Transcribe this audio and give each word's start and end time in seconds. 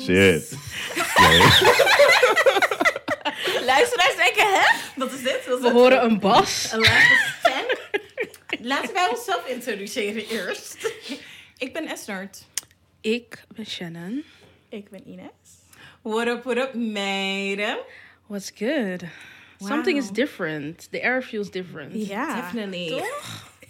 Shit. 0.04 0.58
Nee. 1.18 1.40
Luisteraars 3.72 4.16
denken, 4.16 4.54
hè? 4.54 4.78
Wat 4.96 5.12
is 5.12 5.22
dit? 5.24 5.46
Wat 5.48 5.58
is 5.58 5.62
We 5.62 5.62
dit? 5.62 5.72
horen 5.72 6.04
een 6.04 6.20
bas. 6.20 6.72
Een 6.72 6.80
lage 6.80 7.34
stem. 7.40 7.66
Laten 8.72 8.94
wij 8.94 9.08
onszelf 9.10 9.48
introduceren 9.48 10.28
eerst. 10.28 10.94
Ik 11.58 11.74
ben 11.74 11.88
Esnert. 11.88 12.46
Ik 13.02 13.44
ben 13.56 13.66
Shannon. 13.66 14.24
Ik 14.70 14.90
ben 14.90 15.08
Ines. 15.08 15.30
What 16.02 16.28
up, 16.28 16.44
what 16.44 16.58
up, 16.58 16.74
meiden? 16.74 17.78
What's 18.28 18.52
good? 18.56 19.04
Something 19.68 19.98
is 19.98 20.10
different. 20.12 20.88
The 20.92 21.00
air 21.04 21.22
feels 21.22 21.52
different. 21.52 22.08
Definitely. 22.08 23.02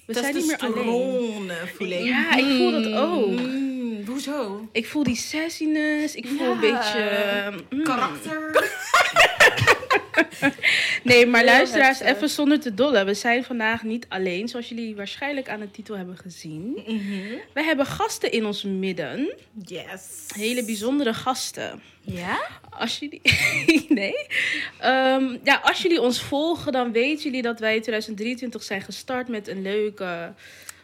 We 0.05 0.13
zijn 0.13 0.35
niet 0.35 0.45
meer 0.47 0.57
alleen. 0.57 1.51
voel 1.75 1.87
ik. 1.87 2.03
Ja, 2.03 2.35
ik 2.35 2.45
voel 2.57 2.71
dat 2.71 2.93
ook. 2.93 3.27
Mm, 3.39 4.05
hoezo? 4.07 4.67
Ik 4.71 4.87
voel 4.87 5.03
die 5.03 5.15
sassiness. 5.15 6.15
Ik 6.15 6.25
voel 6.27 6.37
Ja. 6.47 6.51
een 6.51 6.59
beetje... 6.59 7.63
mm. 7.69 7.83
Karakter. 7.83 8.49
Nee, 11.03 11.25
maar 11.25 11.43
luisteraars, 11.43 11.99
even 11.99 12.29
zonder 12.29 12.59
te 12.59 12.73
dollen. 12.73 13.05
We 13.05 13.13
zijn 13.13 13.43
vandaag 13.43 13.83
niet 13.83 14.05
alleen, 14.09 14.47
zoals 14.47 14.69
jullie 14.69 14.95
waarschijnlijk 14.95 15.49
aan 15.49 15.59
de 15.59 15.71
titel 15.71 15.97
hebben 15.97 16.17
gezien. 16.17 16.83
Mhm. 16.87 17.35
We 17.53 17.63
hebben 17.63 17.85
gasten 17.85 18.31
in 18.31 18.45
ons 18.45 18.63
midden. 18.63 19.33
Yes. 19.65 20.25
Hele 20.35 20.65
bijzondere 20.65 21.13
gasten. 21.13 21.81
Ja? 22.01 22.39
Als 22.69 22.99
jullie. 22.99 23.21
nee. 23.99 24.27
Ehm, 24.79 25.37
ja, 25.43 25.59
als 25.63 25.81
jullie 25.81 26.01
ons 26.01 26.21
volgen, 26.21 26.71
dan 26.71 26.91
weten 26.91 27.23
jullie 27.23 27.41
dat 27.41 27.59
wij 27.59 27.75
in 27.75 27.81
2023 27.81 28.63
zijn 28.63 28.81
gestart 28.81 29.27
met 29.27 29.47
een 29.47 29.61
leuke 29.61 30.33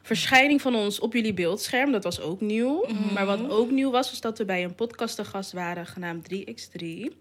verschijning 0.01 0.61
van 0.61 0.75
ons 0.75 0.99
op 0.99 1.13
jullie 1.13 1.33
beeldscherm. 1.33 1.91
Dat 1.91 2.03
was 2.03 2.21
ook 2.21 2.41
nieuw. 2.41 2.85
Maar 3.13 3.25
wat 3.25 3.49
ook 3.49 3.71
nieuw 3.71 3.91
was, 3.91 4.09
was 4.09 4.21
dat 4.21 4.37
we 4.37 4.45
bij 4.45 4.63
een 4.63 4.75
podcast 4.75 5.15
te 5.15 5.25
gast 5.25 5.51
waren 5.51 5.85
genaamd 5.85 6.27
3x3. 6.33 7.13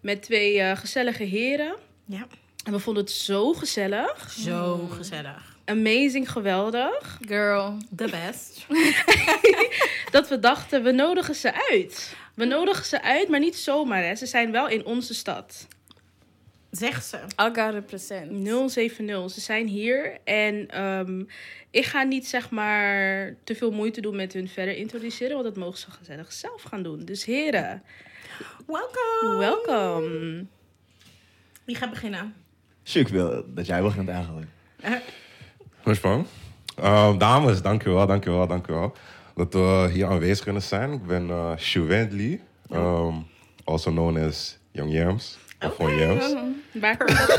Met 0.00 0.22
twee 0.22 0.60
eh, 0.60 0.76
gezellige 0.76 1.24
heren. 1.24 1.76
Ja. 2.04 2.26
En 2.64 2.72
we 2.72 2.78
vonden 2.78 3.02
het 3.02 3.12
zo 3.12 3.52
gezellig. 3.52 4.30
Zo 4.30 4.86
gezellig. 4.90 5.56
Amazing, 5.64 6.30
geweldig. 6.30 7.18
Girl, 7.26 7.76
the 7.96 8.08
best. 8.26 8.66
Dat 10.10 10.28
we 10.28 10.38
dachten, 10.38 10.82
we 10.82 10.92
nodigen 10.92 11.34
ze 11.34 11.68
uit. 11.70 12.16
We 12.34 12.44
nodigen 12.44 12.84
ze 12.84 13.02
uit, 13.02 13.28
maar 13.28 13.40
niet 13.40 13.56
zomaar. 13.56 14.02
Hè. 14.02 14.14
Ze 14.14 14.26
zijn 14.26 14.52
wel 14.52 14.68
in 14.68 14.84
onze 14.84 15.14
stad. 15.14 15.66
Zeg 16.70 17.02
ze. 17.02 17.16
I 17.16 17.44
got 17.44 17.58
a 17.58 17.80
percent. 17.80 18.48
070. 18.70 19.30
Ze 19.30 19.40
zijn 19.40 19.66
hier. 19.66 20.18
En 20.24 20.68
ehm, 20.68 21.24
ik 21.70 21.84
ga 21.84 22.02
niet 22.02 22.26
zeg 22.26 22.50
maar 22.50 23.34
te 23.44 23.54
veel 23.54 23.70
moeite 23.70 24.00
doen 24.00 24.16
met 24.16 24.32
hun 24.32 24.48
verder 24.48 24.76
introduceren. 24.76 25.32
Want 25.32 25.44
dat 25.44 25.56
mogen 25.56 25.78
ze 25.78 25.90
gezellig 25.90 26.32
zelf 26.32 26.62
gaan 26.62 26.82
doen. 26.82 27.04
Dus 27.04 27.24
heren, 27.24 27.82
Welkom. 28.68 29.38
welkom. 29.38 30.02
Wie 31.64 31.74
gaat 31.76 31.90
beginnen? 31.90 32.34
Ik 32.92 33.08
wil 33.08 33.44
dat 33.46 33.66
jij 33.66 33.82
begint 33.82 34.08
eigenlijk. 34.08 34.46
Oorsprong. 35.84 36.26
Um, 36.84 37.18
dames, 37.18 37.62
dankjewel, 37.62 38.06
dankjewel, 38.06 38.46
dankjewel. 38.46 38.92
Dat 39.34 39.52
we 39.52 39.88
hier 39.92 40.06
aanwezig 40.06 40.44
kunnen 40.44 40.62
zijn. 40.62 40.92
Ik 40.92 41.06
ben 41.06 41.28
uh, 41.28 41.56
Shu 41.56 41.80
Wendley, 41.80 42.40
um, 42.72 43.26
also 43.64 43.90
known 43.90 44.18
as 44.18 44.58
Young 44.70 44.92
Yams. 44.92 45.38
Of 45.60 45.76
gewoon 45.76 45.96
Yams. 45.98 46.34
Waar 46.72 46.96
komt. 46.96 47.36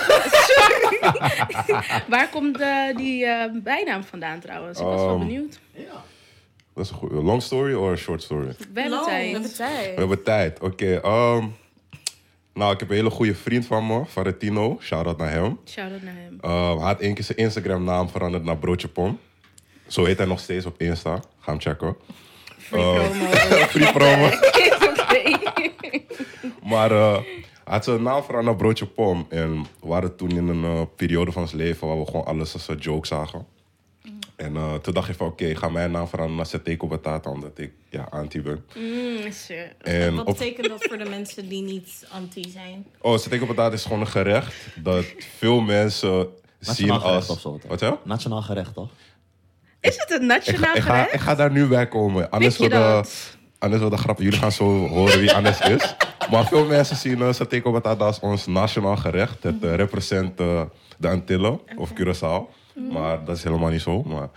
Waar 2.09 2.30
komt 2.30 2.59
eh, 2.59 2.95
die 2.95 3.26
eh, 3.26 3.52
bijnaam 3.64 4.03
vandaan 4.03 4.39
trouwens? 4.39 4.80
Ik 4.80 4.86
was 4.86 4.95
wel 5.02 5.09
Ehm, 5.09 5.20
benieuwd. 5.20 5.59
Dat 6.79 6.87
is 6.87 6.93
een 6.93 6.99
goede. 6.99 7.15
Long 7.15 7.41
story 7.41 7.73
or 7.73 7.97
short 7.97 8.23
story? 8.23 8.55
We 8.73 8.81
hebben 8.81 9.03
tijd. 9.05 9.57
We 9.57 9.93
hebben 9.95 10.23
tijd. 10.23 10.59
Oké, 10.59 11.07
um, 11.07 11.55
nou, 12.53 12.73
ik 12.73 12.79
heb 12.79 12.89
een 12.89 12.95
hele 12.95 13.09
goede 13.09 13.35
vriend 13.35 13.65
van 13.65 13.87
me, 13.87 14.05
Valentino. 14.05 14.77
Shout-out 14.81 15.17
naar 15.17 15.29
hem. 15.31 15.59
Shout-out 15.65 16.01
naar 16.01 16.13
hem. 16.13 16.33
Um, 16.51 16.77
hij 16.77 16.87
had 16.87 16.99
één 16.99 17.13
keer 17.13 17.23
zijn 17.23 17.37
Instagram-naam 17.37 18.09
veranderd 18.09 18.43
naar 18.43 18.57
Broodje 18.57 18.87
Pom. 18.87 19.19
Zo 19.87 20.05
heet 20.05 20.17
hij 20.17 20.27
nog 20.27 20.39
steeds 20.39 20.65
op 20.65 20.81
Insta. 20.81 21.19
Ga 21.39 21.51
hem 21.51 21.61
checken. 21.61 21.95
Free 22.57 22.81
promo. 22.81 23.15
Free 23.67 23.91
promo. 23.97 24.29
Maar 26.63 26.91
eh, 26.91 27.13
hij 27.13 27.23
had 27.63 27.83
zijn 27.83 28.03
naam 28.03 28.23
veranderd 28.23 28.45
naar 28.45 28.55
Broodje 28.55 28.85
Pom. 28.85 29.25
En 29.29 29.61
we 29.61 29.87
waren 29.87 30.15
toen 30.15 30.29
in 30.29 30.47
een 30.47 30.63
eh, 30.63 30.81
periode 30.95 31.31
van 31.31 31.47
zijn 31.47 31.61
leven 31.61 31.87
waar 31.87 31.99
we 31.99 32.05
gewoon 32.05 32.25
alles 32.25 32.53
als 32.53 32.67
een 32.67 32.77
joke 32.77 33.07
zagen. 33.07 33.45
En 34.39 34.55
eh, 34.55 34.73
toen 34.73 34.94
dacht 34.94 35.10
ik 35.10 35.16
van, 35.16 35.27
oké, 35.27 35.55
ga 35.55 35.70
mijn 35.70 35.92
naam 35.92 36.08
veranderen 36.08 36.38
naar 36.38 36.45
Seteko 36.45 36.88
Batata, 36.88 37.30
omdat 37.30 37.58
ik 37.58 37.72
ja, 37.89 38.08
anti 38.10 38.42
ben. 38.42 38.66
Mm, 38.76 39.32
shit. 39.32 39.73
En 39.82 40.16
Wat 40.16 40.27
op, 40.27 40.38
betekent 40.38 40.70
dat 40.70 40.83
voor 40.83 40.98
de 40.98 41.10
mensen 41.10 41.50
die 41.50 41.61
niet 41.61 42.08
anti 42.11 42.50
zijn? 42.50 42.86
oh, 43.02 43.17
Seteko 43.17 43.45
Batata 43.45 43.76
is 43.76 43.83
gewoon 43.83 44.00
een 44.00 44.08
gerecht 44.08 44.54
dat 44.76 45.05
veel 45.38 45.61
mensen 45.61 46.27
zien 46.60 46.88
Nationaal 46.88 47.00
gerecht 47.00 47.30
als... 47.30 47.30
of 47.30 47.39
zo? 47.39 47.60
Wat 47.67 47.80
hè? 47.80 47.92
Nationaal 48.04 48.42
gerecht, 48.42 48.73
toch? 48.73 48.89
Is 49.80 49.95
het 49.98 50.11
een 50.11 50.26
nationaal 50.26 50.61
ga, 50.61 50.76
ik, 50.76 50.82
ga, 50.82 50.94
gerecht? 50.94 51.14
ik 51.14 51.20
ga 51.20 51.36
daar 51.36 51.52
nu 51.52 51.67
bij 51.67 51.88
komen. 51.88 52.30
Anders 52.30 52.58
wordt 52.58 52.73
de, 52.73 53.04
anders 53.60 53.82
wordt 53.82 53.95
de 53.95 54.02
grap. 54.02 54.20
Jullie 54.20 54.39
gaan 54.39 54.52
zo 54.52 54.88
horen 54.88 55.20
wie 55.20 55.33
Anders 55.33 55.60
is. 55.60 55.95
Maar 56.32 56.48
veel 56.48 56.66
mensen 56.66 56.95
zien 56.95 57.20
uh, 57.20 57.33
Sateko 57.33 57.71
Batata 57.71 58.06
als 58.06 58.20
ons 58.20 58.45
nationaal 58.45 58.98
gerecht. 58.98 59.44
Het 59.44 59.64
uh, 59.64 59.76
represent 59.76 60.39
uh, 60.39 60.61
de 60.98 61.08
Antillen 61.08 61.60
of 61.77 61.94
Curaçao. 61.94 62.58
Maar 62.91 63.25
dat 63.25 63.37
is 63.37 63.43
helemaal 63.43 63.69
niet 63.69 63.81
zo. 63.81 64.03
Maar 64.03 64.29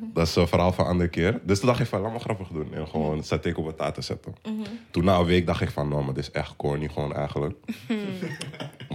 dat 0.00 0.26
is 0.26 0.36
een 0.36 0.48
verhaal 0.48 0.72
van 0.72 0.84
een 0.84 0.90
andere 0.90 1.08
keer. 1.08 1.40
Dus 1.42 1.58
toen 1.58 1.68
dacht 1.68 1.80
ik 1.80 1.86
van, 1.86 2.00
laat 2.00 2.12
me 2.12 2.18
grappig 2.18 2.48
doen. 2.48 2.74
En 2.74 2.88
gewoon 2.88 3.24
Sateko 3.24 3.62
Batata 3.62 4.00
zetten. 4.00 4.34
Toen 4.90 5.04
na 5.04 5.18
een 5.18 5.24
week 5.24 5.46
dacht 5.46 5.60
ik 5.60 5.70
van, 5.70 5.88
nou, 5.88 6.04
maar 6.04 6.14
dit 6.14 6.22
is 6.22 6.30
echt 6.30 6.56
corny 6.56 6.88
gewoon 6.88 7.14
eigenlijk. 7.14 7.56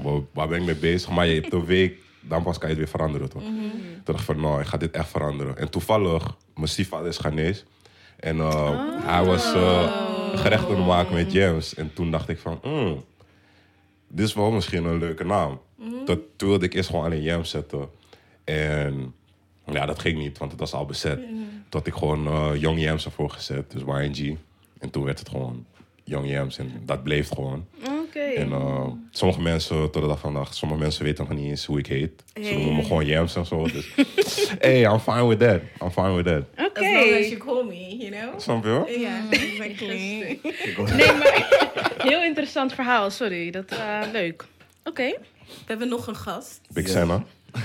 waar, 0.03 0.21
waar 0.33 0.47
ben 0.47 0.59
ik 0.59 0.65
mee 0.65 0.75
bezig? 0.75 1.09
Maar 1.09 1.27
je 1.27 1.41
hebt 1.41 1.53
een 1.53 1.65
week, 1.65 1.97
dan 2.19 2.43
pas 2.43 2.57
kan 2.57 2.69
je 2.69 2.75
het 2.75 2.83
weer 2.83 2.93
veranderen 2.93 3.29
toch? 3.29 3.41
Toen 3.41 4.01
dacht 4.03 4.19
ik 4.19 4.25
van, 4.25 4.41
nou, 4.41 4.61
ik 4.61 4.67
ga 4.67 4.77
dit 4.77 4.91
echt 4.91 5.09
veranderen. 5.09 5.57
En 5.57 5.69
toevallig, 5.69 6.35
mijn 6.55 6.67
stiefvader 6.67 7.07
is 7.07 7.17
Ghanese. 7.17 7.63
En 8.19 8.37
uh, 8.37 8.79
hij 9.05 9.25
was 9.25 9.55
uh, 9.55 10.09
gerecht 10.35 10.65
aan 10.65 10.75
het 10.75 10.85
maken 10.85 11.13
met 11.13 11.31
James. 11.31 11.75
En 11.75 11.93
toen 11.93 12.11
dacht 12.11 12.29
ik 12.29 12.39
van, 12.39 12.59
mm, 12.63 13.03
dit 14.07 14.27
is 14.27 14.33
wel 14.33 14.51
misschien 14.51 14.85
een 14.85 14.97
leuke 14.97 15.23
naam. 15.23 15.59
Dat, 16.05 16.19
toen 16.35 16.49
wilde 16.49 16.65
ik 16.65 16.73
eerst 16.73 16.89
gewoon 16.89 17.05
alleen 17.05 17.21
James 17.21 17.49
zetten. 17.49 17.89
En 18.51 19.13
ja, 19.65 19.85
dat 19.85 19.99
ging 19.99 20.17
niet, 20.17 20.37
want 20.37 20.51
het 20.51 20.59
was 20.59 20.73
al 20.73 20.85
bezet. 20.85 21.19
Toen 21.19 21.79
had 21.79 21.87
ik 21.87 21.93
gewoon 21.93 22.27
uh, 22.27 22.61
Young 22.61 22.79
Yams 22.79 23.05
ervoor 23.05 23.29
gezet, 23.29 23.71
dus 23.71 23.81
YNG. 23.81 24.37
En 24.79 24.89
toen 24.89 25.03
werd 25.03 25.19
het 25.19 25.29
gewoon 25.29 25.65
Young 26.03 26.29
Yams 26.29 26.57
en 26.57 26.81
dat 26.85 27.03
bleef 27.03 27.29
gewoon. 27.29 27.65
Oké. 28.07 28.19
En 28.19 28.49
uh, 28.49 28.87
sommige 29.11 29.41
mensen, 29.41 29.91
tot 29.91 30.01
de 30.01 30.07
dag 30.07 30.19
van 30.19 30.31
vandaag, 30.31 30.53
sommige 30.53 30.81
mensen 30.81 31.03
weten 31.03 31.25
nog 31.27 31.37
niet 31.37 31.49
eens 31.49 31.65
hoe 31.65 31.79
ik 31.79 31.87
heet. 31.87 32.23
Ze 32.33 32.53
noemen 32.53 32.75
me 32.75 32.83
gewoon 32.83 33.05
Yams 33.05 33.35
en 33.35 33.45
zo. 33.45 33.67
Dus 33.67 33.93
hey, 34.59 34.81
I'm 34.81 34.99
fine 34.99 35.27
with 35.27 35.39
that. 35.39 35.61
I'm 35.81 35.91
fine 35.91 36.15
with 36.15 36.25
that. 36.25 36.67
Oké. 36.67 36.79
As 36.79 36.93
long 36.93 37.19
as 37.19 37.27
you 37.27 37.37
call 37.37 37.63
me, 37.63 37.97
you 37.97 38.11
know? 38.11 38.39
Snap 38.39 38.63
je? 38.63 38.99
Ja, 38.99 39.21
exactly. 39.29 40.39
Nee, 40.95 41.13
maar 41.13 41.67
heel 42.11 42.23
interessant 42.23 42.73
verhaal, 42.73 43.09
sorry. 43.09 43.51
Dat, 43.51 43.71
eh, 43.71 44.01
leuk. 44.11 44.45
Oké. 44.83 45.07
We 45.45 45.65
hebben 45.65 45.87
nog 45.87 46.07
een 46.07 46.15
gast. 46.15 46.61
Big. 46.73 46.87
Senna. 46.87 47.23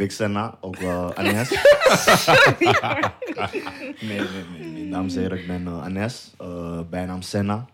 Big 0.00 0.12
Senna, 0.12 0.54
ook 0.60 0.76
wel 0.76 1.14
Anes. 1.20 1.50
nee, 4.00 4.18
nee, 4.20 4.20
nee, 4.58 4.68
nee. 4.72 4.90
Dames 4.90 5.14
en 5.14 5.20
heren, 5.20 5.38
ik 5.38 5.46
ben 5.46 5.62
uh, 5.62 5.82
Anes. 5.84 6.34
Uh, 6.42 6.80
bijnaam 6.90 7.22
Senna. 7.22 7.66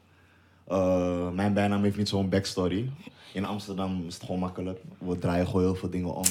Uh, 0.71 1.31
mijn 1.31 1.53
bijnaam 1.53 1.83
heeft 1.83 1.97
niet 1.97 2.09
zo'n 2.09 2.29
backstory. 2.29 2.91
In 3.33 3.45
Amsterdam 3.45 4.05
is 4.07 4.15
het 4.15 4.23
gewoon 4.23 4.41
makkelijk. 4.41 4.81
We 4.99 5.19
draaien 5.19 5.47
gewoon 5.47 5.63
heel 5.63 5.75
veel 5.75 5.91
dingen 5.91 6.15
om. 6.15 6.25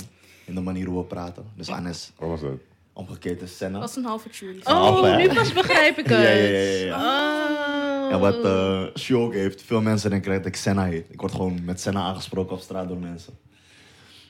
In 0.45 0.55
de 0.55 0.61
manier 0.61 0.85
hoe 0.87 0.97
we 0.97 1.03
praten. 1.05 1.45
Dus 1.55 1.69
Anes, 1.69 2.11
Wat 2.17 2.29
was 2.29 2.41
dat? 2.41 2.51
omgekeerd 2.93 3.41
is 3.41 3.57
Senna. 3.57 3.79
Dat 3.79 3.89
is 3.89 3.95
een 3.95 4.05
halve 4.05 4.29
jury. 4.29 4.59
Oh, 4.63 4.65
Halve, 4.73 5.15
nu 5.15 5.33
pas 5.33 5.53
begrijp 5.53 5.97
ik 5.97 6.07
het. 6.09 6.17
Ja, 6.17 6.29
ja, 6.29 6.47
ja, 6.49 6.85
ja, 6.85 8.03
Oh. 8.05 8.13
En 8.13 8.19
wat 8.19 8.45
uh, 8.45 9.21
ook 9.21 9.33
heeft, 9.33 9.61
veel 9.61 9.81
mensen 9.81 10.09
denken 10.09 10.31
dat 10.31 10.45
ik 10.45 10.55
Senna 10.55 10.83
heet. 10.85 11.05
Ik 11.09 11.19
word 11.19 11.31
gewoon 11.31 11.65
met 11.65 11.81
Senna 11.81 11.99
aangesproken 12.01 12.55
op 12.55 12.61
straat 12.61 12.87
door 12.87 12.97
mensen. 12.97 13.33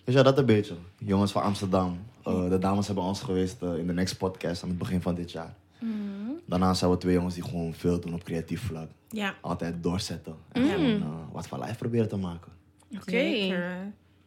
Dus 0.06 0.14
ja, 0.14 0.24
dat 0.24 0.38
een 0.38 0.46
beetje. 0.46 0.76
Jongens 0.98 1.32
van 1.32 1.42
Amsterdam. 1.42 1.98
Uh, 2.28 2.50
de 2.50 2.58
dames 2.60 2.86
hebben 2.86 3.04
ons 3.04 3.22
geweest 3.22 3.62
uh, 3.64 3.78
in 3.78 3.88
de 3.88 3.94
Next 3.94 4.18
Podcast 4.18 4.64
aan 4.64 4.70
het 4.70 4.78
begin 4.78 5.02
van 5.02 5.16
dit 5.16 5.32
jaar. 5.32 5.56
Daarnaast 6.46 6.80
zijn 6.80 6.92
we 6.92 6.98
twee 6.98 7.14
jongens 7.14 7.34
die 7.34 7.44
gewoon 7.44 7.74
veel 7.74 8.00
doen 8.00 8.14
op 8.14 8.24
creatief 8.24 8.62
vlak. 8.62 8.88
Ja, 9.10 9.36
Altijd 9.42 9.84
doorzetten. 9.84 10.36
En 10.52 10.70
gewoon 10.70 10.86
uh, 10.86 11.08
wat 11.32 11.48
van 11.48 11.60
life 11.60 11.76
proberen 11.76 12.08
te 12.08 12.18
maken. 12.18 12.52
Oké. 12.96 13.54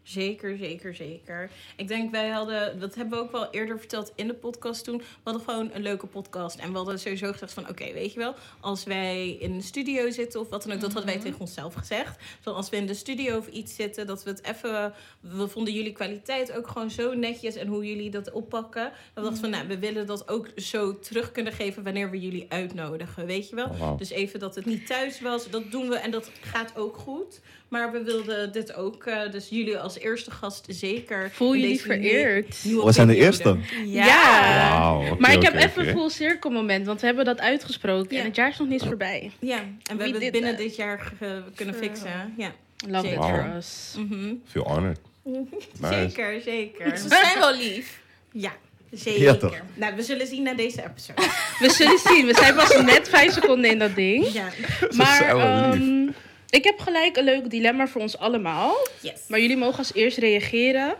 Zeker, 0.08 0.56
zeker, 0.56 0.94
zeker. 0.94 1.50
Ik 1.76 1.88
denk, 1.88 2.10
wij 2.10 2.28
hadden, 2.28 2.80
dat 2.80 2.94
hebben 2.94 3.18
we 3.18 3.24
ook 3.24 3.32
wel 3.32 3.50
eerder 3.50 3.78
verteld 3.78 4.12
in 4.14 4.26
de 4.26 4.34
podcast 4.34 4.84
toen. 4.84 4.98
We 4.98 5.04
hadden 5.22 5.42
gewoon 5.42 5.70
een 5.72 5.82
leuke 5.82 6.06
podcast. 6.06 6.58
En 6.58 6.70
we 6.70 6.76
hadden 6.76 6.98
sowieso 6.98 7.32
gezegd 7.32 7.52
van, 7.52 7.68
oké, 7.68 7.92
weet 7.92 8.12
je 8.12 8.18
wel, 8.18 8.34
als 8.60 8.84
wij 8.84 9.30
in 9.30 9.52
een 9.52 9.62
studio 9.62 10.10
zitten 10.10 10.40
of 10.40 10.48
wat 10.48 10.62
dan 10.62 10.72
ook, 10.72 10.80
dat 10.80 10.92
hadden 10.92 11.12
wij 11.12 11.22
tegen 11.22 11.40
onszelf 11.40 11.74
gezegd. 11.74 12.18
Zo 12.40 12.50
als 12.50 12.68
we 12.68 12.76
in 12.76 12.86
de 12.86 12.94
studio 12.94 13.36
of 13.36 13.46
iets 13.46 13.74
zitten, 13.74 14.06
dat 14.06 14.22
we 14.22 14.30
het 14.30 14.44
even, 14.44 14.92
we 15.20 15.48
vonden 15.48 15.74
jullie 15.74 15.92
kwaliteit 15.92 16.52
ook 16.52 16.68
gewoon 16.68 16.90
zo 16.90 17.14
netjes 17.14 17.54
en 17.54 17.66
hoe 17.66 17.86
jullie 17.86 18.10
dat 18.10 18.30
oppakken. 18.30 18.84
Dat 18.84 18.92
we 19.14 19.20
dachten 19.20 19.40
van, 19.40 19.50
nou, 19.50 19.68
we 19.68 19.78
willen 19.78 20.06
dat 20.06 20.28
ook 20.28 20.48
zo 20.56 20.98
terug 20.98 21.32
kunnen 21.32 21.52
geven 21.52 21.82
wanneer 21.82 22.10
we 22.10 22.20
jullie 22.20 22.46
uitnodigen, 22.48 23.26
weet 23.26 23.48
je 23.48 23.54
wel. 23.54 23.68
Oh. 23.68 23.98
Dus 23.98 24.10
even 24.10 24.40
dat 24.40 24.54
het 24.54 24.64
niet 24.64 24.86
thuis 24.86 25.20
was, 25.20 25.50
dat 25.50 25.70
doen 25.70 25.88
we 25.88 25.96
en 25.96 26.10
dat 26.10 26.30
gaat 26.40 26.76
ook 26.76 26.96
goed. 26.96 27.40
Maar 27.68 27.92
we 27.92 28.02
wilden 28.02 28.52
dit 28.52 28.74
ook, 28.74 29.04
eh, 29.04 29.30
dus 29.30 29.48
jullie 29.48 29.78
als 29.78 29.97
eerste 30.00 30.30
gast 30.30 30.64
zeker. 30.68 31.30
Voel 31.32 31.50
deze 31.50 31.64
nieuwe- 31.66 31.82
vereerd. 31.82 32.62
We 32.84 32.92
zijn 32.92 33.06
de 33.06 33.16
eerste. 33.16 33.56
Ja. 33.84 34.98
Oké, 34.98 35.14
Maar 35.18 35.32
ik 35.32 35.42
heb 35.42 35.54
even 35.54 35.88
een 35.88 35.94
full 35.94 36.08
circle 36.10 36.50
moment, 36.50 36.86
want 36.86 37.00
we 37.00 37.06
hebben 37.06 37.24
dat 37.24 37.40
uitgesproken 37.40 38.14
Ja. 38.14 38.20
en 38.20 38.26
het 38.26 38.36
jaar 38.36 38.48
is 38.48 38.58
nog 38.58 38.68
niet 38.68 38.82
voorbij. 38.82 39.30
Ja, 39.38 39.56
en 39.58 39.96
we 39.96 40.02
hebben 40.02 40.22
het 40.22 40.32
binnen 40.32 40.50
that. 40.50 40.58
dit 40.60 40.76
jaar 40.76 41.12
kunnen 41.54 41.74
Sure. 41.74 41.86
fixen. 41.88 42.34
Ja. 42.36 42.52
Love 42.88 43.06
it 43.06 43.12
Zeker. 43.12 43.24
for 43.44 43.56
us. 43.56 43.94
Mhm. 43.98 44.34
Feel 44.50 44.62
honored. 44.64 44.98
Nice. 45.24 45.46
Zeker, 45.94 46.40
zeker. 46.44 46.96
Ze 46.98 47.08
zijn 47.08 47.38
wel 47.38 47.54
lief. 47.56 48.00
Ja, 48.32 48.52
zeker. 48.90 49.22
Ja, 49.22 49.34
toch? 49.34 49.54
Nou, 49.74 49.94
we 49.96 50.02
zullen 50.02 50.26
zien 50.26 50.42
na 50.42 50.54
deze 50.54 50.84
episode. 50.84 51.22
We 51.62 51.70
zullen 51.70 51.98
zien, 51.98 52.26
we 52.26 52.34
zijn 52.34 52.54
pas 52.54 52.80
net 52.82 53.08
vijf 53.08 53.32
seconden 53.32 53.70
in 53.70 53.78
dat 53.78 53.94
ding. 53.94 54.32
Ja, 54.32 54.48
Maar 54.96 55.16
zijn 55.16 55.36
wel 55.36 55.70
lief. 55.70 55.80
ehm, 55.80 56.08
ik 56.50 56.64
heb 56.64 56.78
gelijk 56.78 57.16
een 57.16 57.24
leuk 57.24 57.50
dilemma 57.50 57.86
voor 57.88 58.00
ons 58.00 58.18
allemaal. 58.18 58.74
yes. 59.02 59.26
Maar 59.28 59.40
jullie 59.40 59.56
mogen 59.56 59.78
als 59.78 59.94
eerst 59.94 60.18
reageren. 60.18 60.96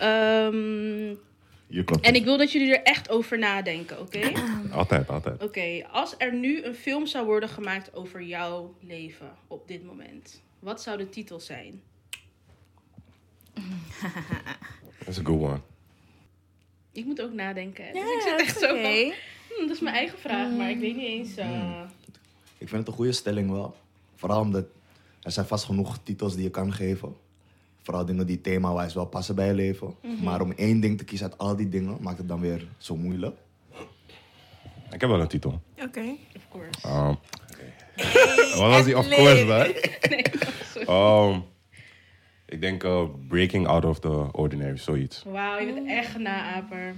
Ehm, 0.00 1.14
klopt. 1.84 2.04
en 2.06 2.14
ik 2.14 2.24
wil 2.24 2.36
dat 2.38 2.52
jullie 2.52 2.76
er 2.76 2.82
echt 2.82 3.10
over 3.10 3.38
nadenken, 3.38 4.00
oké? 4.00 4.32
Altijd, 4.72 5.08
altijd. 5.08 5.42
Oké, 5.42 5.86
als 5.90 6.14
er 6.18 6.34
nu 6.34 6.62
een 6.62 6.74
film 6.74 7.06
zou 7.06 7.26
worden 7.26 7.48
gemaakt 7.48 7.94
over 7.94 8.22
jouw 8.22 8.74
leven 8.80 9.30
op 9.46 9.68
dit 9.68 9.84
moment, 9.84 10.42
wat 10.58 10.82
zou 10.82 10.98
de 10.98 11.08
titel 11.08 11.40
zijn? 11.40 11.82
That's 15.04 15.18
a 15.18 15.22
good 15.24 15.40
one. 15.40 15.60
Ik 16.92 17.04
moet 17.04 17.20
ook 17.22 17.32
nadenken. 17.32 17.84
hè. 17.84 17.92
Dus 17.92 18.02
ik 18.02 18.20
zit 18.20 18.40
echt 18.40 18.58
zo 18.58 18.64
oké. 18.74 18.82
van, 18.82 19.12
hm, 19.48 19.66
dat 19.66 19.70
is 19.76 19.80
mijn 19.80 19.94
eigen 19.96 20.18
vraag, 20.18 20.50
maar 20.50 20.70
ik 20.70 20.78
weet 20.78 20.96
niet 20.96 21.06
eens. 21.06 21.36
eh, 21.36 21.80
Ik 22.58 22.68
vind 22.68 22.70
het 22.80 22.88
een 22.88 22.94
goede 22.94 23.12
stelling 23.12 23.50
wel. 23.50 23.76
Vooral 24.16 24.40
omdat 24.40 24.64
er 25.28 25.34
zijn 25.34 25.46
vast 25.46 25.64
genoeg 25.64 25.98
titels 26.02 26.34
die 26.34 26.42
je 26.42 26.50
kan 26.50 26.72
geven. 26.72 27.16
Vooral 27.82 28.04
dingen 28.04 28.26
die 28.26 28.40
themawijs 28.40 28.94
wel 28.94 29.06
passen 29.06 29.34
bij 29.34 29.46
je 29.46 29.54
leven. 29.54 29.94
Maar 30.22 30.40
om 30.40 30.52
één 30.52 30.80
ding 30.80 30.98
te 30.98 31.04
kiezen 31.04 31.30
uit 31.30 31.38
al 31.38 31.56
die 31.56 31.68
dingen 31.68 31.96
maakt 32.00 32.18
het 32.18 32.28
dan 32.28 32.40
weer 32.40 32.68
zo 32.78 32.96
moeilijk. 32.96 33.36
Ik 34.90 35.00
heb 35.00 35.10
wel 35.10 35.20
een 35.20 35.28
titel. 35.28 35.60
Oké. 35.82 36.16
Of 36.36 36.48
course. 36.50 36.88
Um, 36.88 37.18
wat 38.60 38.70
was 38.70 38.84
die 38.84 38.98
of 38.98 39.08
course 39.08 39.46
dan? 39.46 40.94
Um, 40.96 41.44
ik 42.54 42.60
denk 42.60 42.84
uh, 42.84 43.04
Breaking 43.28 43.66
Out 43.66 43.84
of 43.84 44.00
the 44.00 44.28
Ordinary, 44.32 44.76
zoiets. 44.76 45.22
Wauw, 45.26 45.58
je 45.58 45.72
bent 45.72 45.88
echt 45.88 46.14
een 46.14 46.22
naaper. 46.22 46.94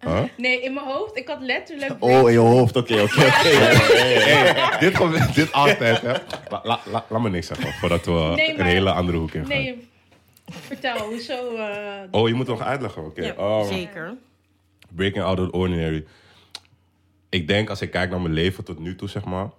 Huh? 0.00 0.22
Nee, 0.36 0.60
in 0.62 0.74
mijn 0.74 0.86
hoofd, 0.86 1.16
ik 1.16 1.28
had 1.28 1.40
letterlijk... 1.40 1.96
Oh, 1.98 2.26
in 2.26 2.32
je 2.32 2.38
hoofd. 2.38 2.76
Oké, 2.76 2.92
oké, 3.02 3.20
oké. 3.20 3.20
Hey, 3.20 4.80
dit, 5.34 5.52
altijd, 5.52 6.00
hè. 6.00 6.12
La, 6.48 6.60
la, 6.62 6.80
la- 6.90 7.04
laat 7.08 7.20
me 7.22 7.30
niks 7.30 7.46
zeggen, 7.46 7.72
voordat 7.72 8.04
we 8.04 8.10
Nee, 8.12 8.50
maar- 8.56 8.60
een 8.60 8.66
hele 8.72 8.92
andere 8.92 9.18
hoek 9.18 9.32
in 9.32 9.40
gaan. 9.46 9.48
Nee, 9.48 9.88
vertel, 10.46 10.98
hoezo... 10.98 11.56
eh, 11.56 11.66
Oh, 12.10 12.28
je 12.28 12.34
moet 12.34 12.46
nog 12.46 12.60
uitleggen, 12.60 13.04
oké. 13.04 13.22
Ja, 13.24 13.58
Um, 13.60 13.66
zeker. 13.66 14.14
Breaking 14.88 15.24
Out 15.24 15.38
of 15.38 15.50
the 15.50 15.56
Ordinary. 15.56 16.04
Ik 17.28 17.48
denk, 17.48 17.68
als 17.70 17.80
ik 17.80 17.90
kijk 17.90 18.10
naar 18.10 18.20
mijn 18.20 18.34
leven 18.34 18.64
tot 18.64 18.78
nu 18.78 18.96
toe, 18.96 19.08
zeg 19.08 19.24
maar... 19.24 19.50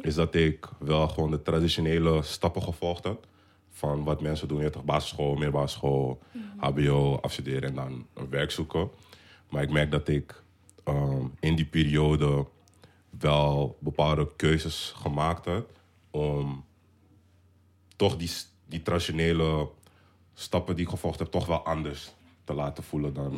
is 0.00 0.14
dat 0.14 0.34
ik 0.34 0.68
wel 0.78 1.08
gewoon 1.08 1.30
de 1.30 1.42
traditionele 1.42 2.22
stappen 2.22 2.62
gevolgd 2.62 3.04
heb. 3.04 3.26
Van 3.72 4.04
wat 4.04 4.20
mensen 4.20 4.48
doen. 4.48 4.56
Je 4.56 4.62
hebt 4.62 4.74
toch 4.74 4.84
basisschool, 4.84 5.32
middelbare 5.32 5.68
school, 5.68 6.18
hbo, 6.58 7.18
afstuderen 7.22 7.68
en 7.68 7.74
dan 7.74 8.06
een 8.14 8.30
werk 8.30 8.50
zoeken. 8.50 8.90
Maar 9.52 9.62
ik 9.62 9.70
merk 9.70 9.90
dat 9.90 10.08
ik 10.08 10.42
ehm, 10.84 11.26
in 11.40 11.56
die 11.56 11.64
periode 11.64 12.46
wel 13.18 13.76
bepaalde 13.80 14.28
keuzes 14.36 14.92
gemaakt 14.96 15.44
heb... 15.44 15.70
om 16.10 16.64
toch 17.96 18.16
die, 18.16 18.30
die 18.66 18.82
traditionele 18.82 19.68
stappen 20.34 20.76
die 20.76 20.84
ik 20.84 20.90
gevolgd 20.90 21.18
heb, 21.18 21.30
toch 21.30 21.46
wel 21.46 21.64
anders 21.64 22.12
te 22.44 22.54
laten 22.54 22.84
voelen 22.84 23.14
dan 23.14 23.32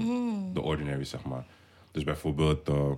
de 0.52 0.60
ordinary, 0.60 1.04
zeg 1.04 1.24
maar. 1.24 1.46
Dus 1.90 2.04
bijvoorbeeld 2.04 2.68
eh, 2.68 2.92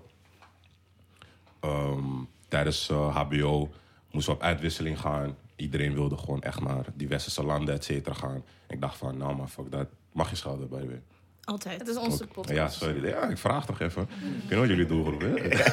ehm, 1.61 2.23
tijdens 2.49 2.89
eh, 2.89 3.17
HBO 3.17 3.71
moesten 4.11 4.33
we 4.33 4.39
op 4.39 4.45
uitwisseling 4.45 5.01
gaan. 5.01 5.37
Iedereen 5.57 5.95
wilde 5.95 6.17
gewoon 6.17 6.43
echt 6.43 6.61
naar 6.61 6.87
die 6.95 7.09
westerse 7.09 7.45
landen, 7.45 7.75
et 7.75 7.85
cetera, 7.85 8.15
gaan. 8.15 8.45
Ik 8.69 8.81
dacht 8.81 8.97
van, 8.97 9.17
nou 9.17 9.37
maar 9.37 9.49
fuck 9.49 9.71
dat. 9.71 9.89
Mag 10.13 10.31
je 10.31 10.57
by 10.69 10.81
the 10.81 10.87
way. 10.87 11.03
Altijd. 11.47 11.81
Het 11.81 11.89
is 11.89 11.97
onze 11.97 12.27
podcast. 12.27 12.57
Ja, 12.57 12.69
sorry. 12.69 13.09
Ja, 13.09 13.29
ik 13.29 13.39
vraag 13.39 13.67
toch 13.67 13.81
even. 13.81 14.03
Ik 14.43 14.49
weet 14.49 14.59
wat 14.59 14.69
jullie 14.69 14.87
doelgroep 14.87 15.23
is. 15.23 15.73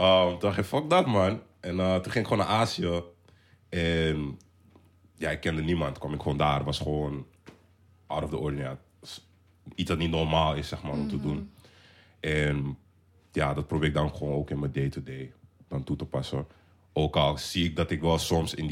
um, 0.00 0.28
toen 0.28 0.38
dacht 0.38 0.58
ik, 0.58 0.64
fuck 0.64 0.90
dat 0.90 1.06
man. 1.06 1.40
En 1.60 1.80
eh, 1.80 1.94
toen 1.94 2.12
ging 2.12 2.24
ik 2.26 2.32
gewoon 2.32 2.46
naar 2.46 2.56
Azië. 2.56 3.02
En 3.68 4.38
ja, 5.14 5.30
ik 5.30 5.40
kende 5.40 5.62
niemand. 5.62 5.98
kwam 5.98 6.12
ik 6.12 6.22
gewoon 6.22 6.36
daar. 6.36 6.64
was 6.64 6.78
gewoon 6.78 7.26
out 8.06 8.22
of 8.22 8.30
the 8.30 8.36
ordinary. 8.36 8.76
Iets 9.74 9.88
dat 9.88 9.98
niet 9.98 10.10
normaal 10.10 10.54
is, 10.54 10.68
zeg 10.68 10.82
maar, 10.82 10.92
om 10.92 11.08
te 11.08 11.20
doen. 11.20 11.50
En 12.20 12.78
ja, 13.32 13.54
dat 13.54 13.66
probeer 13.66 13.88
ik 13.88 13.94
dan 13.94 14.14
gewoon 14.14 14.34
ook 14.34 14.50
in 14.50 14.58
mijn 14.58 14.72
day-to-day 14.72 15.32
dan 15.68 15.84
toe 15.84 15.96
te 15.96 16.04
passen. 16.04 16.46
Ook 16.92 17.16
al 17.16 17.38
zie 17.38 17.64
ik 17.64 17.76
dat 17.76 17.90
ik 17.90 18.00
wel 18.00 18.18
soms 18.18 18.54
in 18.54 18.66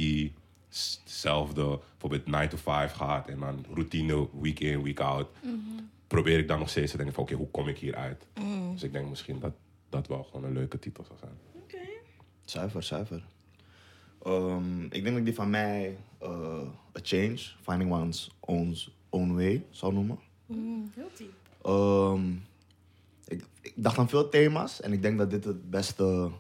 diezelfde, 1.05 1.81
bijvoorbeeld 1.91 2.27
9 2.27 2.49
to 2.49 2.57
5 2.57 2.93
gaat 2.93 3.29
en 3.29 3.39
dan 3.39 3.65
routine 3.75 4.29
week 4.41 4.61
in, 4.61 4.83
week 4.83 5.01
out, 5.01 5.29
probeer 6.07 6.39
ik 6.39 6.49
dan 6.49 6.59
nog 6.59 6.71
steeds 6.71 6.91
te 6.91 6.97
denken 6.97 7.15
van 7.15 7.25
oké, 7.25 7.35
hoe 7.35 7.51
kom 7.51 7.69
ik 7.69 7.79
hier 7.79 7.95
uit? 7.95 8.27
Dus 8.73 8.83
ik 8.83 8.93
denk 8.93 9.09
misschien 9.09 9.39
dat 9.39 9.53
dat 9.89 10.07
wel 10.07 10.23
gewoon 10.23 10.45
een 10.45 10.53
leuke 10.53 10.79
titel 10.79 11.05
zou 11.05 11.19
zijn. 11.19 11.33
Zuiver, 12.45 12.83
zuiver. 12.83 13.25
Ehm, 14.23 14.83
ik 14.83 14.91
denk 14.91 15.05
dat 15.05 15.17
ik 15.17 15.25
die 15.25 15.35
van 15.35 15.51
mij 15.51 15.99
eh, 16.19 16.61
A 16.97 17.01
Change, 17.03 17.39
Finding 17.63 17.93
One's 17.93 18.31
Own, 18.41 18.77
own 19.09 19.35
Way 19.35 19.65
zou 19.71 19.93
noemen. 19.93 20.19
Heel 20.95 21.11
diep. 21.17 21.33
Ehm, 21.63 22.33
ik, 23.27 23.45
ik 23.61 23.73
dacht 23.77 23.99
aan 23.99 24.09
veel 24.09 24.29
thema's 24.29 24.81
en 24.81 24.93
ik 24.93 25.03
denk 25.03 25.19
dat 25.19 25.31
dit 25.31 25.45
het 25.45 25.71
beste 25.71 26.31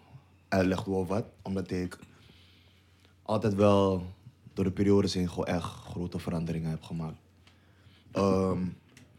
uitlegt 0.48 0.88
of 0.88 1.08
wat. 1.08 1.24
Omdat 1.42 1.70
ik 1.70 1.98
altijd 3.22 3.54
wel 3.54 4.13
door 4.54 4.64
de 4.64 4.70
periodes 4.70 5.14
heen 5.14 5.28
gewoon 5.28 5.46
echt 5.46 5.64
grote 5.64 6.18
veranderingen 6.18 6.70
heb 6.70 6.82
gemaakt. 6.82 7.16
Ehm, 8.12 8.58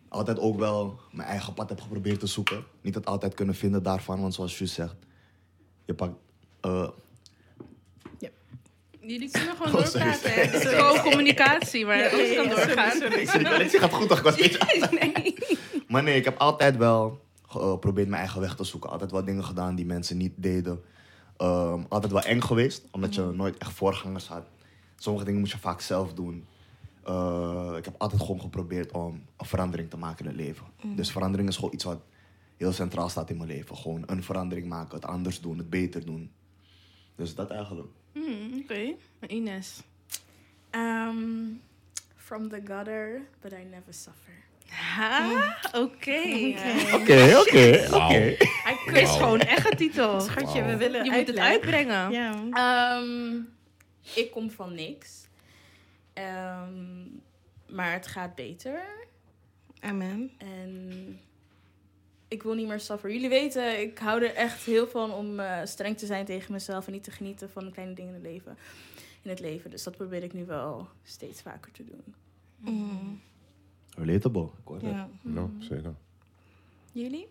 altijd 0.10 0.39
ook 0.39 0.58
wel 0.58 1.00
mijn 1.12 1.27
eigen 1.27 1.54
pad 1.54 1.70
heb 1.70 1.82
geprobeerd 1.82 2.20
te 2.20 2.27
zoeken. 2.27 2.63
Niet 2.82 2.96
het 2.96 3.06
altijd 3.06 3.34
kunnen 3.34 3.56
vinden 3.56 3.84
daarvan, 3.84 4.22
want 4.22 4.34
zoals 4.34 4.58
Jus 4.58 4.74
zegt, 4.74 4.96
je 5.86 5.94
pakt... 5.94 6.13
eh, 6.62 6.88
Jullie 9.08 9.32
kunnen 9.32 9.56
gewoon 9.56 9.75
Oh, 9.82 9.86
sorry, 9.86 10.12
doorpraten. 10.12 10.42
Het 10.51 10.54
is 10.54 10.68
gewoon 10.74 11.00
communicatie, 11.01 11.86
maar 11.86 12.10
alles 12.12 12.36
kan 12.36 12.50
doorgaan. 12.50 13.00
die 13.00 13.27
connectie 13.27 13.80
gaat 13.80 13.94
goed 13.94 14.08
toch? 14.08 14.18
Ik 14.18 14.24
was 14.24 14.34
een 14.39 14.42
beetje- 14.42 14.98
Nee. 15.13 15.36
Maar 15.88 16.04
nee, 16.04 16.15
ik 16.15 16.24
heb 16.25 16.38
altijd 16.38 16.77
wel 16.77 17.22
geprobeerd 17.48 18.08
mijn 18.08 18.22
eigen 18.22 18.42
weg 18.42 18.56
te 18.56 18.63
zoeken. 18.63 18.89
Altijd 18.89 19.12
wel 19.12 19.25
dingen 19.25 19.44
gedaan 19.44 19.75
die 19.75 19.86
mensen 19.86 20.18
niet 20.18 20.32
deden. 20.36 20.84
Ehm, 21.38 21.84
altijd 21.89 22.12
wel 22.12 22.22
eng 22.22 22.42
geweest, 22.42 22.84
omdat 22.92 23.15
je 23.15 23.22
nooit 23.22 23.58
echt 23.58 23.72
voorgangers 23.72 24.27
had. 24.27 24.46
Sommige 24.98 25.25
dingen 25.25 25.40
moest 25.40 25.52
je 25.52 25.58
vaak 25.60 25.82
zelf 25.82 26.14
doen. 26.14 26.46
Eh, 27.04 27.74
ik 27.78 27.86
heb 27.86 27.96
altijd 27.98 28.22
gewoon 28.22 28.42
geprobeerd 28.42 28.92
om 28.92 29.24
een 29.38 29.46
verandering 29.46 29.90
te 29.90 29.98
maken 29.98 30.25
in 30.25 30.32
het 30.32 30.40
leven. 30.40 30.66
Dus 30.96 31.12
verandering 31.12 31.50
is 31.50 31.56
gewoon 31.56 31.74
iets 31.74 31.84
wat 31.84 32.02
heel 32.58 32.72
centraal 32.72 33.10
staat 33.10 33.30
in 33.30 33.38
mijn 33.38 33.50
leven. 33.50 33.78
Gewoon 33.78 34.04
een 34.06 34.24
verandering 34.24 34.68
maken, 34.68 34.96
het 34.96 35.06
anders 35.06 35.42
doen, 35.42 35.58
het 35.58 35.70
beter 35.70 36.06
doen. 36.06 36.32
Dus 37.16 37.36
dat 37.36 37.50
eigenlijk. 37.52 37.88
Hmm, 38.12 38.60
Oké, 38.64 38.94
Ines. 39.28 39.82
Um, 40.72 41.62
from 42.16 42.50
the 42.50 42.62
gutter, 42.66 43.22
but 43.42 43.52
I 43.52 43.64
never 43.72 43.94
suffer. 43.94 44.34
Ha, 44.70 45.58
oké. 45.74 46.22
Oké, 46.94 47.38
oké, 47.40 47.90
Wauw. 47.90 48.10
Hij 48.10 49.02
is 49.02 49.10
gewoon 49.10 49.40
echt 49.40 49.72
een 49.72 49.78
titel. 49.78 50.22
Schatje, 50.22 50.64
we 50.64 50.78
willen 50.78 51.06
Je 51.06 51.12
moet 51.12 51.28
het 51.28 51.38
uitbrengen. 51.38 52.12
Ja. 52.12 52.32
Ehm, 52.52 53.36
ik 54.16 54.32
kom 54.32 54.52
van 54.52 54.74
niks. 54.74 55.28
Ehm, 56.14 57.06
maar 57.70 57.94
het 57.94 58.08
gaat 58.08 58.36
beter. 58.36 58.86
Amen. 59.80 60.32
En 60.38 61.20
ik 62.28 62.44
wil 62.44 62.54
niet 62.54 62.68
meer 62.68 62.80
sufferen. 62.80 63.16
Jullie 63.16 63.30
weten, 63.30 63.82
ik 63.82 63.98
hou 63.98 64.24
er 64.24 64.34
echt 64.34 64.64
heel 64.64 64.88
van 64.88 65.14
om 65.14 65.40
eh, 65.40 65.66
streng 65.66 65.98
te 65.98 66.06
zijn 66.06 66.26
tegen 66.26 66.52
mezelf 66.52 66.86
en 66.86 66.94
niet 66.94 67.04
te 67.04 67.12
genieten 67.12 67.50
van 67.50 67.66
de 67.66 67.72
kleine 67.72 67.94
dingen 67.94 68.16
in 68.16 68.22
het 68.22 68.32
leven. 68.32 68.58
In 69.22 69.30
het 69.30 69.40
leven. 69.40 69.72
Dus 69.72 69.84
dat 69.84 69.96
probeer 69.96 70.24
ik 70.24 70.34
nu 70.34 70.46
wel 70.46 70.88
steeds 71.04 71.42
vaker 71.42 71.72
te 71.72 71.84
doen. 71.86 72.14
Relatable. 73.96 74.44
Ik 74.44 74.68
hoor 74.68 74.80
dat. 74.80 74.90
Ja. 74.90 75.10
Ja, 75.22 75.50
zeker. 75.60 75.96
Jullie? 76.92 77.28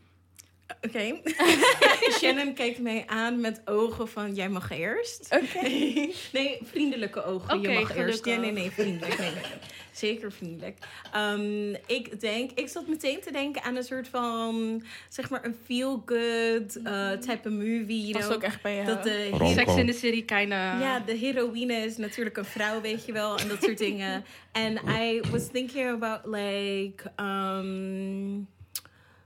Oké. 0.83 1.21
Shannon 2.19 2.55
kijkt 2.55 2.79
mij 2.79 3.05
aan 3.07 3.41
met 3.41 3.61
ogen 3.65 4.09
van 4.09 4.35
jij 4.35 4.49
mag 4.49 4.71
eerst. 4.71 5.27
Oké. 5.43 5.69
nee, 6.39 6.59
vriendelijke 6.63 7.25
ogen. 7.25 7.59
Oké, 7.59 7.69
je 7.69 7.75
mag 7.81 7.89
eerst. 7.89 7.93
gelukkig. 7.93 8.33
Ja, 8.35 8.41
nee, 8.41 8.53
nee, 8.53 8.71
vriendelijk. 8.71 9.19
Nee, 9.19 9.31
nee, 9.31 9.41
nee. 9.41 9.51
Zeker 9.93 10.33
vriendelijk. 10.33 10.79
Ehm, 11.13 11.71
ik 11.87 12.21
denk, 12.21 12.51
ik 12.55 12.69
zat 12.69 12.87
meteen 12.87 13.21
te 13.21 13.33
denken 13.33 13.63
aan 13.63 13.77
een 13.77 13.83
soort 13.85 14.09
van, 14.09 14.83
zeg 15.09 15.31
maar, 15.31 15.45
een 15.45 15.57
feel-good 15.65 16.77
eh 16.85 17.11
type 17.11 17.49
of 17.49 17.55
movie. 17.55 18.01
You 18.07 18.13
Dat 18.13 18.21
is 18.21 18.27
know? 18.27 18.33
ook 18.37 18.43
echt 18.43 18.63
bij 18.63 18.75
jou. 18.75 18.87
dat 18.87 19.03
de, 19.03 19.29
Rom- 19.31 19.53
Sex 19.53 19.77
in 19.77 19.87
the 19.87 19.93
City, 19.93 20.25
kinda. 20.25 20.81
ja, 20.81 21.01
de 21.01 21.13
heroïne 21.17 21.75
is 21.75 21.97
natuurlijk 21.97 22.37
een 22.37 22.45
vrouw, 22.45 22.81
weet 22.81 23.07
je 23.07 23.13
wel, 23.13 23.39
en 23.39 23.49
dat 23.49 23.63
soort 23.63 23.79
dingen. 23.89 24.25
En 24.53 24.81
I 24.89 25.21
was 25.31 25.49
thinking 25.53 25.89
about 25.91 26.21
like, 26.25 27.13
um, 27.23 28.49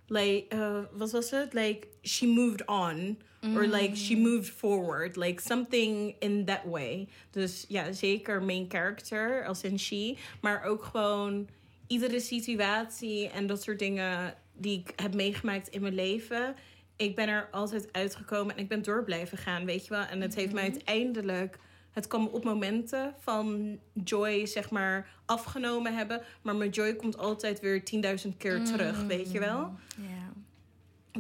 like, 0.09 0.55
uh, 0.55 0.79
wat 0.93 1.11
was 1.11 1.31
het? 1.31 1.53
Like, 1.53 1.87
she 2.03 2.27
moved 2.27 2.67
on. 2.67 3.19
Or 3.55 3.67
like, 3.67 3.97
she 3.97 4.17
moved 4.17 4.51
forward. 4.51 5.17
Like, 5.17 5.41
something 5.41 6.15
in 6.19 6.45
that 6.45 6.65
way. 6.65 7.09
Dus 7.31 7.65
ja, 7.69 7.93
zeker 7.93 8.43
main 8.43 8.67
character, 8.69 9.45
als 9.47 9.63
in 9.63 9.79
she. 9.79 10.17
Maar 10.41 10.65
ook 10.65 10.85
gewoon 10.85 11.49
iedere 11.87 12.21
situatie 12.21 13.29
en 13.29 13.47
dat 13.47 13.63
soort 13.63 13.79
dingen 13.79 14.35
die 14.53 14.79
ik 14.79 14.93
heb 14.97 15.15
meegemaakt 15.15 15.69
in 15.69 15.81
mijn 15.81 15.95
leven. 15.95 16.55
Ik 16.97 17.15
ben 17.15 17.29
er 17.29 17.49
altijd 17.51 17.93
uitgekomen 17.93 18.57
en 18.57 18.63
ik 18.63 18.69
ben 18.69 18.83
door 18.83 19.05
blijven 19.05 19.39
gaan, 19.39 19.65
weet 19.65 19.87
je 19.87 19.91
wel. 19.91 20.05
En 20.05 20.21
het 20.21 20.35
heeft 20.35 20.53
mij 20.53 20.63
uiteindelijk... 20.63 21.59
Het 21.91 22.07
kwam 22.07 22.27
op 22.27 22.45
momenten 22.45 23.15
van 23.19 23.79
joy, 24.05 24.47
zeg 24.47 24.71
maar, 24.71 25.09
afgenomen 25.25 25.97
hebben. 25.97 26.23
Maar 26.43 26.57
mijn 26.57 26.71
joy 26.71 26.95
komt 26.95 27.19
altijd 27.19 27.61
weer 27.61 27.83
10.000 28.27 28.37
keer 28.37 28.65
terug, 28.65 29.03
weet 29.03 29.33
je 29.33 29.39
wel. 29.39 29.73
Ja. 29.97 30.33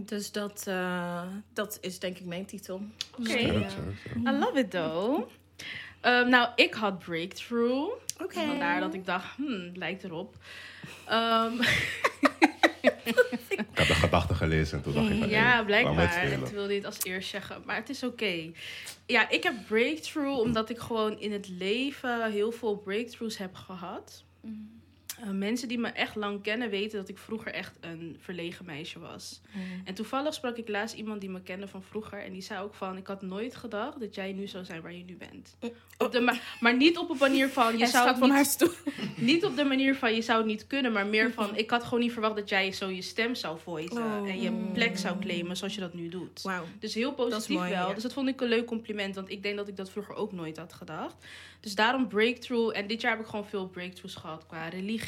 Dus 0.04 0.32
dat, 0.32 0.64
eh, 0.66 1.22
dat 1.52 1.78
is 1.80 1.98
denk 1.98 2.18
ik 2.18 2.26
mijn 2.26 2.44
titel. 2.44 2.82
Oké. 3.18 3.28
Sterk. 3.28 3.70
I 4.26 4.30
love 4.30 4.58
it 4.58 4.70
though. 4.70 5.28
Ehm, 6.00 6.28
nou, 6.28 6.48
ik 6.54 6.74
had 6.74 6.98
Breakthrough. 6.98 7.92
Oké. 8.22 8.46
Vandaar 8.46 8.80
dat 8.80 8.94
ik 8.94 9.06
dacht, 9.06 9.36
hmm, 9.36 9.70
lijkt 9.74 10.04
erop. 10.04 10.36
Ehm, 11.06 11.52
Ik 13.72 13.78
had 13.78 13.86
de 13.86 13.94
gedachten 13.94 14.36
gelezen 14.36 14.76
en 14.78 14.84
toen 14.84 14.94
dacht 14.94 15.10
ik 15.10 15.18
van, 15.18 15.28
ja, 15.28 15.54
hey, 15.54 15.64
blijkbaar. 15.64 16.16
En 16.16 16.38
toen 16.44 16.52
wilde 16.52 16.72
je 16.72 16.78
het 16.78 16.86
als 16.86 17.02
eerst 17.02 17.28
zeggen. 17.28 17.62
Maar 17.64 17.76
het 17.76 17.88
is 17.88 18.02
oké. 18.02 18.50
Ja, 19.06 19.30
ik 19.30 19.42
heb 19.42 19.54
Breakthrough 19.68 20.40
omdat 20.40 20.70
ik 20.70 20.78
gewoon 20.78 21.20
in 21.20 21.32
het 21.32 21.48
leven 21.48 22.30
heel 22.30 22.52
veel 22.52 22.76
breakthroughs 22.76 23.38
heb 23.38 23.54
gehad. 23.54 24.24
Eh, 25.22 25.30
mensen 25.30 25.68
die 25.68 25.78
me 25.78 25.88
echt 25.88 26.14
lang 26.16 26.42
kennen 26.42 26.70
weten 26.70 26.98
dat 26.98 27.08
ik 27.08 27.18
vroeger 27.18 27.52
echt 27.52 27.76
een 27.80 28.16
verlegen 28.20 28.64
meisje 28.64 28.98
was. 28.98 29.40
En 29.84 29.94
toevallig 29.94 30.34
sprak 30.34 30.56
ik 30.56 30.68
laatst 30.68 30.96
iemand 30.96 31.20
die 31.20 31.30
me 31.30 31.40
kende 31.42 31.68
van 31.68 31.82
vroeger. 31.82 32.18
En 32.24 32.32
die 32.32 32.42
zei 32.42 32.62
ook 32.62 32.74
van, 32.74 32.96
ik 32.96 33.06
had 33.06 33.22
nooit 33.22 33.56
gedacht 33.56 34.00
dat 34.00 34.14
jij 34.14 34.32
nu 34.32 34.46
zou 34.46 34.64
zijn 34.64 34.82
waar 34.82 34.92
je 34.94 35.04
nu 35.04 35.16
bent. 35.16 35.56
Op 35.98 36.12
de 36.12 36.20
ma- 36.20 36.38
maar 36.60 36.76
niet 36.76 36.98
op 36.98 37.10
een 37.10 37.16
manier 37.18 37.48
van, 37.48 37.78
je 37.78 37.86
zou 37.86 38.08
het 38.08 38.18
van 38.18 38.26
niet 38.28 38.36
haar 38.36 38.44
stoel. 38.46 38.70
niet 39.16 39.44
op 39.44 39.56
de 39.56 39.64
manier 39.64 39.94
van 39.94 40.14
je 40.14 40.22
zou 40.22 40.38
het 40.38 40.46
niet 40.46 40.66
kunnen, 40.66 40.92
maar 40.92 41.06
meer 41.06 41.32
van 41.32 41.56
ik 41.56 41.70
had 41.70 41.84
gewoon 41.84 42.00
niet 42.00 42.12
verwacht 42.12 42.36
dat 42.36 42.48
jij 42.48 42.72
zo 42.72 42.88
je 42.88 43.02
stem 43.02 43.34
zou 43.34 43.58
voicen 43.62 43.96
Oh. 44.02 44.28
en 44.30 44.40
je 44.40 44.50
plek 44.72 44.98
zou 44.98 45.18
claimen 45.18 45.56
zoals 45.56 45.74
je 45.74 45.80
dat 45.80 45.94
nu 45.94 46.08
doet. 46.08 46.42
Dus 46.78 46.94
heel 46.94 47.12
positief 47.14 47.56
mooi, 47.56 47.70
wel. 47.70 47.88
ja. 47.88 47.94
Dus 47.94 48.02
dat 48.02 48.12
vond 48.12 48.28
ik 48.28 48.40
een 48.40 48.48
leuk 48.48 48.66
compliment, 48.66 49.14
want 49.14 49.30
ik 49.30 49.42
denk 49.42 49.56
dat 49.56 49.68
ik 49.68 49.76
dat 49.76 49.90
vroeger 49.90 50.14
ook 50.14 50.32
nooit 50.32 50.56
had 50.56 50.72
gedacht. 50.72 51.14
Dus 51.60 51.74
daarom 51.74 52.08
breakthrough. 52.08 52.76
En 52.78 52.86
dit 52.86 53.00
jaar 53.00 53.10
heb 53.12 53.20
ik 53.20 53.26
gewoon 53.26 53.46
veel 53.46 53.66
breakthroughs 53.68 54.14
gehad 54.14 54.46
qua 54.46 54.68
religie, 54.68 55.06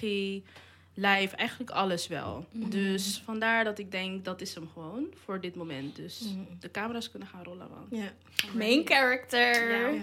live, 0.94 1.36
eigenlijk 1.36 1.70
alles 1.70 2.08
wel. 2.08 2.46
Dus 2.52 3.22
vandaar 3.24 3.64
dat 3.64 3.78
ik 3.78 3.90
denk 3.90 4.24
dat 4.24 4.40
is 4.40 4.54
hem 4.54 4.68
gewoon 4.72 5.06
voor 5.24 5.40
dit 5.40 5.54
moment. 5.54 5.96
Dus 5.96 6.22
de 6.60 6.70
camera's 6.70 7.10
kunnen 7.10 7.28
gaan 7.28 7.44
rollen. 7.44 7.68
Ja. 7.90 8.12
Main 8.54 8.86
character. 8.86 9.92
Ja. 9.94 10.00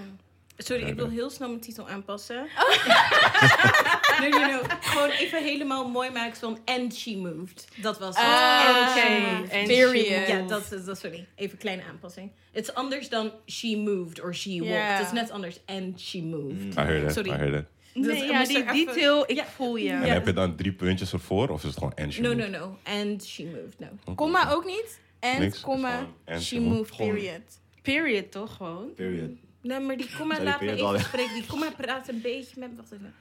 Sorry, 0.58 0.82
Ja, 0.82 0.88
ik 0.88 0.96
wil 0.96 1.10
heel 1.10 1.30
snel 1.30 1.48
mijn 1.48 1.62
titel 1.62 1.90
aanpassen. 1.90 2.36
no, 4.22 4.28
no, 4.28 4.40
no. 4.40 4.62
Gewoon 4.82 5.10
even 5.10 5.44
helemaal 5.44 5.90
mooi 5.90 6.10
maken 6.10 6.38
van 6.38 6.60
And 6.66 6.96
She 6.96 7.18
Moved. 7.18 7.68
Dat 7.76 8.00
was 8.00 8.16
het. 8.16 8.26
And 8.26 8.90
She 8.90 9.00
oké. 9.00 9.32
Moved. 9.32 9.54
And 9.54 9.68
Period. 9.68 10.28
Ja, 10.28 10.42
dat 10.42 10.72
is, 10.72 10.86
dat, 10.86 10.98
sorry. 11.00 11.28
Even 11.36 11.58
kleine 11.58 11.84
aanpassing. 11.84 12.32
Het 12.52 12.68
is 12.68 12.74
anders 12.74 13.10
dan 13.10 13.32
She 13.46 13.78
Moved 13.78 14.24
of 14.24 14.36
She 14.36 14.60
Walked. 14.60 14.98
Het 14.98 15.06
is 15.06 15.12
net 15.12 15.32
anders. 15.32 15.60
And 15.66 16.02
She 16.02 16.22
Moved. 16.22 16.78
I 16.78 16.82
heard 16.82 17.04
it, 17.04 17.14
Sorry. 17.14 17.30
I 17.30 17.36
heard 17.36 17.54
it. 17.54 17.66
Dus 18.02 18.06
Nee, 18.20 18.26
ja, 18.32 18.44
die 18.46 18.58
even- 18.58 18.74
detail, 18.86 19.24
ik 19.28 19.36
Ja. 19.36 19.46
voel 19.46 19.76
je. 19.76 19.90
En 19.90 20.02
heb 20.12 20.26
je 20.26 20.34
dan 20.34 20.56
drie 20.56 20.72
puntjes 20.72 21.14
ervoor 21.14 21.50
of 21.50 21.58
is 21.62 21.64
het 21.70 21.78
gewoon 21.78 21.94
en 21.96 22.12
she 22.14 22.22
No, 22.22 22.36
moved? 22.36 22.50
no, 22.52 22.58
no. 22.60 22.78
And 22.84 23.24
She 23.26 23.44
Moved, 23.44 23.80
no. 24.06 24.14
Komma 24.16 24.52
ook 24.52 24.66
niet. 24.66 25.00
En 25.20 25.40
Niks, 25.40 25.60
komma, 25.62 26.08
and 26.26 26.42
she 26.42 26.56
she 26.56 26.60
moved. 26.62 26.98
period. 26.98 27.42
Period, 27.82 28.32
toch 28.32 28.56
gewoon? 28.56 28.94
Period. 28.96 29.30
Nee, 29.62 29.80
maar 29.80 29.98
die 29.98 30.10
komma, 30.18 30.44
laat 30.44 30.62
me 30.62 30.72
even 30.72 31.00
spreken. 31.00 31.34
Die 31.34 31.46
komma 31.46 31.72
praat 31.78 32.08
een 32.08 32.22
beetje 32.22 32.60
met... 32.60 32.70
Wacht 32.76 32.92
even. 32.92 33.14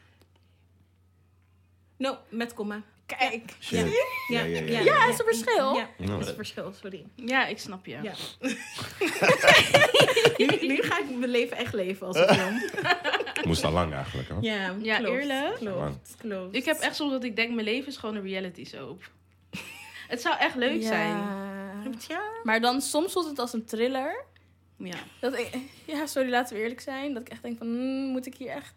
No, 1.96 2.16
met 2.28 2.54
komma. 2.54 2.82
Kijk. 3.06 3.42
Ja, 3.60 3.78
Ja, 4.28 4.42
ja, 4.42 4.60
ja. 4.60 4.80
Ja, 4.80 5.08
is 5.08 5.18
er 5.18 5.24
verschil? 5.24 5.74
Ja, 5.74 5.88
is 5.98 6.26
het 6.26 6.34
verschil, 6.36 6.72
sorry. 6.80 7.04
Ja, 7.14 7.46
ik 7.46 7.58
snap 7.58 7.86
je. 7.86 7.98
Ja. 8.02 8.12
nu, 10.36 10.66
nu 10.66 10.82
ga 10.82 10.98
ik 10.98 11.04
mijn 11.18 11.30
leven 11.30 11.56
echt 11.56 11.72
leven 11.74 12.06
als 12.06 12.16
een 12.16 12.34
film. 12.38 12.60
Moest 13.46 13.64
al 13.64 13.72
lang 13.72 13.92
eigenlijk, 13.92 14.28
hè? 14.28 14.34
Ja, 14.40 14.74
Ja, 14.82 14.98
klopt, 14.98 15.12
eerlijk? 15.20 15.54
Klopt, 15.54 16.14
klopt. 16.18 16.54
Ik 16.56 16.64
heb 16.64 16.76
echt 16.78 16.96
soms 16.96 17.12
dat 17.12 17.24
ik 17.24 17.36
denk, 17.36 17.52
mijn 17.54 17.66
leven 17.66 17.88
is 17.88 17.96
gewoon 17.96 18.14
een 18.14 18.22
reality 18.22 18.64
soap. 18.64 19.10
Het 20.08 20.20
zou 20.20 20.38
echt 20.38 20.54
leuk 20.54 20.82
zijn. 20.82 21.16
Ja. 22.08 22.20
Maar 22.44 22.60
dan 22.60 22.80
soms 22.80 23.12
voelt 23.12 23.26
het 23.28 23.38
als 23.38 23.52
een 23.52 23.64
thriller. 23.64 24.24
Ja. 24.76 24.96
Dat 25.20 25.38
ik, 25.38 25.56
ja, 25.94 26.06
sorry, 26.06 26.30
laten 26.30 26.56
we 26.56 26.62
eerlijk 26.62 26.80
zijn. 26.80 27.12
Dat 27.12 27.22
ik 27.22 27.28
echt 27.28 27.42
denk 27.42 27.58
van, 27.58 27.66
hmm, 27.66 28.10
moet 28.10 28.26
ik 28.26 28.34
hier 28.36 28.48
echt 28.50 28.74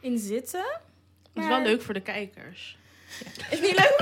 in 0.00 0.18
zitten? 0.18 0.80
Dat 1.32 1.42
is 1.42 1.48
wel 1.48 1.62
leuk 1.62 1.82
voor 1.82 1.94
de 1.94 2.00
kijkers. 2.00 2.76
Is 3.50 3.60
niet 3.60 3.76
leuk? 3.78 3.96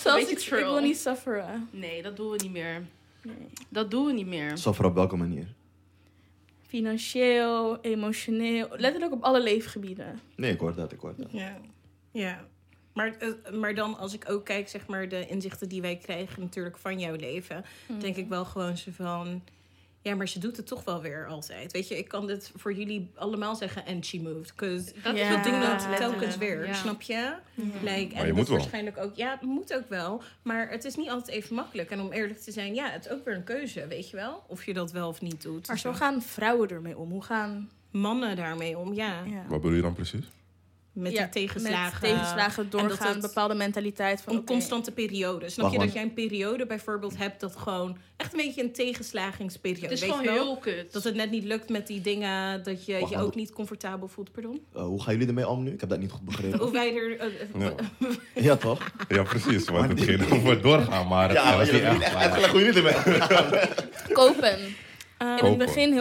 Zoals 0.00 0.18
Beetje 0.18 0.32
ik, 0.32 0.38
ik 0.38 0.38
thrill. 0.38 0.62
wil 0.64 0.80
niet 0.80 0.98
sufferen. 0.98 1.68
Nee, 1.70 2.02
dat 2.02 2.16
doen 2.16 2.30
we 2.30 2.36
niet 2.42 2.50
meer. 2.52 2.86
Nee. 3.22 3.34
Dat 3.68 3.90
doen 3.90 4.06
we 4.06 4.12
niet 4.12 4.26
meer. 4.26 4.58
Suffer 4.58 4.84
op 4.84 4.94
welke 4.94 5.16
manier? 5.16 5.46
Financieel, 6.74 7.80
emotioneel, 7.80 8.68
letterlijk 8.70 9.12
op 9.12 9.22
alle 9.22 9.42
leefgebieden. 9.42 10.20
Nee, 10.36 10.52
ik 10.52 10.60
hoor 10.60 10.74
dat, 10.74 10.92
ik 10.92 11.00
hoor 11.00 11.14
dat. 11.16 11.26
Ja. 11.30 11.56
ja. 12.12 12.44
Maar, 12.92 13.16
eh, 13.18 13.52
maar 13.52 13.74
dan 13.74 13.98
als 13.98 14.14
ik 14.14 14.30
ook 14.30 14.44
kijk, 14.44 14.68
zeg 14.68 14.86
maar, 14.86 15.08
de 15.08 15.26
inzichten 15.26 15.68
die 15.68 15.80
wij 15.80 15.96
krijgen 15.96 16.42
natuurlijk 16.42 16.78
van 16.78 16.98
jouw 16.98 17.14
leven, 17.14 17.64
denk 17.98 18.16
ik 18.16 18.28
wel 18.28 18.44
gewoon 18.44 18.76
zo 18.76 18.90
van... 18.94 19.42
Ja, 20.04 20.14
maar 20.14 20.28
ze 20.28 20.38
doet 20.38 20.56
het 20.56 20.66
toch 20.66 20.84
wel 20.84 21.00
weer 21.02 21.26
altijd. 21.26 21.72
Weet 21.72 21.88
je, 21.88 21.98
ik 21.98 22.08
kan 22.08 22.26
dit 22.26 22.52
voor 22.56 22.72
jullie 22.72 23.10
allemaal 23.14 23.54
zeggen 23.56 23.84
and 23.86 24.06
she 24.06 24.20
moved. 24.20 24.52
Because 24.56 24.92
Dat 25.02 25.12
we 25.14 25.40
doen 25.44 25.60
dat 25.60 25.96
telkens 25.96 26.36
weer, 26.36 26.68
snap 26.74 27.02
je? 27.02 27.34
Like, 27.54 27.82
Maar 27.84 27.96
en 27.96 28.08
je 28.10 28.14
dat 28.26 28.26
moet 28.26 28.38
is 28.42 28.48
wel. 28.48 28.58
waarschijnlijk 28.58 28.98
ook... 28.98 29.16
Ja, 29.16 29.30
het 29.30 29.42
moet 29.42 29.74
ook 29.74 29.88
wel. 29.88 30.22
Maar 30.42 30.68
het 30.70 30.84
is 30.84 30.96
niet 30.96 31.10
altijd 31.10 31.36
even 31.36 31.54
makkelijk. 31.54 31.90
En 31.90 32.00
om 32.00 32.12
eerlijk 32.12 32.38
te 32.38 32.52
zijn, 32.52 32.74
ja, 32.74 32.90
het 32.90 33.04
is 33.04 33.10
ook 33.10 33.24
weer 33.24 33.34
een 33.34 33.44
keuze, 33.44 33.86
weet 33.86 34.10
je 34.10 34.16
wel? 34.16 34.44
Of 34.46 34.64
je 34.64 34.72
dat 34.74 34.92
wel 34.92 35.08
of 35.08 35.20
niet 35.20 35.42
doet. 35.42 35.66
Maar 35.66 35.78
zo 35.78 35.88
Dus 35.90 35.98
gaan 35.98 36.22
vrouwen 36.22 36.68
ermee 36.68 36.98
om. 36.98 37.10
Hoe 37.10 37.22
gaan... 37.22 37.70
mannen 37.90 38.36
daarmee 38.36 38.78
om, 38.78 38.94
ja. 38.94 39.22
Ja. 39.24 39.44
Wat 39.48 39.60
bedoel 39.60 39.76
je 39.76 39.82
dan 39.82 39.94
precies? 39.94 40.24
Met 40.94 41.12
Ja, 41.12 41.22
die 41.22 41.28
tegenslagen. 41.30 41.98
Met 42.00 42.10
tegenslagen 42.10 42.70
dat 42.70 42.80
doorgaan, 42.80 43.12
het- 43.12 43.20
bepaalde 43.20 43.54
mentaliteit 43.54 44.22
van... 44.22 44.34
Een 44.36 44.44
constante 44.44 44.92
periode. 44.92 45.48
Snap 45.50 45.64
Wacht, 45.64 45.78
je 45.78 45.84
dat 45.86 45.94
jij 45.94 46.02
een 46.02 46.12
periode 46.14 46.66
bijvoorbeeld 46.66 47.16
hebt 47.16 47.40
dat 47.40 47.56
gewoon 47.56 47.96
echt 48.16 48.32
een 48.32 48.38
beetje 48.44 48.62
een 48.62 48.72
tegenslagingsperiode. 48.72 49.82
Het 49.86 49.92
is 49.92 50.00
weet 50.00 50.10
gewoon 50.10 50.32
heel 50.32 50.56
kut. 50.56 50.92
Dat 50.92 51.04
het 51.04 51.14
net 51.14 51.30
niet 51.30 51.44
lukt 51.44 51.68
met 51.68 51.86
die 51.86 52.00
dingen, 52.00 52.62
dat 52.62 52.84
je 52.86 52.98
Wacht, 52.98 53.12
je 53.12 53.16
ook 53.18 53.24
dat- 53.24 53.34
niet 53.34 53.52
comfortabel 53.52 54.08
voelt, 54.08 54.32
pardon. 54.32 54.64
Eh, 54.74 54.82
hoe 54.82 55.02
gaan 55.02 55.12
jullie 55.12 55.28
ermee 55.28 55.48
om 55.48 55.62
nu? 55.62 55.70
Ik 55.72 55.80
heb 55.80 55.88
dat 55.88 55.98
niet 55.98 56.10
goed 56.10 56.24
begrepen. 56.24 56.60
Of 56.62 56.70
wij 56.70 56.94
er... 56.96 57.18
eh, 57.18 57.26
eh, 57.26 57.60
Ja. 57.60 57.74
Ja, 58.48 58.56
toch? 58.56 58.90
Ja, 59.08 59.22
precies. 59.22 59.68
Want 59.68 59.88
het 59.90 60.00
ging 60.00 60.30
over 60.32 60.62
doorgaan, 60.62 61.08
maar 61.08 61.32
Ja, 61.32 61.44
was 61.44 61.52
maar 61.52 61.58
niet 61.74 61.82
jullie 61.82 61.86
echt. 61.88 62.02
echt 62.02 62.14
uitgelegd 62.14 62.52
hoe 62.52 62.60
jullie 62.64 62.82
ermee 62.82 63.18
Kopen. 64.12 64.52
eh, 65.18 65.28
In 65.28 65.36
Kopen, 65.36 65.48
het 65.48 65.58
begin 65.58 65.92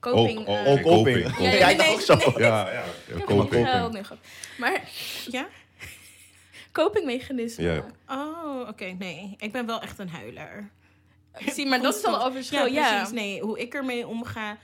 coping. 0.00 0.38
Ook, 0.46 0.48
ook, 0.48 0.66
oké, 0.66 0.82
coping. 0.82 1.24
coping. 1.24 1.58
Ja, 1.58 1.68
ik 1.68 1.82
ook 1.82 2.00
zo. 2.00 2.18
Ja, 2.38 2.72
ja. 2.72 2.84
Coping. 3.24 3.68
Maar 4.58 4.88
ja? 5.26 5.48
Oh, 8.08 8.68
oké. 8.68 8.84
nee. 8.98 9.34
Ik 9.38 9.52
ben 9.52 9.66
wel 9.66 9.80
echt 9.80 9.98
een 9.98 10.08
huiler. 10.08 10.70
Zie, 11.46 11.66
maar 11.70 11.82
dat 11.82 11.96
is 11.96 12.04
al 12.04 12.26
een 12.26 12.32
verschil. 12.32 12.66
Ja, 12.66 12.72
Ja, 12.72 12.96
precies. 12.96 13.14
Nee, 13.14 13.40
hoe 13.40 13.58
ik 13.58 13.74
ermee 13.74 14.06
omga 14.06 14.58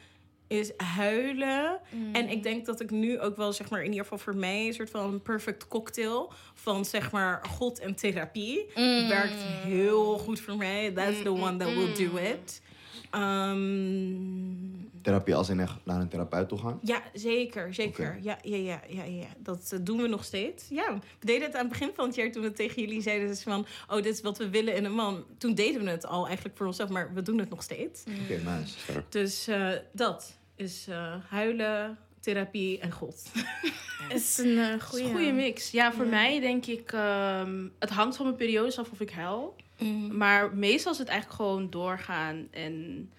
is 0.48 0.72
huilen. 0.76 1.80
Mm. 1.90 2.14
En 2.14 2.28
ik 2.28 2.42
denk 2.42 2.66
dat 2.66 2.80
ik 2.80 2.90
nu 2.90 3.20
ook 3.20 3.36
wel, 3.36 3.52
zeg 3.52 3.70
maar, 3.70 3.80
in 3.80 3.86
ieder 3.86 4.02
geval 4.02 4.18
voor 4.18 4.36
mij... 4.36 4.66
een 4.66 4.74
soort 4.74 4.90
van 4.90 5.12
een 5.12 5.22
perfect 5.22 5.68
cocktail 5.68 6.32
van, 6.54 6.84
zeg 6.84 7.10
maar, 7.10 7.44
God 7.48 7.78
en 7.78 7.94
therapie. 7.94 8.66
Mm. 8.74 9.08
Werkt 9.08 9.42
heel 9.64 10.18
goed 10.18 10.40
voor 10.40 10.56
mij. 10.56 10.90
That's 10.90 11.22
the 11.22 11.30
one 11.30 11.56
that 11.56 11.74
will 11.74 11.94
do 11.94 12.16
it. 12.16 12.62
Ehm, 13.10 14.85
therapie 15.06 15.34
als 15.34 15.48
in 15.48 15.60
echt 15.60 15.74
naar 15.84 16.00
een 16.00 16.08
therapeut 16.08 16.48
toe 16.48 16.58
gaan? 16.58 16.78
Ja, 16.82 17.02
zeker, 17.12 17.74
zeker. 17.74 18.18
Ja, 18.22 18.38
ja, 18.42 18.56
ja, 18.56 18.80
ja, 18.88 19.04
ja, 19.04 19.26
dat 19.38 19.70
eh, 19.72 19.78
doen 19.82 20.02
we 20.02 20.08
nog 20.08 20.24
steeds. 20.24 20.68
Ja, 20.68 20.98
we 21.20 21.26
deden 21.26 21.42
het 21.46 21.54
aan 21.54 21.60
het 21.60 21.68
begin 21.68 21.90
van 21.94 22.06
het 22.06 22.14
jaar 22.14 22.32
toen 22.32 22.42
we 22.42 22.52
tegen 22.52 22.82
jullie 22.82 23.02
zeiden 23.02 23.28
dus 23.28 23.42
van, 23.42 23.66
oh, 23.88 23.94
dit 23.96 24.06
is 24.06 24.20
wat 24.20 24.38
we 24.38 24.48
willen 24.48 24.74
in 24.74 24.84
een 24.84 24.92
man. 24.94 25.24
Toen 25.38 25.54
deden 25.54 25.84
we 25.84 25.90
het 25.90 26.06
al 26.06 26.26
eigenlijk 26.26 26.56
voor 26.56 26.66
onszelf, 26.66 26.88
maar 26.90 27.14
we 27.14 27.22
doen 27.22 27.38
het 27.38 27.50
nog 27.50 27.62
steeds. 27.62 28.02
Oké, 28.22 28.40
nice. 28.50 28.74
Dus 29.08 29.46
eh, 29.46 29.68
dat 29.92 30.36
is 30.56 30.86
eh, 30.88 31.14
huilen, 31.28 31.98
therapie 32.20 32.78
en 32.78 32.92
God. 32.92 33.22
is 34.14 34.38
een 34.38 34.80
goede 34.80 35.04
goede 35.10 35.32
mix. 35.32 35.70
Ja, 35.70 35.92
voor 35.92 36.04
Ja. 36.04 36.10
mij 36.10 36.40
denk 36.40 36.66
ik... 36.66 36.92
ehm, 36.92 37.68
het 37.78 37.90
hangt 37.90 38.16
van 38.16 38.24
mijn 38.24 38.38
periodes 38.38 38.78
af 38.78 38.90
of 38.90 39.00
ik 39.00 39.10
huil. 39.10 39.56
Mm. 39.78 40.16
Maar 40.16 40.54
meestal 40.54 40.92
is 40.92 40.98
het 40.98 41.08
eigenlijk 41.08 41.40
gewoon 41.40 41.70
doorgaan. 41.70 42.48
En 42.50 43.10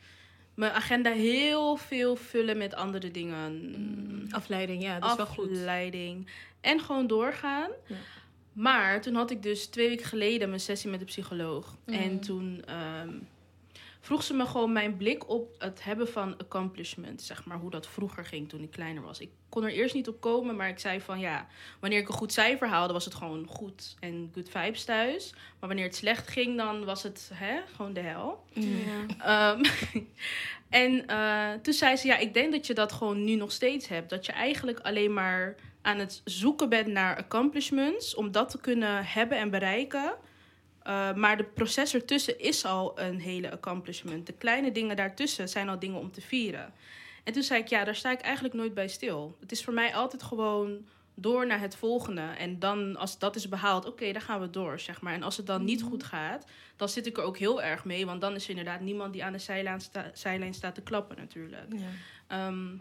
mijn 0.58 0.72
agenda 0.72 1.12
heel 1.12 1.76
veel 1.76 2.16
vullen 2.16 2.58
met 2.58 2.76
andere 2.76 3.12
dingen. 3.12 4.28
Afleiding, 4.30 4.84
ja, 4.84 5.00
dat 5.00 5.10
is 5.10 5.16
wel 5.16 5.26
goed. 5.26 5.52
Afleiding. 5.52 6.28
En 6.62 6.80
gewoon 6.80 7.08
doorgaan. 7.08 7.70
Ja. 7.88 7.96
Maar 8.54 9.02
toen 9.02 9.16
had 9.16 9.32
ik 9.32 9.44
dus 9.44 9.66
twee 9.66 9.88
weken 9.88 10.06
geleden 10.06 10.50
mijn 10.50 10.62
sessie 10.62 10.90
met 10.90 11.00
de 11.00 11.06
psycholoog. 11.06 11.76
Mm. 11.86 11.94
En 11.94 12.20
toen 12.20 12.64
ehm, 12.66 13.10
vroeg 14.08 14.24
ze 14.24 14.34
me 14.34 14.46
gewoon 14.46 14.72
mijn 14.72 14.98
blik 14.98 15.30
op 15.30 15.56
het 15.58 15.84
hebben 15.84 16.08
van 16.08 16.38
accomplishment. 16.38 17.22
Zeg 17.22 17.46
maar 17.46 17.58
hoe 17.58 17.70
dat 17.70 17.88
vroeger 17.88 18.26
ging 18.26 18.50
toen 18.50 18.62
ik 18.62 18.72
kleiner 18.72 19.04
was. 19.04 19.20
Ik 19.20 19.30
kon 19.50 19.64
er 19.64 19.72
eerst 19.72 19.94
niet 19.94 20.08
op 20.08 20.22
komen, 20.22 20.56
maar 20.56 20.70
ik 20.70 20.80
zei 20.80 21.02
van 21.02 21.20
ja, 21.20 21.48
wanneer 21.80 22.00
ik 22.00 22.08
een 22.08 22.14
goed 22.14 22.34
cijfer 22.34 22.68
haalde, 22.68 22.94
was 22.94 23.06
het 23.06 23.14
gewoon 23.14 23.48
goed 23.48 23.96
en 24.00 24.32
good 24.34 24.50
vibes 24.50 24.84
thuis. 24.84 25.34
Maar 25.34 25.70
wanneer 25.70 25.86
het 25.86 25.96
slecht 25.96 26.28
ging, 26.28 26.58
dan 26.58 26.86
was 26.86 27.04
het 27.04 27.32
hè, 27.34 27.60
gewoon 27.76 27.94
de 27.94 28.00
hel. 28.00 28.44
Ehm, 29.20 29.64
en 30.84 31.08
eh, 31.08 31.54
toen 31.62 31.74
zei 31.74 31.96
ze, 31.96 32.08
ja, 32.08 32.18
ik 32.18 32.34
denk 32.34 32.52
dat 32.52 32.68
je 32.68 32.74
dat 32.74 32.92
gewoon 32.92 33.24
nu 33.24 33.36
nog 33.36 33.52
steeds 33.52 33.88
hebt. 33.88 34.10
Dat 34.10 34.26
je 34.26 34.32
eigenlijk 34.32 34.80
alleen 34.80 35.14
maar 35.14 35.56
aan 35.82 36.00
het 36.00 36.22
zoeken 36.24 36.70
bent 36.70 36.88
naar 36.88 37.18
accomplishments... 37.18 38.16
om 38.16 38.32
dat 38.32 38.50
te 38.50 38.60
kunnen 38.60 39.06
hebben 39.06 39.38
en 39.38 39.50
bereiken. 39.50 40.16
Eh, 40.88 41.14
maar 41.14 41.38
de 41.38 41.44
proces 41.44 41.94
ertussen 41.94 42.40
is 42.40 42.66
al 42.66 43.00
een 43.00 43.20
hele 43.20 43.52
accomplishment. 43.52 44.26
De 44.26 44.34
kleine 44.34 44.72
dingen 44.72 44.96
daartussen 44.96 45.50
zijn 45.50 45.70
al 45.70 45.80
dingen 45.80 46.00
om 46.00 46.12
te 46.12 46.22
vieren. 46.22 46.74
En 47.24 47.34
toen 47.34 47.44
zei 47.44 47.62
ik, 47.62 47.68
ja, 47.68 47.84
daar 47.84 47.96
sta 47.96 48.12
ik 48.12 48.20
eigenlijk 48.22 48.54
nooit 48.54 48.74
bij 48.74 48.88
stil. 48.88 49.38
Het 49.40 49.52
is 49.52 49.64
voor 49.64 49.74
mij 49.74 49.96
altijd 49.96 50.24
gewoon 50.24 50.86
door 51.16 51.48
naar 51.48 51.60
het 51.60 51.76
volgende. 51.76 52.22
En 52.22 52.60
dan, 52.60 52.96
als 52.96 53.20
dat 53.20 53.36
is 53.36 53.50
behaald, 53.50 53.86
oké, 53.86 54.12
dan 54.12 54.22
gaan 54.22 54.40
we 54.42 54.50
door, 54.50 54.80
zeg 54.80 55.02
maar. 55.02 55.14
En 55.14 55.24
als 55.24 55.38
het 55.38 55.46
dan 55.46 55.64
niet 55.64 55.82
goed 55.84 56.04
gaat, 56.04 56.46
dan 56.76 56.90
zit 56.90 57.06
ik 57.06 57.18
er 57.18 57.24
ook 57.24 57.38
heel 57.38 57.62
erg 57.62 57.86
mee. 57.86 58.06
Want 58.06 58.22
dan 58.22 58.36
is 58.36 58.44
er 58.44 58.50
inderdaad 58.50 58.82
niemand 58.82 59.14
die 59.14 59.24
aan 59.24 59.32
de 59.32 59.40
zijlijn, 59.40 59.82
sta- 59.82 60.12
zijlijn 60.14 60.54
staat 60.54 60.76
te 60.76 60.82
klappen, 60.82 61.18
natuurlijk. 61.18 61.74
Ja. 61.74 61.88
Ehm, 62.28 62.78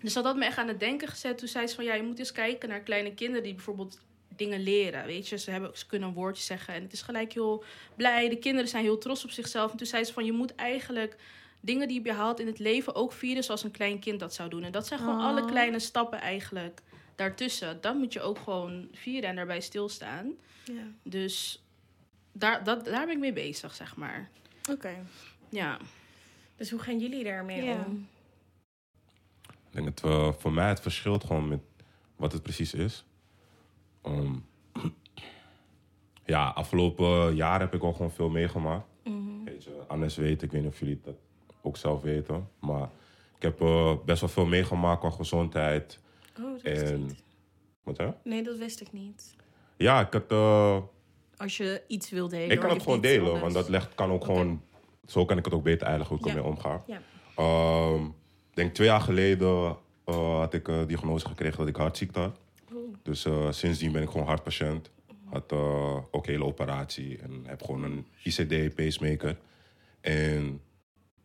dus 0.00 0.12
dat 0.12 0.24
had 0.24 0.36
me 0.36 0.44
echt 0.44 0.58
aan 0.58 0.68
het 0.68 0.80
denken 0.80 1.08
gezet. 1.08 1.38
Toen 1.38 1.48
zei 1.48 1.66
ze 1.66 1.74
van, 1.74 1.84
ja, 1.84 1.94
je 1.94 2.02
moet 2.02 2.18
eens 2.18 2.32
kijken 2.32 2.68
naar 2.68 2.80
kleine 2.80 3.14
kinderen 3.14 3.42
die 3.42 3.54
bijvoorbeeld 3.54 4.00
dingen 4.38 4.60
leren. 4.62 5.06
Weet 5.06 5.28
je, 5.28 5.38
ze, 5.38 5.50
hebben, 5.50 5.70
ze 5.78 5.86
kunnen 5.86 6.08
een 6.08 6.14
woordje 6.14 6.42
zeggen 6.42 6.74
en 6.74 6.82
het 6.82 6.92
is 6.92 7.02
gelijk 7.02 7.32
heel 7.32 7.64
blij. 7.96 8.28
De 8.28 8.36
kinderen 8.38 8.68
zijn 8.68 8.82
heel 8.84 8.98
trots 8.98 9.24
op 9.24 9.30
zichzelf. 9.30 9.70
En 9.70 9.76
toen 9.76 9.86
zei 9.86 10.04
ze 10.04 10.12
van, 10.12 10.24
je 10.24 10.32
moet 10.32 10.54
eigenlijk 10.54 11.16
dingen 11.60 11.88
die 11.88 12.04
je 12.04 12.12
haalt 12.12 12.40
in 12.40 12.46
het 12.46 12.58
leven 12.58 12.94
ook 12.94 13.12
vieren 13.12 13.44
zoals 13.44 13.62
een 13.64 13.70
klein 13.70 13.98
kind 13.98 14.20
dat 14.20 14.34
zou 14.34 14.48
doen. 14.48 14.62
En 14.62 14.72
dat 14.72 14.86
zijn 14.86 15.00
gewoon 15.00 15.18
Oh. 15.18 15.24
alle 15.26 15.44
kleine 15.44 15.78
stappen 15.78 16.20
eigenlijk 16.20 16.80
daartussen. 17.16 17.80
Dat 17.80 17.94
moet 17.94 18.12
je 18.12 18.20
ook 18.20 18.38
gewoon 18.38 18.88
vieren 18.92 19.28
en 19.28 19.36
daarbij 19.36 19.60
stilstaan. 19.60 20.32
Ja. 20.64 20.82
Dus 21.02 21.62
daar, 22.32 22.64
dat, 22.64 22.84
daar 22.84 23.04
ben 23.06 23.14
ik 23.14 23.20
mee 23.20 23.32
bezig, 23.32 23.74
zeg 23.74 23.96
maar. 23.96 24.28
Oké. 24.70 25.04
Ja. 25.48 25.78
Dus 26.56 26.70
hoe 26.70 26.80
gaan 26.80 26.98
jullie 26.98 27.24
daarmee 27.24 27.64
Ja. 27.64 27.84
om? 27.86 28.08
Ik 29.48 29.74
denk 29.84 29.86
dat 29.96 30.00
we, 30.10 30.32
voor 30.38 30.52
mij 30.52 30.68
het 30.68 30.80
verschilt 30.80 31.24
gewoon 31.24 31.48
met 31.48 31.60
wat 32.16 32.32
het 32.32 32.42
precies 32.42 32.74
is. 32.74 33.04
Ehm, 34.02 34.34
ja, 36.24 36.48
afgelopen 36.48 37.34
jaar 37.34 37.60
heb 37.60 37.74
ik 37.74 37.82
al 37.82 37.92
gewoon 37.92 38.10
veel 38.10 38.28
meegemaakt. 38.30 38.86
Weet 39.44 39.64
je, 39.64 39.70
Annes 39.88 40.16
weet, 40.16 40.42
ik 40.42 40.50
weet 40.52 40.62
niet 40.62 40.70
of 40.72 40.78
jullie 40.78 41.00
dat 41.04 41.14
ook 41.62 41.76
zelf 41.76 42.02
weten. 42.02 42.48
Maar 42.60 42.88
ik 43.36 43.42
heb 43.42 43.60
eh, 43.60 43.92
best 44.04 44.20
wel 44.20 44.30
veel 44.30 44.46
meegemaakt 44.46 45.00
qua 45.00 45.10
gezondheid. 45.10 46.00
Oh, 46.38 46.44
dat 46.52 46.62
wist 46.62 46.82
ik 46.82 46.88
En, 46.88 47.04
niet. 47.06 47.22
wat 47.82 47.96
hè? 47.96 48.08
Nee, 48.24 48.42
dat 48.42 48.58
wist 48.58 48.80
ik 48.80 48.92
niet. 48.92 49.36
Ja, 49.76 50.00
ik 50.06 50.12
had, 50.12 50.30
eh, 50.32 50.76
Als 51.36 51.56
je 51.56 51.82
iets 51.86 52.10
wil 52.10 52.28
delen. 52.28 52.50
ik 52.50 52.60
kan 52.60 52.70
het 52.70 52.82
gewoon 52.82 53.00
delen, 53.00 53.40
want 53.40 53.54
dat 53.54 53.68
legt, 53.68 53.94
kan 53.94 54.10
ook 54.10 54.24
gewoon... 54.24 54.62
Zo 55.06 55.24
kan 55.24 55.38
ik 55.38 55.44
het 55.44 55.54
ook 55.54 55.62
beter 55.62 55.86
eigenlijk 55.86 56.08
hoe 56.22 56.30
ik 56.30 56.36
Ja. 56.36 56.40
ermee 56.40 56.56
omga. 56.56 56.82
Ja. 56.86 57.00
Ehm, 57.36 58.04
Ik 58.50 58.64
denk 58.64 58.74
twee 58.74 58.88
jaar 58.88 59.00
geleden 59.00 59.76
eh, 60.04 60.38
had 60.38 60.54
ik 60.54 60.70
diagnose 60.86 61.26
gekregen 61.26 61.58
dat 61.58 61.68
ik 61.68 61.76
hartziekte 61.76 62.20
had. 62.20 62.40
Dus 63.08 63.24
eh, 63.24 63.46
sindsdien 63.50 63.92
ben 63.92 64.02
ik 64.02 64.10
gewoon 64.10 64.26
hartpatiënt. 64.26 64.90
Had 65.24 65.52
eh, 65.52 65.96
ook 66.10 66.26
een 66.26 66.32
hele 66.32 66.44
operatie 66.44 67.18
en 67.18 67.42
heb 67.46 67.62
gewoon 67.62 67.82
een 67.82 68.06
ICD, 68.22 68.74
pacemaker. 68.74 69.36
En 70.00 70.46
ik 70.46 70.60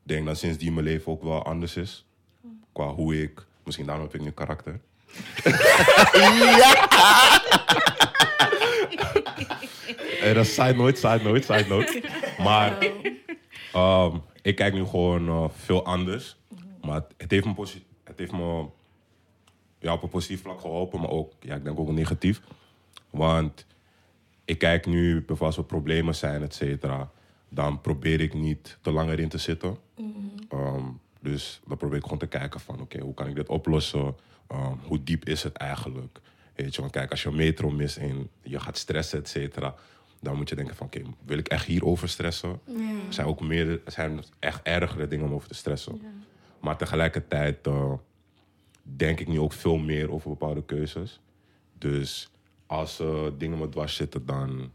denk 0.03 0.25
dat 0.25 0.37
sindsdien 0.37 0.73
mijn 0.73 0.85
leven 0.85 1.11
ook 1.11 1.23
wel 1.23 1.43
anders 1.43 1.75
is. 1.75 2.05
Qua 2.71 2.87
hoe 2.87 3.21
ik, 3.21 3.45
misschien 3.63 3.85
daarom 3.85 4.05
heb 4.05 4.15
ik 4.15 4.21
nu 4.21 4.31
karakter. 4.31 4.79
En 10.21 10.33
dat 10.33 10.45
is 10.45 10.53
side 10.53 10.73
note, 10.73 10.95
side 10.95 11.19
note, 11.23 11.41
side 11.41 11.65
note. 11.67 12.03
Maar 12.37 12.77
ehm, 13.73 14.17
ik 14.41 14.55
kijk 14.55 14.73
nu 14.73 14.85
gewoon 14.85 15.27
eh, 15.27 15.45
veel 15.55 15.85
anders. 15.85 16.35
Maar 16.81 17.01
het, 17.17 17.31
heeft 17.31 17.45
me, 17.45 17.53
het 18.03 18.19
heeft 18.19 18.31
me 18.31 18.65
ja, 19.83 19.93
op 19.93 20.03
een 20.03 20.09
positief 20.09 20.41
vlak 20.41 20.59
geholpen, 20.59 20.99
maar 20.99 21.09
ook, 21.09 21.33
ja, 21.39 21.55
ik 21.55 21.63
denk 21.63 21.79
ook 21.79 21.91
negatief. 21.91 22.41
Want 23.09 23.65
ik 24.45 24.57
kijk 24.57 24.85
nu, 24.85 25.25
als 25.39 25.57
er 25.57 25.63
problemen 25.63 26.15
zijn, 26.15 26.41
et 26.41 26.53
cetera, 26.53 27.11
dan 27.49 27.81
probeer 27.81 28.21
ik 28.21 28.33
niet 28.33 28.77
te 28.81 28.91
lang 28.91 29.09
erin 29.09 29.29
te 29.29 29.37
zitten. 29.37 29.77
Ehm, 30.49 30.85
dus 31.19 31.61
dan 31.67 31.77
probeer 31.77 31.97
ik 31.97 32.03
gewoon 32.03 32.17
te 32.17 32.27
kijken 32.27 32.59
van, 32.59 32.81
oké, 32.81 32.99
hoe 32.99 33.13
kan 33.13 33.27
ik 33.27 33.35
dit 33.35 33.49
oplossen? 33.49 34.15
Ehm, 34.47 34.75
hoe 34.83 35.03
diep 35.03 35.25
is 35.25 35.43
het 35.43 35.55
eigenlijk? 35.55 36.19
Weet 36.55 36.75
je, 36.75 36.81
want 36.81 36.93
kijk, 36.93 37.11
als 37.11 37.23
je 37.23 37.29
een 37.29 37.35
metro 37.35 37.69
mist 37.71 37.97
en 37.97 38.29
je 38.41 38.59
gaat 38.59 38.77
stressen, 38.77 39.19
et 39.19 39.27
cetera, 39.27 39.75
dan 40.21 40.35
moet 40.35 40.49
je 40.49 40.55
denken 40.55 40.75
van, 40.75 40.85
oké, 40.85 41.01
wil 41.25 41.37
ik 41.37 41.47
echt 41.47 41.65
hierover 41.65 42.09
stressen? 42.09 42.59
Er 43.07 43.13
zijn 43.13 43.27
ook 43.27 43.41
meer, 43.41 43.69
er 43.85 43.91
zijn 43.91 44.23
echt 44.39 44.61
ergere 44.63 45.07
dingen 45.07 45.25
om 45.25 45.33
over 45.33 45.47
te 45.47 45.55
stressen. 45.55 46.01
Maar 46.59 46.77
tegelijkertijd 46.77 47.67
eh, 47.67 47.93
denk 48.83 49.19
ik 49.19 49.27
nu 49.27 49.39
ook 49.39 49.53
veel 49.53 49.77
meer 49.77 50.11
over 50.11 50.29
bepaalde 50.29 50.63
keuzes. 50.65 51.19
Dus 51.77 52.31
als 52.65 52.99
eh, 52.99 53.25
dingen 53.37 53.57
me 53.57 53.69
dwars 53.69 53.95
zitten, 53.95 54.25
dan 54.25 54.71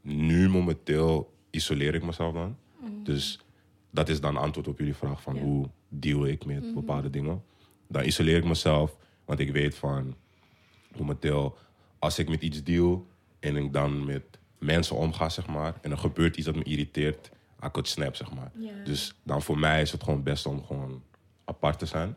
nu 0.00 0.48
momenteel 0.48 1.34
isoleer 1.50 1.94
ik 1.94 2.04
mezelf 2.04 2.34
dan. 2.34 2.56
Dus 3.02 3.40
dat 3.90 4.08
is 4.08 4.20
dan 4.20 4.36
antwoord 4.36 4.68
op 4.68 4.78
jullie 4.78 4.94
vraag 4.94 5.22
van 5.22 5.38
hoe 5.38 5.68
deal 5.88 6.26
ik 6.26 6.44
met 6.44 6.74
bepaalde 6.74 7.10
dingen. 7.10 7.42
Dan 7.88 8.04
isoleer 8.04 8.36
ik 8.36 8.44
mezelf, 8.44 8.96
want 9.24 9.38
ik 9.38 9.52
weet 9.52 9.74
van 9.74 10.14
momenteel 10.96 11.58
als 11.98 12.18
ik 12.18 12.28
met 12.28 12.42
iets 12.42 12.62
deal 12.62 13.06
en 13.40 13.56
ik 13.56 13.72
dan 13.72 14.04
met 14.04 14.22
mensen 14.58 14.96
omga, 14.96 15.28
zeg 15.28 15.46
maar, 15.46 15.74
en 15.82 15.90
er 15.90 15.98
gebeurt 15.98 16.36
iets 16.36 16.46
dat 16.46 16.56
me 16.56 16.62
irriteert, 16.62 17.30
I 17.64 17.68
could 17.70 17.88
snap, 17.88 18.14
zeg 18.14 18.34
maar. 18.34 18.50
Ja. 18.54 18.84
Dus 18.84 19.14
dan 19.22 19.42
voor 19.42 19.58
mij 19.58 19.80
is 19.82 19.92
het 19.92 20.02
gewoon 20.02 20.22
best 20.22 20.46
om 20.46 20.64
gewoon 20.64 21.02
apart 21.44 21.78
te 21.78 21.86
zijn. 21.86 22.16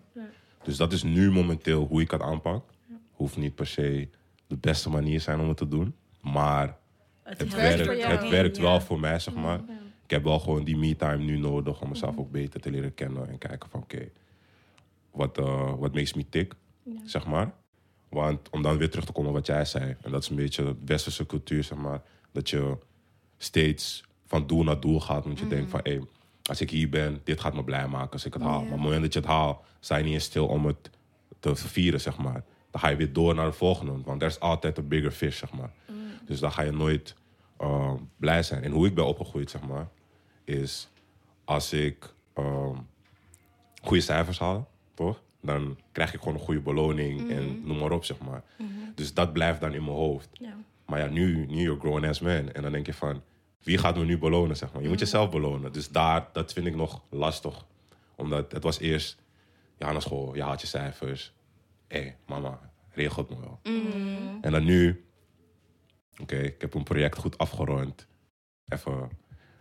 Dus 0.64 0.78
dat 0.78 0.94
is 0.94 1.04
nu 1.04 1.32
momenteel 1.32 1.86
hoe 1.88 2.02
ik 2.02 2.12
het 2.12 2.22
aanpak. 2.22 2.70
Hoeft 3.12 3.38
niet 3.38 3.56
per 3.56 3.68
se 3.68 4.10
de 4.48 4.58
beste 4.58 4.90
manier 4.90 5.22
zijn 5.22 5.40
om 5.40 5.48
het 5.48 5.58
te 5.58 5.68
doen. 5.68 5.96
Maar 6.22 6.78
het, 7.24 7.54
werkt, 7.54 8.04
het 8.04 8.30
werkt 8.30 8.56
Ja. 8.56 8.62
wel 8.62 8.82
voor 8.82 9.00
mij, 9.00 9.20
zeg 9.20 9.34
maar. 9.34 9.60
Ik 10.04 10.10
heb 10.18 10.24
wel 10.24 10.40
gewoon 10.40 10.64
die 10.64 10.78
me-time 10.78 11.24
nu 11.24 11.38
nodig 11.38 11.82
om 11.82 11.90
mezelf 11.90 12.18
ook 12.18 12.32
beter 12.32 12.60
te 12.62 12.72
leren 12.72 12.94
kennen. 12.94 13.30
En 13.30 13.38
kijken 13.38 13.70
van, 13.70 13.82
oké, 13.82 14.10
wat 15.12 15.38
eh, 15.38 15.74
wat 15.80 15.94
makes 15.94 16.14
me 16.14 16.30
tick, 16.30 16.54
zeg 17.06 17.26
maar. 17.28 17.54
Want 18.10 18.50
om 18.50 18.62
dan 18.62 18.78
weer 18.78 18.90
terug 18.90 19.06
te 19.06 19.12
komen 19.12 19.30
op 19.30 19.36
wat 19.36 19.46
jij 19.46 19.66
zei. 19.66 19.96
En 20.02 20.12
dat 20.12 20.24
is 20.24 20.30
een 20.30 20.36
beetje 20.36 20.64
de 20.64 20.76
westerse 20.86 21.26
cultuur, 21.26 21.64
zeg 21.64 21.78
maar. 21.78 22.02
Dat 22.32 22.50
je 22.50 22.78
steeds 23.38 24.04
van 24.26 24.48
doel 24.48 24.64
naar 24.64 24.80
doel 24.80 25.00
gaat. 25.02 25.24
Want 25.26 25.40
je 25.40 25.48
denkt 25.48 25.70
van, 25.70 25.80
hé, 25.84 26.00
als 26.52 26.62
ik 26.62 26.70
hier 26.70 26.90
ben, 26.90 27.22
dit 27.24 27.40
gaat 27.40 27.54
me 27.54 27.64
blij 27.64 27.88
maken 27.88 28.12
als 28.12 28.26
ik 28.26 28.34
het 28.34 28.42
haal. 28.42 28.52
Maar 28.52 28.62
op 28.62 28.70
het 28.72 28.80
moment 28.80 29.02
dat 29.02 29.14
je 29.14 29.20
het 29.20 29.28
haalt, 29.28 29.60
sta 29.80 29.96
je 29.96 30.04
niet 30.04 30.14
eens 30.14 30.24
stil 30.24 30.48
om 30.48 30.66
het 30.66 30.90
te 31.40 31.56
vieren, 31.56 32.02
zeg 32.02 32.18
maar. 32.18 32.44
Dan 32.72 32.82
ga 32.82 32.88
je 32.88 32.96
weer 32.96 33.14
door 33.14 33.36
naar 33.36 33.46
de 33.46 33.52
volgende. 33.52 34.02
Want 34.06 34.22
er 34.22 34.28
is 34.28 34.40
altijd 34.40 34.78
een 34.78 34.88
bigger 34.88 35.12
fish, 35.12 35.38
zeg 35.38 35.52
maar. 35.52 35.72
Dus 36.26 36.40
dan 36.40 36.52
ga 36.52 36.62
je 36.62 36.72
nooit 36.72 37.16
eh, 37.58 37.94
blij 38.18 38.44
zijn. 38.44 38.64
En 38.64 38.72
hoe 38.72 38.88
ik 38.88 38.96
ben 38.96 39.06
opgegroeid, 39.06 39.50
zeg 39.50 39.62
maar, 39.62 39.88
is 40.44 40.90
als 41.44 41.74
ik 41.74 42.14
ehm, 42.34 42.78
goede 43.82 44.02
cijfers 44.02 44.40
haal, 44.40 44.70
toch? 44.94 45.22
Dan 45.42 45.78
krijg 45.92 46.14
ik 46.14 46.20
gewoon 46.20 46.34
een 46.34 46.46
goede 46.46 46.60
beloning 46.62 47.30
en 47.30 47.62
noem 47.64 47.78
maar 47.78 47.92
op, 47.92 48.06
zeg 48.06 48.20
maar. 48.20 48.44
Dus 48.96 49.14
dat 49.14 49.34
blijft 49.34 49.62
dan 49.62 49.74
in 49.74 49.84
mijn 49.84 49.96
hoofd. 49.96 50.30
Ja. 50.34 50.58
Maar 50.86 51.00
ja, 51.00 51.08
nu, 51.08 51.46
nu 51.46 51.62
you're 51.62 51.80
grown 51.80 52.06
as 52.06 52.20
man. 52.20 52.52
En 52.52 52.62
dan 52.62 52.72
denk 52.72 52.86
je 52.86 52.94
van, 52.94 53.22
wie 53.64 53.78
gaat 53.78 53.96
me 53.96 54.04
nu 54.04 54.18
belonen, 54.18 54.58
zeg 54.58 54.74
maar? 54.74 54.82
Je 54.82 54.88
moet 54.88 55.00
jezelf 55.00 55.30
belonen. 55.30 55.72
Dus 55.72 55.90
daar, 55.90 56.30
dat 56.34 56.54
vind 56.54 56.66
ik 56.66 56.76
nog 56.76 57.02
lastig. 57.10 57.66
Omdat 58.16 58.52
het 58.52 58.64
was 58.64 58.80
eerst 58.80 59.22
je 59.82 59.88
gaat 59.88 59.96
naar 59.96 60.06
school, 60.06 60.36
je 60.36 60.44
haalt 60.44 60.62
je 60.62 60.68
cijfers. 60.68 61.34
Hé, 61.88 62.00
hey, 62.00 62.18
mama, 62.28 62.60
regelt 62.90 63.30
me 63.30 63.36
wel. 63.40 63.60
Mm. 63.64 64.38
En 64.42 64.52
dan 64.52 64.64
nu, 64.64 65.06
oké, 66.22 66.36
ik 66.36 66.62
heb 66.62 66.74
een 66.74 66.84
project 66.84 67.18
goed 67.18 67.38
afgerond. 67.38 68.08
Even, 68.68 69.10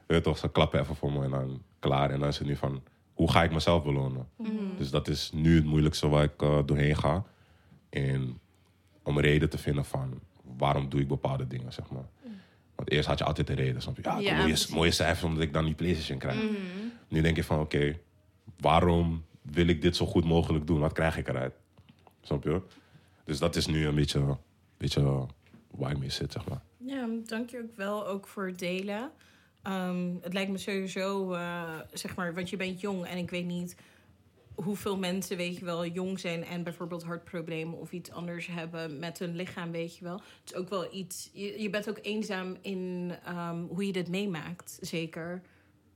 weet 0.07 0.23
toch, 0.23 0.39
ze 0.39 0.51
klappen 0.51 0.81
even 0.81 0.97
voor 0.97 1.13
me 1.13 1.25
en 1.25 1.31
dan 1.31 1.63
klaar. 1.79 2.11
En 2.11 2.21
dan 2.21 2.29
is 2.29 2.39
het 2.39 2.47
nu 2.47 2.57
van, 2.57 2.83
hoe 3.15 3.31
ga 3.31 3.43
ik 3.43 3.53
mezelf 3.53 3.85
belonen? 3.85 4.29
Dus 4.77 4.91
dat 4.91 5.09
is 5.09 5.31
nu 5.33 5.57
het 5.57 5.65
moeilijkste 5.65 6.09
waar 6.09 6.25
ik 6.25 6.43
eh, 6.43 6.59
doorheen 6.67 6.97
ga. 6.97 7.25
En 7.91 8.41
om 9.03 9.21
reden 9.21 9.51
te 9.51 9.59
vinden 9.59 9.85
van, 9.85 10.21
waarom 10.57 10.89
doe 10.89 11.01
ik 11.01 11.09
bepaalde 11.09 11.47
dingen, 11.47 11.73
zeg 11.73 11.91
maar. 11.91 12.09
Want 12.81 12.93
eerst 12.93 13.09
had 13.09 13.19
je 13.19 13.25
altijd 13.25 13.49
een 13.49 13.57
reden. 13.57 13.83
Snap 13.83 13.97
je? 13.97 14.03
Ja, 14.03 14.37
mooie, 14.37 14.57
mooie 14.71 14.91
cijfers 14.91 15.23
omdat 15.23 15.43
ik 15.43 15.53
dan 15.53 15.65
die 15.65 15.75
PlayStation 15.75 16.19
krijg. 16.19 16.41
Nu 17.09 17.21
denk 17.21 17.37
je 17.37 17.45
van, 17.45 17.61
oké, 17.61 17.99
waarom 18.59 19.25
wil 19.43 19.67
ik 19.67 19.83
dit 19.83 19.97
zo 19.97 20.07
goed 20.07 20.25
mogelijk 20.25 20.67
doen? 20.67 20.81
Wat 20.81 20.93
krijg 20.93 21.17
ik 21.17 21.29
eruit? 21.29 21.55
Snap 22.23 22.45
je? 22.45 22.61
Dus 23.25 23.39
dat 23.39 23.57
is 23.57 23.67
nu 23.67 23.87
een 23.87 23.95
beetje, 23.95 24.37
beetje 24.77 25.27
waar 25.71 25.91
ik 25.91 25.99
mee 25.99 26.11
zit, 26.11 26.33
zeg 26.33 26.49
maar. 26.49 26.61
Ja, 26.77 27.09
dank 27.27 27.51
je 27.51 27.59
ook 27.59 27.77
wel 27.77 28.07
ook 28.07 28.27
voor 28.27 28.47
het 28.47 28.59
delen. 28.59 29.11
Ehm, 29.63 30.15
het 30.21 30.33
lijkt 30.33 30.51
me 30.51 30.59
sowieso, 30.59 31.33
eh, 31.33 31.79
zeg 31.93 32.17
maar, 32.17 32.35
want 32.35 32.51
je 32.51 32.57
bent 32.57 32.81
jong 32.81 33.05
en 33.05 33.19
ik 33.19 33.31
weet 33.31 33.47
niet 33.47 33.77
hoeveel 34.63 34.99
mensen, 34.99 35.37
weet 35.37 35.57
je 35.57 35.65
wel, 35.65 35.87
jong 35.87 36.21
zijn 36.21 36.45
en 36.45 36.63
bijvoorbeeld 36.63 37.03
hartproblemen 37.03 37.79
of 37.79 37.93
iets 37.93 38.11
anders 38.11 38.47
hebben 38.47 38.99
met 38.99 39.19
hun 39.19 39.37
lichaam, 39.37 39.71
weet 39.71 39.97
je 39.97 40.05
wel. 40.05 40.15
Het 40.15 40.53
is 40.53 40.55
ook 40.55 40.69
wel 40.69 40.95
iets, 40.95 41.31
je, 41.33 41.63
je 41.63 41.71
bent 41.71 41.89
ook 41.89 41.99
eenzaam 42.03 42.57
in 42.61 43.13
ehm, 43.25 43.63
hoe 43.63 43.87
je 43.87 43.93
dit 43.93 44.09
meemaakt, 44.09 44.79
zeker. 44.81 45.43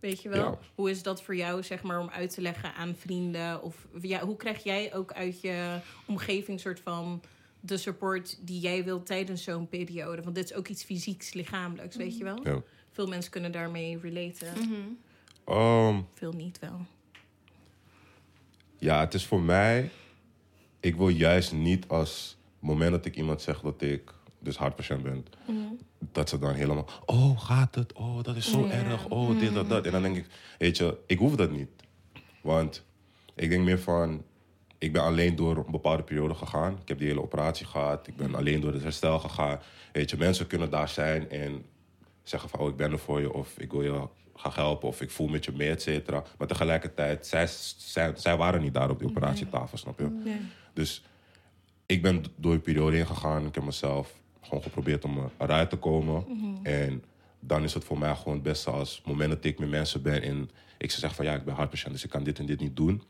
Weet 0.01 0.23
je 0.23 0.29
wel? 0.29 0.51
Ja. 0.51 0.59
Hoe 0.75 0.91
is 0.91 1.03
dat 1.03 1.23
voor 1.23 1.37
jou, 1.37 1.63
zeg 1.63 1.83
maar, 1.83 2.01
om 2.01 2.09
uit 2.09 2.35
te 2.35 2.41
leggen 2.41 2.75
aan 2.75 2.95
vrienden? 2.95 3.63
Of 3.63 3.87
ja, 4.01 4.21
hoe 4.21 4.37
krijg 4.37 4.63
jij 4.63 4.95
ook 4.95 5.13
uit 5.13 5.41
je 5.41 5.79
omgeving 6.07 6.61
soort 6.61 6.81
van 6.81 7.23
de 7.61 7.77
support 7.77 8.39
die 8.47 8.61
jij 8.61 8.85
wilt 8.85 9.07
tijdens 9.07 9.43
zo'n 9.43 9.69
periode? 9.69 10.23
Want 10.23 10.35
dit 10.35 10.45
is 10.45 10.55
ook 10.55 10.69
iets 10.69 10.85
fysieks, 10.85 11.33
lichamelijks, 11.33 11.97
weet 11.97 12.19
je 12.19 12.25
wel? 12.25 12.39
Ja. 12.43 12.63
Veel 12.91 13.07
mensen 13.07 13.31
kunnen 13.31 13.53
daarmee 13.53 13.99
relaten. 13.99 14.49
Ehm, 15.45 16.01
Veel 16.15 16.33
niet 16.33 16.59
wel. 16.59 16.87
Ja, 18.85 19.01
het 19.01 19.15
is 19.15 19.27
voor 19.27 19.41
mij... 19.41 19.91
Ik 20.81 20.97
wil 20.97 21.09
juist 21.09 21.53
niet 21.53 21.89
als... 21.89 22.37
moment 22.59 22.91
dat 22.91 23.05
ik 23.05 23.17
iemand 23.17 23.43
zeg 23.43 23.61
dat 23.61 23.83
ik 23.83 24.13
dus 24.39 24.57
hartpatiënt 24.57 25.03
ben... 25.03 25.27
dat 26.13 26.29
ze 26.29 26.39
dan 26.39 26.55
helemaal... 26.55 26.89
Oh, 27.07 27.41
gaat 27.41 27.75
het? 27.75 27.93
Oh, 27.93 28.23
dat 28.23 28.37
is 28.37 28.51
zo 28.51 28.67
Ja. 28.67 28.71
erg. 28.71 29.09
Oh, 29.09 29.39
dit, 29.39 29.55
dat, 29.55 29.69
dat. 29.69 29.87
En 29.87 29.93
dan 29.93 30.03
denk 30.03 30.17
ik... 30.17 30.27
Weet 30.59 30.77
je, 30.77 30.99
ik 31.07 31.19
hoef 31.19 31.37
dat 31.37 31.51
niet. 31.51 31.69
Want 32.41 32.85
ik 33.35 33.49
denk 33.51 33.65
meer 33.65 33.79
van... 33.79 34.25
Ik 34.79 34.93
ben 34.93 35.03
alleen 35.03 35.37
door 35.37 35.57
een 35.57 35.71
bepaalde 35.71 36.03
periode 36.03 36.35
gegaan. 36.35 36.79
Ik 36.83 36.89
heb 36.89 36.99
die 36.99 37.09
hele 37.09 37.23
operatie 37.23 37.67
gehad. 37.67 38.07
Ik 38.07 38.17
ben 38.17 38.35
alleen 38.35 38.61
door 38.61 38.73
het 38.73 38.83
herstel 38.83 39.19
gegaan. 39.19 39.61
Weet 39.93 40.11
je, 40.11 40.17
mensen 40.17 40.47
kunnen 40.47 40.71
daar 40.71 40.89
zijn 40.89 41.31
en 41.31 41.65
zeggen 42.23 42.49
van... 42.49 42.61
Oh, 42.61 42.69
ik 42.69 42.77
ben 42.77 42.93
er 42.93 42.99
voor 42.99 43.21
je. 43.21 43.33
Of 43.33 43.59
ik 43.59 43.73
wil 43.73 43.83
je 43.83 44.09
graag 44.37 44.55
helpen. 44.55 44.89
Of 44.89 45.01
ik 45.01 45.11
voel 45.11 45.29
met 45.29 45.45
je 45.45 45.53
mee, 45.53 45.71
et 45.71 45.83
cetera. 45.83 46.23
Maar 46.39 46.49
tegelijkertijd, 46.49 47.27
zij, 47.27 47.47
zij, 47.77 48.13
zij 48.17 48.37
waren 48.37 48.61
niet 48.61 48.75
daar 48.75 48.91
op 48.91 48.99
die 48.99 49.09
operatietafel, 49.09 49.79
snap 49.79 49.99
je? 49.99 50.39
Dus 50.73 51.05
ik 51.87 52.03
ben 52.03 52.25
door 52.37 52.53
die 52.53 52.61
periode 52.61 52.97
heen 52.97 53.07
gegaan. 53.07 53.47
Ik 53.47 53.55
heb 53.55 53.65
mezelf 53.65 54.15
gewoon 54.41 54.63
geprobeerd 54.63 55.05
om 55.05 55.31
eruit 55.39 55.71
te 55.71 55.77
komen. 55.77 56.25
En 56.63 57.05
dan 57.41 57.63
is 57.63 57.75
het 57.75 57.85
voor 57.85 57.99
mij 57.99 58.15
gewoon 58.15 58.35
het 58.35 58.43
beste 58.43 58.71
als 58.71 58.97
het 58.97 59.07
moment 59.07 59.31
dat 59.31 59.45
ik 59.45 59.59
met 59.59 59.71
mensen 59.71 60.03
ben 60.03 60.23
en 60.23 60.51
ik 60.79 60.91
ze 60.91 60.99
zeg 60.99 61.15
van 61.15 61.25
ja, 61.25 61.35
ik 61.35 61.45
ben 61.45 61.55
hartpatiënt, 61.55 61.93
dus 61.93 62.05
ik 62.05 62.11
kan 62.11 62.25
dit 62.25 62.39
en 62.39 62.47
dit 62.47 62.61
niet 62.61 62.77
doen. 62.77 63.03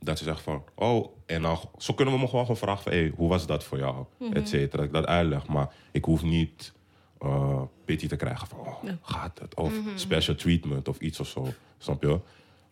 Dat 0.00 0.18
ze 0.18 0.24
zeggen 0.24 0.42
van, 0.42 0.64
oh, 0.74 1.16
en 1.26 1.42
dan, 1.42 1.58
zo 1.78 1.94
kunnen 1.94 2.14
we 2.14 2.20
me 2.20 2.26
gewoon, 2.26 2.44
gewoon 2.44 2.60
vragen 2.60 2.82
van, 2.82 2.92
hey, 2.92 3.12
hoe 3.16 3.28
was 3.28 3.46
dat 3.46 3.64
voor 3.64 3.78
jou? 3.78 4.04
Et 4.32 4.48
cetera. 4.48 4.76
Dat 4.76 4.86
ik 4.86 4.92
dat 4.92 5.06
uitleg, 5.06 5.46
maar 5.46 5.74
ik 5.92 6.04
hoef 6.04 6.22
niet 6.22 6.72
eh 7.18 7.62
pity 7.84 8.06
te 8.06 8.16
krijgen 8.16 8.46
van, 8.46 8.58
oh, 8.58 8.82
gaat 9.02 9.38
het? 9.38 9.54
Of 9.54 9.72
special 9.94 10.36
treatment 10.36 10.88
of 10.88 10.98
iets 11.00 11.20
of 11.20 11.28
zo, 11.28 11.46
snap 11.78 12.02
je? 12.02 12.20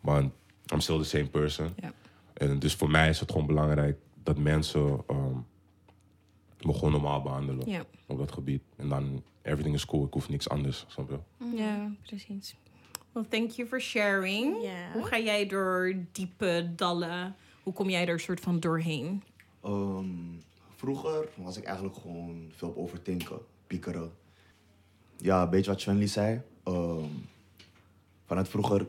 Want 0.00 0.32
I'm 0.72 0.80
still 0.80 0.98
the 0.98 1.04
same 1.04 1.26
person. 1.26 1.72
Ja. 1.80 1.92
En 2.32 2.58
dus 2.58 2.74
voor 2.74 2.90
mij 2.90 3.08
is 3.08 3.20
het 3.20 3.30
gewoon 3.30 3.46
belangrijk 3.46 3.98
dat 4.22 4.38
mensen 4.38 5.02
ehm, 5.06 5.34
me 6.60 6.72
gewoon 6.72 6.90
normaal 6.92 7.22
behandelen 7.22 7.70
Ja. 7.70 7.84
op 8.06 8.18
dat 8.18 8.32
gebied. 8.32 8.62
En 8.76 8.88
dan, 8.88 9.22
everything 9.42 9.74
is 9.74 9.84
cool, 9.86 10.04
ik 10.06 10.12
hoef 10.12 10.28
niks 10.28 10.48
anders, 10.48 10.84
snap 10.88 11.10
je? 11.10 11.18
Ja, 11.56 11.90
precies. 12.06 12.56
Well, 13.12 13.24
thank 13.28 13.50
you 13.50 13.68
for 13.68 13.80
sharing. 13.80 14.56
Hoe 14.92 15.04
ga 15.04 15.18
jij 15.18 15.46
door 15.46 15.94
diepe 16.12 16.72
dallen? 16.76 17.36
Hoe 17.62 17.72
kom 17.72 17.88
jij 17.90 18.06
er 18.06 18.20
soort 18.20 18.40
van 18.40 18.60
doorheen? 18.60 19.22
Ehm, 19.62 20.06
vroeger 20.76 21.28
was 21.36 21.56
ik 21.56 21.64
eigenlijk 21.64 21.96
gewoon 21.96 22.46
veel 22.56 22.68
op 22.68 22.76
overdenken, 22.76 23.38
piekeren. 23.66 24.12
Ja, 25.16 25.42
een 25.42 25.50
beetje 25.50 25.70
wat 25.70 25.82
Chun-Li 25.82 26.08
zei. 26.08 26.40
Ehm, 26.64 27.04
vanuit 28.26 28.48
vroeger, 28.48 28.88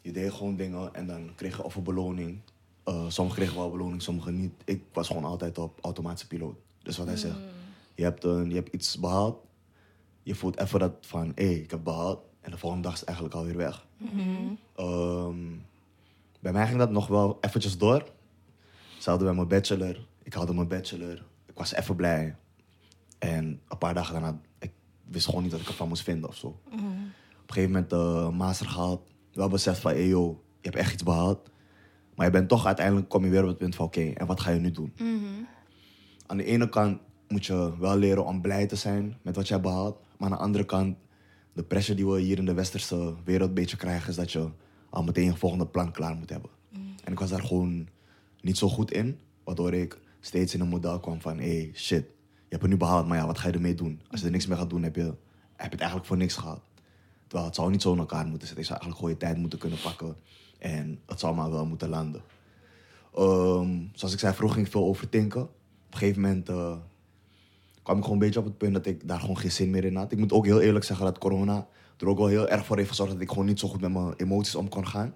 je 0.00 0.12
deed 0.12 0.32
gewoon 0.32 0.56
dingen 0.56 0.94
en 0.94 1.06
dan 1.06 1.30
kreeg 1.34 1.56
je 1.56 1.64
of 1.64 1.74
een 1.74 1.82
beloning. 1.82 2.40
Eh 2.84 3.04
sommigen 3.08 3.40
kregen 3.40 3.60
wel 3.60 3.70
beloning, 3.70 4.02
sommigen 4.02 4.36
niet. 4.36 4.52
Ik 4.64 4.82
was 4.92 5.06
gewoon 5.06 5.24
altijd 5.24 5.58
op 5.58 5.78
automatische 5.80 6.26
piloot. 6.26 6.56
Dus 6.82 6.96
wat 6.96 7.06
hij 7.06 7.16
zegt, 7.16 7.38
je 7.94 8.02
hebt, 8.02 8.24
een, 8.24 8.48
je 8.48 8.54
hebt 8.54 8.74
iets 8.74 8.98
behaald. 8.98 9.46
Je 10.22 10.34
voelt 10.34 10.58
even 10.58 10.78
dat 10.78 10.92
van, 11.00 11.32
hé, 11.34 11.44
ik 11.44 11.70
heb 11.70 11.84
behaald. 11.84 12.20
En 12.40 12.50
de 12.50 12.58
volgende 12.58 12.84
dag 12.84 12.92
is 12.94 13.00
het 13.00 13.08
eigenlijk 13.08 13.38
alweer 13.38 13.56
weg. 13.56 13.86
Ehm, 14.74 15.36
bij 16.40 16.52
mij 16.52 16.66
ging 16.66 16.78
dat 16.78 16.90
nog 16.90 17.06
wel 17.06 17.38
eventjes 17.40 17.78
door. 17.78 18.04
Ze 18.98 19.10
hadden 19.10 19.26
bij 19.26 19.36
mijn 19.36 19.48
bachelor. 19.48 20.06
Ik 20.22 20.34
haalde 20.34 20.54
mijn 20.54 20.68
bachelor. 20.68 21.24
Ik 21.46 21.54
was 21.54 21.74
even 21.74 21.96
blij. 21.96 22.36
En 23.18 23.60
een 23.68 23.78
paar 23.78 23.94
dagen 23.94 24.12
daarna, 24.12 24.40
wist 25.10 25.26
gewoon 25.26 25.42
niet 25.42 25.50
dat 25.50 25.60
ik 25.60 25.66
ervan 25.66 25.88
moest 25.88 26.02
vinden 26.02 26.28
of 26.28 26.36
zo. 26.36 26.46
Op 26.46 26.72
een 26.72 27.12
gegeven 27.46 27.70
moment 27.70 27.90
de 27.90 28.30
master 28.36 28.66
gehaald. 28.66 29.10
Wel 29.32 29.48
beseft 29.48 29.80
van, 29.80 29.90
hey 29.90 30.08
yo, 30.08 30.42
je 30.60 30.68
hebt 30.68 30.76
echt 30.76 30.92
iets 30.92 31.02
behaald. 31.02 31.50
Maar 32.14 32.26
je 32.26 32.32
bent 32.32 32.48
toch 32.48 32.66
uiteindelijk, 32.66 33.08
kom 33.08 33.24
je 33.24 33.30
weer 33.30 33.42
op 33.42 33.48
het 33.48 33.58
punt 33.58 33.74
van, 33.74 33.86
oké, 33.86 34.00
en 34.00 34.26
wat 34.26 34.40
ga 34.40 34.50
je 34.50 34.60
nu 34.60 34.70
doen? 34.70 34.92
Aan 36.26 36.36
de 36.36 36.44
ene 36.44 36.68
kant 36.68 37.00
moet 37.28 37.46
je 37.46 37.78
wel 37.78 37.96
leren 37.96 38.24
om 38.26 38.40
blij 38.40 38.66
te 38.66 38.76
zijn 38.76 39.18
met 39.22 39.36
wat 39.36 39.46
je 39.46 39.52
hebt 39.52 39.66
behaald. 39.66 39.98
Maar 40.18 40.30
aan 40.30 40.36
de 40.36 40.42
andere 40.42 40.64
kant, 40.64 40.96
de 41.52 41.62
pressure 41.62 41.96
die 41.96 42.06
we 42.06 42.20
hier 42.20 42.38
in 42.38 42.44
de 42.44 42.54
westerse 42.54 43.14
wereld 43.24 43.48
een 43.48 43.54
beetje 43.54 43.76
krijgen, 43.76 44.08
is 44.08 44.16
dat 44.16 44.32
je 44.32 44.50
al 44.90 45.02
meteen 45.02 45.24
je 45.24 45.36
volgende 45.36 45.66
plan 45.66 45.92
klaar 45.92 46.14
moet 46.16 46.30
hebben. 46.30 46.50
En 47.04 47.12
ik 47.12 47.18
was 47.18 47.30
daar 47.30 47.42
gewoon 47.42 47.88
niet 48.40 48.58
zo 48.58 48.68
goed 48.68 48.90
in, 48.90 49.18
waardoor 49.44 49.72
ik 49.72 50.00
steeds 50.20 50.54
in 50.54 50.60
een 50.60 50.68
model 50.68 51.00
kwam 51.00 51.20
van, 51.20 51.38
hey, 51.38 51.70
shit, 51.74 52.04
je 52.48 52.54
hebt 52.54 52.62
het 52.62 52.70
nu 52.70 52.76
behaald, 52.76 53.06
maar 53.06 53.18
ja, 53.18 53.26
wat 53.26 53.38
ga 53.38 53.48
je 53.48 53.54
ermee 53.54 53.74
doen? 53.74 54.00
Als 54.10 54.20
je 54.20 54.26
er 54.26 54.32
niks 54.32 54.46
mee 54.46 54.58
gaat 54.58 54.70
doen, 54.70 54.82
heb 54.82 54.96
je, 54.96 55.02
heb 55.02 55.16
je 55.56 55.70
het 55.70 55.78
eigenlijk 55.80 56.06
voor 56.06 56.16
niks 56.16 56.34
gehad. 56.34 56.60
Terwijl 57.26 57.48
het 57.48 57.54
zou 57.54 57.70
niet 57.70 57.82
zo 57.82 57.92
in 57.92 57.98
elkaar 57.98 58.26
moeten 58.26 58.48
zitten. 58.48 58.58
Je 58.58 58.72
zou 58.72 58.80
eigenlijk 58.80 58.98
gewoon 58.98 59.10
je 59.10 59.26
tijd 59.26 59.36
moeten 59.36 59.58
kunnen 59.58 59.78
pakken. 59.80 60.16
En 60.58 61.00
het 61.06 61.20
zou 61.20 61.34
maar 61.34 61.50
wel 61.50 61.66
moeten 61.66 61.88
landen. 61.88 62.22
Ehm, 63.14 63.76
zoals 63.92 64.14
ik 64.14 64.20
zei, 64.20 64.34
vroeger 64.34 64.54
ging 64.56 64.66
ik 64.66 64.72
veel 64.72 64.84
overdenken. 64.84 65.42
Op 65.42 65.50
een 65.90 65.98
gegeven 65.98 66.20
moment 66.20 66.48
eh, 66.48 66.76
kwam 67.82 67.96
ik 67.96 68.02
gewoon 68.02 68.18
een 68.18 68.24
beetje 68.24 68.38
op 68.38 68.44
het 68.44 68.58
punt 68.58 68.74
dat 68.74 68.86
ik 68.86 69.08
daar 69.08 69.20
gewoon 69.20 69.38
geen 69.38 69.52
zin 69.52 69.70
meer 69.70 69.84
in 69.84 69.96
had. 69.96 70.12
Ik 70.12 70.18
moet 70.18 70.32
ook 70.32 70.44
heel 70.44 70.60
eerlijk 70.60 70.84
zeggen 70.84 71.06
dat 71.06 71.18
corona 71.18 71.66
er 71.98 72.08
ook 72.08 72.18
wel 72.18 72.26
heel 72.26 72.48
erg 72.48 72.66
voor 72.66 72.76
heeft 72.76 72.88
gezorgd 72.88 73.12
dat 73.12 73.20
ik 73.20 73.28
gewoon 73.28 73.46
niet 73.46 73.58
zo 73.58 73.68
goed 73.68 73.80
met 73.80 73.92
mijn 73.92 74.14
emoties 74.16 74.54
om 74.54 74.68
kon 74.68 74.86
gaan. 74.86 75.14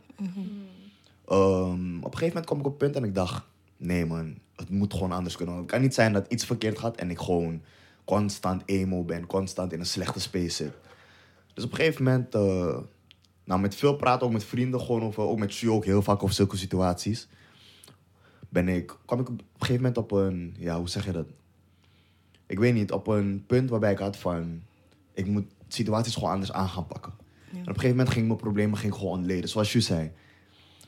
Ehm, 1.27 1.97
op 1.97 2.13
een 2.13 2.19
gegeven 2.19 2.27
moment 2.27 2.47
kwam 2.47 2.59
ik 2.59 2.67
op 2.67 2.71
het 2.71 2.79
punt 2.79 2.97
en 2.97 3.05
ik 3.05 3.15
dacht, 3.15 3.45
nee 3.83 4.07
man, 4.07 4.39
het 4.57 4.71
moet 4.71 4.93
gewoon 4.93 5.13
anders 5.13 5.37
kunnen. 5.37 5.57
Het 5.57 5.67
kan 5.67 5.81
niet 5.81 5.95
zijn 5.95 6.13
dat 6.13 6.27
iets 6.29 6.45
verkeerd 6.45 6.79
gaat 6.79 6.97
en 6.97 7.11
ik 7.11 7.19
gewoon 7.19 7.63
constant 8.05 8.63
emo 8.67 9.05
ben, 9.05 9.27
constant 9.27 9.73
in 9.73 9.81
een 9.81 9.87
slechte 9.87 10.21
space 10.21 10.55
zit. 10.55 10.73
Dus 11.55 11.65
op 11.65 11.71
een 11.71 11.77
gegeven 11.77 12.05
moment, 12.05 12.35
eh, 12.35 12.79
nou 13.45 13.61
met 13.61 13.75
veel 13.75 13.97
praten, 13.97 14.27
ook 14.27 14.33
met 14.33 14.45
vrienden, 14.45 14.81
gewoon 14.81 15.03
over, 15.03 15.23
ook 15.23 15.39
met 15.39 15.53
Sue 15.53 15.71
ook 15.71 15.85
heel 15.85 16.03
vaak 16.03 16.23
over 16.23 16.35
zulke 16.35 16.57
situaties, 16.57 17.29
ben 18.49 18.69
ik, 18.69 18.97
kwam 19.05 19.21
ik 19.21 19.29
op 19.29 19.39
een 19.39 19.45
gegeven 19.59 19.77
moment 19.77 19.99
op 19.99 20.11
een, 20.11 20.55
ja 20.59 20.79
hoe 20.79 20.89
zeg 20.89 21.05
je 21.05 21.13
dat? 21.13 21.27
Ik 22.47 22.59
weet 22.59 22.75
niet, 22.75 22.93
op 22.93 23.07
een 23.07 23.45
punt 23.47 23.71
waarbij 23.71 23.93
ik 23.93 23.99
had 23.99 24.17
van, 24.17 24.63
ik 25.13 25.27
moet 25.27 25.47
situaties 25.69 26.15
gewoon 26.15 26.31
anders 26.31 26.53
aan 26.53 26.69
gaan 26.69 26.87
pakken. 26.87 27.13
En 27.53 27.61
op 27.61 27.67
een 27.67 27.75
gegeven 27.75 27.97
moment 27.97 28.15
ging 28.15 28.27
mijn 28.27 28.39
problemen 28.39 28.79
ging 28.79 28.95
gewoon 28.95 29.19
ontleden, 29.19 29.49
zoals 29.49 29.71
Sue 29.71 29.81
zei. 29.81 30.13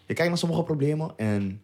Je 0.07 0.15
kijkt 0.15 0.29
naar 0.29 0.39
sommige 0.39 0.63
problemen 0.63 1.13
en 1.17 1.61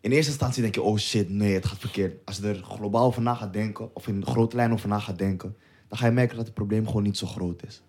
in 0.00 0.10
eerste 0.10 0.30
instantie 0.30 0.62
denk 0.62 0.74
je, 0.74 0.82
oh 0.82 0.98
shit, 0.98 1.30
nee, 1.30 1.54
het 1.54 1.66
gaat 1.66 1.78
verkeerd. 1.78 2.20
Als 2.24 2.36
je 2.36 2.48
er 2.48 2.62
globaal 2.62 3.04
over 3.04 3.22
na 3.22 3.34
gaat 3.34 3.52
denken, 3.52 3.94
of 3.94 4.08
in 4.08 4.20
de 4.20 4.26
grote 4.26 4.56
lijn 4.56 4.72
over 4.72 4.88
na 4.88 4.98
gaat 4.98 5.18
denken, 5.18 5.56
dan 5.88 5.98
ga 5.98 6.06
je 6.06 6.12
merken 6.12 6.36
dat 6.36 6.44
het 6.44 6.54
probleem 6.54 6.86
gewoon 6.86 7.02
niet 7.02 7.18
zo 7.18 7.26
groot 7.26 7.62
is. 7.66 7.82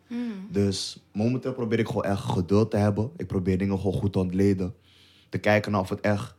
Dus 0.52 1.04
momenteel 1.13 1.54
probeer 1.54 1.80
ik 1.80 1.88
gewoon 1.88 2.04
echt 2.04 2.22
geduld 2.22 2.72
te 2.72 2.78
hebben. 2.78 3.12
Ik 3.17 3.28
probeer 3.28 3.58
dingen 3.58 3.78
gewoon 3.78 3.93
goed 3.93 4.13
te 4.13 4.19
ontleden. 4.19 4.74
Te 5.30 5.38
kijken 5.38 5.76
of 5.76 5.89
het 5.89 6.02
echt 6.02 6.36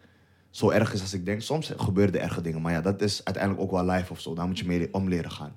zo 0.50 0.70
erg 0.70 0.92
is 0.92 1.00
als 1.00 1.14
ik 1.14 1.24
denk. 1.24 1.40
Soms 1.42 1.72
gebeuren 1.76 2.14
er 2.14 2.20
erge 2.20 2.40
dingen, 2.40 2.62
maar 2.62 2.72
ja, 2.72 2.80
dat 2.80 3.02
is 3.02 3.24
uiteindelijk 3.24 3.64
ook 3.64 3.70
wel 3.70 3.84
live 3.84 4.12
of 4.12 4.20
zo. 4.20 4.34
Daar 4.34 4.46
moet 4.46 4.58
je 4.58 4.66
mee 4.66 4.88
om 4.94 5.08
leren 5.08 5.30
gaan. 5.30 5.56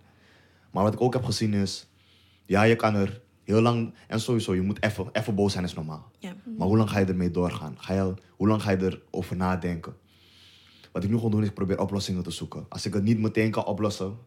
Maar 0.72 0.84
wat 0.84 0.94
ik 0.94 1.02
ook 1.02 1.14
heb 1.14 1.24
gezien 1.24 1.54
is, 1.54 1.88
ja, 2.46 2.64
je 2.64 2.76
kan 2.76 2.96
er 2.96 3.22
heel 3.44 3.62
lang, 3.62 3.94
en 4.08 4.20
sowieso, 4.20 4.56
je 4.56 4.62
moet 4.62 4.84
even, 4.84 5.10
even 5.12 5.36
boos 5.36 5.52
zijn 5.52 5.64
is 5.64 5.74
normaal. 5.74 6.12
Ja. 6.20 6.36
Maar 6.58 6.68
hoe 6.68 6.78
lang 6.78 6.90
ga 6.90 7.00
je 7.00 7.06
ermee 7.06 7.32
doorgaan? 7.32 7.76
Ga 7.80 7.94
je, 7.94 8.14
hoe 8.36 8.48
lang 8.48 8.62
ga 8.62 8.72
je 8.72 9.00
erover 9.12 9.36
nadenken? 9.36 9.96
Wat 10.94 11.04
ik 11.04 11.10
nu 11.10 11.16
gewoon 11.16 11.32
doe 11.32 11.42
is 11.42 11.48
ik 11.48 11.54
probeer 11.54 11.80
oplossingen 11.80 12.24
te 12.24 12.32
zoeken. 12.32 12.66
Als 12.70 12.86
ik 12.86 12.94
het 12.94 13.04
niet 13.04 13.20
meteen 13.20 13.52
kan 13.52 13.66
oplossen, 13.66 14.18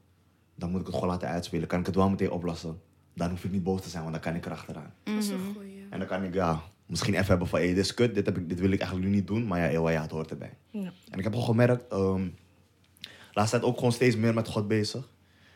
dan 0.55 0.71
moet 0.71 0.81
ik 0.81 0.87
het 0.87 0.95
gewoon 0.95 1.11
laten 1.11 1.29
uitspelen. 1.29 1.69
Kan 1.69 1.81
ik 1.81 1.87
het 1.87 1.95
wel 1.95 2.11
meteen 2.11 2.31
oplossen, 2.31 2.81
dan 3.15 3.31
hoef 3.31 3.45
ik 3.45 3.51
niet 3.51 3.63
boos 3.63 3.83
te 3.83 3.89
zijn, 3.89 4.03
want 4.03 4.15
dan 4.15 4.23
kan 4.23 4.35
ik 4.35 4.47
erachteraan. 4.47 4.93
Dat 5.03 5.15
is 5.15 5.29
een 5.29 5.55
goeie. 5.55 5.87
En 5.91 5.99
dan 5.99 6.09
kan 6.09 6.25
ik 6.25 6.35
ja, 6.35 6.63
misschien 6.87 7.15
even 7.15 7.27
hebben 7.27 7.49
van, 7.49 7.61
hé, 7.61 7.67
dit 7.67 7.77
is 7.77 7.95
kut, 7.95 8.15
dit, 8.15 8.27
heb 8.27 8.37
ik, 8.37 8.49
dit 8.49 8.61
wil 8.61 8.71
ik 8.71 8.81
eigenlijk 8.81 9.11
nu 9.11 9.17
niet 9.17 9.27
doen. 9.27 9.47
Maar 9.47 9.59
ja, 9.61 9.73
eeuw, 9.73 9.91
ja, 9.91 10.03
het 10.03 10.11
hoort 10.11 10.31
erbij. 10.31 10.57
Ja. 10.71 10.93
En 11.11 11.19
ik 11.19 11.25
heb 11.25 11.33
gewoon 11.33 11.49
gemerkt, 11.49 11.93
ehm 11.93 12.23
laatst 13.33 13.51
tijd 13.51 13.63
ook 13.63 13.77
gewoon 13.77 13.93
steeds 13.93 14.17
meer 14.17 14.35
met 14.35 14.49
God 14.49 14.69
bezig. 14.69 15.09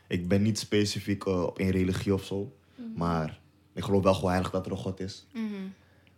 Ik 0.08 0.28
ben 0.28 0.42
niet 0.42 0.58
specifiek 0.58 1.24
eh, 1.24 1.42
op 1.42 1.58
één 1.58 1.70
religie 1.70 2.14
of 2.14 2.24
zo. 2.24 2.56
Maar 2.94 3.40
ik 3.74 3.82
geloof 3.82 4.02
wel 4.02 4.14
gewoon 4.14 4.30
heilig 4.30 4.50
dat 4.50 4.66
er 4.66 4.72
een 4.72 4.78
God 4.78 5.00
is. 5.00 5.26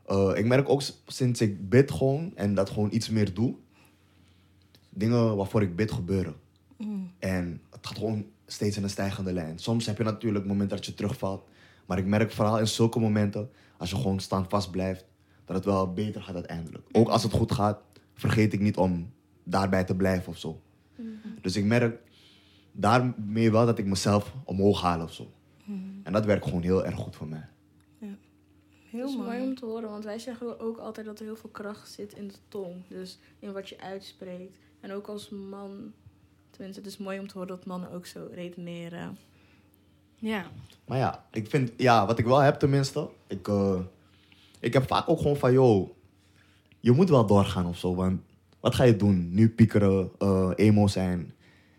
Eh, 0.07 0.31
ik 0.35 0.44
merk 0.44 0.68
ook 0.68 0.83
sinds 1.07 1.40
ik 1.40 1.68
bid 1.68 1.90
gewoon 1.90 2.33
en 2.35 2.55
dat 2.55 2.70
gewoon 2.70 2.92
iets 2.92 3.09
meer 3.09 3.35
doe. 3.35 3.55
Dingen 4.94 5.37
waarvoor 5.37 5.62
ik 5.62 5.76
bid 5.76 5.92
gebeuren. 5.92 6.35
En 7.18 7.61
het 7.70 7.87
gaat 7.87 7.98
gewoon 7.98 8.26
steeds 8.46 8.76
in 8.76 8.83
een 8.83 8.90
stijgende 8.90 9.33
lijn. 9.33 9.59
Soms 9.59 9.87
heb 9.87 9.98
je 9.98 10.05
natuurlijk 10.05 10.44
momenten 10.44 10.76
dat 10.76 10.87
je 10.87 10.94
terugvalt. 10.94 11.48
Maar 11.87 11.98
ik 11.98 12.07
merk 12.07 12.33
vooral 12.33 12.59
in 12.59 12.66
zulke 12.66 13.00
momenten, 13.00 13.50
als 13.76 13.90
je 13.90 13.96
gewoon 13.96 14.20
standvast 14.20 14.70
blijft, 14.70 15.05
dat 15.44 15.57
het 15.57 15.64
wel 15.64 15.92
beter 15.92 16.22
gaat 16.22 16.35
uiteindelijk. 16.35 16.85
Ook 16.92 17.09
als 17.09 17.22
het 17.22 17.33
goed 17.33 17.52
gaat, 17.52 17.81
vergeet 18.14 18.52
ik 18.52 18.61
niet 18.61 18.76
om 18.76 19.12
daarbij 19.44 19.85
te 19.85 19.96
blijven 19.96 20.28
of 20.28 20.38
zo. 20.38 20.61
Dus 21.40 21.57
ik 21.57 21.64
merk 21.64 22.00
daarmee 22.72 23.50
wel 23.50 23.66
dat 23.66 23.78
ik 23.78 23.87
mezelf 23.87 24.35
omhoog 24.44 24.81
haal 24.81 25.02
of 25.02 25.12
zo. 25.12 25.31
En 26.02 26.12
dat 26.12 26.24
werkt 26.24 26.44
gewoon 26.44 26.62
heel 26.62 26.85
erg 26.85 26.96
goed 26.96 27.16
voor 27.16 27.28
mij. 27.28 27.48
Dat 28.00 28.09
Heel 28.90 29.09
is 29.09 29.16
mooi 29.16 29.28
mooi. 29.28 29.42
om 29.42 29.55
te 29.55 29.64
horen, 29.64 29.90
want 29.90 30.05
wij 30.05 30.18
zeggen 30.18 30.61
ook 30.61 30.78
altijd 30.78 31.07
dat 31.07 31.18
er 31.18 31.24
heel 31.24 31.37
veel 31.37 31.50
kracht 31.50 31.90
zit 31.90 32.12
in 32.12 32.28
de 32.28 32.35
tong. 32.48 32.74
Dus 32.88 33.18
in 33.38 33.52
wat 33.52 33.68
je 33.68 33.81
uitspreekt. 33.81 34.57
En 34.82 34.92
ook 34.92 35.06
als 35.06 35.28
man, 35.28 35.92
tenminste, 36.50 36.80
het 36.80 36.90
is 36.90 36.98
mooi 36.98 37.18
om 37.18 37.26
te 37.26 37.32
horen 37.32 37.48
dat 37.48 37.66
mannen 37.66 37.90
ook 37.90 38.06
zo 38.06 38.28
redeneren. 38.32 39.18
Ja. 40.14 40.44
Maar 40.86 40.98
ja, 40.98 41.26
ik 41.32 41.48
vind, 41.48 41.72
ja, 41.76 42.06
wat 42.06 42.18
ik 42.18 42.24
wel 42.24 42.38
heb 42.38 42.54
tenminste, 42.54 43.08
ik, 43.26 43.48
eh, 43.48 43.80
ik 44.60 44.72
heb 44.72 44.86
vaak 44.86 45.08
ook 45.08 45.18
gewoon 45.18 45.36
van, 45.36 45.52
joh, 45.52 45.90
je 46.80 46.92
moet 46.92 47.08
wel 47.08 47.26
doorgaan 47.26 47.66
of 47.66 47.78
zo. 47.78 47.94
Want 47.94 48.20
wat 48.60 48.74
ga 48.74 48.84
je 48.84 48.96
doen? 48.96 49.34
Nu 49.34 49.48
piekeren, 49.48 50.10
eh, 50.18 50.50
emo 50.56 50.86
zijn. 50.86 51.32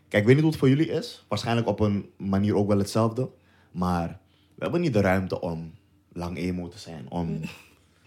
Kijk, 0.07 0.21
ik 0.21 0.25
weet 0.27 0.35
niet 0.35 0.43
hoe 0.43 0.51
het 0.51 0.59
voor 0.59 0.69
jullie 0.69 0.89
is. 0.89 1.25
Waarschijnlijk 1.27 1.67
op 1.67 1.79
een 1.79 2.09
manier 2.17 2.55
ook 2.55 2.67
wel 2.67 2.77
hetzelfde. 2.77 3.29
Maar 3.71 4.19
we 4.55 4.63
hebben 4.63 4.81
niet 4.81 4.93
de 4.93 5.01
ruimte 5.01 5.41
om 5.41 5.73
lang 6.13 6.37
emo 6.37 6.67
te 6.67 6.79
zijn. 6.79 7.05
Om, 7.09 7.39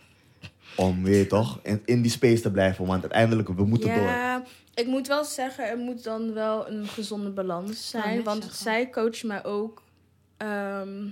om 0.76 1.02
weet 1.02 1.22
je 1.22 1.26
toch, 1.26 1.61
in, 1.62 1.82
in 1.85 2.02
die 2.02 2.11
space 2.11 2.42
te 2.42 2.50
blijven. 2.50 2.87
Want 2.87 3.02
uiteindelijk, 3.02 3.48
we 3.48 3.64
moeten 3.64 3.94
door. 3.94 4.44
Ik 4.77 4.87
moet 4.87 5.07
wel 5.07 5.25
zeggen, 5.25 5.69
er 5.69 5.79
moet 5.79 6.05
dan 6.05 6.33
wel 6.33 6.69
een 6.69 6.87
gezonde 6.87 7.31
balans 7.31 7.91
zijn. 7.91 8.23
Want 8.23 8.43
zeggen. 8.43 8.62
zij 8.62 8.91
coacht 8.91 9.25
mij 9.25 9.45
ook 9.45 9.83
ehm, 10.37 11.07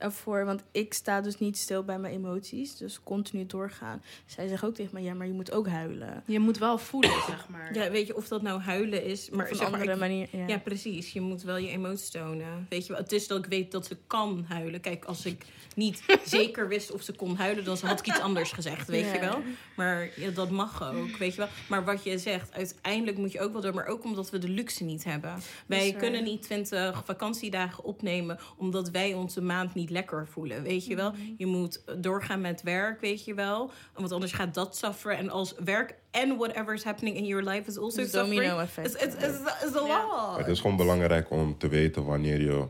ervoor. 0.00 0.44
Want 0.44 0.62
ik 0.72 0.94
sta 0.94 1.20
dus 1.20 1.38
niet 1.38 1.58
stil 1.58 1.82
bij 1.84 1.98
mijn 1.98 2.14
emoties. 2.14 2.76
Dus 2.76 3.00
continu 3.02 3.46
doorgaan. 3.46 4.02
Zij 4.26 4.48
zegt 4.48 4.64
ook 4.64 4.74
tegen 4.74 4.90
mij, 4.94 5.02
ja, 5.02 5.14
maar 5.14 5.26
je 5.26 5.32
moet 5.32 5.52
ook 5.52 5.68
huilen. 5.68 6.22
Je 6.26 6.38
moet 6.38 6.58
wel 6.58 6.78
voelen, 6.78 7.22
zeg 7.26 7.48
maar. 7.48 7.74
Ja, 7.74 7.90
weet 7.90 8.06
je 8.06 8.16
of 8.16 8.28
dat 8.28 8.42
nou 8.42 8.60
huilen 8.60 9.04
is, 9.04 9.30
maar 9.30 9.44
op 9.44 9.50
een 9.50 9.56
zeg 9.56 9.70
maar, 9.70 9.80
andere 9.80 9.92
ik- 9.94 9.98
manier. 10.00 10.28
Ja. 10.32 10.46
Ja, 10.46 10.58
precies. 10.58 11.12
Je 11.12 11.20
moet 11.20 11.42
wel 11.42 11.56
je 11.56 11.68
emoties 11.68 12.10
tonen. 12.10 12.66
Weet 12.68 12.86
je 12.86 12.92
wel, 12.92 13.02
het 13.02 13.12
is 13.12 13.26
dat 13.26 13.38
ik 13.38 13.46
weet 13.50 13.72
dat 13.72 13.86
ze 13.86 13.96
kan 14.06 14.44
huilen. 14.48 14.80
Kijk, 14.80 15.04
als 15.04 15.24
ik 15.24 15.44
niet 15.74 16.02
zeker 16.24 16.68
wist 16.68 16.92
of 16.92 17.02
ze 17.02 17.12
kon 17.12 17.36
huilen, 17.36 17.64
dan 17.64 17.76
had 17.82 17.98
ik 17.98 18.06
iets 18.06 18.20
anders 18.20 18.52
gezegd, 18.52 18.88
weet 18.88 19.04
Ja. 19.04 19.12
je 19.14 19.20
wel. 19.20 19.42
Maar 19.76 20.08
ja, 20.16 20.30
dat 20.30 20.50
mag 20.50 20.82
ook, 20.94 21.16
weet 21.16 21.30
je 21.34 21.38
wel. 21.40 21.48
Maar 21.68 21.84
wat 21.84 22.04
je 22.04 22.18
zegt, 22.18 22.52
uiteindelijk 22.52 23.16
moet 23.18 23.32
je 23.32 23.40
ook 23.40 23.52
wel 23.52 23.60
door. 23.60 23.74
Maar 23.74 23.86
ook 23.86 24.04
omdat 24.04 24.30
we 24.30 24.38
de 24.38 24.48
luxe 24.48 24.84
niet 24.84 25.04
hebben. 25.04 25.34
Wij 25.66 25.92
kunnen 25.98 26.24
niet 26.24 26.42
20 26.42 27.02
vakantiedagen 27.04 27.84
opnemen, 27.84 28.38
omdat 28.56 28.90
wij 28.90 29.14
onze 29.14 29.40
maand 29.42 29.74
niet 29.74 29.89
lekker 29.90 30.26
voelen, 30.28 30.62
weet 30.62 30.86
je 30.86 30.96
wel. 30.96 31.12
Je 31.36 31.46
moet 31.46 31.82
doorgaan 31.98 32.40
met 32.40 32.62
werk, 32.62 33.00
weet 33.00 33.24
je 33.24 33.34
wel. 33.34 33.70
Want 33.94 34.12
anders 34.12 34.32
gaat 34.32 34.54
dat 34.54 34.76
sufferen. 34.76 35.16
En 35.16 35.30
als 35.30 35.54
werk 35.64 35.94
en 36.10 36.36
whatever 36.36 36.74
is 36.74 36.84
happening 36.84 37.16
in 37.16 37.24
your 37.26 37.44
life 37.44 37.68
is 37.70 37.78
also 37.78 37.96
Dus 38.02 38.10
suffering. 38.10 38.40
domino 38.40 38.58
effect. 38.58 38.94
It's, 38.94 39.04
it's, 39.04 39.14
it's, 39.14 39.38
it's 39.64 39.76
a 39.76 39.86
lot. 39.86 40.36
Het 40.38 40.46
is 40.48 40.60
gewoon 40.60 40.76
belangrijk 40.76 41.30
om 41.30 41.58
te 41.58 41.68
weten 41.68 42.04
wanneer 42.04 42.40
je 42.40 42.66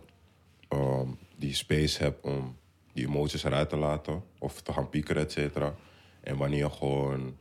ehm, 0.69 1.09
die 1.37 1.55
space 1.55 2.03
hebt 2.03 2.25
om 2.25 2.57
die 2.93 3.07
emoties 3.07 3.45
eruit 3.45 3.69
te 3.69 3.77
laten. 3.77 4.23
Of 4.39 4.61
te 4.63 4.73
gaan 4.73 4.89
piekeren, 4.89 5.23
et 5.23 5.33
cetera. 5.33 5.75
En 6.21 6.37
wanneer 6.37 6.59
je 6.59 6.71
gewoon, 6.71 7.37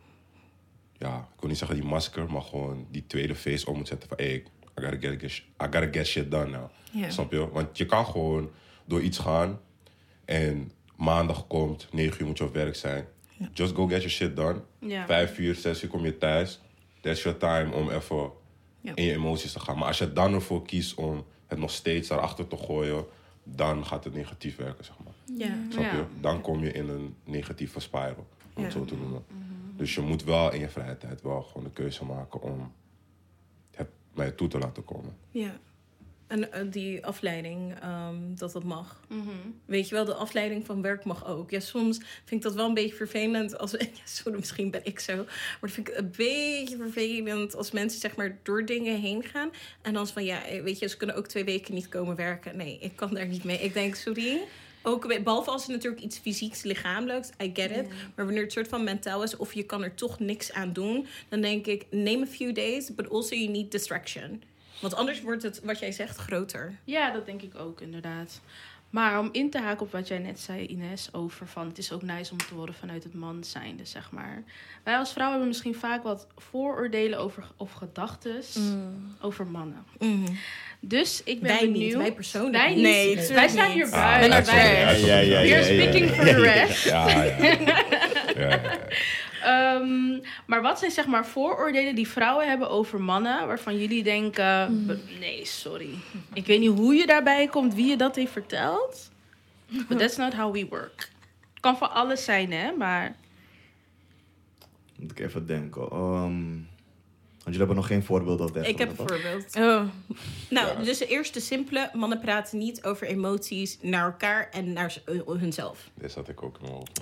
ja, 0.98 1.18
ik 1.18 1.40
wil 1.40 1.50
niet 1.50 1.58
zeggen 1.58 1.78
die 1.80 1.86
masker, 1.86 2.32
maar 2.32 2.42
gewoon 2.42 2.88
die 2.92 3.08
tweede 3.08 3.36
face 3.36 3.66
op 3.66 3.76
moet 3.76 3.88
zetten 3.88 4.10
van, 4.10 4.18
hey, 4.18 4.34
I 4.80 4.82
gotta 4.82 4.98
get, 5.10 5.24
I 5.24 5.44
gotta 5.60 5.88
get 5.92 6.08
shit 6.08 6.32
done 6.32 6.50
now. 6.50 6.70
Ja. 6.92 7.10
Snap 7.10 7.32
je? 7.32 7.50
Want 7.50 7.78
je 7.78 7.86
kan 7.86 8.06
gewoon 8.06 8.50
door 8.86 9.02
iets 9.02 9.18
gaan 9.18 9.60
en 10.30 10.72
maandag 10.96 11.48
komt, 11.48 11.88
9 11.92 12.22
uur 12.22 12.28
moet 12.28 12.38
je 12.38 12.44
op 12.44 12.54
werk 12.54 12.76
zijn. 12.76 13.06
Just 13.54 13.76
go 13.76 13.88
get 13.88 13.96
your 13.98 14.10
shit 14.10 14.36
done. 14.36 14.62
Ja. 14.80 15.06
Vijf 15.06 15.38
uur, 15.40 15.56
zes 15.56 15.84
uur 15.84 15.90
kom 15.90 16.04
je 16.06 16.18
thuis. 16.18 16.60
That's 17.02 17.24
your 17.24 17.38
time 17.38 17.74
om 17.74 17.90
even 17.90 18.32
Ja. 18.82 18.92
in 18.96 19.04
je 19.04 19.12
emoties 19.14 19.52
te 19.52 19.60
gaan. 19.60 19.78
Maar 19.78 19.88
als 19.88 19.98
je 19.98 20.14
dan 20.14 20.34
ervoor 20.34 20.66
kiest 20.66 20.96
om 20.96 21.26
het 21.48 21.60
nog 21.60 21.72
steeds 21.72 22.08
daarachter 22.08 22.48
te 22.48 22.58
gooien, 22.58 23.06
dan 23.44 23.86
gaat 23.86 24.04
het 24.04 24.14
negatief 24.14 24.56
werken, 24.56 24.86
zeg 24.86 24.96
maar. 25.04 25.14
Ja. 25.48 25.56
Snap 25.70 25.84
Ja. 25.84 25.96
je? 25.96 26.04
Dan 26.22 26.42
kom 26.42 26.64
je 26.64 26.72
in 26.72 26.90
een 26.90 27.16
negatieve 27.24 27.80
spiral, 27.80 28.28
om 28.54 28.64
het 28.64 28.72
zo 28.74 28.86
te 28.86 28.96
noemen. 28.96 29.24
Dus 29.78 29.96
je 29.96 30.02
moet 30.02 30.24
wel 30.24 30.54
in 30.54 30.60
je 30.60 30.70
vrije 30.70 30.98
tijd 30.98 31.22
wel 31.22 31.42
gewoon 31.42 31.64
de 31.64 31.70
keuze 31.74 32.06
maken 32.06 32.42
om 32.42 32.72
het 33.72 33.88
naar 34.14 34.26
je 34.26 34.36
toe 34.36 34.48
te 34.48 34.58
laten 34.60 34.86
komen. 34.86 35.16
Ja. 35.32 35.60
En 36.30 36.52
eh, 36.52 36.62
die 36.70 37.06
afleiding, 37.06 37.76
ehm, 37.82 38.16
dat 38.36 38.52
dat 38.52 38.64
mag. 38.64 39.00
Mhm. 39.08 39.30
Weet 39.66 39.90
je 39.90 39.96
wel, 39.96 40.06
de 40.06 40.14
afleiding 40.14 40.66
van 40.66 40.82
werk 40.82 41.04
mag 41.04 41.28
ook. 41.28 41.50
Ja, 41.50 41.60
soms 41.60 41.98
vind 41.98 42.32
ik 42.32 42.42
dat 42.42 42.54
wel 42.56 42.68
een 42.68 42.74
beetje 42.74 42.96
vervelend. 42.96 43.58
Als, 43.58 43.72
ja, 43.80 43.86
sorry, 44.06 44.38
misschien 44.38 44.72
ben 44.72 44.82
ik 44.86 45.00
zo. 45.00 45.16
Maar 45.16 45.58
dat 45.62 45.72
vind 45.72 45.88
ik 45.88 45.98
een 45.98 46.14
beetje 46.18 46.78
vervelend 46.78 47.56
als 47.56 47.72
mensen 47.72 48.00
zeg 48.00 48.16
maar 48.16 48.38
door 48.44 48.66
dingen 48.66 49.00
heen 49.00 49.24
gaan. 49.24 49.50
En 49.82 49.94
dan 49.94 50.04
is 50.04 50.12
van, 50.12 50.26
ja, 50.26 50.46
eh, 50.46 50.62
weet 50.62 50.80
je, 50.80 50.88
ze 50.88 50.98
kunnen 50.98 51.16
ook 51.16 51.28
twee 51.28 51.44
weken 51.44 51.74
niet 51.74 51.90
komen 51.90 52.16
werken. 52.16 52.58
Nee, 52.58 52.78
ik 52.82 52.96
kan 52.96 53.14
daar 53.14 53.28
niet 53.28 53.44
mee. 53.44 53.58
Ik 53.58 53.74
denk, 53.74 53.96
sorry. 53.96 54.42
Ook, 54.82 55.24
behalve 55.24 55.50
als 55.50 55.62
het 55.62 55.72
natuurlijk 55.72 56.02
iets 56.02 56.18
fysieks, 56.18 56.64
lichamelijks, 56.64 57.30
I 57.44 57.52
get 57.54 57.72
it. 57.72 57.88
Maar 58.16 58.26
wanneer 58.26 58.44
het 58.44 58.52
soort 58.52 58.68
van 58.68 58.84
mentaal 58.84 59.24
is 59.24 59.38
of 59.38 59.54
je 59.54 59.64
kan 59.64 59.84
er 59.84 59.96
toch 59.96 60.20
niks 60.20 60.52
aan 60.52 60.74
doen, 60.74 61.08
dan 61.30 61.42
denk 61.42 61.66
ik, 61.66 61.86
name 61.90 62.22
a 62.22 62.26
few 62.26 62.56
days, 62.56 62.96
but 62.96 63.10
also 63.10 63.36
you 63.36 63.50
need 63.50 63.72
distraction. 63.72 64.42
Want 64.80 64.96
anders 64.96 65.22
wordt 65.22 65.44
het, 65.44 65.62
wat 65.64 65.80
jij 65.80 65.92
zegt, 65.92 66.18
groter. 66.18 66.74
Ja, 66.84 67.12
dat 67.12 67.26
denk 67.26 67.42
ik 67.42 67.56
ook 67.56 67.82
inderdaad. 67.82 68.42
Maar 68.90 69.20
om 69.20 69.30
in 69.32 69.50
te 69.50 69.60
haken 69.60 69.86
op 69.86 69.92
wat 69.92 70.08
jij 70.08 70.18
net 70.18 70.40
zei, 70.40 70.66
Ines, 70.66 71.10
over 71.12 71.48
van 71.48 71.68
het 71.68 71.78
is 71.78 71.92
ook 71.92 72.02
nice 72.02 72.32
om 72.32 72.38
te 72.38 72.54
horen 72.54 72.74
vanuit 72.74 73.04
het 73.04 73.14
man 73.14 73.44
zijn, 73.44 73.78
dus 73.78 73.92
zeg 73.92 74.12
maar. 74.12 74.44
Wij 74.84 74.98
als 74.98 75.14
vrouw 75.14 75.30
hebben 75.30 75.48
misschien 75.48 75.76
vaak 75.76 76.04
wat 76.04 76.28
vooroordelen 76.38 77.20
over, 77.20 77.44
of 77.58 77.72
gedachten 77.72 78.42
over 79.22 79.48
mannen. 79.48 79.86
Dus 80.80 81.22
ik 81.24 81.40
ben 81.42 81.50
Wij 81.52 81.60
benieuwd. 81.60 81.76
niet, 81.88 81.96
wij 81.96 82.14
persoonlijk 82.14 82.64
Wij 82.64 82.74
niet. 82.74 82.84
Nee, 82.84 83.28
wij 83.28 83.48
staan 83.48 83.72
hier 83.72 83.90
buiten. 83.90 84.30
ben 84.30 84.46
wij, 84.46 84.84
expert. 84.86 85.06
Ja, 85.06 85.20
ja, 85.20 85.22
ja, 85.40 85.42
We 85.42 85.56
are 85.56 85.66
ja, 85.66 85.72
ja. 85.72 85.82
speaking 85.84 86.10
for 86.10 86.26
the 86.26 86.42
rest. 86.42 86.86
Ehm, 89.44 90.20
maar 90.46 90.62
wat 90.62 90.80
zijn 90.80 90.92
zeg 90.92 91.06
maar 91.08 91.26
vooroordelen 91.26 91.96
die 91.96 92.08
vrouwen 92.08 92.48
hebben 92.48 92.70
over 92.70 93.02
mannen, 93.02 93.48
waarvan 93.48 93.80
jullie 93.80 94.04
denken, 94.04 94.86
"Be- 94.88 95.00
nee, 95.20 95.46
sorry. 95.46 95.90
Ik 96.34 96.46
weet 96.46 96.60
niet 96.60 96.78
hoe 96.78 96.94
je 96.96 97.06
daarbij 97.06 97.48
komt, 97.48 97.74
wie 97.74 97.86
je 97.86 97.98
dat 97.98 98.16
heeft 98.16 98.32
verteld. 98.32 99.12
But 99.88 100.00
that's 100.00 100.18
not 100.18 100.34
how 100.34 100.54
we 100.54 100.68
work. 100.70 101.10
Kan 101.60 101.78
voor 101.78 101.88
alles 101.88 102.24
zijn, 102.24 102.52
hè, 102.52 102.72
maar 102.72 103.16
Moet 104.96 105.12
ik 105.12 105.20
even 105.20 105.46
denken. 105.48 105.82
Ehm, 105.82 106.52
want 107.44 107.58
jullie 107.58 107.58
hebben 107.58 107.76
nog 107.76 107.88
geen 107.88 108.04
voorbeeld 108.04 108.42
of 108.42 108.52
dat. 108.52 108.68
Ik 108.68 108.78
heb 108.78 108.90
een 108.90 108.96
voorbeeld. 109.08 109.56
Oh, 109.56 109.82
Nou, 110.50 110.84
dus 110.84 110.98
de 110.98 111.08
eerste 111.08 111.40
simpele. 111.40 111.90
Mannen 111.94 112.20
praten 112.20 112.58
niet 112.58 112.84
over 112.84 113.08
emoties 113.08 113.78
naar 113.82 114.06
elkaar 114.06 114.50
en 114.52 114.74
naar 114.74 114.96
uh, 115.06 115.22
hunzelf. 115.28 115.90
Dit 115.94 116.12
zat 116.12 116.30
ik 116.30 116.44
ook 116.44 116.62
mijn 116.62 116.74
hoofd. 116.74 117.00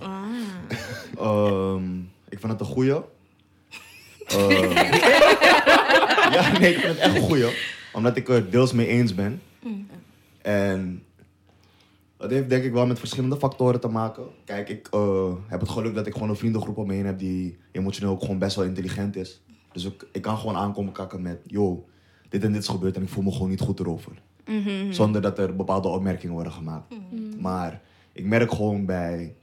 Ehm, 1.18 1.86
ik 2.30 2.40
vind 2.40 2.52
het 2.52 2.62
een 2.62 2.68
goeie. 2.68 2.94
Ehm, 4.28 4.72
ja, 6.32 6.58
nee, 6.60 6.74
ik 6.74 6.80
vind 6.80 6.94
het 6.94 6.98
echt 6.98 7.16
een 7.16 7.22
goeie. 7.22 7.48
Omdat 7.94 8.18
ik 8.18 8.30
er 8.30 8.50
deels 8.50 8.74
mee 8.74 8.88
eens 8.88 9.16
ben. 9.16 9.42
En 10.42 11.04
dat 12.18 12.30
heeft 12.30 12.50
denk 12.50 12.64
ik 12.64 12.72
wel 12.72 12.86
met 12.86 13.00
verschillende 13.00 13.38
factoren 13.38 13.80
te 13.80 13.88
maken. 13.88 14.24
Kijk, 14.46 14.70
ik 14.70 14.88
eh, 14.92 15.34
heb 15.48 15.60
het 15.60 15.70
geluk 15.70 15.96
dat 15.96 16.08
ik 16.08 16.14
gewoon 16.14 16.30
een 16.30 16.36
vriendengroep 16.36 16.78
om 16.78 16.88
me 16.88 16.94
heen 16.94 17.06
heb 17.06 17.20
die 17.20 17.58
emotioneel 17.72 18.12
ook 18.12 18.22
gewoon 18.22 18.40
best 18.40 18.56
wel 18.56 18.66
intelligent 18.66 19.16
is. 19.16 19.42
Dus 19.72 19.86
ik, 19.86 20.08
ik 20.12 20.22
kan 20.22 20.38
gewoon 20.38 20.56
aankomen 20.56 20.94
kakken 20.94 21.22
met, 21.22 21.40
yo, 21.46 21.86
dit 22.30 22.44
en 22.44 22.52
dit 22.52 22.62
is 22.62 22.68
gebeurd 22.68 22.96
en 22.96 23.02
ik 23.02 23.10
voel 23.10 23.24
me 23.24 23.32
gewoon 23.32 23.50
niet 23.50 23.62
goed 23.62 23.80
erover. 23.80 24.12
Zonder 24.90 25.22
dat 25.22 25.40
er 25.40 25.56
bepaalde 25.56 25.88
opmerkingen 25.88 26.34
worden 26.34 26.54
gemaakt. 26.54 26.94
Maar 27.40 27.82
ik 28.12 28.26
merk 28.26 28.52
gewoon 28.52 28.86
bij 28.86 29.36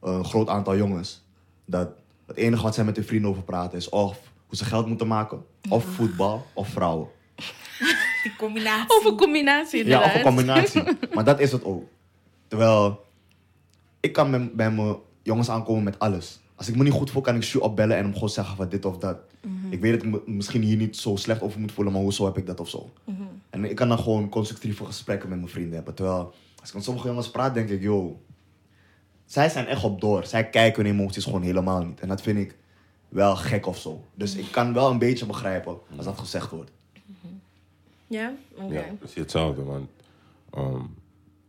een 0.00 0.24
groot 0.24 0.48
aantal 0.48 0.76
jongens 0.76 1.24
dat 1.64 1.88
het 2.28 2.36
enige 2.36 2.62
wat 2.62 2.74
zij 2.74 2.84
met 2.84 2.96
hun 2.96 3.04
vrienden 3.04 3.30
over 3.30 3.42
praten 3.42 3.78
is 3.78 3.88
of 3.88 4.18
hoe 4.46 4.56
ze 4.56 4.64
geld 4.64 4.86
moeten 4.86 5.06
maken, 5.06 5.44
of 5.68 5.84
voetbal, 5.84 6.46
of 6.52 6.68
vrouwen. 6.68 7.08
Die 8.22 8.36
combinatie. 8.38 8.96
Of 8.98 9.04
een 9.04 9.16
combinatie 9.16 9.86
Ja, 9.86 10.04
of 10.04 10.14
een 10.14 10.22
combinatie. 10.22 10.82
maar 11.14 11.24
dat 11.24 11.40
is 11.40 11.52
het 11.52 11.64
ook. 11.64 11.84
Terwijl, 12.48 13.04
ik 14.00 14.12
kan 14.12 14.30
met- 14.30 14.52
bij 14.54 14.70
mijn 14.70 14.96
jongens 15.22 15.50
aankomen 15.50 15.82
met 15.82 15.98
alles. 15.98 16.40
Als 16.54 16.68
ik 16.68 16.76
me 16.76 16.82
niet 16.82 16.92
goed 16.92 17.10
voel, 17.10 17.22
kan 17.22 17.34
ik 17.34 17.42
Shu 17.42 17.58
opbellen 17.58 17.96
en 17.96 18.02
hem 18.04 18.12
gewoon 18.12 18.28
zeggen 18.28 18.56
van 18.56 18.68
dit 18.68 18.84
of 18.84 18.98
dat. 18.98 19.18
Ik 19.70 19.80
weet 19.80 19.92
dat 19.92 20.02
ik 20.02 20.08
me 20.10 20.22
misschien 20.26 20.62
hier 20.62 20.76
niet 20.76 20.96
zo 20.96 21.16
slecht 21.16 21.40
over 21.42 21.60
moet 21.60 21.72
voelen, 21.72 21.92
maar 21.92 22.02
hoezo 22.02 22.24
heb 22.24 22.38
ik 22.38 22.46
dat 22.46 22.60
of 22.60 22.68
zo. 22.68 22.90
En 23.50 23.64
ik 23.64 23.76
kan 23.76 23.88
dan 23.88 23.98
gewoon 23.98 24.28
constructieve 24.28 24.84
gesprekken 24.84 25.28
met 25.28 25.38
mijn 25.38 25.50
vrienden 25.50 25.74
hebben. 25.74 25.94
Terwijl, 25.94 26.34
als 26.60 26.68
ik 26.68 26.74
met 26.74 26.84
sommige 26.84 27.06
jongens 27.08 27.30
praat, 27.30 27.54
denk 27.54 27.68
ik, 27.68 27.82
yo, 27.82 28.20
zij 29.28 29.48
zijn 29.48 29.66
echt 29.66 29.84
op 29.84 30.00
door. 30.00 30.24
Zij 30.24 30.48
kijken 30.48 30.84
hun 30.84 30.92
emoties 30.92 31.24
gewoon 31.24 31.42
helemaal 31.42 31.84
niet. 31.84 32.00
En 32.00 32.08
dat 32.08 32.22
vind 32.22 32.38
ik 32.38 32.56
wel 33.08 33.36
gek 33.36 33.66
of 33.66 33.78
zo. 33.78 34.04
Dus 34.14 34.34
ik 34.34 34.50
kan 34.50 34.72
wel 34.72 34.90
een 34.90 34.98
beetje 34.98 35.26
begrijpen 35.26 35.78
als 35.96 36.04
dat 36.04 36.18
gezegd 36.18 36.50
wordt. 36.50 36.70
Ja? 38.06 38.32
Oké. 38.54 38.74
Ja, 38.74 38.84
precies 38.98 39.16
hetzelfde. 39.16 39.64
Want 39.64 39.90
ehm, 40.50 40.82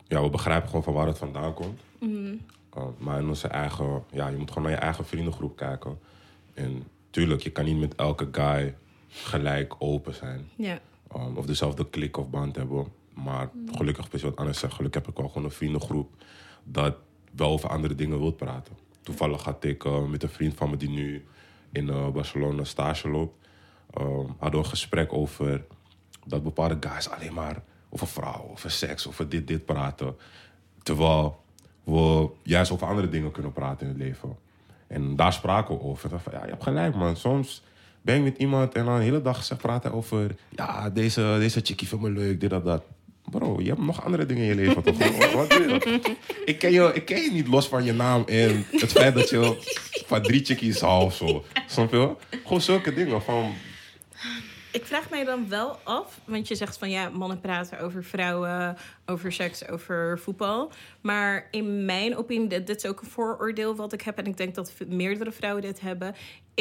ja, 0.08 0.24
we 0.24 0.30
begrijpen 0.30 0.68
gewoon 0.68 0.84
van 0.84 0.94
waar 0.94 1.08
het 1.08 1.18
vandaan 1.18 1.54
komt. 1.54 1.80
Uh, 2.00 2.84
maar 2.98 3.20
in 3.20 3.28
onze 3.28 3.48
eigen, 3.48 4.04
ja, 4.12 4.28
je 4.28 4.38
moet 4.38 4.52
gewoon 4.52 4.64
naar 4.64 4.78
je 4.78 4.86
eigen 4.86 5.06
vriendengroep 5.06 5.56
kijken. 5.56 6.00
En 6.54 6.84
tuurlijk, 7.10 7.42
je 7.42 7.50
kan 7.50 7.66
niet 7.66 7.80
met 7.80 7.96
elke 7.96 8.28
guy 8.32 8.76
gelijk 9.08 9.76
open 9.78 10.14
zijn. 10.14 10.50
Ja. 10.56 10.80
Um, 11.16 11.38
of 11.38 11.46
dezelfde 11.46 11.90
klik 11.90 12.18
of 12.18 12.30
band 12.30 12.56
hebben. 12.56 12.88
Maar 13.14 13.50
gelukkig, 13.72 14.10
precies 14.10 14.28
wat 14.28 14.38
anders 14.38 14.60
zegt, 14.60 14.74
gelukkig 14.74 15.02
heb 15.02 15.12
ik 15.12 15.18
wel 15.18 15.28
gewoon 15.28 15.44
een 15.44 15.52
vriendengroep 15.52 16.10
dat 16.64 16.96
wel 17.32 17.50
over 17.50 17.70
andere 17.70 17.96
dingen 17.96 18.20
wil 18.20 18.32
praten. 18.32 18.74
Toevallig 19.02 19.44
had 19.44 19.64
ik 19.64 19.86
eh, 19.86 20.06
met 20.06 20.24
een 20.24 20.30
vriend 20.30 20.54
van 20.54 20.70
me 20.70 20.78
die 20.78 20.90
nu 20.90 21.26
in 21.72 21.90
eh, 21.90 22.10
Barcelona 22.10 22.64
stage 22.64 23.10
loopt, 23.10 23.48
um, 24.00 24.36
hadden 24.38 24.60
we 24.60 24.66
een 24.66 24.66
gesprek 24.66 25.14
over 25.14 25.66
dat 26.26 26.44
bepaalde 26.44 26.78
guys 26.80 27.10
alleen 27.10 27.34
maar 27.34 27.62
over 27.90 28.08
vrouwen, 28.08 28.52
over 28.52 28.72
seks, 28.72 29.08
over 29.08 29.30
dit, 29.30 29.48
dit 29.48 29.66
praten. 29.66 30.16
Terwijl 30.84 31.42
we 31.84 32.30
juist 32.44 32.72
over 32.72 32.88
andere 32.88 33.10
dingen 33.10 33.32
kunnen 33.32 33.54
praten 33.54 33.88
in 33.88 33.94
het 33.94 34.02
leven. 34.02 34.38
En 34.88 35.16
daar 35.16 35.34
spraken 35.34 35.76
we 35.76 35.82
over. 35.82 36.14
Ik 36.14 36.32
ja, 36.32 36.44
je 36.44 36.50
hebt 36.50 36.64
gelijk 36.64 36.96
man. 36.96 37.16
Soms 37.16 37.64
ben 38.02 38.16
ik 38.16 38.24
met 38.24 38.38
iemand 38.38 38.74
en 38.74 38.86
dan 38.86 38.98
de 38.98 39.04
hele 39.04 39.22
dag 39.22 39.44
zegt 39.44 39.62
praten 39.62 39.94
over... 39.94 40.36
Ja, 40.50 40.90
deze, 40.90 41.36
deze 41.40 41.62
chickie 41.64 41.88
vindt 41.88 42.04
me 42.04 42.10
leuk, 42.10 42.40
dit, 42.40 42.50
dat, 42.50 42.66
dat. 42.66 42.84
Bro, 43.30 43.60
je 43.60 43.68
hebt 43.68 43.82
nog 43.82 44.04
andere 44.04 44.26
dingen 44.26 44.44
in 44.44 44.50
je 44.50 44.56
leven? 44.56 44.84
Wat, 45.34 45.54
je? 45.54 46.16
Ik 46.46 46.60
ken, 46.60 46.72
je, 46.72 46.92
ik 46.94 47.32
niet 47.32 47.48
los 47.48 47.68
van 47.68 47.84
je 47.84 47.94
naam 47.94 48.24
en 48.26 48.66
het 48.72 48.92
feit 48.92 49.14
dat 49.14 49.30
je 49.30 49.58
van 50.06 50.22
drie 50.22 50.46
chickies 50.46 50.80
houdt 50.80 51.06
of 51.06 51.16
zo. 51.16 51.46
Snap 51.68 51.92
je? 51.92 52.16
Gewoon 52.44 52.62
zulke 52.62 52.94
dingen 52.94 53.22
van... 53.22 53.54
Ik 54.72 54.86
vraag 54.86 55.10
mij 55.10 55.24
dan 55.24 55.50
wel 55.50 55.80
af, 55.84 56.20
want 56.26 56.48
je 56.48 56.56
zegt 56.56 56.78
van 56.78 56.90
ja, 56.90 57.10
mannen 57.10 57.40
praten 57.40 57.80
over 57.80 58.04
vrouwen, 58.04 58.78
over 59.06 59.32
seks, 59.32 59.68
over 59.68 60.20
voetbal. 60.20 60.72
Maar 61.02 61.48
in 61.52 61.86
mijn 61.86 62.18
opinie, 62.18 62.48
dit, 62.48 62.70
is 62.70 62.86
ook 62.86 63.02
een 63.02 63.08
vooroordeel 63.08 63.76
wat 63.76 63.94
ik 63.94 64.02
heb 64.02 64.18
en 64.18 64.26
ik 64.26 64.38
denk 64.38 64.56
dat 64.56 64.74
meerdere 64.88 65.32
vrouwen 65.32 65.62
dit 65.62 65.82
hebben. 65.82 66.16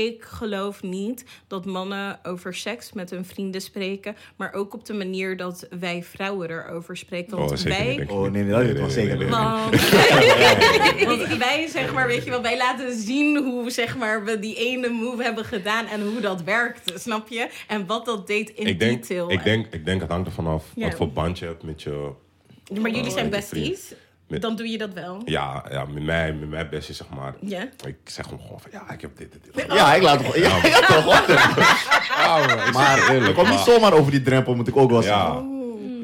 Ik 0.06 0.22
geloof 0.24 0.82
niet 0.82 1.24
dat 1.46 1.64
mannen 1.64 2.18
over 2.22 2.54
seks 2.54 2.92
met 2.92 3.11
hun 3.11 3.24
vrienden 3.24 3.61
spreken, 3.61 4.16
maar 4.37 4.52
ook 4.52 4.74
op 4.74 4.84
de 4.84 4.92
manier 4.94 5.37
dat 5.37 5.66
wij 5.80 6.02
vrouwen 6.02 6.50
erover 6.50 6.96
spreken. 6.96 7.37
Want 7.38 7.50
Oh, 7.50 7.56
zeker 7.56 7.78
wij, 7.84 7.96
niet. 7.96 8.08
Oh 8.11 8.30
nee, 8.30 8.42
nee, 8.42 8.50
dat 8.52 8.61
weet 8.62 8.70
ik 8.70 8.76
wel 8.76 8.90
zeker. 8.90 9.16
niet. 9.16 9.28
Want, 9.28 9.70
want 11.28 11.37
wij, 11.38 11.66
zeg 11.68 11.92
maar, 11.94 12.06
weet 12.06 12.24
je 12.24 12.30
wel, 12.30 12.42
wij 12.42 12.56
laten 12.56 12.96
zien 12.98 13.37
hoe 13.37 13.70
zeg 13.70 13.96
maar, 13.96 14.24
we 14.24 14.38
die 14.38 14.54
ene 14.56 14.88
move 14.88 15.22
hebben 15.22 15.44
gedaan 15.44 15.87
en 15.87 16.02
hoe 16.02 16.20
dat 16.20 16.42
werkte, 16.42 16.98
snap 16.98 17.28
je? 17.28 17.48
En 17.68 17.87
wat 17.87 18.04
dat 18.04 18.26
deed 18.26 18.50
in 18.50 18.66
Ik 18.66 18.78
denk, 18.78 19.02
detail. 19.02 19.30
ik, 19.30 19.44
denk, 19.44 19.66
ik 19.70 19.84
denk 19.84 20.00
het 20.00 20.11
hangt 20.11 20.26
ervan 20.26 20.46
af 20.46 20.64
Ja. 20.74 20.87
wat 20.88 20.96
voor 20.96 21.12
band 21.12 21.38
je 21.38 21.44
hebt 21.44 21.62
met 21.62 21.82
je... 21.82 22.11
Maar 22.80 22.90
jullie 22.90 23.06
Oh, 23.06 23.12
zijn 23.12 23.30
besties. 23.30 23.92
Met- 24.28 24.42
Dan 24.42 24.56
doe 24.56 24.68
je 24.70 24.78
dat 24.78 24.92
wel. 24.92 25.22
Ja, 25.24 25.64
ja 25.70 25.84
met 25.84 26.02
mij, 26.02 26.32
met 26.32 26.48
mij 26.48 26.68
best 26.68 26.88
is 26.88 26.96
zeg 26.96 27.08
maar... 27.08 27.34
Ja. 27.40 27.62
Ik 27.86 27.96
zeg 28.04 28.28
hem 28.28 28.40
gewoon 28.40 28.60
van, 28.60 28.70
ja, 28.72 28.90
ik 28.92 29.00
heb 29.00 29.16
dit, 29.16 29.32
dit, 29.32 29.54
dit. 29.54 29.64
Ja, 29.72 29.94
ik 29.94 30.02
laat 30.02 30.20
het 30.24 30.26
gewoon. 30.34 30.60
Ja, 30.62 30.68
ja, 30.78 30.80
toch, 30.86 31.26
Ja, 32.18 32.70
Maar 32.72 33.08
eerlijk, 33.10 33.28
ik 33.28 33.34
kom 33.34 33.44
niet 33.44 33.54
maar- 33.54 33.64
zomaar 33.64 33.92
over 33.92 34.10
die 34.10 34.22
drempel, 34.22 34.54
moet 34.54 34.68
ik 34.68 34.76
ook 34.76 34.90
wel 34.90 35.02
Ja. 35.02 35.06
zeggen. 35.32 35.56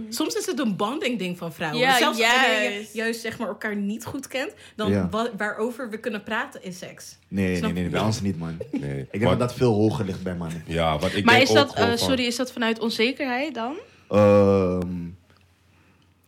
Soms 0.09 0.35
is 0.35 0.47
het 0.47 0.59
een 0.59 0.77
bonding 0.77 1.19
ding 1.19 1.39
van 1.39 1.53
vrouwen. 1.53 1.81
Ja, 1.81 1.97
Zelfs 1.99 2.19
wanneer 2.19 2.63
je 2.73 2.89
juist. 2.93 3.21
zeg 3.21 3.39
maar, 3.39 3.49
elkaar 3.49 3.77
niet 3.77 4.05
goed 4.05 4.27
kent, 4.29 4.53
dan 4.77 4.91
Ja. 4.91 5.09
wa- 5.11 5.31
waarover 5.37 5.91
we 5.91 5.99
kunnen 5.99 6.23
praten 6.23 6.63
is 6.63 6.79
seks. 6.79 7.19
Nee, 7.29 7.47
nee, 7.47 7.57
Snap 7.57 7.73
nee, 7.73 7.83
nee, 7.83 7.91
bij 7.91 8.01
ons 8.01 8.21
niet, 8.21 8.39
man. 8.39 8.57
Nee. 8.71 8.99
Ik 9.01 9.11
denk 9.11 9.23
Maar- 9.25 9.31
dat 9.39 9.49
dat 9.49 9.55
veel 9.55 9.73
hoger 9.75 10.05
ligt 10.05 10.23
bij 10.23 10.35
mannen. 10.35 10.63
Ja, 10.67 10.99
wat 10.99 11.15
ik 11.15 11.25
Maar 11.25 11.35
denk 11.35 11.47
is 11.49 11.55
dat, 11.55 11.69
ook 11.69 11.75
eh, 11.77 11.87
van- 11.89 11.99
sorry, 11.99 12.25
is 12.25 12.37
dat 12.37 12.53
vanuit 12.53 12.79
onzekerheid 12.79 13.55
dan? 13.55 13.75
Ehm, 14.09 14.89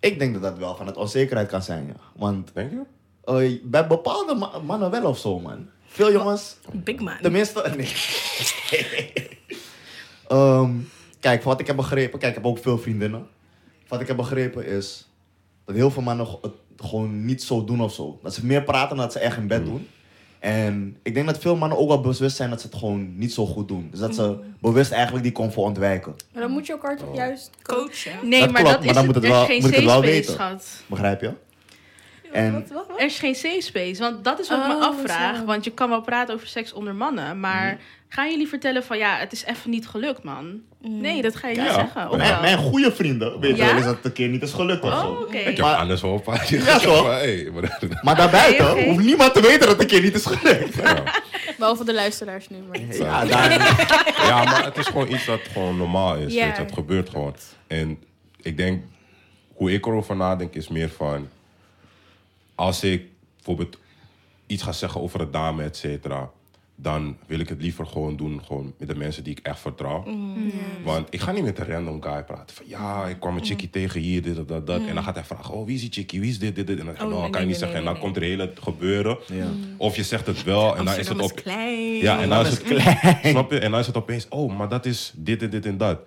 ik 0.07 0.19
denk 0.19 0.33
dat 0.33 0.43
dat 0.43 0.59
wel 0.59 0.77
van 0.77 0.87
het 0.87 0.97
onzekerheid 0.97 1.49
kan 1.49 1.63
zijn, 1.63 1.87
ja. 1.87 1.95
Want 2.17 2.51
Denk 2.55 2.71
je? 2.71 2.83
eh, 3.25 3.61
bij 3.63 3.87
bepaalde 3.87 4.35
ma- 4.35 4.59
mannen 4.59 4.91
wel 4.91 5.05
of 5.05 5.19
zo, 5.19 5.39
man. 5.41 5.69
Veel 5.87 6.13
jongens, 6.13 6.57
Big 6.73 7.01
man. 7.01 7.17
tenminste... 7.23 7.63
Nee. 7.77 9.13
Ehm, 10.29 10.71
kijk, 11.21 11.43
van 11.43 11.51
wat 11.51 11.61
ik 11.61 11.67
heb 11.67 11.77
begrepen... 11.77 12.19
Kijk, 12.19 12.37
ik 12.37 12.43
heb 12.43 12.47
ook 12.51 12.59
veel 12.59 12.79
vriendinnen. 12.79 13.27
Wat 13.89 14.01
ik 14.01 14.07
heb 14.07 14.17
begrepen 14.17 14.67
is... 14.67 15.09
Dat 15.65 15.75
heel 15.75 15.91
veel 15.91 16.03
mannen 16.03 16.27
het 16.43 16.53
gewoon 16.77 17.25
niet 17.25 17.43
zo 17.43 17.65
doen 17.65 17.81
of 17.81 17.95
zo. 17.95 18.19
Dat 18.23 18.35
ze 18.35 18.47
meer 18.47 18.63
praten 18.63 18.89
dan 18.89 19.05
dat 19.05 19.13
ze 19.13 19.19
echt 19.19 19.37
in 19.37 19.47
bed 19.47 19.65
doen. 19.65 19.89
En 20.39 20.97
ik 21.03 21.15
denk 21.15 21.27
dat 21.27 21.39
veel 21.39 21.57
mannen 21.57 21.79
ook 21.79 21.89
wel 21.89 22.01
bewust 22.01 22.37
zijn 22.37 22.51
dat 22.51 22.61
ze 22.61 22.67
het 22.67 22.77
gewoon 22.77 23.19
niet 23.19 23.33
zo 23.33 23.47
goed 23.47 23.69
doen. 23.69 23.89
Dus 23.91 24.01
dat 24.01 24.15
ze 24.15 24.39
bewust 24.61 24.93
eigenlijk 24.93 25.23
die 25.25 25.33
comfort 25.33 25.67
ontwijken. 25.67 26.15
Maar 26.33 26.43
dan 26.43 26.51
moet 26.51 26.67
je 26.67 26.73
elkaar 26.73 26.97
toch 26.97 27.15
juist 27.15 27.51
Coachen. 27.63 28.13
Nee, 28.29 28.41
Dat 28.41 28.51
maar 28.51 28.63
klopt, 28.63 28.77
dat 28.77 28.85
maar 28.85 28.89
is 28.89 28.95
dan 28.95 28.97
het, 28.97 29.07
moet 29.07 29.15
het 29.15 29.25
er 29.25 29.31
wel- 29.31 29.41
is 29.41 29.47
geen 29.47 29.61
moet 29.61 29.71
ik 29.71 29.77
het 29.77 29.85
wel 29.85 29.95
safe 29.95 30.07
space, 30.07 30.21
weten. 30.21 30.35
schat. 30.35 30.83
Begrijp 30.87 31.21
je? 31.21 31.33
En 32.33 32.53
Wat, 32.53 32.69
wat, 32.71 32.87
wat? 32.89 32.99
Er 32.99 33.05
is 33.07 33.19
geen 33.19 33.35
safe 33.35 33.61
space, 33.61 34.01
want 34.03 34.25
dat 34.25 34.41
is 34.41 34.49
wat 34.49 34.59
ik 34.61 34.67
me 34.67 34.75
Oh, 34.75 34.83
afvraag. 34.83 35.43
Want 35.43 35.65
je 35.65 35.71
kan 35.73 35.89
wel 35.89 36.01
praten 36.01 36.35
over 36.35 36.47
seks 36.47 36.73
onder 36.73 36.95
mannen, 36.95 37.41
maar 37.41 37.67
Mhm. 37.73 37.81
Gaan 38.09 38.31
jullie 38.31 38.49
vertellen 38.49 38.85
van 38.85 38.99
ja, 38.99 39.17
het 39.19 39.33
is 39.33 39.45
even 39.45 39.71
niet 39.71 39.89
gelukt, 39.89 40.23
man? 40.23 40.61
Nee, 40.81 41.23
dat 41.23 41.37
ga 41.37 41.49
je 41.49 41.61
niet 41.61 41.71
zeggen. 41.73 42.11
Of 42.11 42.17
mijn, 42.17 42.31
wel? 42.31 42.41
mijn 42.41 42.59
goede 42.59 42.93
vrienden 42.93 43.41
weten 43.41 43.57
Ja? 43.57 43.67
wel 43.67 43.75
eens 43.77 43.85
dat 43.85 43.97
het 43.97 44.05
een 44.05 44.13
keer 44.13 44.29
niet 44.29 44.43
is 44.43 44.53
gelukt 44.53 44.83
of 44.85 44.93
Oh, 44.93 45.01
zo. 45.01 45.07
oké. 45.13 45.37
Ik 45.37 45.45
heb 45.57 45.59
Maar- 45.59 45.77
anders 45.77 46.01
wel 46.03 46.13
een 46.13 46.23
paar 46.23 46.45
keer 46.45 46.65
Ja, 46.65 46.79
toch? 46.79 47.07
hey, 47.07 47.51
maar- 47.55 48.01
Maar 48.03 48.17
daarbuiten 48.17 48.71
Oké, 48.71 48.81
oké. 48.81 48.89
hoeft 48.89 49.05
niemand 49.05 49.35
te 49.35 49.41
weten 49.41 49.61
dat 49.61 49.69
het 49.69 49.81
een 49.81 49.87
keer 49.87 50.03
niet 50.03 50.15
is 50.15 50.27
gelukt. 50.27 50.75
ja. 50.75 51.03
Behalve 51.59 51.85
de 51.85 51.95
luisteraars 51.95 52.49
nu. 52.49 52.57
Maar. 52.69 52.81
Ja, 52.81 53.25
daar, 53.25 53.51
ja, 54.27 54.45
maar 54.45 54.65
het 54.65 54.77
is 54.77 54.87
gewoon 54.87 55.13
iets 55.13 55.25
dat 55.27 55.41
gewoon 55.53 55.77
normaal 55.77 56.17
is. 56.17 56.35
Ja. 56.35 56.47
weet 56.47 56.57
je, 56.57 56.63
het 56.63 56.73
gebeurt 56.73 57.11
gewoon. 57.11 57.35
En 57.67 57.99
ik 58.41 58.57
denk, 58.57 58.85
hoe 59.55 59.73
ik 59.73 59.87
erover 59.87 60.17
nadenk, 60.17 60.55
is 60.55 60.69
meer 60.69 60.89
van... 60.91 61.29
Als 62.55 62.83
ik 62.85 63.03
bijvoorbeeld 63.37 63.79
iets 64.47 64.63
ga 64.63 64.73
zeggen 64.73 65.01
over 65.01 65.21
een 65.21 65.31
dame, 65.31 65.63
et 65.65 65.77
cetera... 65.77 66.31
dan 66.77 67.17
wil 67.27 67.39
ik 67.39 67.49
het 67.49 67.63
liever 67.63 67.87
gewoon 67.87 68.17
doen 68.17 68.41
gewoon 68.45 68.75
met 68.79 68.89
de 68.89 68.97
mensen 68.97 69.25
die 69.25 69.33
ik 69.33 69.47
echt 69.47 69.61
vertrouw. 69.61 70.05
Want 70.85 71.07
ik 71.11 71.21
ga 71.21 71.33
niet 71.33 71.45
met 71.45 71.59
een 71.59 71.67
random 71.67 72.03
guy 72.03 72.23
praten. 72.23 72.57
Van 72.57 72.65
ja, 72.69 73.07
ik 73.07 73.21
kwam 73.21 73.37
een 73.37 73.45
chickie 73.45 73.71
tegen 73.71 74.01
hier, 74.01 74.23
dit, 74.23 74.37
dat, 74.37 74.49
dat, 74.49 74.67
dat. 74.67 74.81
En 74.87 74.95
dan 74.95 75.05
gaat 75.05 75.15
hij 75.15 75.25
vragen, 75.25 75.55
oh, 75.55 75.67
wie 75.67 75.75
is 75.75 75.81
die 75.81 75.93
chickie? 75.93 76.21
Wie 76.21 76.31
is 76.31 76.39
dit, 76.39 76.55
dit, 76.55 76.67
dit? 76.67 76.79
En 76.79 76.87
dan, 76.87 76.95
Oh, 76.95 77.01
nee, 77.03 77.11
kan 77.11 77.31
nee, 77.31 77.31
je 77.31 77.39
niet 77.39 77.47
nee, 77.47 77.55
zeggen. 77.55 77.69
nee, 77.69 77.79
en 77.79 77.85
dan 77.85 77.93
nee. 77.93 78.03
komt 78.03 78.17
er 78.17 78.23
hele 78.23 78.53
gebeuren. 78.61 79.19
Ja. 79.33 79.47
Of 79.77 79.97
je 79.97 80.03
zegt 80.03 80.27
het 80.27 80.45
wel 80.45 80.77
en 80.77 80.85
dan 80.85 80.95
is 80.95 81.09
het 81.09 81.21
op... 81.21 81.35
klein. 81.35 81.97
Ja, 81.97 82.21
en 82.21 82.29
dan 82.29 82.47
is 82.47 82.51
het 82.51 82.63
klein. 82.63 83.19
Snap 83.33 83.51
je? 83.51 83.59
En 83.59 83.71
dan 83.71 83.81
is 83.81 83.87
het 83.87 83.97
opeens, 83.97 84.27
oh, 84.29 84.57
maar 84.59 84.69
dat 84.69 84.87
is 84.87 85.13
dit 85.17 85.43
en 85.43 85.51
dit 85.51 85.67
en 85.67 85.77
dat. 85.77 85.99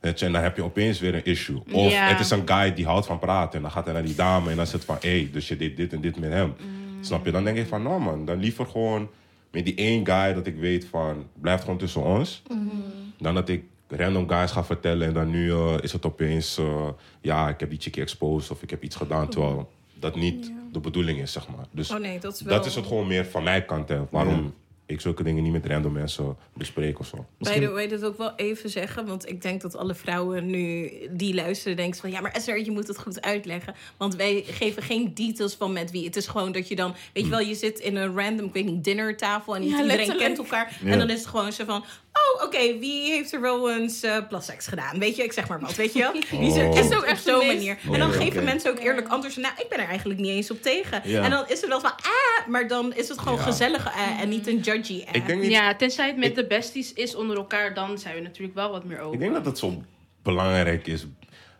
En 0.00 0.14
dan 0.32 0.42
heb 0.42 0.56
je 0.56 0.62
opeens 0.62 1.00
weer 1.00 1.14
een 1.14 1.24
issue. 1.24 1.62
Of 1.72 1.92
Ja. 1.92 2.08
het 2.08 2.20
is 2.20 2.30
een 2.30 2.48
guy 2.48 2.74
die 2.74 2.86
houdt 2.86 3.06
van 3.06 3.18
praten. 3.18 3.56
En 3.56 3.62
dan 3.62 3.70
gaat 3.70 3.84
hij 3.84 3.94
naar 3.94 4.04
die 4.04 4.14
dame 4.14 4.50
en 4.50 4.56
dan 4.56 4.66
zit 4.66 4.84
van, 4.84 4.96
hé, 5.00 5.10
hey, 5.10 5.28
dus 5.32 5.48
je 5.48 5.56
deed 5.56 5.76
dit 5.76 5.92
en 5.92 6.00
dit 6.00 6.18
met 6.18 6.30
hem. 6.30 6.46
Mm. 6.46 7.04
Snap 7.04 7.24
je? 7.24 7.30
Dan 7.30 7.44
denk 7.44 7.56
ik 7.56 7.66
van, 7.66 7.82
nou 7.82 8.00
man, 8.00 8.24
dan 8.24 8.38
liever 8.38 8.66
gewoon 8.66 9.08
met 9.54 9.64
die 9.64 9.74
één 9.74 10.06
guy 10.06 10.34
dat 10.34 10.46
ik 10.46 10.56
weet 10.56 10.84
van, 10.84 11.26
blijft 11.40 11.62
gewoon 11.62 11.78
tussen 11.78 12.02
ons. 12.02 12.42
Mm-hmm. 12.48 12.82
Dan 13.18 13.34
dat 13.34 13.48
ik 13.48 13.64
random 13.88 14.28
guys 14.28 14.50
ga 14.50 14.64
vertellen 14.64 15.08
en 15.08 15.14
dan 15.14 15.30
nu 15.30 15.50
eh, 15.50 15.74
is 15.80 15.92
het 15.92 16.06
opeens, 16.06 16.58
eh, 16.58 16.88
ja, 17.20 17.48
ik 17.48 17.60
heb 17.60 17.70
die 17.70 17.80
chickie 17.80 18.02
exposed 18.02 18.50
of 18.50 18.62
ik 18.62 18.70
heb 18.70 18.82
iets 18.82 18.96
gedaan. 18.96 19.28
Terwijl 19.28 19.70
dat 19.94 20.16
niet 20.16 20.52
de 20.72 20.80
bedoeling 20.80 21.18
is, 21.18 21.32
zeg 21.32 21.48
maar. 21.48 21.66
Dus 21.70 21.90
Oh 21.90 21.98
nee, 21.98 22.20
dat 22.20 22.34
is 22.34 22.40
wel... 22.40 22.56
dat 22.56 22.66
is 22.66 22.74
het 22.74 22.86
gewoon 22.86 23.06
meer 23.06 23.24
van 23.26 23.42
mijn 23.42 23.66
kant. 23.66 23.88
Hè, 23.88 24.00
waarom 24.10 24.54
ik 24.86 25.00
zulke 25.00 25.22
dingen 25.22 25.42
niet 25.42 25.52
met 25.52 25.66
random 25.66 25.92
mensen 25.92 26.36
bespreek 26.54 26.98
of 26.98 27.06
zo. 27.06 27.26
De 27.38 27.68
way, 27.68 27.88
dat 27.88 28.04
ook 28.04 28.18
wel 28.18 28.32
even 28.36 28.70
zeggen. 28.70 29.06
Want 29.06 29.28
ik 29.28 29.42
denk 29.42 29.60
dat 29.60 29.76
alle 29.76 29.94
vrouwen 29.94 30.46
nu 30.46 30.92
die 31.10 31.34
luisteren 31.34 31.76
denken 31.76 32.00
van... 32.00 32.10
Ja, 32.10 32.20
maar 32.20 32.32
Esther, 32.32 32.64
je 32.64 32.70
moet 32.70 32.88
het 32.88 32.98
goed 32.98 33.22
uitleggen. 33.22 33.74
Want 33.96 34.16
wij 34.16 34.44
geven 34.46 34.82
geen 34.82 35.14
details 35.14 35.54
van 35.54 35.72
met 35.72 35.90
wie. 35.90 36.04
Het 36.04 36.16
is 36.16 36.26
gewoon 36.26 36.52
dat 36.52 36.68
je 36.68 36.76
dan... 36.76 36.94
Weet 37.12 37.24
je 37.24 37.30
wel, 37.30 37.40
je 37.40 37.54
zit 37.54 37.78
in 37.78 37.96
een 37.96 38.16
random, 38.16 38.46
ik 38.46 38.52
weet 38.52 38.64
niet, 38.64 38.84
dinnertafel... 38.84 39.54
en 39.54 39.60
niet 39.60 39.70
Ja, 39.70 39.76
iedereen 39.76 39.96
letterlijk. 39.96 40.26
kent 40.26 40.38
elkaar. 40.38 40.78
Ja. 40.84 40.90
En 40.90 40.98
dan 40.98 41.10
is 41.10 41.18
het 41.18 41.26
gewoon 41.26 41.52
zo 41.52 41.64
van... 41.64 41.84
oh, 42.22 42.44
oké, 42.44 42.78
wie 42.78 43.10
heeft 43.12 43.32
er 43.32 43.40
wel 43.40 43.70
eens 43.72 44.02
eh 44.02 44.16
plasseks 44.28 44.66
gedaan? 44.66 44.98
Weet 44.98 45.16
je, 45.16 45.22
ik 45.22 45.32
zeg 45.32 45.48
maar 45.48 45.60
wat, 45.60 45.74
weet 45.74 45.92
je 45.92 45.98
wel? 45.98 46.12
Die 46.40 46.48
is 46.50 46.56
er 46.56 46.68
Oh. 46.68 46.76
echt 46.78 46.90
Is 46.90 46.96
ook 46.96 47.02
op 47.02 47.08
echt 47.08 47.22
zo'n 47.24 47.46
manier. 47.46 47.76
Oh, 47.88 47.92
en 47.94 48.00
dan 48.00 48.08
oké. 48.08 48.18
geven 48.18 48.44
mensen 48.44 48.70
ook 48.70 48.78
eerlijk 48.78 49.08
antwoord. 49.08 49.36
Nou, 49.36 49.54
ik 49.58 49.66
ben 49.68 49.78
er 49.78 49.88
eigenlijk 49.88 50.20
niet 50.20 50.30
eens 50.30 50.50
op 50.50 50.62
tegen. 50.62 51.00
Ja. 51.04 51.22
En 51.22 51.30
dan 51.30 51.44
is 51.48 51.62
er 51.62 51.68
wel 51.68 51.80
van, 51.80 51.90
ah, 51.90 52.46
maar 52.48 52.68
dan 52.68 52.94
is 52.94 53.08
het 53.08 53.18
gewoon 53.18 53.38
Ja. 53.38 53.42
gezellig 53.44 53.86
eh, 53.86 54.20
en 54.20 54.28
niet 54.28 54.46
een 54.46 54.58
judgy 54.58 55.00
eh. 55.06 55.14
Ik 55.14 55.26
denk 55.26 55.40
niet 55.40 55.50
Ja, 55.50 55.74
tenzij 55.76 56.06
het 56.06 56.16
met 56.16 56.28
Ik- 56.28 56.34
de 56.34 56.46
besties 56.46 56.92
is 56.92 57.14
onder 57.14 57.36
elkaar, 57.36 57.74
dan 57.74 57.98
zijn 57.98 58.14
we 58.14 58.20
natuurlijk 58.20 58.54
wel 58.54 58.70
wat 58.70 58.84
meer 58.84 58.98
open. 59.00 59.12
Ik 59.14 59.20
denk 59.20 59.34
dat 59.34 59.44
het 59.44 59.58
zo 59.58 59.82
belangrijk 60.22 60.86
is. 60.86 61.06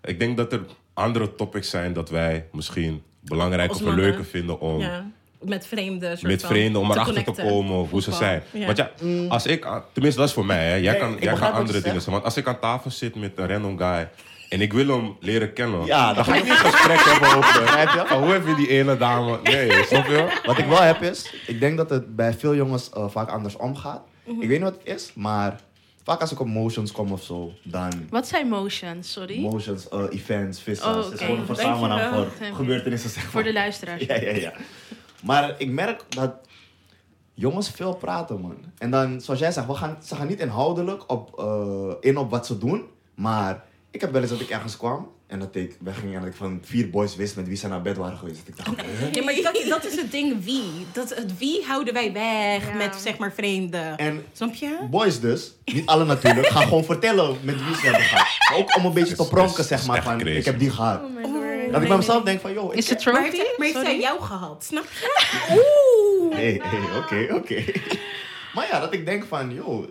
Ik 0.04 0.18
denk 0.18 0.36
dat 0.36 0.52
er 0.52 0.60
andere 0.94 1.34
topics 1.34 1.70
zijn 1.70 1.92
dat 1.92 2.10
wij 2.10 2.46
misschien 2.52 3.02
belangrijk 3.20 3.70
Als 3.70 3.82
of 3.82 3.94
leuker 3.94 4.24
vinden 4.24 4.60
om 4.60 4.78
ja, 4.80 5.10
met 5.48 5.66
vreemden 5.66 6.18
soort 6.18 6.30
met 6.30 6.40
van 6.40 6.50
vreemden 6.50 6.80
om 6.80 6.86
te 6.88 6.92
erachter 6.94 7.14
te 7.14 7.22
connecten. 7.24 7.54
komen 7.54 7.76
of 7.76 7.90
hoe 7.90 8.02
ze 8.02 8.12
zijn. 8.12 8.42
Ja. 8.50 8.66
Want 8.66 8.76
ja, 8.76 8.90
als 9.28 9.46
ik, 9.46 9.66
tenminste 9.92 10.20
dat 10.20 10.28
is 10.28 10.34
voor 10.34 10.46
mij, 10.46 10.68
hè. 10.68 10.74
jij 10.74 10.96
kan, 10.96 11.16
jij 11.20 11.36
wat 11.36 11.52
andere 11.52 11.78
dingen 11.80 11.92
zeggen. 11.92 12.12
Want 12.12 12.24
als 12.24 12.36
ik 12.36 12.46
aan 12.46 12.58
tafel 12.58 12.90
zit 12.90 13.14
met 13.14 13.32
een 13.34 13.48
random 13.48 13.78
guy 13.78 14.08
en 14.48 14.60
ik 14.60 14.72
wil 14.72 14.86
hem 14.88 15.16
leren 15.20 15.52
kennen, 15.52 15.86
Ja, 15.86 16.12
dan 16.14 16.24
ga 16.24 16.34
ik 16.34 16.42
niet 16.42 16.52
een 16.52 16.56
gesprek 16.58 16.98
hebben 17.10 17.36
over 17.36 18.06
van, 18.08 18.22
hoe 18.22 18.32
heb 18.32 18.46
je 18.46 18.54
die 18.54 18.68
ene 18.68 18.96
dame. 18.96 19.38
Nee, 19.42 19.70
snap 19.84 20.06
je? 20.06 20.40
Wat 20.44 20.58
ik 20.58 20.66
wel 20.66 20.82
heb 20.82 21.02
is, 21.02 21.34
ik 21.46 21.60
denk 21.60 21.76
dat 21.76 21.90
het 21.90 22.16
bij 22.16 22.34
veel 22.34 22.54
jongens 22.54 22.90
eh, 22.90 23.08
vaak 23.08 23.28
andersom 23.30 23.76
gaat. 23.76 24.02
Mhm. 24.24 24.40
Ik 24.40 24.48
weet 24.48 24.60
niet 24.60 24.68
wat 24.70 24.78
het 24.84 24.94
is, 24.96 25.10
maar 25.14 25.60
vaak 26.04 26.20
als 26.20 26.32
ik 26.32 26.40
op 26.40 26.46
motions 26.46 26.92
kom 26.92 27.12
of 27.12 27.22
zo, 27.22 27.52
dan 27.62 27.92
Wat 28.10 28.28
zijn 28.28 28.48
motions, 28.48 29.12
sorry? 29.12 29.40
motions, 29.40 29.88
eh, 29.88 29.98
events, 30.10 30.60
vissa's. 30.60 30.96
Oh, 30.96 31.04
Het 31.04 31.12
is 31.12 31.20
gewoon 31.20 31.38
een 31.40 31.46
verzamelnaam 31.46 32.14
voor 32.14 32.26
gebeurtenissen, 32.54 33.10
zeg 33.10 33.22
maar. 33.22 33.32
Voor 33.32 33.42
de 33.42 33.52
luisteraars. 33.52 34.04
Ja, 34.08 34.14
ja, 34.20 34.30
ja. 34.34 34.52
Maar 35.24 35.54
ik 35.58 35.68
merk 35.68 36.04
dat 36.08 36.32
jongens 37.34 37.70
veel 37.70 37.94
praten, 37.94 38.40
man. 38.40 38.56
En 38.78 38.90
dan, 38.90 39.20
zoals 39.20 39.40
jij 39.40 39.52
zegt, 39.52 39.66
we 39.66 39.74
gaan, 39.74 39.96
ze 40.04 40.14
gaan 40.14 40.26
niet 40.26 40.40
inhoudelijk 40.40 41.10
op, 41.12 41.38
eh, 41.38 41.94
in 42.10 42.16
op 42.16 42.30
wat 42.30 42.46
ze 42.46 42.58
doen. 42.58 42.82
Maar 43.14 43.64
ik 43.90 44.00
heb 44.00 44.12
wel 44.12 44.20
eens 44.20 44.30
dat 44.30 44.40
ik 44.40 44.48
ergens 44.50 44.76
kwam 44.76 45.08
en 45.26 45.38
dat 45.38 45.54
ik 45.54 45.76
wegging 45.80 46.14
en 46.14 46.20
dat 46.20 46.28
ik 46.28 46.34
van 46.34 46.58
vier 46.62 46.90
boys 46.90 47.16
wist 47.16 47.36
met 47.36 47.48
wie 47.48 47.56
ze 47.56 47.68
naar 47.68 47.82
bed 47.82 47.96
waren 47.96 48.16
geweest. 48.18 48.38
Dat 48.46 48.48
ik 48.48 48.64
dacht, 48.64 48.88
hè? 48.90 49.08
Ja, 49.12 49.24
maar 49.24 49.34
dat, 49.34 49.64
dat 49.68 49.84
is 49.84 49.96
het 49.96 50.10
ding 50.10 50.44
wie. 50.44 50.62
Dat, 50.92 51.14
het 51.14 51.38
wie 51.38 51.64
houden 51.66 51.94
wij 51.94 52.12
weg 52.12 52.68
Ja. 52.68 52.74
met 52.76 52.94
zeg 52.96 53.18
maar 53.18 53.32
vreemden. 53.32 53.96
En 53.96 54.24
Snap 54.32 54.54
je? 54.54 54.78
boys 54.90 55.20
dus, 55.20 55.52
niet 55.64 55.86
alle 55.86 56.04
natuurlijk, 56.04 56.46
gaan 56.46 56.62
gewoon 56.62 56.84
vertellen 56.84 57.36
met 57.42 57.64
wie 57.64 57.74
ze 57.74 57.80
hebben 57.86 58.02
gehad. 58.02 58.26
Maar 58.50 58.58
ook 58.58 58.76
om 58.76 58.84
een 58.84 58.92
beetje 58.92 59.16
te 59.16 59.28
pronken, 59.28 59.58
is- 59.58 59.66
zeg 59.68 59.86
maar, 59.86 60.02
van 60.02 60.18
crazy. 60.18 60.36
ik 60.38 60.44
heb 60.44 60.58
die 60.58 60.70
gehad. 60.70 61.00
Oh. 61.02 61.33
Dat 61.74 61.82
ik 61.82 61.88
bij 61.88 61.96
mezelf 61.96 62.22
denk 62.22 62.40
van, 62.40 62.52
joh, 62.52 62.74
Is 62.74 62.88
het 62.88 63.04
Maar 63.04 63.14
trophy? 63.14 63.36
heeft, 63.36 63.58
maar 63.58 63.66
heeft 63.66 63.80
zij 63.80 63.98
jou 64.00 64.20
gehad? 64.20 64.64
Snap 64.64 64.84
je? 64.84 65.22
Oeh. 66.22 66.34
Hey, 66.34 66.60
oké, 66.98 67.34
oké. 67.34 67.64
Maar 68.54 68.66
ja, 68.70 68.80
dat 68.80 68.92
ik 68.92 69.04
denk 69.06 69.24
van, 69.24 69.54
joh, 69.54 69.86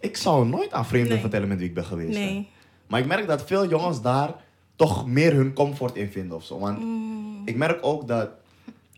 ik 0.00 0.16
zou 0.16 0.46
nooit 0.46 0.72
aan 0.72 0.86
vreemden 0.86 1.12
Nee. 1.12 1.20
vertellen 1.20 1.48
met 1.48 1.58
wie 1.58 1.68
ik 1.68 1.74
ben 1.74 1.84
geweest. 1.84 2.14
hè. 2.18 2.24
Nee. 2.24 2.48
Maar 2.86 3.00
ik 3.00 3.06
merk 3.06 3.26
dat 3.26 3.44
veel 3.44 3.68
jongens 3.68 4.02
daar 4.02 4.34
toch 4.76 5.06
meer 5.06 5.32
hun 5.34 5.52
comfort 5.52 5.96
in 5.96 6.10
vinden 6.10 6.36
of 6.36 6.44
zo. 6.44 6.58
Want 6.58 6.78
Mm. 6.78 7.42
ik 7.44 7.56
merk 7.56 7.78
ook 7.80 8.08
dat, 8.08 8.30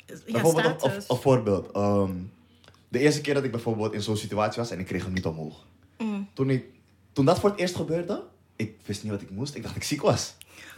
Ja, 0.06 0.14
bijvoorbeeld 0.32 0.82
een, 1.08 1.16
voorbeeld. 1.16 1.70
ehm, 1.72 2.10
de 2.88 2.98
eerste 2.98 3.20
keer 3.20 3.34
dat 3.34 3.44
ik 3.44 3.50
bijvoorbeeld 3.50 3.92
in 3.92 4.02
zo'n 4.02 4.16
situatie 4.16 4.60
was 4.62 4.70
en 4.70 4.78
ik 4.78 4.86
kreeg 4.86 5.04
hem 5.04 5.12
niet 5.12 5.26
omhoog. 5.26 5.64
Mm. 5.98 6.28
Toen, 6.32 6.50
ik, 6.50 6.64
toen 7.12 7.24
dat 7.24 7.38
voor 7.40 7.50
het 7.50 7.58
eerst 7.58 7.74
gebeurde, 7.76 8.22
ik 8.56 8.74
wist 8.84 9.02
niet 9.02 9.12
wat 9.12 9.20
ik 9.22 9.30
moest. 9.30 9.54
Ik 9.54 9.62
dacht 9.62 9.74
dat 9.74 9.82
ik 9.82 9.88
ziek 9.88 10.02
was. 10.02 10.34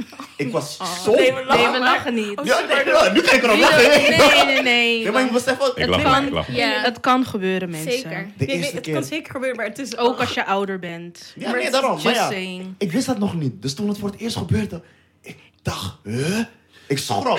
Ik 0.37 0.53
was 0.53 0.79
zo... 1.05 1.15
Nee, 1.15 1.33
we 1.35 1.45
lachen, 1.45 1.63
nee, 1.63 1.73
we 1.73 1.79
lachen 1.79 2.15
niet. 2.15 2.41
Ja, 2.45 2.61
nee, 2.61 2.85
ja, 2.85 3.13
nu 3.13 3.23
ga 3.23 3.37
ik 3.37 3.43
erop 3.43 3.59
lachen. 3.59 4.01
Nee, 4.01 4.45
nee, 4.45 4.63
nee. 4.63 5.01
Ja, 5.01 5.11
maar 5.11 5.33
wel... 5.33 5.79
Ik 5.79 5.87
lach 5.87 6.03
maar, 6.03 6.13
kan, 6.13 6.27
ik 6.27 6.33
lach 6.33 6.49
maar. 6.49 6.57
ja. 6.57 6.83
Het 6.83 7.01
kan 7.01 7.25
gebeuren, 7.25 7.71
mensen. 7.71 7.93
Zeker. 7.93 8.31
De 8.37 8.47
eerste 8.47 8.75
het 8.75 8.85
keer. 8.85 8.95
kan 8.95 9.05
zeker 9.05 9.33
gebeuren, 9.33 9.57
maar 9.57 9.67
het 9.67 9.79
is 9.79 9.97
Ook 9.97 10.21
als 10.21 10.35
je 10.35 10.47
ouder 10.47 10.79
bent. 10.79 11.33
Ja, 11.37 11.53
nee, 11.53 11.71
daarom. 11.71 12.03
Maar 12.03 12.15
ja, 12.15 12.29
saying. 12.29 12.75
ik 12.79 12.93
wist 12.93 13.07
dat 13.07 13.19
nog 13.19 13.35
niet. 13.35 13.63
Dus 13.63 13.75
toen 13.75 13.89
het 13.89 13.99
voor 13.99 14.11
het 14.11 14.21
eerst 14.21 14.37
gebeurde, 14.37 14.83
ik 15.21 15.37
dacht, 15.63 15.97
huh? 16.05 16.45
Ik 16.87 16.99
schrok. 16.99 17.39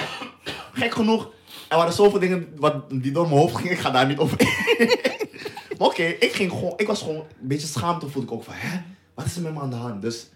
Gek 0.74 0.94
genoeg. 0.94 1.30
Er 1.68 1.78
waren 1.78 1.94
zoveel 1.94 2.20
dingen 2.20 2.48
wat, 2.56 2.90
die 2.90 3.12
door 3.12 3.28
mijn 3.28 3.40
hoofd 3.40 3.56
gingen. 3.56 3.72
Ik 3.72 3.80
ga 3.80 3.90
daar 3.90 4.08
niet 4.08 4.18
over 4.18 4.38
maar 5.78 5.88
oké, 5.88 6.04
ik 6.04 6.32
ging 6.32 6.52
gewoon, 6.52 6.74
ik 6.78 6.88
was 6.88 7.02
gewoon 7.02 7.16
een 7.42 7.48
beetje 7.48 7.68
schaamte 7.68 8.10
voelde 8.10 8.28
ik 8.28 8.34
ook 8.34 8.44
van, 8.44 8.54
hè? 8.58 8.80
Wat 9.14 9.26
is 9.26 9.36
er 9.36 9.42
met 9.42 9.54
me 9.54 9.60
aan 9.60 9.70
de 9.70 9.76
hand? 9.76 10.02
Dus 10.02 10.30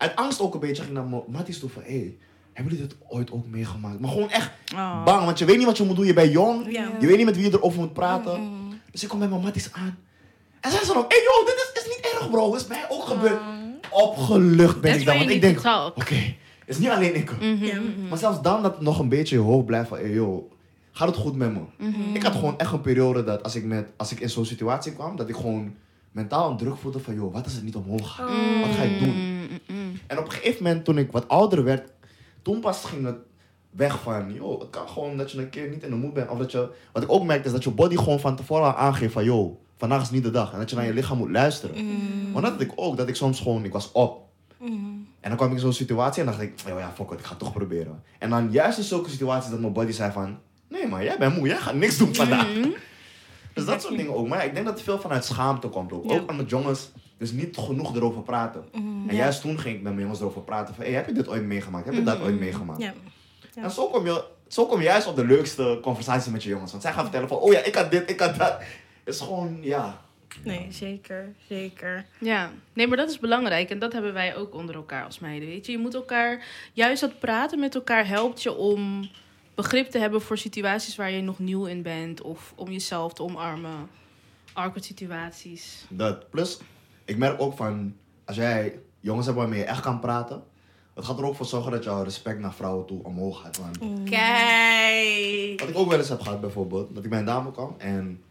uit 0.00 0.16
angst 0.16 0.40
ook 0.40 0.54
een 0.54 0.60
beetje 0.60 0.82
ging 0.82 0.88
ik 0.88 1.02
naar 1.02 1.10
mijn 1.10 1.22
matties 1.28 1.58
toe 1.58 1.68
van, 1.70 1.82
hé, 1.82 1.88
hey, 1.98 2.16
hebben 2.52 2.72
jullie 2.74 2.88
dit 2.88 2.96
ooit 3.08 3.30
ook 3.32 3.46
meegemaakt? 3.46 4.00
Maar 4.00 4.10
gewoon 4.10 4.30
echt 4.30 4.50
Oh. 4.74 5.04
bang, 5.04 5.24
want 5.24 5.38
je 5.38 5.44
weet 5.44 5.56
niet 5.56 5.66
wat 5.66 5.76
je 5.76 5.84
moet 5.84 5.96
doen. 5.96 6.06
Je 6.06 6.12
bent 6.12 6.32
jong. 6.32 6.66
Je 7.00 7.06
weet 7.06 7.16
niet 7.16 7.26
met 7.26 7.36
wie 7.36 7.44
je 7.44 7.52
erover 7.56 7.80
moet 7.80 7.92
praten. 7.92 8.50
Dus 8.90 9.02
ik 9.02 9.08
kom 9.08 9.18
met 9.18 9.30
mijn 9.30 9.42
matties 9.42 9.72
aan. 9.72 9.98
En 10.60 10.70
zij 10.70 10.84
zo 10.84 10.92
ook, 10.92 11.12
hé 11.12 11.16
hey, 11.18 11.24
joh, 11.24 11.46
dit 11.46 11.54
is, 11.74 11.82
is 11.82 11.88
niet 11.96 12.12
erg 12.14 12.30
bro, 12.30 12.54
is 12.54 12.66
mij 12.66 12.84
ook 12.88 13.04
gebeurd. 13.04 13.40
Opgelucht 13.90 14.80
ben 14.80 14.90
That's 14.90 15.00
ik 15.02 15.06
dan, 15.06 15.18
want 15.18 15.30
ik 15.30 15.40
denk, 15.40 15.58
oké, 15.94 16.14
het 16.14 16.34
is 16.66 16.78
niet 16.78 16.88
alleen 16.88 17.14
ik. 17.14 17.30
Mhm, 17.40 17.64
Ja. 17.64 17.74
mhm. 17.80 18.08
Maar 18.08 18.18
zelfs 18.18 18.42
dan 18.42 18.62
dat 18.62 18.72
het 18.74 18.80
nog 18.80 18.98
een 18.98 19.08
beetje 19.08 19.36
in 19.36 19.42
je 19.42 19.48
hoofd 19.48 19.66
blijft 19.66 19.88
van, 19.88 19.98
hé 19.98 20.04
hey, 20.04 20.12
joh, 20.12 20.52
gaat 20.92 21.08
het 21.08 21.16
goed 21.16 21.36
met 21.36 21.52
me? 21.52 21.60
Mhm. 21.78 22.14
Ik 22.14 22.22
had 22.22 22.32
gewoon 22.34 22.58
echt 22.58 22.72
een 22.72 22.80
periode 22.80 23.24
dat 23.24 23.42
als 23.42 23.54
ik, 23.54 23.64
met, 23.64 23.86
als 23.96 24.12
ik 24.12 24.20
in 24.20 24.30
zo'n 24.30 24.44
situatie 24.44 24.92
kwam, 24.92 25.16
dat 25.16 25.28
ik 25.28 25.34
gewoon 25.36 25.74
mentaal 26.12 26.50
een 26.50 26.56
druk 26.56 26.76
voelde 26.76 26.98
van, 26.98 27.14
joh, 27.14 27.32
wat 27.32 27.44
als 27.44 27.52
het 27.52 27.64
niet 27.64 27.76
omhoog 27.76 28.14
gaat? 28.14 28.28
Wat 28.60 28.76
ga 28.76 28.82
ik 28.82 28.98
doen? 28.98 29.39
Mm, 30.10 30.16
mm, 30.16 30.18
mm. 30.18 30.18
En 30.18 30.18
op 30.18 30.24
een 30.24 30.30
gegeven 30.30 30.62
moment, 30.62 30.84
toen 30.84 30.98
ik 30.98 31.12
wat 31.12 31.28
ouder 31.28 31.64
werd, 31.64 31.92
toen 32.42 32.60
pas 32.60 32.84
ging 32.84 33.04
het 33.04 33.16
weg 33.70 34.02
van, 34.02 34.32
joh, 34.32 34.60
het 34.60 34.70
kan 34.70 34.88
gewoon 34.88 35.16
dat 35.16 35.30
je 35.30 35.38
een 35.38 35.50
keer 35.50 35.68
niet 35.68 35.82
in 35.82 35.90
de 35.90 35.96
moed 35.96 36.12
bent. 36.12 36.30
Of 36.30 36.38
dat 36.38 36.52
je, 36.52 36.68
wat 36.92 37.02
ik 37.02 37.12
ook 37.12 37.24
merkte, 37.24 37.46
is 37.46 37.52
dat 37.52 37.64
je 37.64 37.70
body 37.70 37.96
gewoon 37.96 38.20
van 38.20 38.36
tevoren 38.36 38.64
al 38.64 38.74
aangeeft 38.74 39.12
van, 39.12 39.24
joh, 39.24 39.56
vandaag 39.78 40.02
is 40.02 40.10
niet 40.10 40.22
de 40.22 40.30
dag. 40.30 40.52
En 40.52 40.58
dat 40.58 40.70
je 40.70 40.76
naar 40.76 40.86
je 40.86 40.94
lichaam 40.94 41.18
moet 41.18 41.30
luisteren. 41.30 41.84
Mm. 41.84 42.30
Maar 42.32 42.42
dat 42.42 42.50
had 42.50 42.60
ik 42.60 42.72
ook, 42.74 42.96
dat 42.96 43.08
ik 43.08 43.16
soms 43.16 43.40
gewoon, 43.40 43.64
ik 43.64 43.72
was 43.72 43.92
op. 43.92 44.28
En 45.20 45.28
dan 45.28 45.36
kwam 45.36 45.48
ik 45.48 45.54
in 45.54 45.60
zo'n 45.60 45.72
situatie 45.72 46.20
en 46.20 46.26
dacht 46.26 46.40
ik, 46.40 46.54
oh 46.72 46.78
ja, 46.78 46.92
fuck 46.94 47.10
it, 47.10 47.18
ik 47.18 47.24
ga 47.24 47.30
het 47.30 47.38
toch 47.38 47.52
proberen. 47.52 48.02
En 48.18 48.30
dan 48.30 48.50
juist 48.50 48.78
in 48.78 48.84
zulke 48.84 49.10
situaties 49.10 49.50
dat 49.50 49.60
mijn 49.60 49.72
body 49.72 49.92
zei 49.92 50.12
van, 50.12 50.38
nee 50.68 50.86
maar 50.86 51.04
jij 51.04 51.18
bent 51.18 51.36
moe, 51.36 51.46
jij 51.46 51.56
gaat 51.56 51.74
niks 51.74 51.96
doen 51.96 52.14
vandaag. 52.14 52.46
Dus 53.54 53.64
dat 53.64 53.82
soort 53.82 53.96
dingen 53.96 54.14
ook. 54.14 54.28
Maar 54.28 54.38
ja, 54.38 54.44
ik 54.44 54.54
denk 54.54 54.66
dat 54.66 54.74
het 54.74 54.84
veel 54.84 55.00
vanuit 55.00 55.24
schaamte 55.24 55.68
komt 55.68 55.92
ook. 55.92 56.10
Ja. 56.10 56.18
Ook 56.18 56.30
aan 56.30 56.36
met 56.36 56.50
jongens, 56.50 56.90
dus 57.20 57.32
niet 57.32 57.56
genoeg 57.56 57.96
erover 57.96 58.22
praten. 58.22 58.64
En 59.08 59.16
juist 59.16 59.40
toen 59.40 59.58
ging 59.58 59.76
ik 59.76 59.82
met 59.82 59.92
mijn 59.92 60.02
jongens 60.02 60.20
erover 60.20 60.42
praten 60.42 60.74
van, 60.74 60.84
hey, 60.84 60.92
heb 60.92 61.06
je 61.06 61.12
dit 61.12 61.28
ooit 61.28 61.42
meegemaakt? 61.42 61.84
Heb 61.84 61.94
je 61.94 62.02
dat 62.02 62.20
ooit 62.20 62.38
meegemaakt? 62.38 62.80
Ja. 62.80 62.94
Ja. 63.54 63.62
En 63.62 63.70
zo 63.70 63.88
kom, 63.88 64.06
je, 64.06 64.24
zo 64.48 64.66
kom 64.66 64.78
je 64.78 64.84
juist 64.84 65.06
op 65.06 65.16
de 65.16 65.26
leukste 65.26 65.78
conversaties 65.82 66.32
met 66.32 66.42
je 66.42 66.48
jongens. 66.48 66.70
Want 66.70 66.82
zij 66.82 66.92
gaan 66.92 67.02
vertellen 67.02 67.28
van, 67.28 67.38
oh 67.38 67.52
ja, 67.52 67.58
ik 67.58 67.74
had 67.74 67.90
dit, 67.90 68.10
ik 68.10 68.20
had 68.20 68.36
dat. 68.36 68.58
Het 69.04 69.14
is 69.14 69.20
gewoon, 69.20 69.58
ja. 69.62 70.00
Nee, 70.42 70.66
zeker. 70.70 71.34
Zeker. 71.48 72.06
Ja, 72.18 72.50
nee, 72.72 72.86
maar 72.86 72.96
dat 72.96 73.10
is 73.10 73.18
belangrijk. 73.18 73.70
En 73.70 73.78
dat 73.78 73.92
hebben 73.92 74.12
wij 74.12 74.36
ook 74.36 74.54
onder 74.54 74.74
elkaar 74.74 75.04
als 75.04 75.18
meiden, 75.18 75.48
weet 75.48 75.66
je. 75.66 75.72
Je 75.72 75.78
moet 75.78 75.94
elkaar, 75.94 76.44
juist 76.72 77.00
dat 77.00 77.18
praten 77.18 77.58
met 77.58 77.74
elkaar 77.74 78.06
helpt 78.06 78.42
je 78.42 78.54
om 78.54 79.10
begrip 79.54 79.90
te 79.90 79.98
hebben 79.98 80.20
voor 80.20 80.38
situaties 80.38 80.96
waar 80.96 81.10
je 81.10 81.22
nog 81.22 81.38
nieuw 81.38 81.64
in 81.64 81.82
bent. 81.82 82.22
Of 82.22 82.52
om 82.56 82.70
jezelf 82.70 83.12
te 83.12 83.22
omarmen. 83.22 83.88
Awkward 84.52 84.84
situaties. 84.84 85.84
Dat. 85.88 86.30
Plus, 86.30 86.58
ik 87.10 87.16
merk 87.16 87.40
ook 87.40 87.56
van, 87.56 87.96
als 88.24 88.36
jij 88.36 88.80
jongens 89.00 89.26
hebt 89.26 89.38
waarmee 89.38 89.58
je 89.58 89.64
echt 89.64 89.80
kan 89.80 90.00
praten, 90.00 90.42
het 90.94 91.04
gaat 91.04 91.18
er 91.18 91.24
ook 91.24 91.36
voor 91.36 91.46
zorgen 91.46 91.72
dat 91.72 91.84
jouw 91.84 92.02
respect 92.02 92.38
naar 92.38 92.54
vrouwen 92.54 92.86
toe 92.86 93.04
omhoog 93.04 93.40
gaat. 93.40 93.58
Want 93.58 93.78
Kijk. 94.10 95.60
wat 95.60 95.68
ik 95.68 95.76
ook 95.76 95.88
wel 95.88 95.98
eens 95.98 96.08
heb 96.08 96.20
gehad 96.20 96.40
bijvoorbeeld, 96.40 96.94
dat 96.94 97.04
ik 97.04 97.10
bij 97.10 97.18
een 97.18 97.24
dame 97.24 97.52
kwam 97.52 97.74
en 97.78 98.22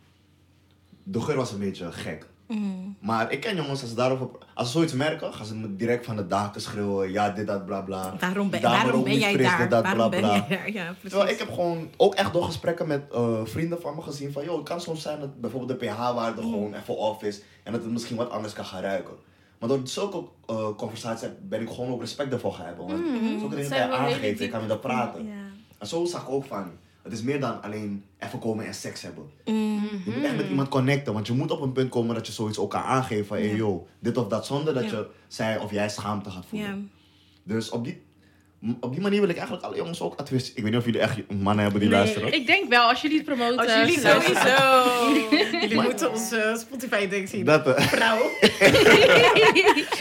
de 1.04 1.22
geur 1.22 1.36
was 1.36 1.52
een 1.52 1.60
beetje 1.60 1.92
gek. 1.92 2.26
Mm. 2.50 2.96
Maar 3.00 3.32
ik 3.32 3.40
ken 3.42 3.56
jongens, 3.56 3.82
als 3.82 3.90
ze 3.90 3.96
daarover, 3.96 4.28
als 4.54 4.68
ze 4.68 4.74
zoiets 4.74 4.94
merken, 4.94 5.34
gaan 5.34 5.46
ze 5.46 5.56
me 5.56 5.76
direct 5.76 6.06
van 6.06 6.16
de 6.16 6.28
daken 6.28 6.62
schreeuwen, 6.62 7.12
ja 7.12 7.30
dit, 7.30 7.48
dat, 7.48 7.66
bla 7.66 7.82
bla. 7.82 8.16
Waarom 8.20 8.50
ben, 8.50 8.62
waarom 8.62 9.04
ben 9.04 9.18
jij 9.20 9.34
fris, 9.34 9.46
daar? 9.48 9.58
dit, 9.58 9.70
dat, 9.70 9.84
waarom 9.84 10.10
bla, 10.10 10.20
ben 10.20 10.20
bla. 10.20 10.46
jij 10.50 10.58
daar? 10.58 10.72
Ja, 10.72 10.84
precies. 10.92 11.10
Terwijl 11.10 11.32
ik 11.32 11.40
heb 11.40 11.50
gewoon 11.54 11.90
ook 11.98 12.16
echt 12.16 12.34
door 12.34 12.44
gesprekken 12.44 12.88
met 12.88 13.02
eh, 13.14 13.40
vrienden 13.44 13.82
van 13.82 13.96
me 13.96 14.02
gezien 14.02 14.32
van, 14.32 14.44
joh, 14.44 14.56
het 14.58 14.68
kan 14.68 14.82
soms 14.82 15.02
zijn 15.02 15.20
dat 15.20 15.42
bijvoorbeeld 15.42 15.80
de 15.80 15.86
pH-waarde 15.86 16.42
Mm. 16.42 16.52
gewoon 16.52 16.74
even 16.74 16.98
off 16.98 17.24
is 17.24 17.42
en 17.64 17.72
dat 17.72 17.82
het 17.84 17.92
misschien 17.92 18.18
wat 18.18 18.30
anders 18.30 18.54
kan 18.54 18.66
gaan 18.66 18.82
ruiken. 18.82 19.14
Maar 19.60 19.70
door 19.70 19.80
zulke 19.84 20.24
eh, 20.46 20.68
conversaties 20.78 21.28
ben 21.42 21.62
ik 21.62 21.70
gewoon 21.70 21.92
ook 21.92 22.02
respect 22.02 22.34
ervoor 22.34 22.54
gaan 22.54 22.66
hebben. 22.66 22.88
Want 22.88 23.00
Mm. 23.22 23.40
zulke 23.40 23.56
dingen 23.56 23.70
kan 23.70 23.80
je 23.80 23.92
aangeven, 23.92 24.38
diep- 24.38 24.52
kan 24.52 24.60
met 24.60 24.70
dat 24.70 24.82
praten. 24.82 25.30
En 25.78 25.88
zo 25.88 26.06
zag 26.06 26.22
ik 26.22 26.30
ook 26.30 26.46
van, 26.46 26.72
het 27.10 27.18
is 27.18 27.24
meer 27.24 27.40
dan 27.40 27.62
alleen 27.62 28.04
even 28.20 28.40
komen 28.40 28.66
en 28.66 28.74
seks 28.74 29.02
hebben. 29.02 29.24
Mm. 29.46 29.90
Je 30.06 30.12
moet 30.16 30.24
echt 30.24 30.36
met 30.36 30.50
iemand 30.50 30.68
connecten, 30.68 31.14
want 31.14 31.28
je 31.28 31.34
moet 31.34 31.52
op 31.52 31.62
een 31.62 31.72
punt 31.72 31.90
komen 31.90 32.16
dat 32.16 32.28
je 32.28 32.34
zoiets 32.34 32.58
ook 32.58 32.70
kan 32.70 32.82
aangeven 32.82 33.26
van, 33.26 33.38
hey 33.38 33.56
yo, 33.56 33.88
dit 34.00 34.18
of 34.18 34.28
dat, 34.28 34.46
zonder 34.46 34.74
dat 34.74 34.90
je 34.90 35.08
zij 35.28 35.58
of 35.58 35.72
jij 35.72 35.90
schaamte 35.90 36.30
gaat 36.30 36.46
voelen. 36.46 36.92
Dus 37.44 37.70
op 37.70 37.84
die, 37.84 38.02
op 38.80 38.92
die 38.92 39.02
manier 39.02 39.20
wil 39.20 39.30
ik 39.30 39.36
eigenlijk 39.36 39.66
alle 39.66 39.76
jongens 39.76 40.02
ook 40.02 40.16
adviseren. 40.16 40.58
Ik 40.58 40.64
weet 40.64 40.72
niet 40.72 40.80
of 40.80 40.86
jullie 40.86 41.02
echt 41.02 41.32
mannen 41.32 41.64
hebben 41.64 41.80
die 41.82 41.90
Nee, 41.90 42.00
luisteren. 42.00 42.34
Ik 42.34 42.48
denk 42.48 42.70
wel, 42.70 42.90
als 42.90 43.02
jullie 43.02 43.18
het 43.18 43.26
promoten... 43.26 43.58
Als 43.60 43.74
jullie 43.74 44.02
luisteren. 44.02 44.42
sowieso... 44.42 45.60
jullie 45.62 45.82
moeten 45.82 46.12
ons 46.12 46.32
eh, 46.32 46.56
Spotify-ding 46.56 47.30
zien. 47.30 47.46
Dat, 47.46 47.68
eh, 47.68 47.88
Vrouw. 47.88 48.18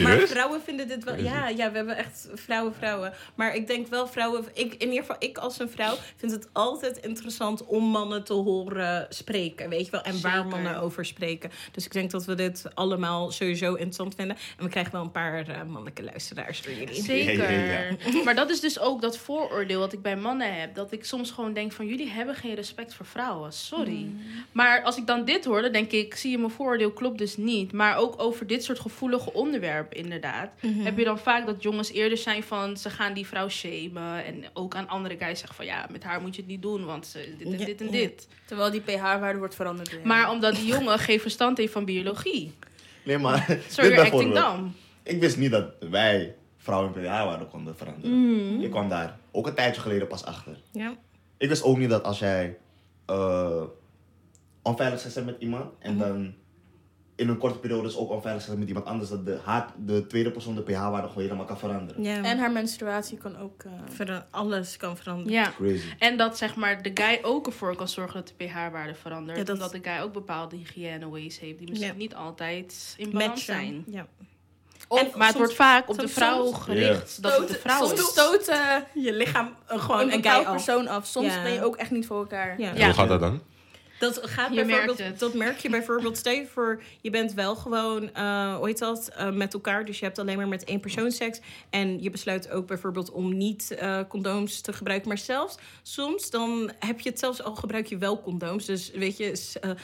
Maar 0.03 0.19
vrouwen 0.19 0.61
vinden 0.65 0.89
dit 0.89 1.05
wel... 1.05 1.17
Ja, 1.17 1.49
ja, 1.49 1.71
we 1.71 1.77
hebben 1.77 1.97
echt 1.97 2.29
vrouwen, 2.35 2.75
vrouwen. 2.75 3.13
Maar 3.35 3.55
ik 3.55 3.67
denk 3.67 3.87
wel 3.89 4.07
vrouwen... 4.07 4.45
Ik, 4.55 4.75
in 4.75 4.89
ieder 4.89 5.01
geval, 5.01 5.17
ik 5.19 5.39
als 5.39 5.59
een 5.59 5.71
vrouw 5.71 5.95
vind 6.17 6.33
het 6.33 6.49
altijd 6.53 6.97
interessant 6.99 7.67
om 7.67 7.85
mannen 7.85 8.25
te 8.25 8.33
horen 8.33 9.07
spreken. 9.09 9.69
Weet 9.69 9.85
je 9.85 9.91
wel? 9.91 10.03
En 10.03 10.21
waar 10.21 10.33
Zeker. 10.33 10.49
mannen 10.49 10.81
over 10.81 11.05
spreken. 11.05 11.51
Dus 11.73 11.85
ik 11.85 11.93
denk 11.93 12.11
dat 12.11 12.25
we 12.25 12.35
dit 12.35 12.65
allemaal 12.75 13.31
sowieso 13.31 13.71
interessant 13.71 14.15
vinden. 14.15 14.37
En 14.59 14.65
we 14.65 14.71
krijgen 14.71 14.93
wel 14.93 15.03
een 15.03 15.11
paar 15.11 15.49
eh, 15.49 15.57
mannelijke 15.63 16.05
luisteraars 16.05 16.63
door 16.63 16.73
jullie. 16.73 17.03
Zeker. 17.03 17.53
Ja, 17.53 17.79
ja, 18.13 18.23
Maar 18.25 18.35
dat 18.35 18.48
is 18.51 18.61
dus 18.61 18.79
ook 18.79 19.01
dat 19.01 19.19
vooroordeel 19.19 19.79
wat 19.81 19.93
ik 19.93 20.03
bij 20.03 20.17
mannen 20.17 20.61
heb. 20.61 20.75
Dat 20.75 20.93
ik 20.93 21.05
soms 21.05 21.31
gewoon 21.31 21.53
denk 21.53 21.73
van 21.73 21.87
jullie 21.87 22.09
hebben 22.11 22.35
geen 22.35 22.55
respect 22.55 22.95
voor 22.95 23.07
vrouwen. 23.07 23.53
Sorry. 23.53 24.07
Maar 24.53 24.83
als 24.83 24.97
ik 24.97 25.07
dan 25.07 25.25
dit 25.25 25.45
hoor, 25.45 25.63
dan 25.63 25.73
denk 25.73 25.91
ik, 25.91 26.15
zie 26.15 26.31
je 26.31 26.39
mijn 26.39 26.51
vooroordeel 26.51 26.91
klopt 26.91 27.19
dus 27.19 27.37
niet. 27.37 27.73
Maar 27.73 27.97
ook 27.97 28.23
over 28.23 28.47
dit 28.47 28.65
soort 28.65 28.81
gevoelige 28.81 29.33
onderwerpen 29.33 29.97
inderdaad. 29.97 30.51
Heb 30.61 30.99
je 30.99 31.05
dan 31.05 31.19
vaak 31.19 31.47
dat 31.47 31.63
jongens 31.63 31.93
eerder 31.93 32.19
zijn 32.19 32.43
van 32.43 32.77
ze 32.77 32.91
gaan 32.91 33.13
die 33.13 33.27
vrouw 33.27 33.49
shamen. 33.49 34.25
En 34.25 34.45
ook 34.53 34.75
aan 34.75 34.89
andere 34.89 35.17
guys 35.19 35.39
zeggen 35.39 35.57
van 35.57 35.67
ja, 35.67 35.87
met 35.91 36.03
haar 36.03 36.21
moet 36.21 36.35
je 36.35 36.41
het 36.41 36.51
niet 36.51 36.63
doen. 36.63 36.85
Want 36.85 37.07
ze 37.07 37.35
dit 37.39 37.47
en 37.47 37.59
Ja, 37.59 37.65
dit 37.65 37.81
en 37.81 37.87
ja. 37.87 37.93
dit. 37.93 38.29
Terwijl 38.47 38.71
die 38.71 38.81
pH-waarde 38.81 39.39
wordt 39.39 39.55
veranderd. 39.55 39.91
ja. 39.91 39.97
Maar 40.05 40.31
omdat 40.31 40.55
die 40.55 40.67
jongen 40.67 40.99
geen 40.99 41.21
verstand 41.21 41.59
heeft 41.59 41.73
van 41.73 41.85
biologie. 41.85 42.53
nee, 43.03 43.19
maar... 43.19 43.45
So 43.69 43.83
dit 43.83 43.91
you're 43.93 44.11
acting 44.11 44.35
dumb. 44.35 44.75
Ik 45.03 45.21
wist 45.21 45.37
niet 45.37 45.51
dat 45.51 45.73
wij 45.91 46.35
vrouwen 46.69 46.95
in 46.95 47.01
pH-waarde 47.03 47.47
konden 47.47 47.77
veranderen. 47.77 48.61
Ik 48.62 48.71
kwam 48.71 48.89
daar 48.89 49.19
ook 49.31 49.47
een 49.47 49.55
tijdje 49.55 49.81
geleden 49.81 50.07
pas 50.09 50.25
achter. 50.25 50.59
Ja. 50.73 50.95
Ik 51.37 51.49
wist 51.49 51.62
ook 51.62 51.79
niet 51.79 51.91
dat 51.91 52.05
als 52.05 52.19
jij 52.19 52.59
eh, 53.07 53.62
onveilig 54.62 55.03
hebt 55.14 55.27
met 55.27 55.37
iemand 55.39 55.71
en 55.79 55.99
dan 55.99 56.35
in 57.16 57.29
een 57.29 57.39
korte 57.39 57.59
periode 57.59 57.83
dus 57.83 57.97
ook 57.97 58.11
onveilig 58.11 58.47
hebt 58.47 58.59
met 58.59 58.69
iemand 58.69 58.87
anders, 58.87 59.11
dat 59.11 59.27
de, 59.27 59.39
haat, 59.45 59.73
de 59.85 60.07
tweede 60.07 60.31
persoon 60.31 60.55
de 60.55 60.62
pH-waarde 60.62 61.09
gewoon 61.09 61.23
helemaal 61.23 61.45
kan 61.45 61.59
veranderen. 61.59 62.03
ja. 62.03 62.23
En 62.25 62.39
haar 62.39 62.53
menstruatie 62.53 63.19
kan 63.19 63.37
ook... 63.39 63.62
eh, 63.62 63.73
Vera- 63.89 64.27
alles 64.31 64.77
kan 64.77 64.97
veranderen. 64.97 65.33
Ja. 65.33 65.51
Crazy. 65.57 65.87
En 65.99 66.16
dat 66.16 66.39
zeg 66.39 66.57
maar 66.57 66.83
de 66.83 66.91
guy 66.95 67.19
ook 67.23 67.47
ervoor 67.47 67.77
kan 67.77 67.89
zorgen 67.89 68.14
dat 68.14 68.29
de 68.39 68.45
pH-waarde 68.45 68.95
verandert. 68.95 69.39
Ja, 69.39 69.45
dat- 69.45 69.55
Omdat 69.55 69.71
de 69.73 69.91
guy 69.91 70.01
ook 70.03 70.12
bepaalde 70.12 70.57
hygiëne-ways 70.57 71.39
heeft 71.39 71.59
die 71.59 71.69
misschien 71.71 71.97
niet 71.97 72.14
altijd 72.14 72.95
in 72.99 73.11
balans 73.11 73.29
Matchen. 73.29 73.45
zijn. 73.55 73.85
Ja. 73.87 74.07
Of, 74.89 75.01
En 75.01 75.07
maar 75.07 75.26
het 75.26 75.26
soms- 75.26 75.36
wordt 75.36 75.55
vaak 75.55 75.89
op 75.89 75.99
de 75.99 76.09
vrouw 76.09 76.45
soms- 76.45 76.59
gericht 76.64 77.22
dat 77.22 77.39
het 77.39 77.49
de 77.49 77.55
vrouw 77.55 77.86
soms 77.86 78.01
is. 78.01 78.07
stoot 78.07 78.45
Je 78.95 79.12
lichaam 79.12 79.55
eh, 79.66 79.80
gewoon 79.80 80.01
een 80.01 80.05
een, 80.07 80.11
guy 80.12 80.20
bepaald 80.22 80.47
af. 80.47 80.53
persoon 80.53 80.89
af. 80.89 81.07
Soms 81.07 81.34
Ja. 81.34 81.43
ben 81.43 81.53
je 81.53 81.64
ook 81.64 81.76
echt 81.76 81.91
niet 81.91 82.07
voor 82.07 82.18
elkaar. 82.18 82.55
Ja. 82.61 82.72
Ja. 82.74 82.84
Hoe 82.84 82.95
gaat 82.95 83.09
dat 83.09 83.20
dan? 83.20 83.43
Dat 83.99 84.21
gaat 84.23 84.49
Je 84.49 84.55
bijvoorbeeld, 84.65 84.99
merkt 84.99 85.11
het. 85.13 85.19
dat 85.19 85.35
merk 85.35 85.59
je 85.59 85.69
bijvoorbeeld, 85.71 86.17
stel 86.19 86.33
je 86.33 86.47
voor, 86.47 86.83
je 87.01 87.11
bent 87.11 87.33
wel 87.35 87.57
gewoon, 87.57 88.15
eh 88.15 88.57
hoe 88.57 88.67
heet 88.67 88.79
dat, 88.79 89.11
eh, 89.17 89.31
met 89.31 89.55
elkaar. 89.55 89.85
Dus 89.85 89.99
je 89.99 90.05
hebt 90.05 90.19
alleen 90.19 90.37
maar 90.37 90.49
met 90.49 90.65
één 90.65 90.81
persoon 90.81 91.11
seks. 91.11 91.41
En 91.71 92.03
je 92.03 92.11
besluit 92.11 92.51
ook 92.51 92.67
bijvoorbeeld 92.67 93.11
om 93.11 93.37
niet 93.37 93.71
eh, 93.71 94.01
condooms 94.09 94.61
te 94.61 94.73
gebruiken. 94.73 95.09
Maar 95.09 95.19
zelfs, 95.19 95.57
soms 95.83 96.31
dan 96.31 96.71
heb 96.79 97.01
je 97.01 97.09
het 97.09 97.19
zelfs 97.19 97.43
al 97.43 97.55
gebruik 97.55 97.87
je 97.87 97.97
wel 97.99 98.21
condooms. 98.23 98.65
Dus 98.65 98.91
weet 98.91 99.17
je, 99.17 99.33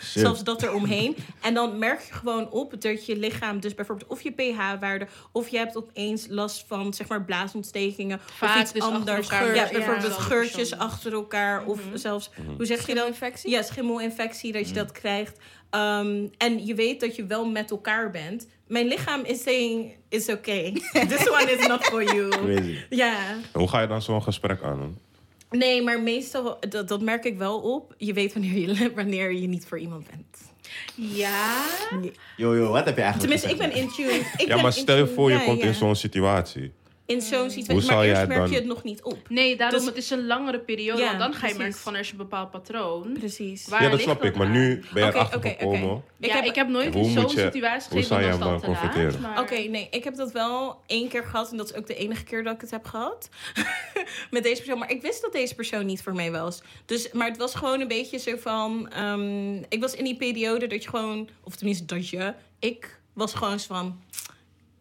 zelfs 0.00 0.44
dat 0.44 0.62
eromheen. 0.62 1.16
en 1.40 1.54
dan 1.54 1.78
merk 1.78 2.00
je 2.00 2.12
gewoon 2.12 2.50
op 2.50 2.80
dat 2.82 3.06
je 3.06 3.16
lichaam, 3.16 3.60
dus 3.60 3.74
bijvoorbeeld 3.74 4.10
of 4.10 4.22
je 4.22 4.30
pH-waarde, 4.30 5.06
of 5.32 5.48
je 5.48 5.56
hebt 5.56 5.76
opeens 5.76 6.26
last 6.28 6.64
van, 6.66 6.94
zeg 6.94 7.08
maar, 7.08 7.24
blaasontstekingen. 7.24 8.20
Vaak 8.24 8.54
of 8.54 8.60
iets 8.62 8.72
dus 8.72 8.82
achter 8.82 8.96
anders. 8.98 9.28
elkaar. 9.28 9.54
Ja, 9.54 9.64
Ja. 9.64 9.70
bijvoorbeeld 9.70 10.14
Ja. 10.16 10.20
geurtjes 10.22 10.76
achter 10.78 11.12
elkaar. 11.12 11.64
Of 11.66 11.80
zelfs, 11.94 12.30
hoe 12.56 12.66
zeg 12.66 12.68
je 12.68 12.72
dat? 12.76 12.82
Schimmelinfectie? 12.84 13.50
Ja, 13.50 13.62
schimmelinfectie, 14.10 14.52
dat 14.52 14.68
je 14.68 14.74
dat 14.74 14.92
krijgt. 14.92 15.38
Um, 15.70 16.30
en 16.38 16.66
je 16.66 16.74
weet 16.74 17.00
dat 17.00 17.16
je 17.16 17.26
wel 17.26 17.46
met 17.46 17.70
elkaar 17.70 18.10
bent. 18.10 18.46
Mijn 18.66 18.86
lichaam 18.86 19.24
is 19.24 19.42
saying, 19.42 19.96
it's 20.08 20.28
okay. 20.28 20.72
This 21.08 21.30
one 21.30 21.50
is 21.50 21.66
not 21.66 21.84
for 21.84 22.02
you. 22.14 22.28
Crazy. 22.28 22.78
Ja. 22.90 23.14
Hoe 23.52 23.68
ga 23.68 23.80
je 23.80 23.86
dan 23.86 24.02
zo'n 24.02 24.22
gesprek 24.22 24.62
aan? 24.62 24.78
doen? 24.78 24.98
Nee, 25.50 25.82
maar 25.82 26.00
meestal, 26.00 26.56
dat, 26.68 26.88
dat 26.88 27.00
merk 27.00 27.24
ik 27.24 27.38
wel 27.38 27.60
op. 27.60 27.94
Je 27.98 28.12
weet 28.12 28.32
wanneer 28.32 28.58
je, 28.58 28.92
wanneer 28.94 29.32
je 29.32 29.46
niet 29.46 29.66
voor 29.66 29.78
iemand 29.78 30.06
bent. 30.10 30.52
Ja. 30.94 31.64
Yo, 32.36 32.56
yo, 32.56 32.70
wat 32.70 32.84
heb 32.84 32.96
je 32.96 33.02
eigenlijk 33.02 33.20
Tenminste, 33.20 33.50
ik 33.50 33.56
ben 33.58 33.72
in 33.72 33.88
tune. 33.88 34.12
Ik 34.36 34.46
Ja, 34.46 34.54
ben 34.54 34.62
maar 34.62 34.72
stel 34.72 34.96
je 34.96 35.06
voor 35.06 35.30
je 35.30 35.38
Ja, 35.38 35.44
komt 35.44 35.60
ja. 35.60 35.66
in 35.66 35.74
zo'n 35.74 35.96
situatie. 35.96 36.72
In 37.06 37.20
zo'n 37.20 37.38
Hoe 37.40 37.50
situatie. 37.50 37.90
Maar 37.90 38.04
eerst 38.04 38.26
merk 38.26 38.40
dan- 38.40 38.50
je 38.50 38.54
het 38.56 38.64
nog 38.64 38.82
niet 38.82 39.02
op. 39.02 39.18
Nee, 39.28 39.56
daarom 39.56 39.78
Dus- 39.78 39.86
het 39.88 39.96
is 39.96 40.10
een 40.10 40.26
langere 40.26 40.58
periode. 40.60 41.00
Ja, 41.00 41.06
want 41.06 41.18
dan 41.18 41.34
ga 41.34 41.46
je 41.48 41.54
merken 41.54 41.78
van 41.78 41.94
er 41.94 42.00
is 42.00 42.10
een 42.10 42.16
bepaald 42.16 42.50
patroon. 42.50 43.12
Precies. 43.18 43.68
Waar 43.68 43.82
ja, 43.82 43.88
dat 43.88 44.00
snap 44.00 44.24
ik. 44.24 44.36
Maar 44.36 44.46
aan? 44.46 44.52
nu 44.52 44.84
ben 44.92 45.02
je 45.02 45.08
Oké, 45.08 45.16
erachter 45.18 45.40
gekomen. 45.42 45.90
oké. 45.90 46.02
Ik, 46.20 46.26
ja, 46.30 46.42
ik 46.42 46.54
heb 46.54 46.68
nooit 46.68 46.94
in 46.94 47.04
zo'n 47.10 47.28
situatie 47.28 47.62
hoe 47.90 47.98
gezeten, 47.98 48.04
zou 48.04 48.20
je 48.20 48.26
dat 48.28 48.38
hem 48.38 48.40
dan 48.48 48.52
al 48.54 48.60
te 48.60 48.66
laat, 48.68 48.80
confronteren? 48.80 49.20
maar- 49.20 49.40
Oké, 49.40 49.54
nee, 49.54 49.88
ik 49.90 50.04
heb 50.04 50.16
dat 50.16 50.32
wel 50.32 50.80
één 50.86 51.08
keer 51.08 51.24
gehad 51.24 51.50
en 51.50 51.56
dat 51.56 51.70
is 51.70 51.74
ook 51.76 51.86
de 51.86 51.94
enige 51.96 52.24
keer 52.24 52.42
dat 52.44 52.54
ik 52.54 52.60
het 52.60 52.70
heb 52.70 52.84
gehad 52.86 53.28
met 54.30 54.42
deze 54.42 54.62
persoon. 54.62 54.78
Maar 54.78 54.90
ik 54.90 55.02
wist 55.02 55.22
dat 55.22 55.32
deze 55.32 55.54
persoon 55.54 55.86
niet 55.86 56.02
voor 56.02 56.14
mij 56.14 56.30
was. 56.30 56.62
Dus, 56.86 57.12
maar 57.12 57.28
het 57.28 57.36
was 57.36 57.54
gewoon 57.54 57.80
een 57.80 57.88
beetje 57.88 58.18
zo 58.18 58.36
van, 58.36 58.88
ehm, 58.90 59.54
ik 59.68 59.80
was 59.80 59.94
in 59.94 60.04
die 60.04 60.16
periode 60.16 60.66
dat 60.66 60.82
je 60.82 60.88
gewoon, 60.88 61.28
of 61.42 61.56
tenminste 61.56 61.84
dat 61.84 62.08
je, 62.08 62.34
ik 62.58 62.98
was 63.12 63.34
gewoon 63.34 63.60
zo 63.60 63.74
van. 63.74 64.02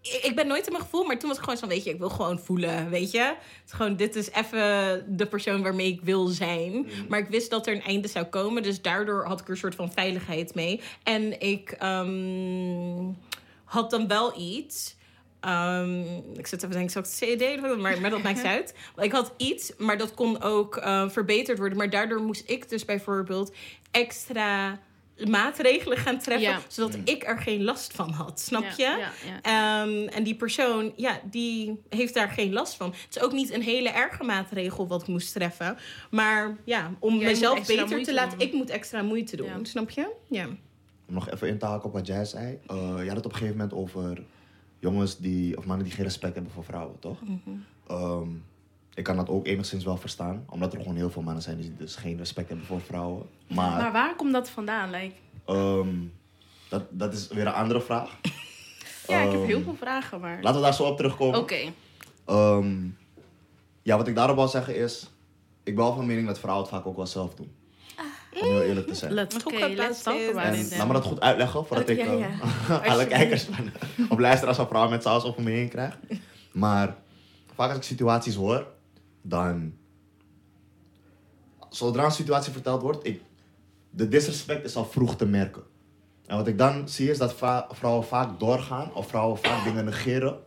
Ik 0.03 0.19
ik 0.23 0.35
ben 0.35 0.47
nooit 0.47 0.65
in 0.65 0.71
mijn 0.71 0.83
gevoel, 0.83 1.03
maar 1.03 1.19
toen 1.19 1.29
was 1.29 1.37
ik 1.37 1.43
gewoon 1.43 1.59
zo 1.59 1.65
van, 1.65 1.75
weet 1.75 1.83
je, 1.83 1.89
ik 1.89 1.99
wil 1.99 2.09
gewoon 2.09 2.39
voelen, 2.39 2.89
weet 2.89 3.11
je. 3.11 3.19
Het 3.19 3.37
is 3.65 3.71
gewoon, 3.71 3.95
dit 3.95 4.15
is 4.15 4.31
even 4.31 5.05
de 5.17 5.25
persoon 5.25 5.63
waarmee 5.63 5.87
ik 5.87 6.01
wil 6.01 6.27
zijn. 6.27 6.87
Maar 7.09 7.19
ik 7.19 7.27
wist 7.27 7.49
dat 7.49 7.67
er 7.67 7.73
een 7.75 7.81
einde 7.81 8.07
zou 8.07 8.25
komen, 8.25 8.63
dus 8.63 8.81
daardoor 8.81 9.25
had 9.25 9.39
ik 9.39 9.45
er 9.45 9.51
een 9.51 9.57
soort 9.57 9.75
van 9.75 9.91
veiligheid 9.91 10.55
mee. 10.55 10.81
En 11.03 11.41
ik 11.41 11.71
ehm, 11.71 13.11
had 13.63 13.89
dan 13.89 14.07
wel 14.07 14.39
iets. 14.39 14.95
Ehm, 15.39 16.01
ik 16.37 16.47
zit 16.47 16.63
even 16.63 16.75
denken, 16.75 16.91
zou 16.91 17.05
ik 17.05 17.39
het 17.39 17.57
CD 17.57 17.61
maar, 17.61 18.01
maar 18.01 18.09
dat 18.09 18.23
maakt 18.23 18.35
niet 18.35 18.45
uit. 18.57 18.73
Ik 18.97 19.11
had 19.11 19.33
iets, 19.37 19.71
maar 19.77 19.97
dat 19.97 20.13
kon 20.13 20.41
ook 20.41 20.77
eh, 20.77 21.09
verbeterd 21.09 21.57
worden. 21.57 21.77
Maar 21.77 21.89
daardoor 21.89 22.21
moest 22.21 22.49
ik 22.49 22.69
dus 22.69 22.85
bijvoorbeeld 22.85 23.53
extra 23.91 24.79
maatregelen 25.17 25.97
gaan 25.97 26.19
treffen, 26.19 26.49
Ja. 26.49 26.59
zodat 26.67 26.97
ik 27.03 27.23
er 27.27 27.37
geen 27.37 27.63
last 27.63 27.93
van 27.93 28.09
had. 28.09 28.39
Snap 28.39 28.63
je? 28.77 28.81
Ja, 28.83 28.97
ja, 28.97 29.11
ja. 29.25 29.41
Ehm, 29.83 30.07
en 30.07 30.23
die 30.23 30.35
persoon, 30.35 30.93
ja, 30.95 31.19
die 31.29 31.81
heeft 31.89 32.13
daar 32.13 32.29
geen 32.29 32.53
last 32.53 32.75
van. 32.75 32.87
Het 32.89 33.15
is 33.15 33.21
ook 33.21 33.31
niet 33.31 33.53
een 33.53 33.61
hele 33.61 33.89
erge 33.89 34.23
maatregel 34.23 34.87
wat 34.87 35.01
ik 35.01 35.07
moest 35.07 35.33
treffen. 35.33 35.77
Maar 36.11 36.57
ja, 36.65 36.91
om 36.99 37.17
mezelf 37.17 37.67
beter 37.67 38.03
te 38.03 38.13
laten, 38.13 38.37
doen. 38.39 38.47
ik 38.47 38.53
moet 38.53 38.69
extra 38.69 39.01
moeite 39.01 39.35
doen. 39.35 39.65
Snap 39.65 39.89
je? 39.89 40.09
Ja. 40.29 40.45
Om 41.07 41.13
nog 41.13 41.29
even 41.29 41.47
in 41.47 41.57
te 41.57 41.65
haken 41.65 41.85
op 41.85 41.93
wat 41.93 42.07
jij 42.07 42.25
zei. 42.25 42.59
Eh, 42.67 42.77
je 42.77 43.07
had 43.07 43.15
het 43.15 43.25
op 43.25 43.31
een 43.31 43.37
gegeven 43.37 43.57
moment 43.57 43.73
over 43.73 44.23
jongens 44.79 45.17
die, 45.17 45.57
of 45.57 45.65
mannen 45.65 45.85
die 45.85 45.95
geen 45.95 46.05
respect 46.05 46.33
hebben 46.33 46.51
voor 46.53 46.63
vrouwen, 46.63 46.99
toch? 46.99 47.17
Ehm, 47.87 48.27
ik 48.95 49.03
kan 49.03 49.15
dat 49.15 49.29
ook 49.29 49.47
enigszins 49.47 49.83
wel 49.83 49.97
verstaan, 49.97 50.45
omdat 50.49 50.73
er 50.73 50.79
gewoon 50.79 50.95
heel 50.95 51.09
veel 51.09 51.21
mannen 51.21 51.43
zijn 51.43 51.57
die 51.57 51.75
dus 51.77 51.95
geen 51.95 52.17
respect 52.17 52.47
hebben 52.47 52.65
voor 52.65 52.81
vrouwen. 52.81 53.25
Maar, 53.47 53.81
Maar 53.81 53.91
waar 53.91 54.15
komt 54.15 54.31
dat 54.33 54.49
vandaan? 54.49 54.89
Like, 54.89 55.15
ehm, 55.45 55.95
dat, 56.69 56.83
dat 56.89 57.13
is 57.13 57.27
weer 57.27 57.47
een 57.47 57.53
andere 57.53 57.81
vraag. 57.81 58.19
ja, 59.07 59.21
ik 59.21 59.31
heb 59.31 59.39
Ehm, 59.39 59.45
heel 59.45 59.61
veel 59.61 59.75
vragen, 59.75 60.19
maar... 60.19 60.41
Laten 60.41 60.59
we 60.59 60.65
daar 60.65 60.73
zo 60.73 60.83
op 60.83 60.97
terugkomen. 60.97 61.39
Oké. 61.39 61.59
Ehm, 62.25 62.87
ja, 63.81 63.97
wat 63.97 64.07
ik 64.07 64.15
daarop 64.15 64.35
wil 64.35 64.47
zeggen 64.47 64.75
is, 64.75 65.09
ik 65.63 65.75
ben 65.75 65.83
wel 65.83 65.95
van 65.95 66.05
mening 66.05 66.27
dat 66.27 66.39
vrouwen 66.39 66.65
het 66.65 66.75
vaak 66.75 66.85
ook 66.85 66.95
wel 66.95 67.07
zelf 67.07 67.35
doen. 67.35 67.51
Om 68.41 68.47
heel 68.47 68.61
eerlijk 68.61 68.87
te 68.87 68.95
zijn. 68.95 69.13
Let's 69.13 69.35
about 69.35 69.73
let's 69.75 70.01
talk 70.01 70.29
about 70.31 70.55
it. 70.55 70.77
laat 70.77 70.87
me 70.87 70.93
dat 70.93 71.05
goed 71.05 71.21
uitleggen 71.21 71.65
voordat 71.65 71.89
ik 71.89 71.97
Ja, 71.97 72.29
eh, 72.69 72.85
alle 72.91 73.07
kijkers 73.07 73.43
van, 73.43 73.71
of 74.09 74.19
luisteraars 74.19 74.57
van 74.57 74.67
vrouwen 74.67 74.91
met 74.91 75.03
saus 75.03 75.23
over 75.23 75.43
me 75.43 75.51
heen 75.51 75.69
krijg. 75.69 75.97
Maar 76.51 76.95
vaak 77.55 77.67
als 77.67 77.77
ik 77.77 77.83
situaties 77.83 78.35
hoor, 78.35 78.67
dan. 79.23 79.73
Zodra 81.69 82.05
een 82.05 82.11
situatie 82.11 82.51
verteld 82.51 82.81
wordt, 82.81 83.05
ik, 83.07 83.21
de 83.89 84.07
disrespect 84.07 84.65
is 84.65 84.75
al 84.75 84.85
vroeg 84.85 85.15
te 85.15 85.25
merken. 85.25 85.63
En 86.25 86.37
wat 86.37 86.47
ik 86.47 86.57
dan 86.57 86.89
zie 86.89 87.09
is 87.09 87.17
dat 87.17 87.35
vrouwen 87.69 88.05
vaak 88.05 88.39
doorgaan 88.39 88.93
of 88.93 89.07
vrouwen 89.07 89.37
vaak 89.37 89.63
dingen 89.63 89.85
negeren. 89.85 90.39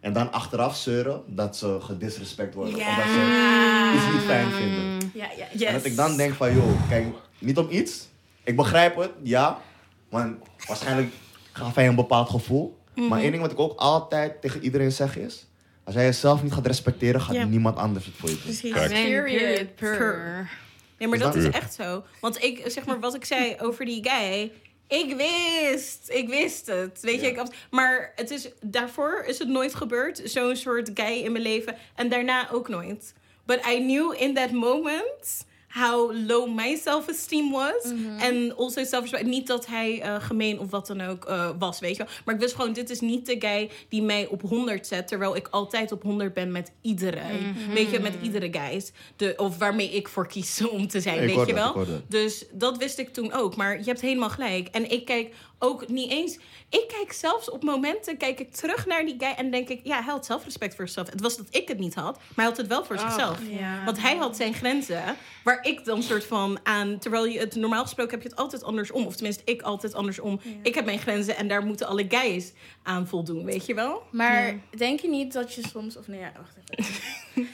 En 0.00 0.12
dan 0.12 0.32
achteraf 0.32 0.76
zeuren 0.76 1.22
dat 1.26 1.56
ze 1.56 1.78
gedisrespect 1.80 2.54
worden. 2.54 2.74
Of 2.74 2.80
dat 2.80 3.04
ze 3.04 3.92
iets 3.94 4.12
niet 4.12 4.22
fijn 4.22 4.50
vinden. 4.50 5.10
Ja, 5.14 5.28
ja, 5.52 5.66
En 5.66 5.72
dat 5.72 5.84
ik 5.84 5.96
dan 5.96 6.16
denk 6.16 6.34
van, 6.34 6.54
joh, 6.54 6.88
kijk, 6.88 7.06
niet 7.38 7.58
om 7.58 7.66
iets. 7.70 8.08
Ik 8.44 8.56
begrijp 8.56 8.96
het, 8.96 9.10
ja. 9.22 9.60
Want 10.08 10.36
waarschijnlijk 10.66 11.12
gaf 11.52 11.74
hij 11.74 11.88
een 11.88 11.94
bepaald 11.94 12.30
gevoel. 12.30 12.78
Mhm. 12.94 13.08
Maar 13.08 13.20
één 13.20 13.30
ding 13.30 13.42
wat 13.42 13.52
ik 13.52 13.58
ook 13.58 13.78
altijd 13.78 14.40
tegen 14.40 14.62
iedereen 14.62 14.92
zeg 14.92 15.16
is... 15.16 15.47
Als 15.88 15.96
jij 15.96 16.06
jezelf 16.06 16.42
niet 16.42 16.52
gaat 16.52 16.66
respecteren, 16.66 17.20
gaat 17.20 17.34
Ja. 17.34 17.44
niemand 17.44 17.76
anders 17.76 18.04
het 18.06 18.14
voor 18.16 18.28
je 18.28 18.34
doen. 18.34 18.44
Precies. 18.44 18.72
Period. 18.72 18.88
period, 18.88 19.74
per. 19.74 20.50
Nee, 20.98 21.08
maar 21.08 21.18
Dus 21.18 21.26
dat 21.26 21.36
dan- 21.36 21.42
is 21.44 21.50
echt 21.58 21.74
zo. 21.74 22.04
Want 22.20 22.42
ik, 22.42 22.62
zeg 22.66 22.84
maar, 22.86 23.00
wat 23.00 23.14
ik 23.14 23.24
zei 23.24 23.56
over 23.60 23.84
die 23.84 24.08
guy. 24.08 24.52
Ik 24.88 25.14
wist, 25.16 26.10
ik 26.10 26.28
wist 26.28 26.66
het. 26.66 26.98
Weet 27.00 27.20
je, 27.20 27.26
ik 27.26 27.42
maar 27.70 28.12
het 28.16 28.30
is, 28.30 28.48
daarvoor 28.60 29.24
is 29.26 29.38
het 29.38 29.48
nooit 29.48 29.74
gebeurd. 29.74 30.20
Zo'n 30.24 30.56
soort 30.56 30.90
guy 30.94 31.24
in 31.24 31.32
mijn 31.32 31.44
leven. 31.44 31.76
En 31.94 32.08
daarna 32.08 32.50
ook 32.50 32.68
nooit. 32.68 33.14
But 33.46 33.66
I 33.66 33.76
knew 33.76 34.14
in 34.22 34.34
that 34.34 34.50
moment 34.50 35.46
how 35.78 36.26
low 36.26 36.54
my 36.54 36.76
self-esteem 36.76 37.50
was. 37.50 37.92
En 38.18 38.56
also 38.56 38.84
self-respect. 38.84 39.26
Niet 39.26 39.46
dat 39.46 39.66
hij 39.66 40.00
eh, 40.02 40.16
gemeen 40.18 40.58
of 40.58 40.70
wat 40.70 40.86
dan 40.86 41.00
ook 41.00 41.24
eh, 41.24 41.50
was, 41.58 41.80
weet 41.80 41.96
je 41.96 42.02
wel. 42.02 42.12
Maar 42.24 42.34
ik 42.34 42.40
wist 42.40 42.54
gewoon, 42.54 42.72
dit 42.72 42.90
is 42.90 43.00
niet 43.00 43.26
de 43.26 43.36
guy 43.38 43.70
die 43.88 44.02
mij 44.02 44.26
op 44.26 44.42
100 44.42 44.86
zet. 44.86 45.08
Terwijl 45.08 45.36
ik 45.36 45.48
altijd 45.50 45.92
op 45.92 46.02
100 46.02 46.34
ben 46.34 46.52
met 46.52 46.72
iedereen. 46.82 47.56
Weet 47.74 47.90
je, 47.90 48.00
met 48.00 48.14
iedere 48.22 48.48
guys. 48.52 48.92
De, 49.16 49.34
of 49.36 49.58
waarmee 49.58 49.90
ik 49.90 50.08
voor 50.08 50.26
kies 50.26 50.66
om 50.68 50.88
te 50.88 51.00
zijn, 51.00 51.22
Ik 51.22 51.34
weet 51.36 51.46
je 51.46 51.54
wel. 51.54 51.74
dat. 51.74 51.86
Dus 52.08 52.44
dat 52.52 52.76
wist 52.76 52.98
ik 52.98 53.12
toen 53.12 53.32
ook. 53.32 53.56
Maar 53.56 53.78
je 53.78 53.84
hebt 53.84 54.00
helemaal 54.00 54.30
gelijk. 54.30 54.68
En 54.68 54.90
ik 54.90 55.04
kijk 55.04 55.34
ook 55.58 55.88
niet 55.88 56.10
eens... 56.10 56.38
Ik 56.68 56.84
kijk 56.88 57.12
zelfs 57.12 57.50
op 57.50 57.62
momenten, 57.62 58.16
kijk 58.16 58.40
ik 58.40 58.52
terug 58.52 58.86
naar 58.86 59.04
die 59.04 59.14
guy... 59.18 59.34
en 59.36 59.50
denk 59.50 59.68
ik, 59.68 59.80
ja, 59.82 60.02
hij 60.02 60.12
had 60.12 60.26
zelfrespect 60.26 60.74
voor 60.74 60.84
zichzelf. 60.84 61.10
Het 61.10 61.20
was 61.20 61.36
dat 61.36 61.46
ik 61.50 61.68
het 61.68 61.78
niet 61.78 61.94
had, 61.94 62.16
maar 62.16 62.32
hij 62.34 62.44
had 62.44 62.56
het 62.56 62.66
wel 62.66 62.84
voor 62.84 62.98
zichzelf. 62.98 63.38
ja. 63.48 63.84
Want 63.84 64.00
hij 64.00 64.16
had 64.16 64.36
zijn 64.36 64.54
grenzen, 64.54 65.16
waar 65.44 65.64
ik 65.64 65.84
dan 65.84 66.02
soort 66.02 66.24
van 66.24 66.58
aan... 66.62 66.98
Terwijl 66.98 67.26
je 67.26 67.38
het 67.38 67.54
normaal 67.54 67.82
gesproken 67.82 68.12
heb 68.12 68.22
je 68.22 68.28
het 68.28 68.38
altijd 68.38 68.62
andersom. 68.62 69.06
Of 69.06 69.14
tenminste, 69.14 69.42
ik 69.44 69.62
altijd 69.62 69.94
andersom. 69.94 70.40
Ik 70.62 70.74
heb 70.74 70.84
mijn 70.84 70.98
grenzen 70.98 71.36
en 71.36 71.48
daar 71.48 71.62
moeten 71.62 71.86
alle 71.86 72.04
guys 72.08 72.52
aan 72.82 73.06
voldoen, 73.08 73.44
weet 73.44 73.66
je 73.66 73.74
wel? 73.74 74.02
Maar 74.10 74.60
denk 74.76 75.00
je 75.00 75.08
niet 75.08 75.32
dat 75.32 75.54
je 75.54 75.66
soms... 75.66 75.96
Of 75.96 76.08
nee, 76.08 76.20
ja, 76.20 76.32
wacht 76.36 76.56
even. 76.70 76.94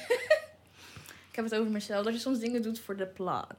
ik 1.30 1.36
heb 1.36 1.44
het 1.44 1.54
over 1.54 1.70
mezelf. 1.70 2.04
Dat 2.04 2.14
je 2.14 2.20
soms 2.20 2.38
dingen 2.38 2.62
doet 2.62 2.80
voor 2.80 2.96
de 2.96 3.06
plot. 3.06 3.56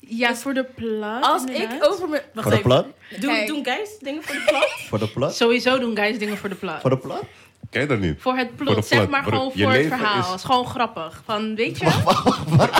Ja, 0.00 0.34
voor 0.34 0.54
de 0.54 0.64
plaat. 0.64 1.24
Als 1.24 1.44
inderdaad. 1.44 1.72
ik 1.72 1.84
over 1.90 2.08
me... 2.08 2.22
Wacht 2.32 2.48
Voor 2.48 2.50
de 2.50 2.50
even. 2.50 2.62
plat? 2.70 2.86
Doen, 3.20 3.46
doen 3.46 3.64
guys 3.64 3.98
dingen 4.00 4.22
voor 4.22 4.34
de 4.34 4.44
plot? 4.46 4.70
Voor 4.88 4.98
de 4.98 5.08
plat? 5.08 5.36
Sowieso 5.36 5.78
doen 5.78 5.96
guys 5.96 6.18
dingen 6.18 6.36
voor 6.36 6.48
de 6.48 6.54
plaat. 6.54 6.80
Voor 6.80 6.90
de 6.90 6.98
plat? 6.98 7.22
Ken 7.70 7.80
je 7.80 7.86
dat 7.88 7.98
niet? 7.98 8.16
Voor 8.20 8.36
het 8.36 8.56
plot, 8.56 8.74
Voor 8.74 8.82
zeg 8.82 8.98
plot. 8.98 9.10
maar 9.10 9.22
gewoon 9.22 9.52
voor 9.52 9.70
het 9.72 9.86
verhaal. 9.86 10.18
is- 10.20 10.26
Het 10.26 10.34
is 10.36 10.44
gewoon 10.44 10.66
grappig. 10.66 11.22
Van, 11.24 11.54
weet 11.54 11.78
je? 11.78 11.84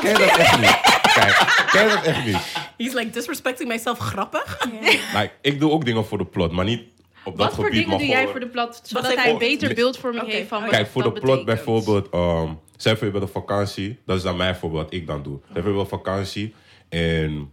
Ken 0.00 0.10
je 0.10 0.18
dat 0.18 0.36
echt 0.36 0.60
niet? 0.60 0.80
Kijk, 1.14 1.66
ken 1.70 1.82
je 1.82 1.88
dat 1.88 2.02
echt 2.04 2.24
niet? 2.24 2.36
He's 2.76 2.92
like 2.94 3.10
disrespecting 3.10 3.68
myself 3.68 3.98
grappig. 3.98 4.66
Nou, 5.12 5.28
ik 5.40 5.60
doe 5.60 5.70
ook 5.70 5.84
dingen 5.84 6.04
voor 6.06 6.18
de 6.18 6.24
plot, 6.26 6.52
maar 6.52 6.64
niet 6.64 6.82
op 7.24 7.36
dat 7.36 7.46
Wat 7.46 7.54
voor 7.54 7.64
gebied. 7.64 7.82
dingen 7.84 7.98
doe 7.98 8.06
jij 8.06 8.28
voor 8.28 8.40
de 8.40 8.46
plot? 8.48 8.80
Zodat 8.82 9.14
hij 9.14 9.26
een 9.26 9.32
Oh, 9.32 9.38
beter 9.38 9.68
li- 9.68 9.74
beeldvorming 9.74 10.22
Oké. 10.24 10.32
heeft 10.34 10.48
van 10.48 10.60
wat 10.60 10.70
Kijk, 10.70 10.86
voor 10.88 11.02
de 11.02 11.12
plot 11.12 11.22
betekent. 11.22 11.46
bijvoorbeeld, 11.46 12.08
ehm 12.10 12.48
zeg 12.76 12.96
voor 12.98 13.06
je 13.06 13.12
bent 13.12 13.24
op 13.24 13.30
vakantie, 13.30 13.98
dat 14.06 14.16
is 14.16 14.22
dan 14.22 14.36
mijn 14.36 14.56
voorbeeld 14.56 14.82
wat 14.82 14.92
ik 14.92 15.06
dan 15.06 15.22
doe. 15.22 15.38
Zeg 15.52 15.62
voor 15.62 15.70
je 15.72 15.76
bent 15.78 15.92
op 15.92 15.98
vakantie 16.04 16.54
en, 16.88 17.52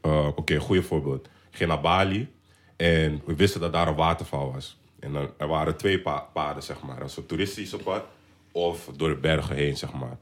eh, 0.00 0.26
oké, 0.34 0.56
goede 0.58 0.82
voorbeeld. 0.82 1.26
Ik 1.50 1.56
ging 1.56 1.68
naar 1.68 1.80
Bali 1.80 2.32
en 2.76 3.22
we 3.24 3.34
wisten 3.34 3.60
dat 3.60 3.72
daar 3.72 3.88
een 3.88 3.94
waterval 3.94 4.52
was. 4.52 4.78
En 5.00 5.12
dan, 5.12 5.30
er 5.36 5.46
waren 5.48 5.76
twee 5.76 6.00
pa- 6.00 6.28
paden, 6.32 6.62
zeg 6.62 6.82
maar. 6.82 7.02
Een 7.02 7.26
toeristische 7.26 7.76
pad 7.76 8.04
of 8.52 8.88
door 8.96 9.08
de 9.08 9.16
bergen 9.16 9.56
heen, 9.56 9.76
zeg 9.76 9.92
maar. 9.92 10.16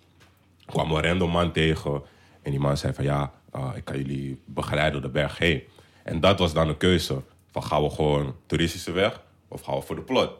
Ik 0.60 0.66
kwam 0.66 0.92
een 0.92 1.02
random 1.02 1.30
man 1.30 1.52
tegen 1.52 2.02
en 2.42 2.50
die 2.50 2.60
man 2.60 2.76
zei 2.76 2.94
van 2.94 3.04
ja, 3.04 3.32
eh, 3.52 3.70
ik 3.74 3.84
kan 3.84 3.96
jullie 3.96 4.40
begeleiden 4.44 4.92
door 5.02 5.10
de 5.12 5.18
berg 5.18 5.38
heen. 5.38 5.62
En 6.02 6.20
dat 6.20 6.38
was 6.38 6.52
dan 6.52 6.68
een 6.68 6.76
keuze. 6.76 7.22
Van 7.50 7.62
gaan 7.62 7.82
we 7.82 7.90
gewoon 7.90 8.34
toeristische 8.46 8.92
weg 8.92 9.22
of 9.48 9.62
gaan 9.62 9.74
we 9.74 9.82
voor 9.82 9.96
de 9.96 10.02
plot? 10.02 10.30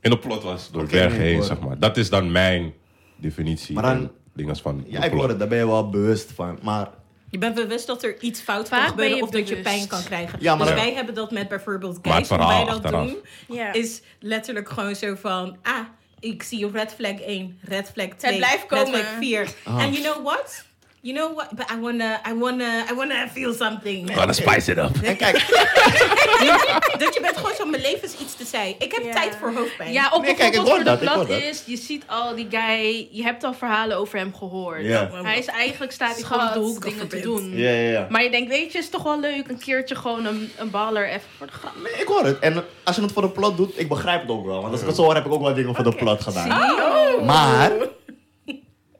En 0.00 0.10
de 0.10 0.18
plot 0.18 0.42
was 0.42 0.70
door 0.70 0.84
de 0.84 0.90
berg 0.90 1.12
heen, 1.16 1.42
zeg 1.42 1.60
maar. 1.60 1.78
Dat 1.78 1.96
is 1.96 2.10
dan 2.10 2.32
mijn 2.32 2.72
definitie. 3.16 3.74
Maar 3.74 3.82
dan- 3.82 4.10
dingen 4.38 4.56
van 4.56 4.84
Ja, 4.86 5.02
ik 5.02 5.10
plot. 5.10 5.20
hoor 5.20 5.28
het. 5.28 5.38
Daar 5.38 5.48
ben 5.48 5.58
je 5.58 5.66
wel 5.66 5.88
bewust 5.90 6.30
van. 6.34 6.58
Maar 6.62 6.88
Je 7.30 7.38
bent 7.38 7.54
bewust 7.54 7.86
dat 7.86 8.02
er 8.02 8.20
iets 8.20 8.40
fout 8.40 8.68
Vaak 8.68 8.80
kan 8.80 8.88
gebeuren 8.88 9.10
ben 9.18 9.18
je 9.18 9.22
of 9.24 9.30
dat 9.30 9.48
je 9.48 9.54
bewust. 9.56 9.76
pijn 9.76 9.88
kan 9.88 10.02
krijgen. 10.04 10.38
Ja, 10.42 10.54
maar 10.56 10.66
dus 10.66 10.74
wij 10.76 10.92
hebben 10.94 11.14
dat 11.14 11.30
met 11.30 11.48
bijvoorbeeld 11.48 12.04
Maar 12.06 12.16
het 12.16 12.26
verhaal 12.26 12.48
wij 12.48 12.64
dat 12.74 12.84
achteraf. 12.84 13.06
doen, 13.06 13.16
Ja. 13.56 13.72
is 13.72 14.02
letterlijk 14.20 14.68
gewoon 14.68 14.94
zo 14.94 15.14
van, 15.14 15.56
ah, 15.62 15.74
ik 16.20 16.42
zie 16.42 16.70
red 16.70 16.92
flag 16.92 17.20
1, 17.20 17.58
red 17.62 17.90
flag 17.94 18.08
2, 18.16 18.36
blijft 18.36 18.64
red 18.68 18.82
komen. 18.82 19.00
flag 19.00 19.16
4. 19.18 19.48
Ah. 19.64 19.76
And 19.78 19.96
you 19.98 20.12
know 20.12 20.24
what? 20.26 20.66
You 21.08 21.20
know 21.20 21.34
what? 21.36 21.48
But 21.56 21.70
I 21.70 21.80
wanna, 21.80 22.20
I 22.30 22.34
wanna, 22.38 22.84
I 22.90 22.94
wanna 22.94 23.28
feel 23.32 23.52
something. 23.54 24.14
Gonna 24.14 24.32
spice 24.32 24.70
it 24.72 24.78
up. 24.78 24.90
en 25.02 25.16
kijk, 25.24 25.34
dat 27.02 27.14
je 27.14 27.18
bent 27.22 27.36
gewoon 27.36 27.54
zo, 27.58 27.66
mijn 27.66 27.82
leven 27.82 28.02
is 28.02 28.16
iets 28.20 28.34
te 28.36 28.44
zijn. 28.44 28.74
Ik 28.78 28.92
heb 28.92 29.04
Ja. 29.04 29.12
tijd 29.12 29.36
voor 29.40 29.52
hoofdpijn. 29.52 29.92
Ja, 29.92 30.10
ook 30.12 30.22
Nee, 30.22 30.34
kijk, 30.34 30.54
ik 30.54 30.62
bijvoorbeeld 30.62 30.88
hoor 30.88 30.96
voor 30.98 31.06
dat, 31.06 31.26
de 31.28 31.34
ik 31.34 31.42
dat. 31.42 31.50
is, 31.50 31.62
je 31.66 31.76
ziet 31.76 32.02
al 32.06 32.34
die 32.34 32.46
guy, 32.50 33.08
je 33.10 33.22
hebt 33.22 33.44
al 33.44 33.54
verhalen 33.54 33.96
over 33.96 34.18
hem 34.18 34.34
gehoord. 34.34 34.84
Ja. 34.84 35.10
Hij 35.12 35.38
is 35.38 35.46
eigenlijk 35.46 35.92
staat 35.92 36.14
hij 36.14 36.22
gewoon 36.22 36.46
op 36.46 36.52
de 36.52 36.58
hoek 36.60 36.84
dingen 36.84 37.08
te 37.08 37.20
doen. 37.20 37.56
ja, 37.56 37.70
ja, 37.70 37.90
ja. 37.90 38.06
Maar 38.10 38.22
je 38.22 38.30
denkt, 38.30 38.48
weet 38.50 38.72
je, 38.72 38.78
is 38.78 38.90
toch 38.90 39.02
wel 39.02 39.20
leuk 39.20 39.48
een 39.48 39.58
keertje 39.58 39.94
gewoon 39.94 40.24
een, 40.26 40.50
een 40.56 40.70
baller 40.70 41.08
even 41.08 41.28
voor 41.36 41.46
de 41.46 41.52
grap. 41.52 41.72
Nee, 41.82 41.92
ik 42.02 42.06
hoor 42.08 42.24
het. 42.24 42.38
En 42.38 42.64
als 42.84 42.96
je 42.96 43.02
het 43.02 43.12
voor 43.12 43.22
de 43.22 43.30
plot 43.30 43.56
doet, 43.56 43.78
ik 43.80 43.88
begrijp 43.88 44.20
het 44.20 44.30
ook 44.30 44.46
wel. 44.46 44.60
Want 44.60 44.72
als 44.72 44.80
ik 44.80 44.86
het 44.86 44.96
zo 44.96 45.02
hoor, 45.02 45.14
heb 45.14 45.26
ik 45.26 45.32
ook 45.32 45.42
wel 45.42 45.54
dingen 45.54 45.74
voor 45.74 45.84
de 45.84 45.94
plot 45.94 46.22
gedaan. 46.22 46.50
Oh. 46.62 47.24
Maar, 47.26 47.72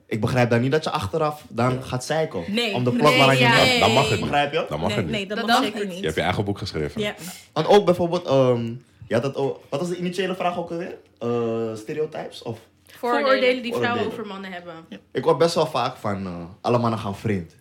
ik 0.09 0.21
begrijp 0.21 0.49
dan 0.49 0.61
niet 0.61 0.71
dat 0.71 0.83
je 0.83 0.89
achteraf 0.89 1.43
dan 1.47 1.83
gaat 1.83 2.05
zeiken. 2.05 2.43
Nee. 2.47 2.73
Om 2.73 2.83
de 2.83 2.91
plot 2.91 3.09
Nee, 3.09 3.19
waar 3.19 3.33
je 3.33 3.39
ja. 3.39 3.79
Dan 3.79 3.93
mag 3.93 4.09
het 4.09 4.19
niet. 4.19 4.29
Begrijp 4.29 4.53
je? 4.53 4.65
Dan 4.69 4.79
mag 4.79 4.87
nee, 4.87 4.97
het 4.97 5.05
niet. 5.05 5.15
nee, 5.15 5.27
dat, 5.27 5.37
Dat 5.37 5.47
mag 5.47 5.63
zeker 5.63 5.85
niet. 5.87 5.97
Je 5.97 6.03
hebt 6.03 6.15
je 6.15 6.21
eigen 6.21 6.45
boek 6.45 6.57
geschreven. 6.57 7.01
Ja. 7.01 7.15
Want 7.53 7.67
ook 7.67 7.85
bijvoorbeeld, 7.85 8.25
ehm 8.25 8.73
het 9.07 9.35
ook, 9.35 9.59
wat 9.69 9.79
was 9.79 9.89
de 9.89 9.97
initiële 9.97 10.35
vraag 10.35 10.57
ook 10.57 10.71
alweer? 10.71 10.97
Eh 11.19 11.75
stereotypes? 11.75 12.41
Of? 12.41 12.59
Vooroordelen 12.87 13.63
die 13.63 13.73
vrouwen 13.73 14.03
Vooroordelen. 14.03 14.11
over 14.11 14.25
mannen 14.25 14.51
hebben. 14.51 14.73
Ik 15.11 15.23
hoor 15.23 15.37
best 15.37 15.55
wel 15.55 15.67
vaak 15.67 15.97
van, 15.97 16.25
eh, 16.25 16.43
alle 16.61 16.77
mannen 16.77 16.99
gaan 16.99 17.15
vreemd. 17.15 17.55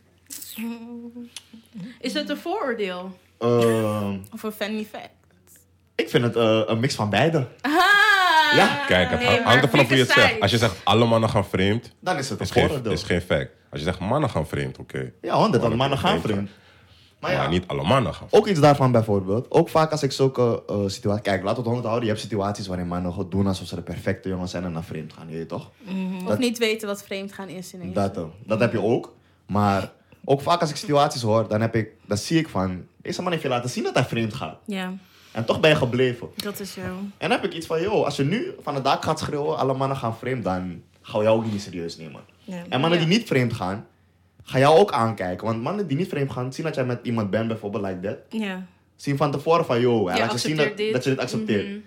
Is 2.01 2.13
dat 2.13 2.29
een 2.29 2.37
vooroordeel? 2.37 3.19
Ehm, 3.39 4.17
Of 4.33 4.43
een 4.43 4.53
funny 4.53 4.85
fact. 4.91 5.09
ik 5.95 6.09
vind 6.09 6.25
het 6.25 6.37
eh, 6.37 6.63
een 6.67 6.81
mix 6.81 6.95
van 6.95 7.11
beide. 7.11 7.47
Ah! 7.61 8.08
Ja, 8.57 8.85
Kijk, 8.87 9.11
het 9.11 9.19
Nee, 9.21 9.43
hangt- 9.43 9.63
er 9.63 9.69
vanaf 9.69 9.87
hoe 9.87 9.97
je 9.97 10.03
het 10.03 10.13
zegt. 10.13 10.41
Als 10.41 10.51
je 10.51 10.59
zegt 10.59 10.75
alle 10.85 11.05
mannen 11.05 11.31
gaan 11.31 11.45
vreemd, 11.47 11.93
dan 12.01 12.17
is 12.17 12.29
het 12.29 12.39
een 12.41 12.45
is 12.47 12.51
geen, 12.53 12.85
is 12.85 13.03
geen 13.03 13.21
fact. 13.21 13.51
Als 13.71 13.81
je 13.81 13.87
zegt 13.87 13.99
mannen 13.99 14.31
gaan 14.31 14.47
vreemd, 14.47 14.79
oké. 14.79 15.13
Ja, 15.23 15.35
honderd, 15.35 15.61
Mannen 15.63 15.79
mannen 15.79 15.99
gaan 15.99 16.21
vreemd. 16.21 16.51
Maar 17.21 17.33
Maar, 17.33 17.43
ja, 17.43 17.49
niet 17.49 17.67
alle 17.67 17.83
mannen 17.83 18.15
gaan 18.15 18.27
ook 18.31 18.47
iets 18.47 18.61
daarvan 18.61 18.93
bijvoorbeeld. 18.93 19.51
Ook 19.51 19.69
vaak 19.69 19.91
als 19.91 20.03
ik 20.03 20.13
zulke 20.13 20.63
eh, 20.67 20.77
situaties... 20.87 21.23
Kijk, 21.23 21.43
laat 21.43 21.57
het 21.57 21.65
honderd 21.65 21.85
houden. 21.87 22.05
Je 22.07 22.11
hebt 22.15 22.25
situaties 22.25 22.67
waarin 22.67 22.87
mannen 22.87 23.13
gewoon 23.13 23.31
doen 23.31 23.47
alsof 23.47 23.67
ze 23.67 23.75
de 23.75 23.83
perfecte 23.83 24.29
jongens 24.29 24.51
zijn 24.51 24.65
en 24.65 24.73
naar 24.73 24.85
vreemd 24.85 25.13
gaan. 25.13 25.29
Je 25.31 25.47
toch? 25.47 25.71
Of 26.27 26.39
niet 26.39 26.59
weten 26.59 26.89
wat 26.89 27.03
vreemd 27.03 27.33
gaan 27.33 27.49
is 27.49 27.75
ineens. 27.75 27.95
Dat, 27.95 28.19
dat 28.47 28.61
heb 28.61 28.73
je 28.73 28.83
ook. 28.83 29.15
Maar 29.47 29.93
ook 30.25 30.41
vaak 30.41 30.61
als 30.61 30.71
ik 30.71 30.77
situaties 30.77 31.23
hoor, 31.23 31.49
dan, 31.49 31.61
heb 31.61 31.75
ik, 31.75 31.89
dan 32.07 32.17
zie 32.17 32.39
ik 32.39 32.49
van... 32.49 32.87
Deze 33.03 33.23
man 33.23 33.31
heeft 33.31 33.43
je 33.43 33.49
laten 33.49 33.71
zien 33.71 33.85
dat 33.85 33.95
hij 33.95 34.05
vreemd 34.05 34.35
gaat. 34.35 34.59
Ja, 34.67 34.93
En 35.33 35.45
toch 35.45 35.61
ben 35.61 35.71
je 35.71 35.77
gebleven. 35.77 36.29
dat 36.37 36.61
is 36.61 36.73
zo. 36.73 36.81
En 36.81 37.11
dan 37.19 37.31
heb 37.31 37.45
ik 37.45 37.53
iets 37.55 37.67
van, 37.67 37.81
joh, 37.83 38.05
als 38.05 38.17
je 38.17 38.25
nu 38.25 38.53
van 38.63 38.75
het 38.75 38.85
dak 38.85 39.05
gaat 39.05 39.19
schreeuwen, 39.19 39.59
alle 39.59 39.75
mannen 39.75 39.97
gaan 39.97 40.17
vreemd, 40.17 40.45
dan 40.45 40.83
gaan 41.03 41.19
we 41.21 41.27
jou 41.27 41.39
ook 41.39 41.51
niet 41.53 41.63
serieus 41.63 41.97
nemen. 41.97 42.21
Ja. 42.45 42.63
En 42.69 42.81
mannen 42.81 42.99
Ja. 43.01 43.05
die 43.07 43.17
niet 43.19 43.27
vreemd 43.27 43.53
gaan, 43.53 43.87
gaan 44.43 44.61
jou 44.61 44.79
ook 44.79 44.93
aankijken. 44.93 45.47
Want 45.47 45.63
mannen 45.63 45.87
die 45.87 45.97
niet 45.97 46.09
vreemd 46.09 46.33
gaan, 46.33 46.53
zien 46.53 46.65
dat 46.65 46.75
jij 46.75 46.85
met 46.85 46.99
iemand 47.03 47.31
bent, 47.31 47.49
bijvoorbeeld 47.49 47.85
like 47.85 48.01
that. 48.01 48.41
Ja. 48.41 48.67
Zien 48.97 49.17
van 49.17 49.31
tevoren 49.31 49.65
van, 49.65 49.81
joh, 49.81 50.13
Je 50.13 50.19
laat 50.19 50.33
je 50.33 50.39
zien 50.39 50.57
dat, 50.57 50.77
dit. 50.77 50.93
dat 50.93 51.05
je 51.05 51.11
dit 51.11 51.19
accepteert. 51.19 51.67
Mhm. 51.69 51.79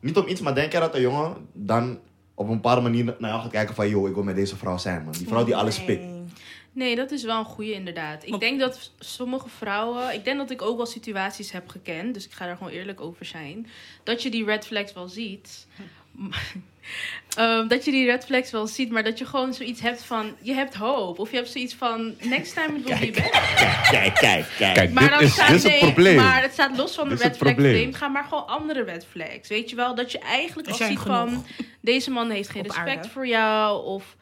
Niet 0.00 0.16
om 0.16 0.28
iets, 0.28 0.40
maar 0.40 0.54
denk 0.54 0.72
je 0.72 0.78
dat 0.78 0.94
een 0.94 1.00
jongen 1.00 1.34
dan 1.52 1.98
op 2.34 2.46
een 2.48 2.54
bepaalde 2.54 2.80
manier 2.80 3.04
naar 3.04 3.30
jou 3.30 3.42
gaat 3.42 3.50
kijken 3.50 3.74
van, 3.74 3.88
joh, 3.88 4.08
ik 4.08 4.14
wil 4.14 4.22
met 4.24 4.34
deze 4.36 4.56
vrouw 4.56 4.76
zijn, 4.78 5.04
man. 5.04 5.12
Die 5.12 5.26
vrouw 5.28 5.44
die 5.44 5.56
alles 5.56 5.84
pikt. 5.84 6.04
Nee. 6.78 6.96
Dat 6.96 7.10
is 7.10 7.22
wel 7.22 7.38
een 7.38 7.44
goede 7.44 7.72
inderdaad. 7.72 8.26
Ik 8.26 8.40
denk 8.40 8.60
dat 8.60 8.90
sommige 8.98 9.48
vrouwen... 9.48 10.14
Ik 10.14 10.24
denk 10.24 10.36
dat 10.38 10.50
ik 10.50 10.62
ook 10.62 10.76
wel 10.76 10.86
situaties 10.86 11.50
heb 11.52 11.68
gekend. 11.68 12.14
Dus 12.14 12.24
ik 12.24 12.32
ga 12.32 12.46
daar 12.46 12.56
gewoon 12.56 12.72
eerlijk 12.72 13.00
over 13.00 13.24
zijn. 13.24 13.66
Dat 14.02 14.22
je 14.22 14.30
die 14.30 14.44
red 14.44 14.66
flags 14.66 14.92
wel 14.92 15.08
ziet. 15.08 15.66
Ehm, 17.36 17.68
dat 17.68 17.84
je 17.84 17.90
die 17.90 18.04
red 18.04 18.24
flags 18.24 18.50
wel 18.50 18.66
ziet. 18.66 18.90
Maar 18.90 19.04
dat 19.04 19.18
je 19.18 19.26
gewoon 19.26 19.54
zoiets 19.54 19.80
hebt 19.80 20.02
van... 20.02 20.36
Je 20.40 20.52
hebt 20.52 20.74
hoop. 20.74 21.18
Of 21.18 21.30
je 21.30 21.36
hebt 21.36 21.48
zoiets 21.48 21.74
van... 21.74 22.14
Next 22.20 22.54
time 22.54 22.78
it 22.78 22.84
will 22.84 22.98
be 22.98 23.10
better. 23.10 23.42
Kijk, 23.90 24.14
kijk, 24.14 24.46
kijk. 24.58 24.74
Kijk, 24.74 24.92
Maar 24.92 25.02
dit 25.02 25.12
dan 25.12 25.22
is, 25.22 25.32
staat, 25.32 25.48
dit 25.48 25.56
is 25.56 25.62
het 25.62 25.72
nee, 25.72 25.80
probleem. 25.80 26.16
Maar 26.16 26.42
het 26.42 26.52
staat 26.52 26.76
los 26.76 26.94
van 26.94 27.08
de 27.08 27.14
red 27.14 27.22
het 27.22 27.36
flag 27.36 27.52
probleem. 27.52 27.74
vreemd 27.74 27.96
gaan, 27.96 28.12
maar 28.12 28.24
gewoon 28.24 28.46
andere 28.46 28.82
red 28.82 29.06
flags. 29.10 29.48
Weet 29.48 29.70
je 29.70 29.76
wel? 29.76 29.94
Dat 29.94 30.12
je 30.12 30.18
eigenlijk 30.18 30.68
al 30.68 30.74
ziet 30.74 30.98
genoeg. 30.98 31.02
van... 31.02 31.46
Deze 31.80 32.10
man 32.10 32.30
heeft 32.30 32.48
geen 32.48 32.62
Op 32.62 32.66
respect 32.70 32.96
aarde. 32.96 33.08
voor 33.08 33.26
jou. 33.26 33.84
Of... 33.84 34.16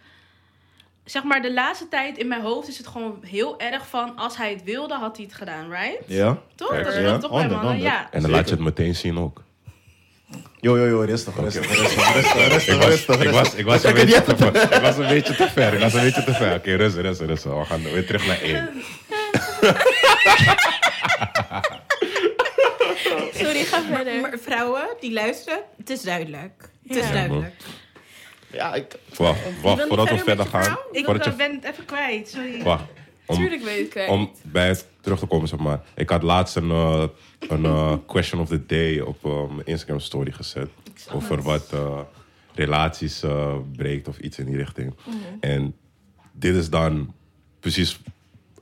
Zeg 1.07 1.23
maar, 1.23 1.43
de 1.43 1.53
laatste 1.53 1.89
tijd 1.89 2.19
in 2.19 2.29
mijn 2.29 2.41
hoofd 2.41 2.69
is 2.69 2.79
het 2.79 2.87
gewoon 2.87 3.19
heel 3.23 3.61
erg 3.61 3.89
van... 3.89 4.17
Als 4.17 4.37
hij 4.37 4.51
het 4.51 4.63
wilde, 4.65 4.95
had 4.95 5.17
hij 5.17 5.25
het 5.25 5.35
gedaan, 5.35 5.71
right? 5.71 6.03
Ja? 6.07 6.39
Toch? 6.55 6.69
Kijk, 6.69 6.85
dat 6.85 6.95
is 6.95 7.01
ja. 7.01 7.19
toch 7.19 7.31
bij 7.31 7.49
mannen, 7.49 7.81
ja. 7.81 8.09
En 8.11 8.23
dan 8.23 8.31
laat 8.31 8.49
je 8.49 8.55
het 8.55 8.65
meteen 8.65 8.95
zien 8.95 9.19
ook. 9.19 9.43
Yo, 10.61 10.79
yo, 10.79 10.87
yo, 10.87 11.01
rustig, 11.01 11.37
rustig, 11.37 11.67
rustig, 11.69 12.15
rustig, 12.15 12.49
rustig, 12.49 12.75
Ik 12.75 12.81
was, 12.81 12.89
rustig. 12.89 13.21
ik 13.23 13.31
was, 13.31 13.55
ik 13.55 13.65
was, 13.65 13.85
een, 13.85 13.95
beetje 13.95 14.23
te 14.23 14.37
ver. 14.37 14.73
ik 14.73 14.81
was 14.83 14.97
een 14.97 15.07
beetje 15.09 15.35
te 15.35 15.49
ver. 15.49 15.75
Ik 15.75 15.81
was 15.81 15.95
een 15.95 16.01
beetje 16.03 16.25
te 16.25 16.35
ver. 16.35 16.55
Oké, 16.55 16.75
rustig, 16.75 17.03
rustig, 17.03 17.27
rustig. 17.27 17.53
We 17.53 17.65
gaan 17.65 17.83
weer 17.83 18.07
terug 18.07 18.27
naar 18.27 18.41
één. 18.41 18.69
Sorry, 23.35 23.65
ga 23.65 23.83
verder. 23.83 24.21
Maar 24.21 24.39
vrouwen 24.43 24.89
die 25.01 25.13
luisteren, 25.13 25.59
het 25.77 25.91
is 25.91 26.03
duidelijk. 26.03 26.71
Het 26.87 26.97
is 26.97 27.07
Ja. 27.07 27.13
duidelijk. 27.13 27.55
Ja, 28.57 28.75
ik... 28.75 28.99
Wacht, 29.17 29.41
wacht 29.63 29.87
voordat 29.87 30.09
we 30.09 30.19
verder 30.19 30.47
gaan. 30.47 30.63
verhaal? 30.63 30.83
Ik 30.93 31.07
je, 31.25 31.35
ben 31.37 31.55
het 31.55 31.65
even 31.65 31.85
kwijt, 31.85 32.29
sorry. 32.29 32.63
wacht. 32.63 32.85
om, 33.27 33.37
Tuurlijk 33.37 33.63
weet 33.63 33.87
ik 33.87 33.95
het. 33.95 34.09
om 34.09 34.31
bij 34.43 34.69
het 34.69 34.87
terug 35.01 35.19
te 35.19 35.27
komen, 35.27 35.49
zeg 35.49 35.59
maar. 35.59 35.81
Ik 35.95 36.11
had 36.11 36.23
laatst 36.23 36.57
een, 36.57 36.71
eh, 36.71 37.05
een 37.49 37.65
eh, 37.65 37.95
question 38.07 38.41
of 38.41 38.49
the 38.49 38.67
day 38.67 39.01
op 39.01 39.25
eh, 39.25 39.49
mijn 39.49 39.67
Instagram 39.67 40.01
story 40.01 40.33
gezet. 40.33 40.69
Over 41.13 41.43
wat 41.43 41.73
eh, 41.73 42.01
relaties 42.55 43.25
breekt 43.77 44.09
of 44.09 44.19
iets 44.19 44.39
in 44.39 44.47
die 44.47 44.57
richting. 44.57 44.95
En 45.41 45.75
dit 46.33 46.55
is 46.55 46.71
dan 46.71 47.15
precies 47.61 48.01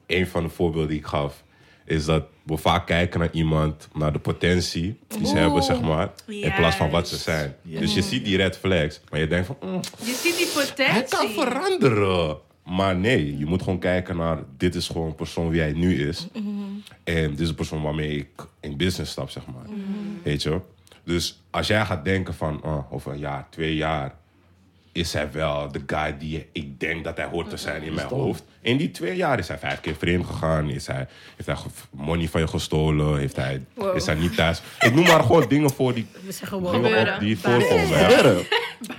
een 0.07 0.27
van 0.27 0.43
de 0.43 0.49
voorbeelden 0.49 0.89
die 0.89 0.99
ik 0.99 1.07
gaf. 1.07 1.45
Is 1.85 2.05
dat 2.05 2.25
we 2.45 2.57
vaak 2.57 2.87
kijken 2.87 3.21
naar 3.21 3.33
iemand, 3.33 3.89
naar 3.95 4.13
de 4.13 4.19
potentie 4.19 4.99
die 5.09 5.27
ze 5.27 5.37
hebben, 5.37 5.63
zeg 5.63 5.81
maar. 5.81 6.11
In 6.27 6.53
plaats 6.57 6.77
van 6.77 6.91
wat 6.91 7.09
ze 7.09 7.17
zijn. 7.17 7.55
Dus 7.63 7.95
je 7.95 8.03
ziet 8.03 8.25
die 8.25 8.37
red 8.37 8.57
flags, 8.59 9.01
maar 9.11 9.21
je 9.21 9.27
denkt 9.27 9.47
van... 9.47 9.57
"Mm, 9.63 9.81
Je 9.99 10.13
ziet 10.23 10.37
die 10.37 10.47
hij 10.87 11.03
kan 11.03 11.19
potentie. 11.27 11.41
veranderen. 11.43 12.37
Maar 12.65 12.97
nee, 12.97 13.39
je 13.39 13.47
moet 13.47 13.63
gewoon 13.63 13.79
kijken 13.79 14.17
naar... 14.17 14.39
dit 14.57 14.75
is 14.75 14.87
gewoon 14.87 15.07
een 15.07 15.15
persoon 15.15 15.49
wie 15.51 15.61
hij 15.61 15.73
nu 15.73 16.09
is. 16.09 16.27
En 17.05 17.31
dit 17.31 17.41
is 17.41 17.49
een 17.49 17.55
persoon 17.55 17.83
waarmee 17.83 18.17
ik 18.17 18.29
in 18.61 18.77
business 18.77 19.11
stap, 19.13 19.31
zeg 19.31 19.47
maar. 19.47 19.65
Weet 20.23 20.43
je? 20.43 20.61
Dus 21.05 21.43
als 21.51 21.67
jij 21.67 21.85
gaat 21.85 22.05
denken 22.05 22.35
van... 22.35 22.63
oh, 22.63 22.93
over 22.93 23.13
een 23.13 23.19
jaar, 23.19 23.47
twee 23.51 23.75
jaar... 23.77 24.15
is 24.95 25.13
hij 25.13 25.33
wel 25.33 25.73
de 25.73 25.83
guy 25.87 26.17
die 26.19 26.47
ik 26.53 26.81
denk 26.81 27.05
dat 27.05 27.17
hij 27.17 27.27
hoort 27.27 27.51
te 27.51 27.57
zijn 27.57 27.83
in 27.83 27.95
mijn 27.95 28.07
hoofd. 28.07 28.45
In 28.61 28.77
die 28.77 28.91
twee 28.91 29.17
jaar 29.17 29.39
is 29.39 29.49
hij 29.49 29.59
vijf 29.59 29.81
keer 29.81 29.95
vreemd 29.95 30.27
gegaan. 30.27 30.71
Is 30.71 30.87
hij, 30.87 31.07
heeft 31.37 31.47
hij 31.47 31.57
money 31.91 32.29
van 32.29 32.41
je 32.41 32.47
gestolen? 32.47 33.19
Heeft 33.19 33.37
hij, 33.37 33.63
Wow. 33.75 33.97
Is 33.97 34.07
hij 34.07 34.15
niet 34.15 34.37
thuis? 34.37 34.63
Ik 34.81 34.95
noem 34.95 35.05
maar 35.07 35.23
gewoon 35.23 35.49
dingen 35.49 35.71
voor 35.71 35.95
die, 35.95 36.07
We 36.25 36.33
zeggen 36.33 36.61
wow. 36.61 36.73
dingen 36.73 37.15
op 37.15 37.21
die 37.21 37.39
voorkomen. 37.39 37.99
Ja. 37.99 38.35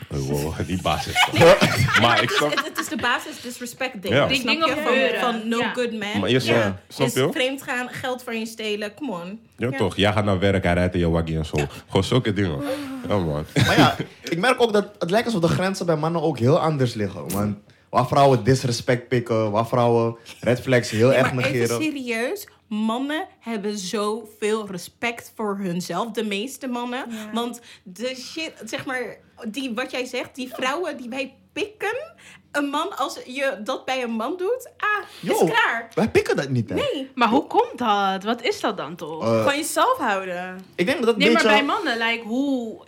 Gebeuren. 0.10 0.42
Wow, 0.44 0.68
die 0.68 0.82
basis. 0.82 1.28
maar 2.02 2.24
ik 2.24 2.30
snap... 2.30 2.50
Het, 2.56 2.66
het 2.66 2.80
is 2.80 2.88
de 2.88 2.96
basis 2.98 3.42
disrespect 3.42 4.02
ding. 4.02 4.14
Ja. 4.14 4.28
Die 4.28 4.42
Die 4.42 4.42
snap 4.52 4.68
dingen 4.68 4.84
je 4.94 5.18
van, 5.20 5.48
no 5.48 5.58
Ja. 5.58 5.74
good 5.74 5.92
man. 5.92 6.20
Maar 6.20 6.30
je 6.30 6.40
snapt- 6.40 6.78
snap 6.88 7.08
Is 7.08 7.14
je? 7.14 7.30
vreemd 7.32 7.62
gaan, 7.62 7.90
geld 7.90 8.24
van 8.24 8.40
je 8.40 8.46
stelen, 8.46 8.94
come 8.96 9.12
on. 9.12 9.40
Ja, 9.58 9.72
toch? 9.72 9.96
Jij 9.96 10.12
gaat 10.12 10.26
naar 10.26 10.40
werk, 10.40 10.64
hij 10.64 10.74
rijdt 10.74 10.94
in 10.94 11.00
je 11.00 11.10
waggie 11.10 11.38
en 11.38 11.46
zo. 11.46 11.58
Gewoon 11.88 12.04
zulke 12.04 12.34
dingen. 12.34 12.60
Ja, 13.08 13.18
man. 13.18 13.46
Maar 13.56 13.78
ja, 13.78 13.96
ik 14.24 14.38
merk 14.38 14.62
ook 14.62 14.74
dat 14.74 14.88
het 15.00 15.10
lijkt 15.10 15.26
alsof 15.26 15.42
de 15.42 15.48
grenzen 15.48 15.86
bij 15.86 15.96
mannen 15.96 16.22
ook 16.22 16.40
heel 16.40 16.60
anders 16.60 16.94
liggen. 16.94 17.30
Want 17.32 17.58
waar 17.90 18.08
vrouwen 18.08 18.44
disrespect 18.44 19.08
pikken, 19.08 19.52
waar 19.52 19.68
vrouwen 19.68 20.16
red 20.40 20.62
flags 20.62 20.90
heel 20.90 21.14
erg 21.14 21.34
maar 21.34 21.44
even 21.46 21.60
negeren. 21.60 21.82
serieus. 21.84 22.48
Mannen 22.68 23.28
hebben 23.40 23.78
zoveel 23.78 24.68
respect 24.72 25.32
voor 25.36 25.58
hunzelf. 25.58 26.12
De 26.12 26.24
meeste 26.24 26.68
mannen. 26.68 27.06
Ja. 27.10 27.16
Want 27.34 27.62
de 27.84 28.16
shit, 28.20 28.52
zeg 28.66 28.86
maar, 28.86 29.18
die, 29.48 29.74
wat 29.74 29.92
jij 29.92 30.06
zegt, 30.06 30.36
die 30.36 30.50
vrouwen 30.54 30.98
die 30.98 31.10
wij 31.10 31.34
pikken. 31.54 32.14
Een 32.52 32.66
man, 32.66 32.98
als 32.98 33.20
je 33.26 33.58
dat 33.64 33.86
bij 33.86 34.04
een 34.04 34.12
man 34.12 34.38
doet, 34.38 34.70
ah, 34.78 35.06
is 35.22 35.40
Yo, 35.40 35.46
klaar. 35.46 35.88
Wij 35.94 36.10
pikken 36.10 36.36
dat 36.36 36.50
niet, 36.50 36.70
hè? 36.70 36.76
Nee. 36.76 37.12
Maar 37.16 37.28
hoe 37.30 37.48
komt 37.48 37.78
dat? 37.78 38.24
Wat 38.24 38.42
is 38.42 38.60
dat 38.60 38.78
dan 38.78 38.96
toch? 38.96 39.24
Eh, 39.24 39.44
Van 39.44 39.56
jezelf 39.58 39.98
houden. 39.98 40.66
ik 40.76 40.86
denk 40.86 40.98
dat 40.98 41.06
dat 41.08 41.18
nee, 41.18 41.28
een 41.28 41.34
maar 41.34 41.44
beetje... 41.44 41.58
bij 41.58 41.66
mannen, 41.66 41.98
like, 41.98 42.24
hoe... 42.28 42.86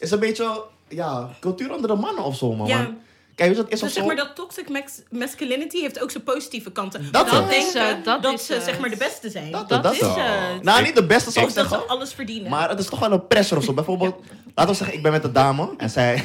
is 0.00 0.10
een 0.10 0.18
beetje, 0.20 0.62
ja, 0.88 1.30
cultuur 1.40 1.74
onder 1.74 1.90
de 1.90 1.96
mannen 1.96 2.24
of 2.24 2.36
zo, 2.36 2.52
man. 2.54 2.66
Ja. 2.66 2.76
Want, 2.76 2.94
Kijk, 3.34 3.48
weet 3.52 3.58
je 3.58 3.64
wat 3.64 3.72
het 3.72 3.74
is 3.74 3.80
Dus 3.80 3.88
of 3.88 3.94
zeg 3.94 4.02
zo? 4.02 4.06
maar 4.16 4.26
dat 4.26 4.36
toxic 4.36 4.68
masculinity 5.10 5.80
heeft 5.80 6.00
ook 6.02 6.10
zijn 6.10 6.22
positieve 6.22 6.72
kanten. 6.72 7.08
Dat 7.12 7.30
Dan 7.30 7.50
is 7.50 7.72
denken 7.72 7.88
het, 7.96 8.04
dat 8.04 8.22
dat, 8.22 8.32
is 8.32 8.46
ze 8.46 8.54
het. 8.54 8.62
zeg 8.64 8.78
maar 8.78 8.90
de 8.90 8.96
beste 8.96 9.30
zijn. 9.30 9.50
Dat, 9.50 9.68
Dat 9.68 9.82
dat 9.82 9.92
is 9.92 10.00
het. 10.00 10.62
Nou, 10.62 10.82
niet 10.82 10.94
de 10.94 11.06
beste 11.06 11.30
zou 11.30 11.44
ik 11.44 11.50
Of 11.50 11.56
dat 11.56 11.64
ze 11.64 11.70
zeggen. 11.70 11.88
alles 11.88 12.12
verdienen. 12.14 12.50
Maar 12.50 12.68
het 12.68 12.78
is 12.78 12.86
toch 12.86 12.98
wel 12.98 13.12
een 13.12 13.26
pressure 13.26 13.60
of 13.60 13.66
zo. 13.66 13.72
Bijvoorbeeld, 13.72 14.20
laten 14.54 14.72
we 14.72 14.78
zeggen, 14.78 14.96
ik 14.96 15.02
ben 15.02 15.12
met 15.12 15.24
een 15.24 15.32
dame 15.32 15.74
en 15.76 15.90
zij... 15.90 16.24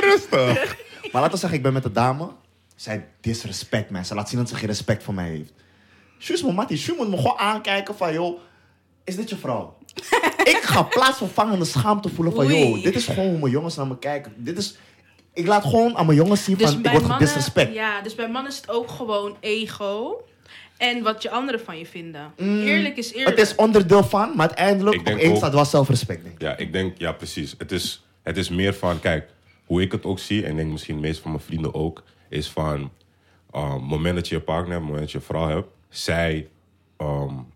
Rustig. 0.00 0.76
Maar 1.12 1.22
laten 1.22 1.30
we 1.30 1.36
zeggen, 1.36 1.58
ik 1.58 1.62
ben 1.62 1.72
met 1.72 1.84
een 1.84 1.92
dame. 1.92 2.30
Zij 2.76 3.08
disrespect 3.20 3.90
mij. 3.90 4.04
Ze 4.04 4.14
laat 4.14 4.28
zien 4.28 4.38
dat 4.38 4.48
ze 4.48 4.54
geen 4.54 4.66
respect 4.68 5.02
voor 5.02 5.14
mij 5.14 5.28
heeft. 5.28 5.52
Sjoes, 6.18 6.42
mijn 6.42 6.54
mattie, 6.54 6.76
Sjoe 6.76 6.96
moet 6.96 7.08
me 7.08 7.16
gewoon 7.16 7.38
aankijken 7.38 7.96
van, 7.96 8.12
joh, 8.12 8.38
is 9.04 9.16
dit 9.16 9.28
je 9.28 9.36
vrouw? 9.36 9.76
ik 10.54 10.60
ga 10.62 10.82
plaatsvervangende 10.82 11.64
schaamte 11.64 12.08
voelen 12.08 12.34
van, 12.34 12.46
joh, 12.46 12.82
dit 12.82 12.94
is 12.94 13.06
gewoon 13.06 13.28
hoe 13.28 13.38
mijn 13.38 13.52
jongens 13.52 13.76
naar 13.76 13.86
me 13.86 13.98
kijken. 13.98 14.32
Dit 14.36 14.58
is... 14.58 14.76
Ik 15.32 15.46
laat 15.46 15.64
gewoon 15.64 15.96
aan 15.96 16.06
mijn 16.06 16.18
jongens 16.18 16.44
zien 16.44 16.56
Dus 16.56 16.70
van, 16.70 16.78
ik 16.78 16.90
word 16.90 17.00
mannen, 17.06 17.18
gedisrespect. 17.18 17.74
ja, 17.74 18.00
dus 18.00 18.14
bij 18.14 18.28
mannen 18.28 18.52
is 18.52 18.56
het 18.56 18.70
ook 18.70 18.90
gewoon 18.90 19.36
ego. 19.40 20.22
En 20.76 21.02
wat 21.02 21.22
je 21.22 21.30
anderen 21.30 21.60
van 21.60 21.78
je 21.78 21.86
vinden. 21.86 22.32
Eerlijk 22.36 22.96
is 22.96 23.12
eerlijk. 23.12 23.38
Het 23.38 23.48
is 23.48 23.54
onderdeel 23.54 24.04
van, 24.04 24.32
maar 24.36 24.46
uiteindelijk 24.46 24.94
Ik 24.94 25.00
op 25.00 25.06
denk 25.06 25.20
één 25.20 25.30
ook- 25.30 25.36
staat 25.36 25.54
wel 25.54 25.64
zelfrespect, 25.64 26.22
denk 26.22 26.34
ik. 26.34 26.40
Ja, 26.42 26.56
ik 26.56 26.72
denk, 26.72 26.98
ja, 26.98 27.12
precies. 27.12 27.54
Het 27.58 27.72
is, 27.72 28.04
het 28.22 28.36
is 28.36 28.48
meer 28.48 28.74
van, 28.74 29.00
kijk, 29.00 29.28
hoe 29.64 29.82
ik 29.82 29.92
het 29.92 30.04
ook 30.04 30.18
zie, 30.18 30.44
en 30.44 30.50
ik 30.50 30.56
denk 30.56 30.70
misschien 30.70 30.94
de 30.94 31.00
meeste 31.00 31.22
van 31.22 31.30
mijn 31.30 31.42
vrienden 31.42 31.74
ook, 31.74 32.02
is 32.28 32.48
van, 32.48 32.90
um, 33.54 33.72
het 33.72 33.82
moment 33.82 34.14
dat 34.14 34.28
je 34.28 34.34
een 34.34 34.44
partner 34.44 34.70
hebt, 34.72 34.82
het 34.84 34.92
moment 34.92 35.00
dat 35.02 35.10
je 35.10 35.18
een 35.18 35.24
vrouw 35.24 35.48
hebt, 35.48 35.68
zij, 35.88 36.48
um, 36.98 37.06
hoe 37.08 37.46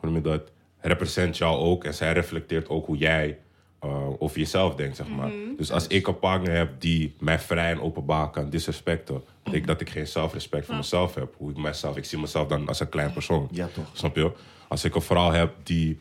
noem 0.00 0.14
je 0.14 0.20
dat, 0.20 0.50
represent 0.80 1.36
jou 1.36 1.56
ook 1.58 1.84
en 1.84 1.94
zij 1.94 2.12
reflecteert 2.12 2.68
ook 2.68 2.86
hoe 2.86 2.96
jij 2.96 3.38
uh, 3.84 4.08
over 4.18 4.38
jezelf 4.38 4.74
denkt, 4.74 4.96
zeg 4.96 5.08
maar. 5.08 5.30
Dus 5.56 5.70
als 5.72 5.86
ik 5.86 6.06
een 6.06 6.18
partner 6.18 6.56
heb 6.56 6.80
die 6.80 7.14
mij 7.18 7.38
vrij 7.38 7.70
en 7.70 7.80
openbaar 7.80 8.30
kan 8.30 8.50
disrespecten, 8.50 9.22
betekent 9.50 9.78
dat 9.78 9.80
ik 9.80 9.90
geen 9.90 10.06
zelfrespect 10.06 10.66
voor 10.66 10.74
mezelf 10.76 11.14
heb. 11.14 11.34
Hoe 11.36 11.50
ik 11.50 11.56
mezelf, 11.56 11.96
ik 11.96 12.04
zie 12.04 12.18
mezelf 12.18 12.48
dan 12.48 12.68
als 12.68 12.80
een 12.80 12.88
klein 12.88 13.12
persoon. 13.12 13.48
Ja, 13.50 13.68
toch. 13.74 13.84
Snap 13.92 14.16
je? 14.16 14.32
Als 14.68 14.84
ik 14.84 14.94
een 14.94 15.02
vrouw 15.02 15.30
heb 15.30 15.52
die 15.62 16.00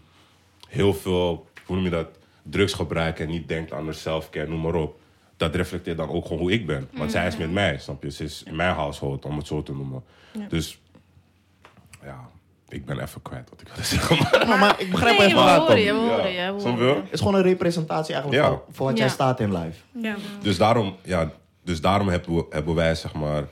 heel 0.67 0.93
veel, 0.93 1.47
hoe 1.65 1.75
noem 1.75 1.85
je 1.85 1.91
dat, 1.91 2.07
drugs 2.43 2.73
gebruikt 2.73 3.19
en 3.19 3.27
niet 3.27 3.47
denkt 3.47 3.73
aan 3.73 3.85
haar 3.85 3.93
selfcare, 3.93 4.47
noem 4.47 4.61
maar 4.61 4.73
op. 4.75 4.99
Dat 5.37 5.55
reflecteert 5.55 5.97
dan 5.97 6.09
ook 6.09 6.23
gewoon 6.23 6.39
hoe 6.39 6.51
ik 6.51 6.65
ben. 6.65 6.89
Want 6.93 7.11
zij 7.11 7.27
is 7.27 7.37
met 7.37 7.51
mij, 7.51 7.77
snap 7.79 8.03
je? 8.03 8.11
Ze 8.11 8.23
is 8.23 8.43
in 8.45 8.55
mijn 8.55 8.73
household, 8.75 9.25
om 9.25 9.37
het 9.37 9.47
zo 9.47 9.63
te 9.63 9.71
noemen. 9.73 10.03
Dus, 10.49 10.79
ja, 12.03 12.29
ik 12.69 12.85
ben 12.85 12.99
even 12.99 13.21
kwijt 13.21 13.49
wat 13.49 13.61
ik 13.61 13.67
wilde 13.67 13.83
zeggen. 13.95 14.17
Maar, 14.17 14.47
Maar, 14.47 14.59
maar 14.59 14.81
ik 14.81 14.91
begrijp 14.91 15.17
Nee, 15.17 15.27
even 15.27 15.39
horen 15.39 15.57
komt. 15.65 15.77
je, 15.77 15.83
Ja. 15.83 15.93
horen 15.93 16.31
je. 16.31 16.51
horen. 16.85 16.95
Het 17.03 17.11
is 17.13 17.19
gewoon 17.19 17.35
een 17.35 17.41
representatie 17.41 18.13
eigenlijk 18.13 18.43
Ja. 18.43 18.49
voor, 18.49 18.63
voor 18.71 18.85
wat 18.85 18.97
jij 18.97 19.09
staat 19.09 19.39
in 19.39 19.57
live. 19.57 19.79
ja. 20.01 20.15
dus 20.41 20.57
daarom, 20.57 20.95
ja, 21.03 21.31
dus 21.67 21.81
daarom 21.81 22.07
hebben, 22.07 22.35
we, 22.35 22.45
hebben 22.49 22.75
wij, 22.75 22.95
zeg 22.95 23.13
maar, 23.13 23.43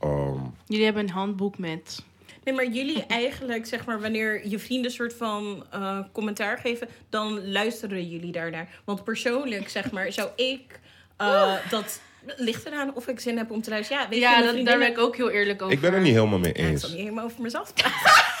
ehm, 0.00 0.38
Jullie 0.66 0.84
hebben 0.84 1.02
een 1.02 1.10
handboek 1.10 1.58
met... 1.58 2.04
Nee, 2.44 2.54
maar 2.54 2.66
jullie 2.66 3.06
eigenlijk, 3.06 3.66
zeg 3.66 3.84
maar, 3.84 4.00
wanneer 4.00 4.48
je 4.48 4.58
vrienden 4.58 4.90
soort 4.90 5.14
van 5.14 5.64
eh, 5.70 5.98
commentaar 6.12 6.58
geven, 6.58 6.88
dan 7.08 7.50
luisteren 7.50 8.08
jullie 8.08 8.32
daarnaar. 8.32 8.68
Want 8.84 9.04
persoonlijk, 9.04 9.68
zeg 9.68 9.90
maar, 9.90 10.12
zou 10.12 10.28
ik 10.36 10.80
eh, 11.16 11.54
dat. 11.70 12.00
Ligt 12.36 12.66
eraan 12.66 12.94
of 12.94 13.08
ik 13.08 13.20
zin 13.20 13.36
heb 13.36 13.50
om 13.50 13.62
te 13.62 13.70
luisteren. 13.70 14.02
Ja, 14.02 14.08
weet 14.08 14.18
Ja, 14.20 14.42
dat, 14.42 14.64
daar 14.66 14.78
ben 14.78 14.90
ik 14.90 14.98
ook 14.98 15.16
heel 15.16 15.30
eerlijk 15.30 15.62
over. 15.62 15.74
ik 15.74 15.80
ben 15.80 15.92
er 15.94 16.00
niet 16.00 16.14
helemaal 16.14 16.38
mee 16.38 16.52
Ja, 16.54 16.60
ik 16.62 16.66
eens. 16.66 16.80
zal 16.80 16.90
niet 16.90 16.98
helemaal 16.98 17.24
over 17.24 17.42
mezelf 17.42 17.74
praten. 17.74 18.24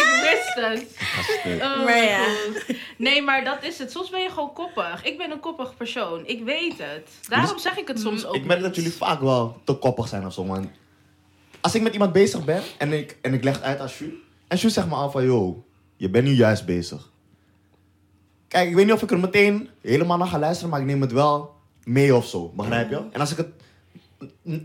Ik 0.00 0.20
wist 0.22 0.54
het. 0.54 0.96
Oh, 1.62 1.84
Maar 1.84 2.04
ja. 2.04 2.26
Nee, 2.96 3.22
maar 3.22 3.44
dat 3.44 3.64
is 3.64 3.78
het. 3.78 3.90
Soms 3.90 4.10
ben 4.10 4.20
je 4.20 4.28
gewoon 4.28 4.52
koppig. 4.52 5.04
Ik 5.04 5.18
ben 5.18 5.30
een 5.30 5.40
koppig 5.40 5.76
persoon. 5.76 6.26
Ik 6.26 6.44
weet 6.44 6.78
het. 6.78 7.10
Daarom 7.28 7.58
zeg 7.58 7.78
ik 7.78 7.88
het 7.88 8.00
soms 8.00 8.26
ook 8.26 8.34
Ik 8.34 8.44
merk 8.44 8.60
dat 8.60 8.74
jullie 8.76 8.92
vaak 8.92 9.20
wel 9.20 9.60
te 9.64 9.74
koppig 9.74 10.08
zijn 10.08 10.26
of 10.26 10.32
zo, 10.32 10.44
man. 10.44 10.70
Als 11.60 11.74
ik 11.74 11.82
met 11.82 11.92
iemand 11.92 12.12
bezig 12.12 12.44
ben 12.44 12.62
en 12.78 12.92
ik, 12.92 13.16
en 13.22 13.34
ik 13.34 13.44
leg 13.44 13.54
het 13.54 13.62
uit 13.62 13.78
aan 13.78 13.88
Shu. 13.88 14.22
En 14.48 14.58
Shu 14.58 14.70
zegt 14.70 14.86
me 14.88 14.94
al 14.94 15.10
van, 15.10 15.24
yo, 15.24 15.64
je 15.96 16.10
bent 16.10 16.24
nu 16.24 16.32
juist 16.32 16.66
bezig. 16.66 17.10
Kijk, 18.48 18.68
ik 18.68 18.74
weet 18.74 18.84
niet 18.84 18.94
of 18.94 19.02
ik 19.02 19.10
er 19.10 19.18
meteen 19.18 19.70
helemaal 19.80 20.16
naar 20.16 20.26
ga 20.26 20.38
luisteren, 20.38 20.70
maar 20.70 20.80
ik 20.80 20.86
neem 20.86 21.00
het 21.00 21.12
wel 21.12 21.54
mee 21.84 22.14
of 22.14 22.26
zo. 22.26 22.52
Begrijp 22.54 22.90
je? 22.90 23.02
En 23.12 23.20
als 23.20 23.30
ik 23.30 23.36
het 23.36 23.48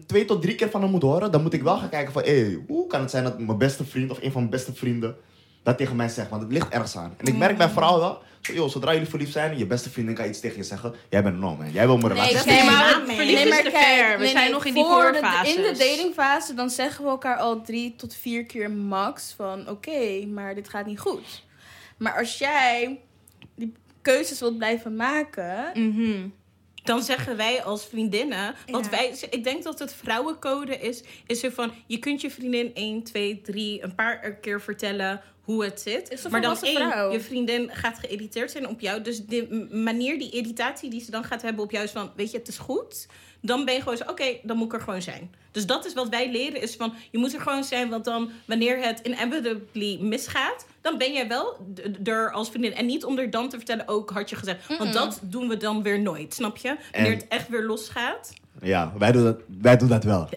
twee 0.06 0.26
tot 0.26 0.42
drie 0.42 0.56
keer 0.56 0.70
van 0.70 0.82
hem 0.82 0.92
moet 0.92 1.02
horen, 1.02 1.32
dan 1.32 1.42
moet 1.42 1.54
ik 1.54 1.64
wel 1.64 1.78
gaan 1.78 1.90
kijken 1.90 2.14
van, 2.14 2.24
hé, 2.24 2.58
hoe 2.68 2.88
kan 2.88 3.02
het 3.02 3.12
zijn 3.12 3.24
dat 3.24 3.40
mijn 3.40 3.58
beste 3.58 3.86
vriend 3.86 4.12
of 4.12 4.18
een 4.22 4.32
van 4.32 4.40
mijn 4.42 4.50
beste 4.54 4.74
vrienden 4.74 5.16
dat 5.64 5.78
tegen 5.78 5.96
mij 5.96 6.10
zegt? 6.10 6.30
Want 6.30 6.42
het 6.42 6.52
ligt 6.52 6.70
ergens 6.70 6.98
aan. 6.98 7.14
En 7.18 7.26
ik 7.26 7.38
merk 7.38 7.58
bij 7.58 7.70
vrouwen 7.70 8.02
wel, 8.02 8.22
zo, 8.42 8.54
yo, 8.54 8.68
zodra 8.68 8.92
jullie 8.94 9.08
verliefd 9.08 9.32
zijn, 9.32 9.58
je 9.58 9.66
beste 9.66 9.90
vriendin 9.90 10.16
kan 10.16 10.28
iets 10.28 10.40
tegen 10.40 10.58
je 10.58 10.64
zeggen. 10.64 10.94
Jij 11.10 11.24
bent 11.24 11.36
een 11.36 11.42
man, 11.42 11.58
man. 11.58 11.72
Jij 11.72 11.86
wil 11.86 11.98
mijn 11.98 12.08
relatie. 12.14 12.46
Nee, 12.46 12.58
is 12.60 12.66
maar 12.66 13.02
verliefd 13.06 13.46
is 13.46 13.62
te 13.64 13.72
ver. 13.72 14.20
We 14.20 14.28
zijn 14.28 14.52
nog 14.52 14.66
in 14.66 14.74
die 14.74 14.84
voor 14.84 15.12
de- 15.12 15.20
voorfases. 15.20 15.56
in 15.56 15.62
de 15.62 15.78
datingfase, 15.78 16.54
dan 16.54 16.70
zeggen 16.70 17.04
we 17.04 17.10
elkaar 17.10 17.38
al 17.38 17.62
drie 17.62 17.96
tot 17.96 18.16
vier 18.16 18.46
keer 18.46 18.72
max 18.72 19.34
van... 19.36 19.70
Oké, 19.70 20.26
maar 20.26 20.56
dit 20.56 20.70
gaat 20.70 20.86
niet 20.86 21.00
goed. 21.00 21.44
Maar 21.98 22.18
als 22.18 22.38
jij 22.38 23.00
die 23.56 23.74
keuzes 24.02 24.40
wilt 24.40 24.58
blijven 24.58 24.96
maken... 24.96 25.72
Mhm. 25.74 26.28
Dan 26.84 27.04
zeggen 27.04 27.38
wij 27.38 27.64
als 27.64 27.86
vriendinnen. 27.86 28.56
Want 28.66 28.86
Ja. 28.86 28.92
wij, 28.92 29.16
ik 29.30 29.44
denk 29.44 29.64
dat 29.64 29.80
het 29.80 29.94
vrouwencode 29.94 30.78
is. 30.78 31.04
Is 31.28 31.40
zo 31.40 31.50
van: 31.50 31.74
je 31.88 31.98
kunt 31.98 32.22
je 32.22 32.32
vriendin 32.32 32.72
1, 32.74 33.04
2, 33.04 33.42
3 33.42 33.84
een 33.84 33.96
paar 33.96 34.34
keer 34.34 34.62
vertellen 34.62 35.22
hoe 35.42 35.64
het 35.64 35.82
zit. 35.82 36.30
Maar 36.30 36.42
dan 36.42 36.58
één, 36.62 36.76
vrouw. 36.90 37.12
je 37.12 37.22
vriendin 37.22 37.70
gaat 37.74 38.00
geïrriteerd 38.00 38.52
zijn 38.52 38.68
op 38.68 38.80
jou. 38.80 39.02
Dus 39.02 39.26
de 39.26 39.68
manier, 39.72 40.20
die 40.20 40.32
irritatie 40.32 40.90
die 40.90 41.02
ze 41.02 41.12
dan 41.12 41.24
gaat 41.24 41.42
hebben 41.42 41.64
op 41.64 41.72
jou 41.72 41.84
is 41.84 41.92
van: 41.92 42.12
weet 42.16 42.32
je, 42.32 42.38
het 42.38 42.48
is 42.48 42.58
goed. 42.58 43.08
Dan 43.42 43.66
ben 43.66 43.74
je 43.74 43.82
gewoon 43.82 43.98
zo: 43.98 44.04
oké, 44.08 44.38
dan 44.44 44.58
moet 44.58 44.66
ik 44.66 44.74
er 44.74 44.82
gewoon 44.82 45.02
zijn. 45.02 45.34
Dus 45.52 45.66
dat 45.66 45.86
is 45.86 45.94
wat 45.94 46.10
wij 46.10 46.32
leren: 46.32 46.62
is 46.62 46.76
van 46.76 46.94
je 47.12 47.18
moet 47.18 47.34
er 47.34 47.42
gewoon 47.42 47.64
zijn. 47.64 47.90
Want 47.90 48.06
dan, 48.06 48.32
wanneer 48.46 48.84
het 48.84 49.00
inevitably 49.04 49.98
misgaat, 50.02 50.66
dan 50.82 50.98
ben 50.98 51.14
jij 51.14 51.28
wel 51.28 51.58
er 52.04 52.32
als 52.32 52.50
vriendin. 52.50 52.74
En 52.74 52.86
niet 52.86 53.06
om 53.06 53.18
er 53.18 53.30
dan 53.30 53.50
te 53.50 53.58
vertellen: 53.58 53.88
ook 53.88 54.10
had 54.10 54.30
je 54.30 54.36
gezegd. 54.36 54.78
Want 54.78 54.94
dat 54.94 55.20
doen 55.24 55.48
we 55.48 55.58
dan 55.58 55.84
weer 55.84 56.00
nooit, 56.00 56.34
snap 56.34 56.58
je? 56.58 56.76
Wanneer 56.92 57.12
En- 57.12 57.18
het 57.18 57.28
echt 57.28 57.48
weer 57.48 57.64
losgaat. 57.64 58.34
Ja, 58.62 58.92
wij 58.98 59.12
doen 59.12 59.24
dat, 59.24 59.38
wij 59.62 59.78
doen 59.78 59.88
dat 59.88 60.04
wel. 60.04 60.30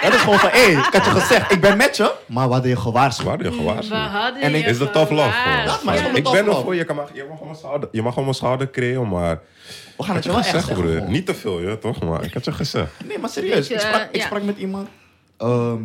Het 0.00 0.14
is 0.14 0.20
gewoon 0.20 0.38
van, 0.38 0.48
hé, 0.52 0.60
ik 0.66 0.88
had 0.92 1.04
je 1.04 1.10
gezegd, 1.10 1.52
ik 1.52 1.60
ben 1.60 1.76
met 1.76 1.96
je, 1.96 2.14
maar 2.26 2.46
we 2.46 2.52
hadden 2.52 2.70
je 2.70 2.76
gewaarschuwd. 2.76 3.26
Waar 3.26 3.42
je 3.42 3.50
We 3.50 3.56
gewaarschuwd? 3.56 3.98
hadden 3.98 4.42
En 4.42 4.54
ik- 4.54 4.64
je 4.64 4.70
Is 4.70 4.78
de 4.78 4.90
tough 4.90 5.10
love 5.10 5.22
gewoon. 5.22 5.32
gewaarschuwd. 5.32 5.78
Ja, 5.78 5.84
maar 5.84 5.94
is 5.94 6.00
gewoon 6.00 6.16
ik 6.16 6.22
ben 6.24 6.46
er 6.46 6.54
voor 6.62 6.74
je. 6.74 6.84
Kan 6.84 6.96
maar, 6.96 7.06
je, 7.12 7.26
mag 7.28 7.38
op 7.38 7.44
mijn 7.44 7.56
schouder, 7.56 7.88
je 7.92 8.02
mag 8.02 8.16
mijn 8.16 8.34
schouder 8.34 8.70
creëren, 8.70 9.08
maar... 9.08 9.40
We 9.96 10.02
gaan 10.02 10.14
het 10.14 10.24
je 10.24 10.30
wel 10.30 10.38
je 10.38 10.44
echt 10.44 10.54
zeggen. 10.54 10.74
broer. 10.74 10.92
gewoon. 10.92 11.10
Niet 11.10 11.26
te 11.26 11.34
veel, 11.34 11.60
ja, 11.60 11.76
toch? 11.76 12.02
Maar 12.02 12.24
ik 12.24 12.34
had 12.34 12.44
je 12.44 12.52
gezegd. 12.52 12.90
Nee, 13.06 13.18
maar 13.18 13.30
serieus. 13.30 13.68
Je, 13.68 13.74
ik, 13.74 13.80
sprak, 13.80 14.08
ik 14.12 14.16
ja. 14.20 14.26
sprak 14.26 14.42
met 14.42 14.58
iemand. 14.58 14.88
ehm, 15.36 15.80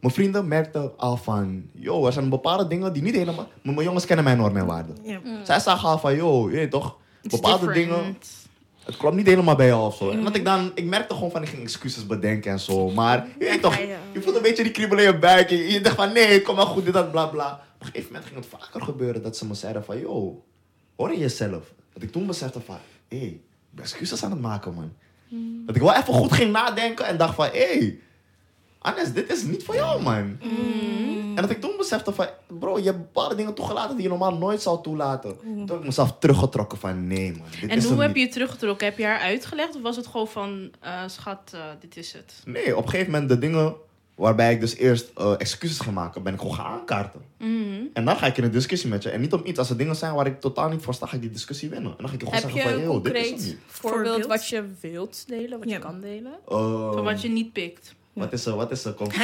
mijn 0.00 0.14
vrienden 0.14 0.48
merkten 0.48 0.92
al 0.96 1.16
van... 1.16 1.62
Yo, 1.72 2.06
er 2.06 2.12
zijn 2.12 2.28
bepaalde 2.28 2.66
dingen 2.66 2.92
die 2.92 3.02
niet 3.02 3.14
helemaal... 3.14 3.48
Mijn 3.62 3.82
jongens 3.82 4.04
kennen 4.06 4.24
mijn 4.24 4.36
normen 4.36 4.60
en 4.60 4.66
waarden. 4.66 4.96
Ja. 5.02 5.18
Zij 5.42 5.60
zagen 5.60 5.88
al 5.88 5.98
van... 5.98 6.16
Yo, 6.16 6.50
je 6.50 6.56
weet 6.56 6.70
toch... 6.70 6.96
Bepaalde 7.22 7.72
dingen... 7.72 8.16
Het 8.86 8.96
klopt 8.96 9.16
niet 9.16 9.26
helemaal 9.26 9.56
bij 9.56 9.66
jou 9.66 9.86
of 9.86 9.96
zo. 9.96 10.10
En 10.10 10.24
dat 10.24 10.36
ik 10.36 10.44
dan... 10.44 10.70
Ik 10.74 10.84
merkte 10.84 11.14
gewoon 11.14 11.30
van... 11.30 11.42
Ik 11.42 11.48
ging 11.48 11.62
excuses 11.62 12.06
bedenken 12.06 12.50
en 12.50 12.60
zo. 12.60 12.90
Maar 12.90 13.26
je 13.38 13.44
weet 13.44 13.62
toch... 13.62 13.76
Je 14.12 14.22
voelt 14.22 14.36
een 14.36 14.42
beetje 14.42 14.62
die 14.62 14.72
kriebel 14.72 14.98
in 14.98 15.04
je 15.04 15.18
buik. 15.18 15.50
Je, 15.50 15.72
je 15.72 15.80
dacht 15.80 15.96
van... 15.96 16.12
Nee, 16.12 16.26
het 16.26 16.42
komt 16.42 16.56
wel 16.56 16.66
goed. 16.66 16.84
Dit, 16.84 16.94
dat, 16.94 17.10
bla, 17.10 17.26
bla. 17.26 17.52
Op 17.74 17.80
een 17.80 17.86
gegeven 17.86 18.06
moment 18.06 18.24
ging 18.24 18.38
het 18.40 18.48
vaker 18.48 18.82
gebeuren. 18.82 19.22
Dat 19.22 19.36
ze 19.36 19.46
me 19.46 19.54
zeiden 19.54 19.84
van... 19.84 19.98
Yo, 19.98 20.44
hoor 20.96 21.12
je 21.12 21.18
jezelf? 21.18 21.72
Dat 21.92 22.02
ik 22.02 22.12
toen 22.12 22.26
besefte 22.26 22.60
van... 22.60 22.76
Hé, 23.08 23.18
hey, 23.18 23.26
ik 23.26 23.40
ben 23.70 23.84
excuses 23.84 24.24
aan 24.24 24.30
het 24.30 24.40
maken, 24.40 24.74
man. 24.74 24.92
Dat 25.66 25.76
ik 25.76 25.82
wel 25.82 25.94
even 25.94 26.14
goed 26.14 26.32
ging 26.32 26.52
nadenken 26.52 27.06
en 27.06 27.16
dacht 27.16 27.34
van, 27.34 27.46
hé, 27.46 27.78
hey, 27.78 27.98
Anes, 28.86 29.12
dit 29.12 29.32
is 29.32 29.42
niet 29.42 29.64
voor 29.64 29.74
jou, 29.74 30.02
man. 30.02 30.38
En 31.34 31.42
dat 31.42 31.50
ik 31.50 31.60
toen 31.60 31.74
besefte 31.78 32.12
van, 32.12 32.26
bro, 32.58 32.78
je 32.78 32.84
hebt 32.84 32.98
bepaalde 32.98 33.34
dingen 33.34 33.54
toegelaten 33.54 33.94
die 33.94 34.02
je 34.02 34.08
normaal 34.08 34.34
nooit 34.36 34.62
zou 34.62 34.82
toelaten. 34.82 35.36
Toen 35.40 35.58
heb 35.68 35.78
ik 35.78 35.84
mezelf 35.84 36.16
teruggetrokken 36.18 36.78
van, 36.78 37.06
nee, 37.06 37.32
man. 37.32 37.46
Dit 37.60 37.70
En 37.70 37.76
is 37.76 37.84
hoe 37.84 38.00
heb 38.00 38.06
niet. 38.08 38.16
je 38.16 38.22
je 38.22 38.28
teruggetrokken? 38.32 38.86
Heb 38.86 38.98
je 38.98 39.04
haar 39.04 39.18
uitgelegd 39.20 39.76
of 39.76 39.82
was 39.82 39.96
het 39.96 40.06
gewoon 40.06 40.28
van, 40.28 40.70
eh, 40.80 41.02
schat, 41.06 41.50
eh, 41.54 41.60
dit 41.80 41.96
is 41.96 42.12
het? 42.12 42.34
Nee, 42.44 42.76
op 42.76 42.84
een 42.84 42.90
gegeven 42.90 43.12
moment 43.12 43.28
de 43.30 43.38
dingen 43.38 43.74
waarbij 44.14 44.52
ik 44.52 44.60
dus 44.60 44.74
eerst 44.76 45.10
eh, 45.16 45.32
excuses 45.38 45.78
ging 45.80 45.94
maken, 45.94 46.22
ben 46.22 46.32
ik 46.32 46.40
gewoon 46.40 46.54
gaan 46.54 46.66
aankaarten. 46.80 47.20
Mhm. 47.38 47.82
En 47.92 48.04
dan 48.04 48.16
ga 48.16 48.26
ik 48.26 48.36
in 48.36 48.44
een 48.44 48.50
discussie 48.50 48.90
met 48.90 49.02
je. 49.02 49.10
En 49.10 49.20
niet 49.20 49.32
om 49.32 49.40
iets, 49.44 49.58
als 49.58 49.70
er 49.70 49.76
dingen 49.76 49.96
zijn 49.96 50.14
waar 50.14 50.26
ik 50.26 50.40
totaal 50.40 50.68
niet 50.68 50.82
voor 50.82 50.94
sta, 50.94 51.06
ga 51.06 51.14
ik 51.14 51.20
die 51.22 51.30
discussie 51.30 51.68
winnen. 51.68 51.90
En 51.90 51.96
dan 51.98 52.08
ga 52.08 52.14
ik 52.14 52.20
je 52.20 52.26
gewoon 52.26 52.42
Heb 52.42 52.50
zeggen 52.52 52.70
je 52.80 52.84
van, 52.86 52.94
yo, 52.94 53.00
dit 53.00 53.14
is 53.14 53.44
niet. 53.44 53.56
voorbeeld 53.66 54.26
wat 54.26 54.48
je 54.48 54.64
wilt 54.80 55.24
delen, 55.28 55.58
wat 55.58 55.68
Ja. 55.68 55.74
je 55.74 55.80
kan 55.80 56.00
delen? 56.00 56.32
Eh, 56.48 56.92
Van 56.92 57.04
wat 57.04 57.22
je 57.22 57.28
niet 57.28 57.52
pikt. 57.52 57.94
Wat 58.16 58.32
is 58.32 58.46
er, 58.46 58.54
wat 58.56 58.70
is 58.70 58.84
er? 58.84 58.92
Kom. 58.92 59.06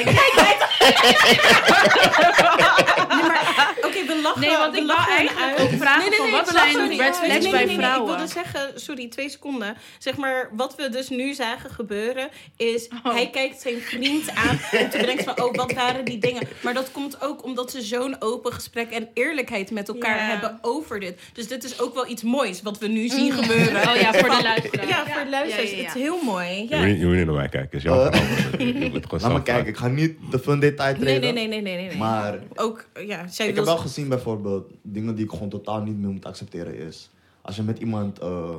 Oké, 3.83 4.05
we 4.07 4.21
lachen. 4.23 4.41
Nee, 4.41 4.57
want 4.57 4.77
ik 4.77 4.87
wou 4.87 4.87
lachen 4.87 5.17
eigenlijk 5.17 5.49
uit. 5.59 5.61
ook 5.73 5.81
vragen 5.81 6.13
van 6.13 6.31
wat 6.31 6.47
we 6.51 6.53
zijn 6.59 6.89
red 6.89 6.97
flags 6.97 7.21
nee, 7.21 7.39
nee, 7.39 7.51
bij 7.51 7.59
nee, 7.65 7.67
nee, 7.67 7.77
vrouwen? 7.77 8.11
Ik 8.11 8.17
wilde 8.17 8.33
zeggen, 8.33 8.81
sorry, 8.81 9.09
twee 9.09 9.29
seconden. 9.29 9.77
Zeg 9.99 10.17
maar, 10.17 10.49
wat 10.53 10.75
we 10.77 10.89
dus 10.89 11.09
nu 11.09 11.35
zagen 11.35 11.71
gebeuren, 11.71 12.29
is 12.57 12.89
Oh. 13.05 13.13
hij 13.15 13.31
kijkt 13.31 13.61
zijn 13.61 13.81
vriend 13.81 14.31
aan 14.35 14.59
om 14.83 14.91
te 14.91 14.97
bedenken 14.99 15.25
van, 15.25 15.43
oh, 15.45 15.55
wat 15.55 15.73
waren 15.73 16.05
die 16.05 16.19
dingen? 16.19 16.49
Maar 16.61 16.75
dat 16.75 16.91
komt 16.93 17.23
ook 17.23 17.45
omdat 17.45 17.71
ze 17.71 17.81
zo'n 17.83 18.17
open 18.19 18.53
gesprek 18.53 18.91
en 18.91 19.09
eerlijkheid 19.15 19.71
met 19.71 19.89
elkaar 19.89 20.17
Ja. 20.17 20.23
hebben 20.25 20.59
over 20.63 21.01
dit. 21.01 21.21
Dus 21.33 21.49
dit 21.49 21.65
is 21.65 21.81
ook 21.81 21.95
wel 21.95 22.07
iets 22.09 22.23
moois 22.23 22.63
wat 22.63 22.79
we 22.79 22.87
nu 22.89 23.09
zien 23.09 23.33
gebeuren. 23.33 23.89
Oh 23.89 23.97
ja, 23.97 24.13
voor 24.13 24.29
de 24.37 24.43
luisteraar. 24.43 24.89
Ja, 24.89 25.05
voor 25.07 25.25
de 25.25 25.31
luisteraars. 25.31 25.71
Ja, 25.71 25.77
ja, 25.77 25.83
ja. 25.83 25.87
Het 25.89 25.97
is 25.97 26.03
heel 26.03 26.19
mooi. 26.23 26.49
Je 26.49 26.67
Ja. 26.69 26.77
moet 26.79 26.87
niet- 26.87 26.99
je 27.01 27.07
moet 27.07 27.17
niet 27.17 27.27
naar 27.27 27.35
mij 27.35 27.49
kijken. 27.49 27.77
Is 27.79 27.83
jouw 27.85 28.11
Eh. 28.89 28.93
het 28.95 29.05
gewoon 29.07 29.21
Laat 29.21 29.33
me 29.33 29.43
kijken, 29.43 29.69
ik 29.69 29.77
ga 29.77 29.89
niet 29.89 30.17
te 30.31 30.39
veel 30.39 30.53
in 30.53 30.61
detail 30.61 30.95
treden. 30.95 31.21
Nee, 31.35 31.49
nee, 31.49 31.61
nee, 31.63 31.77
nee, 31.77 31.89
nee. 31.89 31.97
Maar 31.99 32.39
Ook, 32.55 32.89
ja, 33.07 33.27
zij 33.29 33.49
ik 33.49 33.55
wil... 33.55 33.65
heb 33.65 33.75
wel 33.75 33.83
gezien 33.83 34.09
bijvoorbeeld, 34.09 34.71
dingen 34.83 35.15
die 35.15 35.25
ik 35.25 35.31
gewoon 35.31 35.49
totaal 35.49 35.83
niet 35.83 35.99
meer 35.99 36.11
moet 36.11 36.25
accepteren 36.25 36.77
is... 36.79 37.11
Als 37.45 37.57
je 37.57 37.63
met 37.63 37.79
iemand 37.79 38.19
eh, 38.19 38.55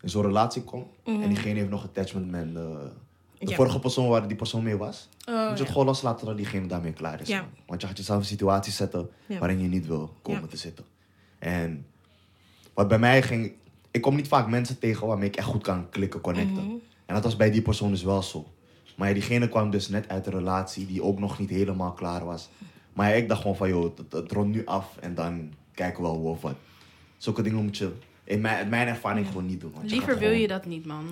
in 0.00 0.08
zo'n 0.08 0.22
relatie 0.22 0.62
komt 0.62 0.86
en 1.04 1.28
diegene 1.28 1.58
heeft 1.58 1.70
nog 1.70 1.84
attachment 1.84 2.30
met 2.30 2.54
de, 2.54 2.60
de 2.60 2.90
Mhm. 3.40 3.50
Ja. 3.50 3.56
vorige 3.56 3.78
persoon 3.78 4.08
waar 4.08 4.28
die 4.28 4.36
persoon 4.36 4.62
mee 4.62 4.76
was... 4.76 5.08
Oh, 5.28 5.34
moet 5.34 5.42
je 5.42 5.54
ja. 5.54 5.60
het 5.62 5.68
gewoon 5.68 5.86
loslaten 5.86 6.26
dat 6.26 6.36
diegene 6.36 6.66
daarmee 6.66 6.92
klaar 6.92 7.20
is. 7.20 7.28
Ja. 7.28 7.48
Want 7.66 7.80
je 7.80 7.86
gaat 7.86 7.96
jezelf 7.96 8.16
in 8.16 8.22
een 8.22 8.28
situatie 8.30 8.72
zetten 8.72 9.08
Ja. 9.26 9.38
waarin 9.38 9.60
je 9.60 9.68
niet 9.68 9.86
wil 9.86 10.14
komen 10.22 10.40
Ja. 10.40 10.46
te 10.46 10.56
zitten. 10.56 10.84
En 11.38 11.86
wat 12.74 12.88
bij 12.88 12.98
mij 12.98 13.22
ging... 13.22 13.52
Ik 13.90 14.00
kom 14.00 14.14
niet 14.16 14.28
vaak 14.28 14.48
mensen 14.48 14.78
tegen 14.78 15.06
waarmee 15.06 15.28
ik 15.28 15.36
echt 15.36 15.46
goed 15.46 15.62
kan 15.62 15.88
klikken, 15.90 16.20
connecten. 16.20 16.64
Mhm. 16.64 16.74
En 17.06 17.14
dat 17.14 17.24
was 17.24 17.36
bij 17.36 17.50
die 17.50 17.62
persoon 17.62 17.90
dus 17.90 18.02
wel 18.02 18.22
zo. 18.22 18.46
Maar 18.94 19.08
ja, 19.08 19.14
diegene 19.14 19.48
kwam 19.48 19.70
dus 19.70 19.88
net 19.88 20.08
uit 20.08 20.26
een 20.26 20.32
relatie 20.32 20.86
die 20.86 21.02
ook 21.02 21.18
nog 21.18 21.38
niet 21.38 21.50
helemaal 21.50 21.92
klaar 21.92 22.24
was. 22.24 22.48
Maar 22.92 23.08
ja, 23.08 23.14
ik 23.14 23.28
dacht 23.28 23.40
gewoon 23.40 23.56
van, 23.56 23.68
joh, 23.68 23.82
het, 23.96 24.12
het 24.12 24.32
rondt 24.32 24.54
nu 24.56 24.66
af 24.66 24.96
en 25.00 25.14
dan 25.14 25.50
kijken 25.74 26.02
we 26.02 26.08
wel 26.08 26.16
hoe 26.18 26.28
of 26.30 26.40
wat. 26.40 26.54
Zulke 27.16 27.42
dingen 27.42 27.62
moet 27.64 27.76
je, 27.76 27.92
in 28.24 28.40
mijn, 28.40 28.62
in 28.64 28.68
mijn 28.68 28.88
ervaring, 28.88 29.26
gewoon 29.26 29.46
niet 29.46 29.60
doen. 29.60 29.72
want 29.74 29.90
Liever 29.90 30.08
gaat 30.08 30.18
wil 30.18 30.26
gewoon- 30.28 30.42
je 30.42 30.48
dat 30.48 30.66
niet, 30.66 30.86
man. 30.86 31.04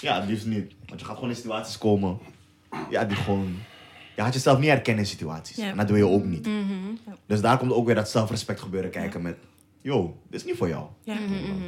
Ja, 0.00 0.20
het 0.20 0.28
liefst 0.28 0.46
niet. 0.46 0.72
Want 0.86 1.00
je 1.00 1.06
gaat 1.06 1.14
gewoon 1.14 1.30
in 1.30 1.36
situaties 1.36 1.78
komen, 1.78 2.18
ja, 2.90 3.04
die 3.04 3.16
gewoon... 3.16 3.56
Je 4.16 4.24
gaat 4.24 4.32
jezelf 4.34 4.58
niet 4.58 4.68
herkennen 4.68 5.04
in 5.04 5.10
situaties. 5.10 5.56
Ja. 5.56 5.70
En 5.70 5.76
dat 5.76 5.88
doe 5.88 5.96
je 5.96 6.06
ook 6.06 6.24
niet. 6.24 6.46
Mhm. 6.46 7.14
Dus 7.26 7.40
daar 7.40 7.58
komt 7.58 7.72
ook 7.72 7.86
weer 7.86 7.94
dat 7.94 8.08
zelfrespect 8.10 8.60
gebeuren 8.60 8.90
kijken 8.90 9.22
met... 9.22 9.36
Yo, 9.80 10.18
dit 10.28 10.40
is 10.40 10.46
niet 10.46 10.56
voor 10.56 10.68
jou. 10.68 10.86
Ja. 11.02 11.16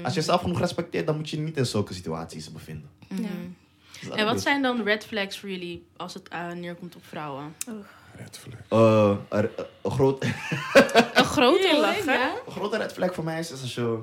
Als 0.03 0.14
je 0.14 0.20
jezelf 0.20 0.40
genoeg 0.40 0.59
respecteert, 0.59 1.07
dan 1.07 1.16
moet 1.16 1.30
je 1.30 1.36
je 1.36 1.42
niet 1.42 1.57
in 1.57 1.66
zulke 1.66 1.94
situaties 1.94 2.53
bevinden. 2.53 2.88
Ja. 3.09 3.16
Dat 3.16 3.24
En 4.14 4.24
wat 4.24 4.40
zijn 4.40 4.62
dan 4.62 4.82
red 4.82 5.07
flags 5.07 5.38
voor 5.38 5.48
jullie 5.51 5.86
als 5.96 6.14
het 6.14 6.28
eh, 6.28 6.51
neerkomt 6.53 6.96
op 6.96 7.05
vrouwen? 7.05 7.55
Red 8.16 8.38
flag. 8.38 8.59
Eh, 8.68 9.38
er- 9.38 9.51
een, 9.82 9.90
groot, 9.90 10.24
Een 11.14 11.24
grote 11.24 11.78
lach, 11.80 12.05
ja? 12.05 12.30
een 12.46 12.53
grote 12.53 12.76
red 12.76 12.92
flag 12.92 13.14
voor 13.14 13.24
mij 13.24 13.38
is, 13.38 13.51
is 13.53 13.61
als 13.62 13.74
je 13.74 13.98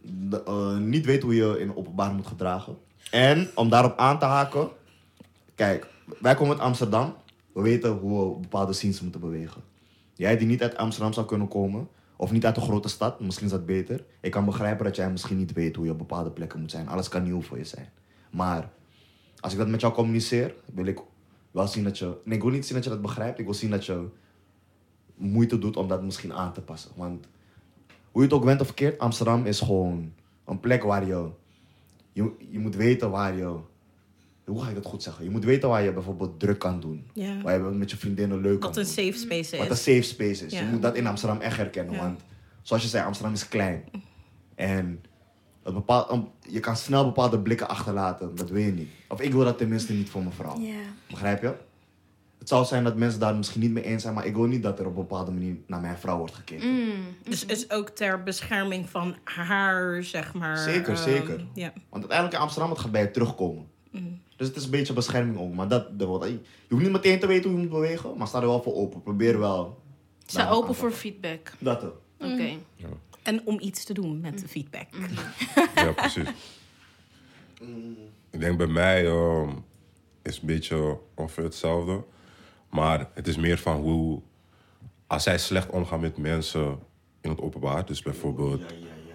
de- 0.00 0.42
eh, 0.46 0.76
niet 0.76 1.04
weet 1.04 1.22
hoe 1.22 1.34
je 1.34 1.60
in 1.60 1.68
het 1.68 1.76
openbaar 1.76 2.12
moet 2.14 2.26
gedragen. 2.26 2.78
En 3.10 3.50
om 3.54 3.68
daarop 3.68 3.98
aan 3.98 4.18
te 4.18 4.24
haken, 4.24 4.68
kijk, 5.54 5.86
wij 6.20 6.34
komen 6.34 6.54
uit 6.56 6.64
Amsterdam. 6.64 7.16
We 7.52 7.62
weten 7.62 7.90
hoe 7.90 8.34
we 8.34 8.40
bepaalde 8.40 8.72
scenes 8.72 9.00
moeten 9.00 9.20
bewegen. 9.20 9.62
Jij 10.14 10.36
die 10.36 10.46
niet 10.46 10.62
uit 10.62 10.76
Amsterdam 10.76 11.12
zou 11.12 11.26
kunnen 11.26 11.48
komen, 11.48 11.88
of 12.24 12.32
niet 12.32 12.46
uit 12.46 12.56
een 12.56 12.62
grote 12.62 12.88
stad, 12.88 13.20
misschien 13.20 13.46
is 13.46 13.52
dat 13.52 13.66
beter. 13.66 14.04
Ik 14.20 14.30
kan 14.30 14.44
begrijpen 14.44 14.84
dat 14.84 14.96
jij 14.96 15.10
misschien 15.10 15.36
niet 15.36 15.52
weet 15.52 15.76
hoe 15.76 15.84
je 15.84 15.90
op 15.90 15.98
bepaalde 15.98 16.30
plekken 16.30 16.60
moet 16.60 16.70
zijn. 16.70 16.88
Alles 16.88 17.08
kan 17.08 17.22
nieuw 17.22 17.42
voor 17.42 17.58
je 17.58 17.64
zijn. 17.64 17.88
Maar 18.30 18.70
als 19.40 19.52
ik 19.52 19.58
dat 19.58 19.68
met 19.68 19.80
jou 19.80 19.92
communiceer, 19.92 20.54
wil 20.74 20.86
ik 20.86 21.00
wel 21.50 21.66
zien 21.66 21.84
dat 21.84 21.98
je. 21.98 22.16
Nee, 22.24 22.36
ik 22.36 22.42
wil 22.42 22.52
niet 22.52 22.66
zien 22.66 22.74
dat 22.74 22.84
je 22.84 22.90
dat 22.90 23.02
begrijpt. 23.02 23.38
Ik 23.38 23.44
wil 23.44 23.54
zien 23.54 23.70
dat 23.70 23.86
je 23.86 24.08
moeite 25.14 25.58
doet 25.58 25.76
om 25.76 25.88
dat 25.88 26.02
misschien 26.02 26.32
aan 26.32 26.52
te 26.52 26.60
passen. 26.60 26.90
Want 26.96 27.26
hoe 28.10 28.22
je 28.22 28.28
het 28.28 28.36
ook 28.36 28.44
bent 28.44 28.60
of 28.60 28.66
verkeerd, 28.66 28.98
Amsterdam 28.98 29.46
is 29.46 29.60
gewoon 29.60 30.12
een 30.44 30.60
plek 30.60 30.82
waar 30.82 31.06
je. 31.06 31.28
Je, 32.12 32.32
je 32.50 32.58
moet 32.58 32.76
weten 32.76 33.10
waar 33.10 33.36
je. 33.36 33.56
Hoe 34.44 34.62
ga 34.62 34.68
ik 34.68 34.74
dat 34.74 34.84
goed 34.86 35.02
zeggen? 35.02 35.24
Je 35.24 35.30
moet 35.30 35.44
weten 35.44 35.68
waar 35.68 35.82
je 35.82 35.92
bijvoorbeeld 35.92 36.40
druk 36.40 36.58
kan 36.58 36.80
doen. 36.80 37.06
Ja. 37.12 37.42
Waar 37.42 37.54
je 37.54 37.60
met 37.60 37.90
je 37.90 37.96
vriendinnen 37.96 38.40
leuk 38.40 38.60
kan 38.60 38.68
Wat 38.68 38.78
een 38.78 38.86
safe 38.86 39.18
space 39.18 39.56
Wat 39.56 39.66
een 39.66 39.72
is. 39.72 39.82
safe 39.82 40.02
space 40.02 40.46
is. 40.46 40.52
Ja. 40.52 40.60
Je 40.60 40.66
moet 40.66 40.82
dat 40.82 40.96
in 40.96 41.06
Amsterdam 41.06 41.40
echt 41.40 41.56
herkennen. 41.56 41.94
Ja. 41.94 42.00
Want 42.00 42.20
zoals 42.62 42.82
je 42.82 42.88
zei, 42.88 43.04
Amsterdam 43.04 43.34
is 43.34 43.48
klein. 43.48 43.84
En 44.54 45.04
het 45.62 45.74
bepaalt, 45.74 46.28
je 46.40 46.60
kan 46.60 46.76
snel 46.76 47.04
bepaalde 47.04 47.40
blikken 47.40 47.68
achterlaten. 47.68 48.34
Dat 48.34 48.50
wil 48.50 48.62
je 48.62 48.72
niet. 48.72 48.88
Of 49.08 49.20
ik 49.20 49.32
wil 49.32 49.44
dat 49.44 49.58
tenminste 49.58 49.92
niet 49.92 50.10
voor 50.10 50.20
mijn 50.22 50.34
vrouw. 50.34 50.58
Ja. 50.58 50.80
Begrijp 51.10 51.42
je? 51.42 51.54
Het 52.38 52.48
zou 52.48 52.64
zijn 52.64 52.84
dat 52.84 52.96
mensen 52.96 53.20
daar 53.20 53.34
misschien 53.34 53.60
niet 53.60 53.70
mee 53.70 53.84
eens 53.84 54.02
zijn, 54.02 54.14
maar 54.14 54.26
ik 54.26 54.34
wil 54.34 54.44
niet 54.44 54.62
dat 54.62 54.78
er 54.78 54.86
op 54.86 54.96
een 54.96 55.00
bepaalde 55.00 55.30
manier 55.30 55.56
naar 55.66 55.80
mijn 55.80 55.98
vrouw 55.98 56.18
wordt 56.18 56.34
gekeken. 56.34 56.68
Mm. 56.68 56.92
Dus 57.22 57.46
is 57.46 57.70
ook 57.70 57.88
ter 57.88 58.22
bescherming 58.22 58.88
van 58.88 59.16
haar, 59.24 60.02
zeg 60.02 60.34
maar. 60.34 60.58
Zeker, 60.58 60.92
ehm, 60.94 61.02
zeker. 61.02 61.44
Ja. 61.54 61.72
Want 61.72 62.02
uiteindelijk 62.02 62.32
in 62.32 62.40
Amsterdam, 62.40 62.70
het 62.70 62.78
gaat 62.78 62.90
bij 62.90 63.00
je 63.02 63.10
terugkomen. 63.10 63.66
Mm. 63.90 64.20
Dus 64.36 64.46
het 64.48 64.56
is 64.56 64.64
een 64.64 64.70
beetje 64.70 64.92
bescherming 64.92 65.38
ook. 65.38 65.54
Maar 65.54 65.68
dat, 65.68 65.98
dat 65.98 66.08
wordt- 66.08 66.26
je 66.26 66.38
hoeft 66.68 66.82
niet 66.82 66.92
meteen 66.92 67.20
te 67.20 67.26
weten 67.26 67.50
hoe 67.50 67.58
je 67.58 67.66
moet 67.66 67.74
bewegen, 67.74 68.16
maar 68.16 68.26
sta 68.26 68.40
er 68.40 68.46
wel 68.46 68.62
voor 68.62 68.74
open. 68.74 69.02
Probeer 69.02 69.38
wel. 69.38 69.82
Sta 70.26 70.50
open 70.50 70.74
voor 70.74 70.90
feedback. 70.92 71.52
Dat 71.58 71.84
ook. 71.84 72.00
Oké. 72.18 72.48
En 73.22 73.40
om 73.44 73.60
iets 73.60 73.84
te 73.84 73.92
doen 73.94 74.20
met 74.20 74.38
de 74.38 74.48
feedback. 74.48 74.86
Ja, 75.74 75.92
precies. 75.92 76.28
Ik 78.30 78.40
denk 78.40 78.58
bij 78.58 78.66
mij 78.66 79.06
ehm, 79.06 79.48
is 80.22 80.38
een 80.40 80.46
beetje 80.46 80.98
ongeveer 81.14 81.44
hetzelfde. 81.44 82.04
Maar 82.70 83.10
het 83.14 83.26
is 83.28 83.36
meer 83.36 83.58
van 83.58 83.76
hoe... 83.80 84.20
Als 85.06 85.22
zij 85.22 85.38
slecht 85.38 85.70
omgaan 85.70 86.00
met 86.00 86.16
mensen 86.16 86.78
in 87.20 87.30
het 87.30 87.40
openbaar. 87.40 87.86
Dus 87.86 88.02
bijvoorbeeld 88.02 88.62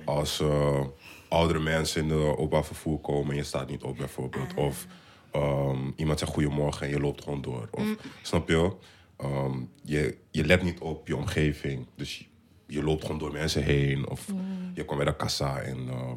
als 0.05 0.39
eh, 0.39 0.85
oudere 1.29 1.59
mensen 1.59 2.01
in 2.01 2.07
de 2.07 2.15
openbaar 2.37 2.65
vervoer 2.65 2.99
komen... 2.99 3.31
en 3.31 3.35
je 3.37 3.43
staat 3.43 3.69
niet 3.69 3.83
op 3.83 3.97
bijvoorbeeld. 3.97 4.53
Of 4.53 4.85
ehm, 5.31 5.91
iemand 5.95 6.19
zegt 6.19 6.31
goedemorgen 6.31 6.85
en 6.85 6.91
je 6.91 6.99
loopt 6.99 7.23
gewoon 7.23 7.41
door. 7.41 7.67
Of, 7.71 7.95
Snap 8.21 8.49
je? 8.49 8.71
Ehm, 9.17 9.57
je? 9.83 10.17
Je 10.31 10.45
let 10.45 10.63
niet 10.63 10.79
op 10.79 11.07
je 11.07 11.15
omgeving. 11.15 11.87
Dus 11.95 12.29
je, 12.67 12.83
loopt 12.83 13.01
gewoon 13.01 13.19
door 13.19 13.31
mensen 13.31 13.63
heen. 13.63 14.09
Of 14.09 14.25
je 14.73 14.85
komt 14.85 14.97
bij 14.97 15.07
de 15.07 15.15
kassa 15.15 15.59
en... 15.59 15.87
eh, 15.89 16.11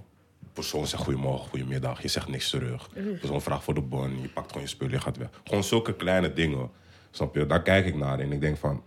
persoon 0.52 0.86
zegt 0.86 1.02
goedemorgen, 1.02 1.48
goedemiddag. 1.48 2.02
Je 2.02 2.08
zegt 2.08 2.28
niks 2.28 2.50
terug. 2.50 2.90
Persoon 3.18 3.42
vraagt 3.42 3.64
voor 3.64 3.74
de 3.74 3.80
bon. 3.80 4.20
Je 4.20 4.28
pakt 4.28 4.46
gewoon 4.46 4.62
je 4.62 4.68
spullen, 4.68 4.92
je 4.92 5.00
gaat 5.00 5.16
weg. 5.16 5.28
Gewoon 5.44 5.64
zulke 5.64 5.94
kleine 5.96 6.32
dingen. 6.32 6.70
Snap 7.10 7.34
je? 7.34 7.46
Daar 7.46 7.62
kijk 7.62 7.86
ik 7.86 7.94
naar. 7.94 8.18
En 8.18 8.32
ik 8.32 8.40
denk 8.40 8.56
van... 8.56 8.82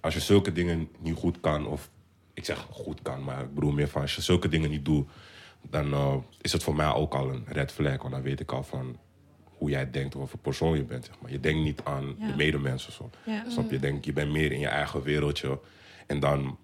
Als 0.00 0.14
je 0.14 0.20
zulke 0.20 0.52
dingen 0.52 0.88
niet 0.98 1.16
goed 1.16 1.40
kan... 1.40 1.66
Of 1.66 1.90
ik 2.34 2.44
zeg 2.44 2.66
goed 2.70 3.02
kan, 3.02 3.24
maar 3.24 3.42
ik 3.42 3.54
bedoel 3.54 3.72
meer 3.72 3.88
van... 3.88 4.02
Als 4.02 4.14
je 4.14 4.22
zulke 4.22 4.48
dingen 4.48 4.70
niet 4.70 4.84
doet... 4.84 5.08
dan 5.70 5.92
eh, 5.92 6.14
is 6.40 6.52
het 6.52 6.62
voor 6.62 6.74
mij 6.76 6.92
ook 6.92 7.14
al 7.14 7.30
een 7.30 7.44
red 7.46 7.72
flag. 7.72 7.96
Want 7.96 8.10
dan 8.12 8.22
weet 8.22 8.40
ik 8.40 8.52
al 8.52 8.62
van 8.62 8.98
hoe 9.62 9.70
jij 9.70 9.90
denkt 9.90 10.14
of 10.14 10.20
wat 10.20 10.30
voor 10.30 10.38
persoon 10.38 10.76
je 10.76 10.82
bent. 10.84 11.04
Zeg 11.04 11.14
maar. 11.20 11.30
Je 11.30 11.40
denkt 11.40 11.62
niet 11.62 11.80
aan 11.84 12.14
Ja. 12.18 12.26
de 12.26 12.36
medemensen. 12.36 12.92
Zo. 12.92 13.10
Ja. 13.26 13.44
Snap 13.50 13.66
je? 13.68 13.74
Je 13.74 13.80
denkt, 13.80 14.04
je 14.04 14.12
bent 14.12 14.30
meer 14.32 14.52
in 14.52 14.58
je 14.60 14.66
eigen 14.68 15.02
wereldje. 15.02 15.58
En 16.06 16.20
dan 16.20 16.58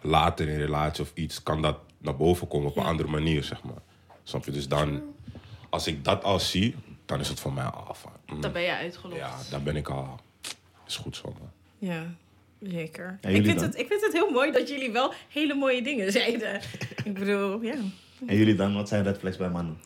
later 0.00 0.48
in 0.48 0.54
een 0.54 0.60
relatie 0.60 1.02
of 1.02 1.10
iets 1.14 1.42
kan 1.42 1.62
dat 1.62 1.78
naar 1.98 2.16
boven 2.16 2.48
komen 2.48 2.68
op 2.68 2.76
een 2.76 2.84
andere 2.84 3.08
manier, 3.08 3.44
zeg 3.44 3.62
maar. 3.62 3.82
Snap 4.22 4.44
je? 4.44 4.50
Dus 4.50 4.68
dan, 4.68 5.02
als 5.68 5.86
ik 5.86 6.04
dat 6.04 6.24
al 6.24 6.40
zie, 6.40 6.74
dan 7.06 7.20
is 7.20 7.28
het 7.28 7.40
voor 7.40 7.52
mij 7.52 7.64
al 7.64 7.94
van... 7.94 8.12
mm, 8.26 8.40
Dan 8.40 8.52
ben 8.52 8.62
je 8.62 8.74
uitgelost. 8.76 9.18
ja, 9.20 9.36
dan 9.50 9.62
ben 9.62 9.76
ik 9.76 9.88
al... 9.88 10.20
Is 10.86 10.96
goed 10.96 11.16
zo, 11.16 11.34
man. 11.38 11.50
Ja, 11.78 12.14
zeker. 12.60 13.18
Ja, 13.20 13.28
ik, 13.28 13.44
vind 13.44 13.58
dan? 13.60 13.68
het, 13.68 13.78
ik 13.78 13.86
vind 13.86 14.00
het 14.02 14.12
heel 14.12 14.30
mooi 14.30 14.52
dat 14.52 14.68
jullie 14.68 14.90
wel 14.90 15.12
hele 15.28 15.54
mooie 15.54 15.82
dingen 15.82 16.12
zeiden. 16.20 16.60
ik 17.04 17.14
bedoel, 17.14 17.62
ja. 17.62 17.74
En 18.26 18.36
jullie 18.36 18.54
dan? 18.54 18.74
Wat 18.74 18.88
zijn 18.88 19.02
red 19.02 19.18
flags 19.18 19.36
bij 19.36 19.50
mannen? 19.50 19.78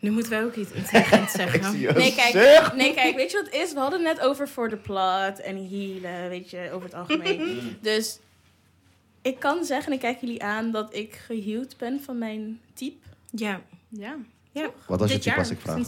Nu 0.00 0.10
moeten 0.10 0.30
wij 0.30 0.44
ook 0.44 0.54
iets 0.54 0.70
intelligents 0.72 1.32
zeggen. 1.32 1.60
Nee 1.96 2.14
kijk, 2.14 2.32
zeg. 2.32 2.74
nee, 2.74 2.94
kijk, 2.94 3.16
weet 3.16 3.30
je 3.30 3.36
wat 3.36 3.46
het 3.46 3.62
is? 3.62 3.72
We 3.72 3.78
hadden 3.78 4.04
het 4.06 4.16
net 4.16 4.26
over 4.26 4.48
voor 4.48 4.68
de 4.68 4.76
plot 4.76 5.40
en 5.40 5.68
healen, 5.68 6.28
weet 6.28 6.50
je, 6.50 6.70
over 6.72 6.84
het 6.84 6.94
algemeen. 6.94 7.60
dus 7.80 8.18
ik 9.22 9.38
kan 9.38 9.64
zeggen, 9.64 9.86
en 9.86 9.92
ik 9.92 10.00
kijk 10.00 10.20
jullie 10.20 10.42
aan, 10.42 10.70
dat 10.70 10.94
ik 10.94 11.14
geheeld 11.14 11.76
ben 11.76 12.00
van 12.00 12.18
mijn 12.18 12.60
type. 12.74 13.06
Ja. 13.30 13.60
Ja. 13.88 14.16
ja. 14.52 14.70
Wat 14.86 15.00
was 15.00 15.12
je 15.12 15.18
type 15.18 15.36
als 15.36 15.50
ik 15.50 15.60
vraag 15.60 15.78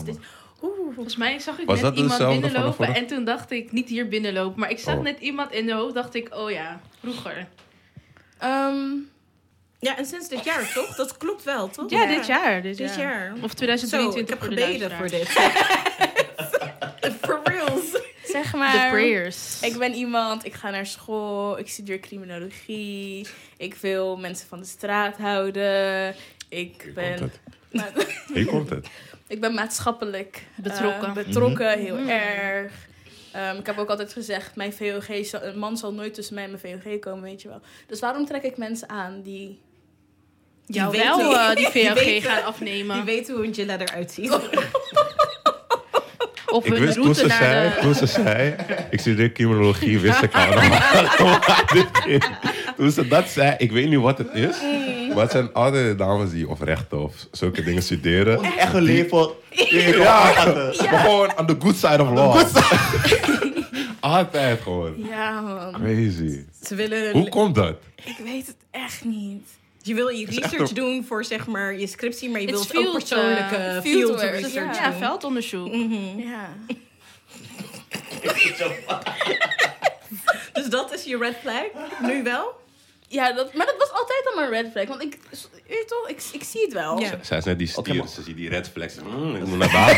Oeh, 0.62 0.94
Volgens 0.94 1.16
mij 1.16 1.38
zag 1.38 1.58
ik 1.58 1.66
Was 1.66 1.80
net 1.80 1.84
dat 1.84 1.96
iemand 1.96 2.18
dezelfde 2.18 2.40
van 2.40 2.50
de 2.50 2.52
binnenlopen 2.52 2.94
en 2.94 3.06
toen 3.06 3.24
dacht 3.24 3.50
ik, 3.50 3.72
niet 3.72 3.88
hier 3.88 4.08
binnenlopen, 4.08 4.60
maar 4.60 4.70
ik 4.70 4.78
zag 4.78 4.96
Oh. 4.96 5.02
net 5.02 5.20
iemand 5.20 5.52
in 5.52 5.66
de 5.66 5.72
hoofd, 5.72 5.94
dacht 5.94 6.14
ik, 6.14 6.34
oh 6.34 6.50
ja, 6.50 6.80
vroeger. 7.00 7.48
Ehm, 8.38 8.90
Ja, 9.84 9.96
en 9.98 10.06
sinds 10.06 10.28
dit 10.28 10.44
jaar, 10.44 10.72
toch? 10.74 10.94
Dat 10.96 11.16
klopt 11.16 11.42
wel, 11.44 11.68
toch? 11.70 11.90
Ja, 11.90 12.06
dit 12.06 12.26
jaar. 12.26 12.62
Dit, 12.62 12.76
Dit 12.76 12.94
jaar. 12.94 12.98
jaar. 12.98 13.32
Of 13.42 13.50
Zo, 13.50 13.56
2023 13.56 14.20
ik 14.22 14.28
heb 14.28 14.38
voor 14.38 14.48
de 14.56 14.62
gebeden 14.62 14.90
voor 14.96 15.08
dit. 15.08 15.28
For 17.20 17.40
reals. 17.44 17.90
zeg 18.24 18.50
The 18.50 18.56
maar, 18.56 18.90
prayers. 18.90 19.60
ik 19.62 19.78
ben 19.78 19.92
iemand, 19.94 20.44
ik 20.44 20.54
ga 20.54 20.70
naar 20.70 20.86
school, 20.86 21.58
ik 21.58 21.68
studeer 21.68 22.00
criminologie, 22.00 23.26
ik 23.56 23.74
wil 23.74 24.16
mensen 24.16 24.48
van 24.48 24.58
de 24.60 24.66
straat 24.66 25.16
houden, 25.16 26.14
ik 26.48 26.82
Hier 26.82 26.82
komt 26.82 26.94
ben, 26.94 27.30
het. 27.72 28.06
Hier 28.34 28.46
komt 28.46 28.70
het. 28.70 28.86
ik 29.26 29.40
ben 29.40 29.54
maatschappelijk 29.54 30.36
eh, 30.56 30.62
Betrokken. 30.62 31.12
betrokken 31.14 31.78
heel 31.78 31.96
Mhm. 31.98 32.08
erg. 32.08 32.72
Ehm, 33.32 33.56
ik 33.56 33.66
heb 33.66 33.78
ook 33.78 33.88
altijd 33.90 34.12
gezegd, 34.12 34.56
mijn 34.56 34.72
VOG, 34.72 35.26
zal- 35.26 35.42
een 35.42 35.58
man 35.58 35.76
zal 35.76 35.92
nooit 35.92 36.14
tussen 36.14 36.34
mij 36.34 36.44
en 36.44 36.58
mijn 36.60 36.80
VOG 36.82 36.98
komen, 36.98 37.22
weet 37.22 37.42
je 37.42 37.48
wel. 37.48 37.60
Dus 37.86 38.00
waarom 38.00 38.26
trek 38.26 38.42
ik 38.42 38.56
mensen 38.56 38.88
aan 38.88 39.22
die 39.22 39.60
jou 40.74 40.92
Die 40.92 41.00
wel 41.02 41.16
weten- 41.16 41.40
eh, 41.40 41.46
die 41.56 41.56
die 41.72 41.82
VLG 41.90 41.94
weten- 42.04 42.30
gaan 42.30 42.38
Je 42.38 42.44
afnemen. 42.44 43.04
weet 43.04 43.28
hoe 43.30 43.44
een 43.46 43.54
Gilla 43.54 43.78
eruit 43.78 44.12
ziet. 44.12 44.38
Of 46.46 46.64
Ik 46.64 46.72
hun 46.72 46.80
wist 46.80 46.94
toen 46.94 47.02
route 47.02 47.20
ze, 47.20 47.26
naar 47.26 47.38
zei, 47.38 47.68
de... 47.74 47.80
toen 47.80 47.94
ze 47.94 48.06
zei, 48.06 48.54
ik 48.90 49.00
studeer 49.00 49.32
criminologie, 49.32 49.98
wist 49.98 50.22
ik 50.22 50.34
al. 50.34 50.46
toen 52.76 52.90
ze 52.90 53.08
dat 53.08 53.28
zei, 53.28 53.54
ik 53.58 53.72
weet 53.72 53.88
niet 53.88 53.98
wat 54.00 54.18
het 54.18 54.34
is. 54.34 54.56
Maar 55.08 55.22
het 55.22 55.30
zijn 55.30 55.52
altijd 55.52 55.98
dames 55.98 56.30
die 56.30 56.48
of 56.48 56.60
rechten 56.62 57.02
of 57.02 57.14
zulke 57.30 57.62
dingen 57.62 57.82
studeren. 57.82 58.42
Echt 58.58 58.74
een 58.74 58.82
leven. 58.82 59.28
Ja, 59.50 60.32
maar 60.34 60.74
gewoon 61.00 61.38
on 61.38 61.46
the 61.46 61.56
good 61.58 61.76
side 61.76 62.02
of 62.02 62.10
law. 62.10 62.42
altijd 64.00 64.60
gewoon. 64.62 64.94
Ja, 65.10 65.40
man. 65.40 65.72
Crazy. 65.72 66.40
Ze 66.62 66.74
willen... 66.74 67.12
Hoe 67.12 67.28
komt 67.28 67.54
dat? 67.54 67.74
Ik 68.04 68.16
weet 68.24 68.46
het 68.46 68.56
echt 68.70 69.04
niet. 69.04 69.46
Je 69.82 69.94
wil 69.94 70.08
je 70.08 70.26
research 70.26 70.72
doen 70.72 71.04
voor 71.04 71.24
zeg 71.24 71.46
maar 71.46 71.78
je 71.78 71.86
scriptie, 71.86 72.30
maar 72.30 72.40
je 72.40 72.46
It's 72.48 72.72
wilt 72.72 72.86
ook 72.86 72.92
persoonlijke 72.92 73.56
eh, 73.56 73.80
field, 73.80 74.20
research 74.20 74.78
Ja, 74.78 74.90
doen. 74.90 74.98
veldonderzoek. 74.98 75.72
Mhm. 75.72 76.18
Ja. 76.18 76.48
Dus 80.52 80.66
dat 80.68 80.94
is 80.94 81.04
je 81.04 81.18
red 81.18 81.36
flag? 81.42 81.62
Nu 82.02 82.22
wel? 82.22 82.60
Ja, 83.08 83.32
dat, 83.32 83.54
maar 83.54 83.66
dat 83.66 83.74
was 83.78 83.90
altijd 83.90 84.26
al 84.30 84.34
mijn 84.36 84.50
red 84.50 84.70
flag. 84.72 84.86
Want 84.86 85.02
ik, 85.02 85.18
je 85.30 85.38
weet 85.68 85.88
toch, 85.88 86.08
ik, 86.08 86.22
ik 86.32 86.42
zie 86.44 86.60
het 86.62 86.72
wel. 86.72 86.98
Ja. 87.00 87.18
Zij 87.22 87.38
is 87.38 87.44
net 87.44 87.58
die 87.58 87.66
stier, 87.66 88.06
ze 88.06 88.22
ziet 88.22 88.36
die 88.36 88.48
red 88.48 88.68
flags. 88.68 88.94
Mm, 89.16 89.34
ik 89.36 89.44
moet 89.46 89.58
naar 89.58 89.70
daar. 89.78 89.96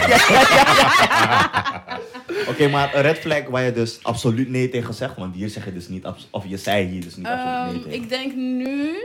Oké, 2.50 2.68
maar 2.68 2.94
een 2.94 3.02
red 3.02 3.18
flag 3.18 3.42
waar 3.48 3.62
je 3.62 3.72
dus 3.72 3.98
absoluut 4.02 4.48
nee 4.48 4.68
tegen 4.68 4.94
zegt. 4.94 5.16
Want 5.16 5.34
hier 5.34 5.48
zeg 5.48 5.64
je 5.64 5.72
dus 5.72 5.88
niet, 5.88 6.04
of 6.30 6.44
je 6.46 6.56
zei 6.56 6.86
hier 6.86 7.02
dus 7.02 7.16
niet 7.16 7.26
absoluut 7.26 7.64
nee 7.64 7.74
Ehm, 7.74 7.82
tegen. 7.82 8.02
ik 8.02 8.08
denk 8.08 8.34
nu 8.34 8.96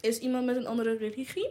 is 0.00 0.18
iemand 0.18 0.46
met 0.46 0.56
een 0.56 0.66
andere 0.66 0.96
religie. 0.96 1.48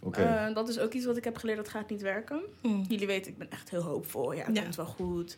Oké. 0.00 0.22
Eh, 0.22 0.54
dat 0.54 0.68
is 0.68 0.78
ook 0.78 0.92
iets 0.92 1.04
wat 1.06 1.16
ik 1.16 1.24
heb 1.24 1.36
geleerd, 1.36 1.56
dat 1.58 1.68
gaat 1.68 1.90
niet 1.90 2.02
werken. 2.02 2.40
Mm. 2.62 2.84
Jullie 2.88 3.06
weten, 3.06 3.32
ik 3.32 3.38
ben 3.38 3.50
echt 3.50 3.70
heel 3.70 3.82
hoopvol. 3.82 4.32
Ja, 4.32 4.44
het 4.44 4.56
Ja. 4.56 4.62
komt 4.62 4.76
wel 4.76 4.86
goed. 4.86 5.36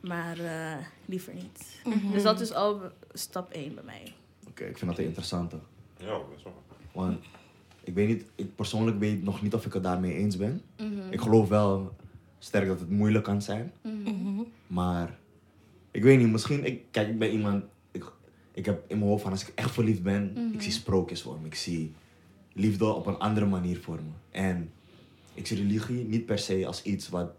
Maar 0.00 0.38
eh, 0.38 0.76
liever 1.06 1.34
niet. 1.34 1.80
Mhm. 1.84 2.12
Dus 2.12 2.22
dat 2.22 2.40
is 2.40 2.52
al 2.52 2.80
stap 3.12 3.52
1 3.52 3.74
bij 3.74 3.84
mij. 3.84 4.12
Oké, 4.48 4.64
ik 4.64 4.78
vind 4.78 4.90
dat 4.90 4.98
een 4.98 5.04
interessante. 5.04 5.56
Ja, 5.98 6.18
best 6.32 6.44
wel. 6.44 6.62
Want 6.92 7.18
ik 7.84 7.94
weet 7.94 8.08
niet, 8.08 8.24
ik 8.34 8.54
persoonlijk 8.54 8.98
weet 8.98 9.22
nog 9.22 9.42
niet 9.42 9.54
of 9.54 9.66
ik 9.66 9.72
het 9.72 9.82
daarmee 9.82 10.14
eens 10.14 10.36
ben. 10.36 10.62
Mhm. 10.76 11.10
Ik 11.10 11.20
geloof 11.20 11.48
wel 11.48 11.94
sterk 12.38 12.66
dat 12.66 12.80
het 12.80 12.90
moeilijk 12.90 13.24
kan 13.24 13.42
zijn. 13.42 13.72
Mhm. 13.82 14.02
Mhm. 14.02 14.42
Maar 14.66 15.18
ik 15.90 16.02
weet 16.02 16.18
niet, 16.18 16.30
misschien, 16.30 16.64
ik, 16.64 16.82
kijk, 16.90 17.08
ik 17.08 17.18
ben 17.18 17.30
iemand, 17.30 17.64
ik, 18.52 18.64
heb 18.64 18.84
in 18.86 18.98
mijn 18.98 19.10
hoofd 19.10 19.22
van 19.22 19.30
als 19.32 19.42
ik 19.48 19.52
echt 19.54 19.70
verliefd 19.70 20.02
ben, 20.02 20.32
Mhm. 20.34 20.52
ik 20.54 20.62
zie 20.62 20.72
sprookjes 20.72 21.22
voor 21.22 21.38
me. 21.40 21.46
Ik 21.46 21.54
zie 21.54 21.94
liefde 22.52 22.84
op 22.92 23.06
een 23.06 23.18
andere 23.18 23.46
manier 23.46 23.80
voor 23.80 23.94
me. 23.96 24.38
En 24.38 24.72
ik 25.34 25.46
zie 25.46 25.56
religie 25.56 26.04
niet 26.04 26.26
per 26.26 26.38
se 26.38 26.66
als 26.66 26.82
iets 26.82 27.08
wat 27.08 27.30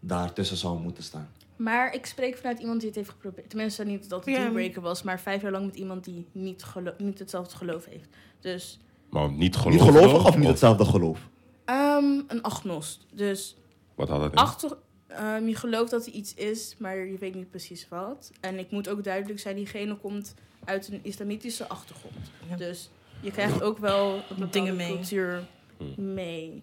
daartussen 0.00 0.56
zou 0.56 0.80
moeten 0.80 1.02
staan. 1.04 1.28
Maar 1.56 1.94
ik 1.94 2.06
spreek 2.06 2.36
vanuit 2.36 2.58
iemand 2.58 2.78
die 2.78 2.88
het 2.88 2.96
heeft 2.98 3.10
geprobeerd. 3.10 3.48
Tenminste, 3.50 3.84
niet 3.84 4.08
dat 4.08 4.24
het 4.24 4.34
een 4.34 4.42
dealbreaker 4.42 4.82
was, 4.82 5.02
maar 5.02 5.20
vijf 5.20 5.42
jaar 5.42 5.50
lang 5.52 5.66
met 5.66 5.76
iemand 5.76 6.04
die 6.04 6.26
niet, 6.32 6.62
gelo- 6.62 6.94
niet 6.98 7.18
hetzelfde 7.18 7.56
geloof 7.56 7.84
heeft. 7.84 8.08
Dus 8.40 8.80
Maar 9.10 9.32
niet 9.32 9.56
gelovig? 9.56 9.82
niet 9.86 9.90
gelovig 9.98 10.26
of 10.26 10.36
niet 10.36 10.46
hetzelfde 10.48 10.84
geloof? 10.84 11.28
ehm, 11.64 12.04
een 12.26 12.42
agnost. 12.42 13.06
Dus 13.12 13.56
Wat 13.94 14.08
had 14.08 14.20
het 14.22 14.32
in? 14.32 14.38
achter, 14.38 14.76
ehm, 15.14 15.46
je 15.48 15.54
gelooft 15.56 15.90
dat 15.90 16.06
er 16.06 16.12
iets 16.12 16.34
is, 16.34 16.74
maar 16.78 16.96
je 16.96 17.18
weet 17.18 17.34
niet 17.34 17.50
precies 17.50 17.88
wat. 17.88 18.30
En 18.40 18.58
ik 18.58 18.70
moet 18.70 18.88
ook 18.88 19.04
duidelijk 19.04 19.40
zijn, 19.40 19.56
diegene 19.56 19.96
komt 19.96 20.34
uit 20.64 20.88
een 20.88 21.00
islamitische 21.02 21.68
achtergrond. 21.68 22.14
Ja. 22.48 22.56
Dus 22.56 22.90
je 23.20 23.30
krijgt 23.30 23.62
ook 23.62 23.78
wel 23.78 24.14
een 24.14 24.22
bepaalde 24.28 24.50
Dingen 24.50 24.76
mee. 24.76 24.94
cultuur 24.94 25.46
Hmm. 25.76 26.14
mee. 26.14 26.62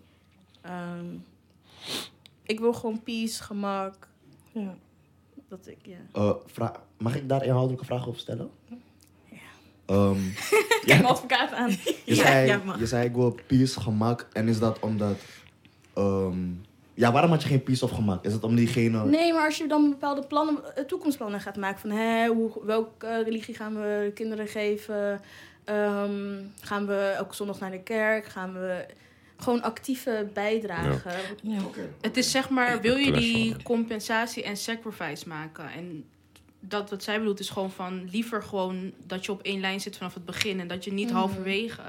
Ehm, 0.62 1.06
ik 2.44 2.60
wil 2.60 2.74
gewoon 2.74 3.04
peace, 3.04 3.44
gemak. 3.44 4.08
Ja. 4.52 4.76
Dat 5.50 5.68
ik, 5.68 5.78
ja. 5.82 5.98
Eh, 6.14 6.34
vra- 6.46 6.84
mag 6.98 7.16
ik 7.16 7.30
daar 7.30 7.44
inhoudelijke 7.46 7.86
vragen 7.86 8.08
over 8.08 8.20
stellen? 8.20 8.50
Ja. 9.26 9.38
Ehm, 9.86 10.20
Kijk 10.86 10.86
mijn 10.86 11.06
advocaat 11.06 11.52
aan. 11.52 11.70
je, 11.70 12.02
Ja, 12.06 12.16
zei, 12.16 12.48
ja, 12.48 12.76
je 12.80 12.88
zei 12.88 13.06
ik 13.08 13.14
wil 13.16 13.38
peace, 13.48 13.80
gemak. 13.80 14.28
En 14.34 14.48
is 14.48 14.60
dat 14.60 14.80
omdat... 14.80 15.18
ehm, 15.94 16.40
ja, 16.94 17.12
waarom 17.12 17.32
had 17.32 17.42
je 17.42 17.48
geen 17.48 17.64
peace 17.64 17.84
of 17.86 17.92
gemak? 17.92 18.26
Is 18.26 18.34
het 18.34 18.44
om 18.44 18.56
diegene... 18.56 19.06
Nee, 19.06 19.34
maar 19.34 19.46
als 19.46 19.58
je 19.58 19.68
dan 19.68 19.90
bepaalde 19.90 20.28
plannen, 20.28 20.76
eh, 20.76 20.84
toekomstplannen 20.84 21.40
gaat 21.42 21.58
maken 21.58 21.80
van 21.80 21.90
hè, 21.90 22.28
hoe, 22.28 22.52
welke 22.66 23.06
eh, 23.08 23.24
religie 23.24 23.56
gaan 23.56 23.76
we 23.76 24.02
de 24.06 24.12
kinderen 24.14 24.48
geven? 24.48 25.22
Ehm, 25.64 26.40
gaan 26.62 26.88
we 26.88 27.14
elke 27.18 27.36
zondag 27.36 27.60
naar 27.60 27.72
de 27.72 27.82
kerk? 27.84 28.26
Gaan 28.26 28.54
we 28.54 28.86
gewoon 29.38 29.62
actieve 29.62 30.30
bijdragen? 30.34 31.12
Ja. 31.42 31.60
Het 32.02 32.18
is 32.18 32.32
zeg 32.32 32.50
maar, 32.50 32.82
wil 32.82 32.96
je 32.96 33.12
die 33.12 33.64
compensatie 33.64 34.44
en 34.44 34.58
sacrifice 34.58 35.28
maken? 35.28 35.72
En 35.72 36.06
dat 36.60 36.90
wat 36.90 37.04
zij 37.04 37.18
bedoelt 37.20 37.40
is 37.40 37.50
gewoon 37.50 37.72
van 37.72 38.10
liever 38.12 38.44
gewoon 38.44 38.92
dat 39.08 39.26
je 39.26 39.32
op 39.32 39.42
één 39.42 39.60
lijn 39.60 39.80
zit 39.82 39.98
vanaf 39.98 40.14
het 40.14 40.26
begin 40.26 40.60
en 40.60 40.68
dat 40.68 40.84
je 40.84 40.94
niet 40.94 41.08
Mhm. 41.10 41.18
halverwege. 41.18 41.82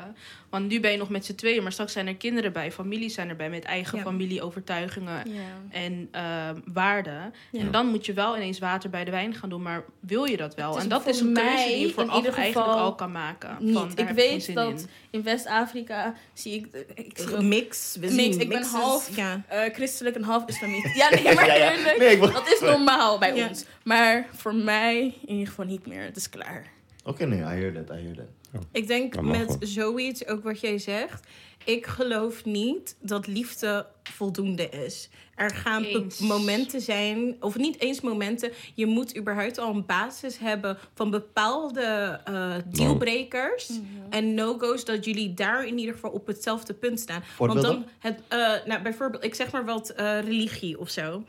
Want 0.52 0.68
nu 0.68 0.80
ben 0.80 0.90
je 0.90 0.96
nog 0.96 1.08
met 1.08 1.24
z'n 1.24 1.34
tweeën, 1.34 1.62
maar 1.62 1.72
straks 1.72 1.92
zijn 1.92 2.06
er 2.06 2.16
kinderen 2.16 2.52
bij, 2.52 2.72
families 2.72 3.14
zijn 3.14 3.28
erbij 3.28 3.50
met 3.50 3.64
eigen 3.64 3.98
Ja. 3.98 4.04
familieovertuigingen 4.04 5.22
Ja. 5.32 5.40
en 5.70 6.08
ehm, 6.10 6.56
waarden. 6.72 7.34
Ja. 7.50 7.60
En 7.60 7.70
dan 7.70 7.86
moet 7.86 8.06
je 8.06 8.12
wel 8.12 8.36
ineens 8.36 8.58
water 8.58 8.90
bij 8.90 9.04
de 9.04 9.10
wijn 9.10 9.34
gaan 9.34 9.48
doen, 9.48 9.62
maar 9.62 9.84
wil 10.00 10.24
je 10.24 10.36
dat 10.36 10.54
wel? 10.54 10.78
En 10.78 10.88
dat 10.88 11.02
voor 11.02 11.10
is 11.10 11.20
een 11.20 11.32
keuze 11.32 11.50
mij 11.50 11.66
die 11.66 11.78
je 11.78 11.86
ieder 11.88 12.04
eigenlijk 12.34 12.46
geval 12.52 12.74
al 12.78 12.94
kan 12.94 13.12
maken. 13.12 13.56
Niet. 13.60 13.74
Van, 13.74 13.90
Ik 13.94 14.08
weet 14.08 14.54
dat 14.54 14.80
in. 14.80 14.86
in 15.10 15.22
West-Afrika 15.22 16.14
zie 16.32 16.54
ik, 16.54 16.86
ik 16.94 17.18
zie 17.18 17.34
ook, 17.36 17.42
Mix. 17.42 17.96
We 18.00 18.12
Mix, 18.14 18.36
ik 18.36 18.48
ben 18.48 18.62
half- 18.62 19.16
Ja. 19.16 19.42
eh, 19.48 19.74
christelijk 19.74 20.16
en 20.16 20.22
half 20.22 20.46
islamiet. 20.46 20.90
Ja, 21.02 21.10
nee, 21.10 21.34
maar 21.34 21.46
Ja, 21.46 21.54
ja. 21.54 21.72
eerlijk, 21.72 21.98
Nee, 21.98 22.18
wil- 22.18 22.32
dat 22.32 22.52
is 22.52 22.60
normaal 22.60 23.18
bij 23.18 23.34
Ja. 23.36 23.48
ons. 23.48 23.64
Maar 23.84 24.26
voor 24.32 24.54
mij 24.54 25.00
in 25.02 25.32
ieder 25.32 25.46
geval 25.48 25.64
niet 25.64 25.86
meer. 25.86 26.02
Het 26.02 26.16
is 26.16 26.28
klaar. 26.28 26.66
Oké, 27.04 27.24
nee, 27.26 27.38
I 27.38 27.42
hear 27.42 27.72
that, 27.72 27.98
I 27.98 28.00
hear 28.02 28.14
that. 28.16 28.26
Ik 28.72 28.86
denk 28.86 29.14
nog 29.14 29.24
met 29.24 29.46
wel. 29.46 29.56
zoiets, 29.60 30.26
ook 30.26 30.42
wat 30.42 30.60
jij 30.60 30.78
zegt. 30.78 31.26
Ik 31.64 31.86
geloof 31.86 32.44
niet 32.44 32.96
dat 33.00 33.26
liefde 33.26 33.86
voldoende 34.02 34.68
is. 34.68 35.08
Er 35.34 35.50
gaan 35.50 35.86
momenten 36.18 36.80
zijn, 36.80 37.36
of 37.40 37.56
niet 37.56 37.80
eens 37.80 38.00
momenten. 38.00 38.52
Je 38.74 38.86
moet 38.86 39.16
überhaupt 39.16 39.58
al 39.58 39.74
een 39.74 39.86
basis 39.86 40.38
hebben 40.38 40.78
van 40.94 41.10
bepaalde 41.10 42.20
eh, 42.24 42.54
dealbreakers 42.66 43.70
en 44.10 44.34
no-go's. 44.34 44.84
Dat 44.84 45.04
jullie 45.04 45.34
daar 45.34 45.66
in 45.66 45.78
ieder 45.78 45.94
geval 45.94 46.10
op 46.10 46.26
hetzelfde 46.26 46.74
punt 46.74 47.00
staan. 47.00 47.22
Want 47.38 47.62
dan, 47.62 47.86
het, 47.98 48.20
eh, 48.28 48.38
nou, 48.66 48.82
bijvoorbeeld, 48.82 49.24
ik 49.24 49.34
zeg 49.34 49.52
maar 49.52 49.64
wat 49.64 49.90
eh, 49.90 50.20
religie 50.20 50.78
of 50.78 50.90
zo. 50.90 51.24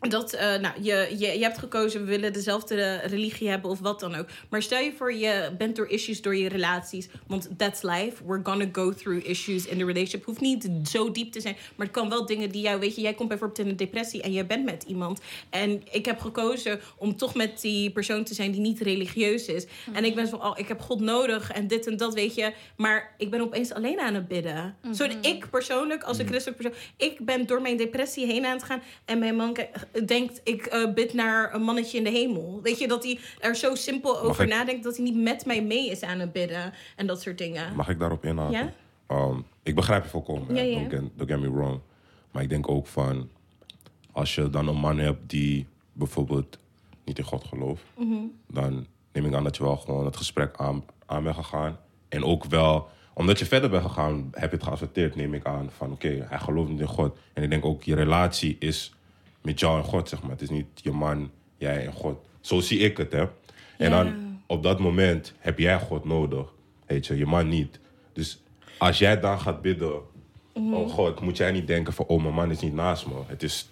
Dat, 0.00 0.32
eh, 0.32 0.56
nou, 0.56 0.82
je, 0.82 1.14
je, 1.18 1.38
je 1.38 1.42
hebt 1.42 1.58
gekozen, 1.58 2.00
we 2.00 2.06
willen 2.06 2.32
dezelfde 2.32 2.94
religie 2.96 3.48
hebben 3.48 3.70
of 3.70 3.78
wat 3.78 4.00
dan 4.00 4.14
ook. 4.14 4.26
Maar 4.48 4.62
stel 4.62 4.80
je 4.80 4.92
voor, 4.92 5.14
je 5.14 5.52
bent 5.58 5.76
door 5.76 5.88
issues 5.88 6.22
door 6.22 6.36
je 6.36 6.48
relaties. 6.48 7.08
Want 7.26 7.48
that's 7.56 7.82
life. 7.82 8.24
We're 8.26 8.40
gonna 8.42 8.68
go 8.72 8.92
through 8.92 9.28
issues 9.28 9.66
in 9.66 9.78
the 9.78 9.84
relationship. 9.84 10.24
Hoeft 10.24 10.40
niet 10.40 10.68
zo 10.84 11.10
diep 11.10 11.32
te 11.32 11.40
zijn. 11.40 11.56
Maar 11.76 11.86
het 11.86 11.94
kan 11.94 12.08
wel 12.08 12.26
dingen 12.26 12.50
die 12.50 12.62
jou, 12.62 12.80
weet 12.80 12.94
je, 12.94 13.00
jij 13.00 13.14
komt 13.14 13.28
bijvoorbeeld 13.28 13.58
in 13.58 13.68
een 13.68 13.76
depressie 13.76 14.22
en 14.22 14.32
jij 14.32 14.46
bent 14.46 14.64
met 14.64 14.82
iemand. 14.82 15.20
En 15.50 15.82
ik 15.90 16.04
heb 16.04 16.20
gekozen 16.20 16.80
om 16.96 17.16
toch 17.16 17.34
met 17.34 17.60
die 17.60 17.90
persoon 17.90 18.24
te 18.24 18.34
zijn 18.34 18.50
die 18.50 18.60
niet 18.60 18.80
religieus 18.80 19.46
is. 19.46 19.66
En 19.92 20.04
ik 20.04 20.14
ben 20.14 20.26
zo, 20.26 20.36
oh, 20.36 20.58
ik 20.58 20.68
heb 20.68 20.80
God 20.80 21.00
nodig 21.00 21.52
en 21.52 21.66
dit 21.66 21.86
en 21.86 21.96
dat, 21.96 22.14
weet 22.14 22.34
je. 22.34 22.52
Maar 22.76 23.14
ik 23.18 23.30
ben 23.30 23.40
opeens 23.40 23.72
alleen 23.72 24.00
aan 24.00 24.14
het 24.14 24.28
bidden. 24.28 24.76
Zo, 24.92 25.06
ik 25.20 25.50
persoonlijk, 25.50 26.02
als 26.02 26.18
een 26.18 26.26
christelijk 26.26 26.62
persoon, 26.62 26.80
ik 26.96 27.18
ben 27.20 27.46
door 27.46 27.62
mijn 27.62 27.76
depressie 27.76 28.26
heen 28.26 28.46
aan 28.46 28.56
het 28.56 28.64
gaan. 28.64 28.82
En 29.04 29.18
mijn 29.18 29.36
man 29.36 29.56
denkt, 30.06 30.40
ik 30.44 30.66
eh, 30.66 30.92
bid 30.94 31.12
naar 31.12 31.54
een 31.54 31.62
mannetje 31.62 31.98
in 31.98 32.04
de 32.04 32.10
hemel. 32.10 32.60
Weet 32.62 32.78
je, 32.78 32.88
dat 32.88 33.04
hij 33.04 33.18
er 33.40 33.54
zo 33.56 33.74
simpel 33.74 34.20
over 34.20 34.44
ik- 34.44 34.50
nadenkt 34.50 34.84
dat 34.84 34.96
hij 34.96 35.04
niet 35.04 35.16
met 35.16 35.46
mij 35.46 35.62
mee 35.62 35.90
is 35.90 36.02
aan 36.02 36.18
het 36.18 36.32
bidden. 36.32 36.72
En 36.96 37.06
dat 37.06 37.22
soort 37.22 37.38
dingen. 37.38 37.74
Mag 37.76 37.88
ik 37.88 37.98
daarop 37.98 38.24
inhaken? 38.24 38.52
Ja? 38.58 38.72
Ehm, 39.06 39.38
ik 39.62 39.74
begrijp 39.74 40.02
je 40.02 40.08
volkomen. 40.10 40.54
Ja, 40.54 40.60
hè. 40.60 40.66
ja. 40.66 40.78
Don't, 40.78 40.90
get, 40.90 41.00
don't 41.16 41.30
get 41.30 41.40
me 41.40 41.52
wrong. 41.52 41.80
Maar 42.30 42.42
ik 42.42 42.48
denk 42.48 42.68
ook 42.70 42.86
van... 42.86 43.28
Als 44.12 44.34
je 44.34 44.50
dan 44.50 44.68
een 44.68 44.76
man 44.76 44.98
hebt 44.98 45.30
die 45.30 45.66
bijvoorbeeld 45.92 46.58
niet 47.04 47.18
in 47.18 47.24
God 47.24 47.44
gelooft... 47.44 47.82
Mhm. 47.98 48.14
dan 48.46 48.86
neem 49.12 49.26
ik 49.26 49.34
aan 49.34 49.44
dat 49.44 49.56
je 49.56 49.62
wel 49.62 49.76
gewoon 49.76 50.04
het 50.04 50.16
gesprek 50.16 50.56
aan, 50.56 50.84
aan 51.06 51.22
bent 51.22 51.36
gegaan. 51.36 51.78
En 52.08 52.24
ook 52.24 52.44
wel... 52.44 52.88
Omdat 53.14 53.38
je 53.38 53.44
verder 53.46 53.70
bent 53.70 53.82
gegaan, 53.82 54.28
heb 54.32 54.50
je 54.50 54.56
het 54.56 54.64
geaccepteerd, 54.64 55.16
neem 55.16 55.34
ik 55.34 55.46
aan. 55.46 55.70
Van 55.76 55.92
oké, 55.92 56.26
hij 56.28 56.38
gelooft 56.38 56.70
niet 56.70 56.80
in 56.80 56.86
God. 56.86 57.16
En 57.32 57.42
ik 57.42 57.50
denk 57.50 57.64
ook, 57.64 57.82
je 57.82 57.94
relatie 57.94 58.56
is 58.58 58.94
met 59.48 59.60
jou 59.60 59.78
en 59.78 59.84
God, 59.84 60.08
zeg 60.08 60.22
maar. 60.22 60.30
Het 60.30 60.42
is 60.42 60.50
niet 60.50 60.66
je 60.74 60.90
man, 60.92 61.30
jij 61.56 61.86
en 61.86 61.92
God. 61.92 62.18
Zo 62.40 62.60
zie 62.60 62.78
ik 62.78 62.96
het, 62.96 63.12
hè. 63.12 63.24
En 63.78 63.90
dan 63.90 64.14
op 64.46 64.62
dat 64.62 64.78
moment 64.78 65.32
heb 65.38 65.58
jij 65.58 65.78
God 65.80 66.04
nodig. 66.04 66.52
Weet 66.86 67.06
je, 67.06 67.16
je 67.16 67.26
man 67.26 67.48
niet. 67.48 67.78
Dus 68.12 68.42
als 68.78 68.98
jij 68.98 69.20
dan 69.20 69.40
gaat 69.40 69.62
bidden, 69.62 70.00
Mhm. 70.54 70.74
oh 70.74 70.88
God, 70.90 71.20
moet 71.20 71.36
jij 71.36 71.52
niet 71.52 71.66
denken 71.66 71.92
van, 71.92 72.06
oh 72.06 72.22
mijn 72.22 72.34
man 72.34 72.50
is 72.50 72.60
niet 72.60 72.74
naast 72.74 73.06
me. 73.06 73.14
Het 73.26 73.42
is 73.42 73.68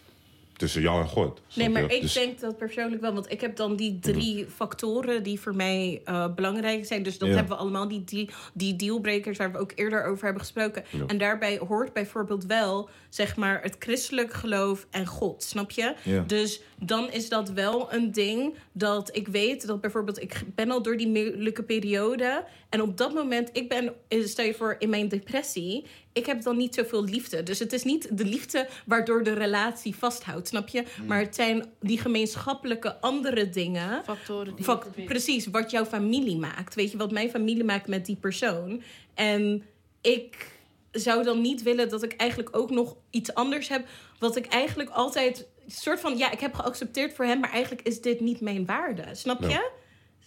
tussen 0.56 0.82
jou 0.82 1.00
en 1.02 1.08
God. 1.08 1.40
Nee, 1.54 1.68
maar 1.68 1.92
ik 1.92 2.00
Dus- 2.00 2.12
denk 2.12 2.40
dat 2.40 2.56
persoonlijk 2.56 3.02
wel. 3.02 3.12
Want 3.12 3.30
ik 3.32 3.40
heb 3.40 3.56
dan 3.56 3.76
die 3.76 3.98
drie 3.98 4.46
factoren 4.54 5.22
die 5.22 5.40
voor 5.40 5.54
mij 5.56 6.00
eh, 6.04 6.34
belangrijk 6.34 6.86
zijn. 6.86 7.02
Dus 7.02 7.18
dat 7.18 7.28
Ja. 7.28 7.34
hebben 7.34 7.52
we 7.56 7.62
allemaal, 7.62 7.88
die, 7.88 8.04
die, 8.04 8.30
die 8.54 8.76
dealbreakers 8.76 9.38
waar 9.38 9.52
we 9.52 9.58
ook 9.58 9.72
eerder 9.74 10.04
over 10.04 10.24
hebben 10.24 10.42
gesproken. 10.42 10.84
En 11.06 11.18
daarbij 11.18 11.58
hoort 11.68 11.92
bijvoorbeeld 11.92 12.44
wel, 12.46 12.88
zeg 13.08 13.36
maar, 13.36 13.62
het 13.62 13.76
christelijk 13.78 14.32
geloof 14.32 14.86
en 14.90 15.06
God. 15.06 15.42
Snap 15.42 15.70
je? 15.70 15.94
Ja. 16.02 16.24
Dus 16.26 16.60
dan 16.78 17.10
is 17.12 17.28
dat 17.28 17.50
wel 17.50 17.92
een 17.92 18.12
ding 18.12 18.54
dat 18.72 19.16
ik 19.16 19.28
weet 19.28 19.66
dat 19.66 19.80
bijvoorbeeld, 19.80 20.22
ik 20.22 20.42
ben 20.54 20.70
al 20.70 20.82
door 20.82 20.96
die 20.96 21.08
moeilijke 21.08 21.62
periode. 21.62 22.44
En 22.68 22.82
op 22.82 22.96
dat 22.96 23.14
moment, 23.14 23.50
ik 23.52 23.68
ben, 23.68 23.94
eh, 24.08 24.24
stel 24.24 24.44
je 24.44 24.54
voor, 24.54 24.76
in 24.78 24.90
mijn 24.90 25.08
depressie. 25.08 25.84
Ik 26.12 26.26
heb 26.26 26.42
dan 26.42 26.56
niet 26.56 26.74
zoveel 26.74 27.04
liefde. 27.04 27.42
Dus 27.42 27.58
het 27.58 27.72
is 27.72 27.82
niet 27.82 28.18
de 28.18 28.24
liefde 28.24 28.68
waardoor 28.86 29.22
de 29.22 29.32
relatie 29.32 29.96
vasthoudt, 29.96 30.48
snap 30.48 30.68
je? 30.68 30.84
Maar 31.06 31.20
het 31.20 31.34
zijn 31.34 31.64
die 31.80 31.98
gemeenschappelijke 31.98 33.00
andere 33.00 33.48
dingen. 33.48 34.04
Factoren 34.04 34.54
die 34.56 35.04
precies, 35.04 35.46
wat 35.46 35.70
jouw 35.70 35.84
familie 35.84 36.36
maakt. 36.36 36.74
Weet 36.74 36.90
je, 36.90 36.96
wat 36.96 37.10
mijn 37.10 37.30
familie 37.30 37.64
maakt 37.64 37.88
met 37.88 38.06
die 38.06 38.16
persoon. 38.16 38.82
En 39.14 39.62
ik 40.00 40.54
zou 40.92 41.24
dan 41.24 41.40
niet 41.40 41.62
willen 41.62 41.88
dat 41.88 42.02
ik 42.02 42.12
eigenlijk 42.12 42.56
ook 42.56 42.70
nog 42.70 42.96
iets 43.10 43.34
anders 43.34 43.68
heb. 43.68 43.86
Wat 44.18 44.36
ik 44.36 44.46
eigenlijk 44.46 44.90
altijd. 44.90 45.46
soort 45.66 46.00
van. 46.00 46.16
Ja, 46.16 46.30
ik 46.30 46.40
heb 46.40 46.54
geaccepteerd 46.54 47.14
voor 47.14 47.24
hem, 47.24 47.40
maar 47.40 47.50
eigenlijk 47.50 47.86
is 47.86 48.00
dit 48.00 48.20
niet 48.20 48.40
mijn 48.40 48.66
waarde. 48.66 49.04
Snap 49.12 49.42
je? 49.42 49.48
Ja. 49.48 49.62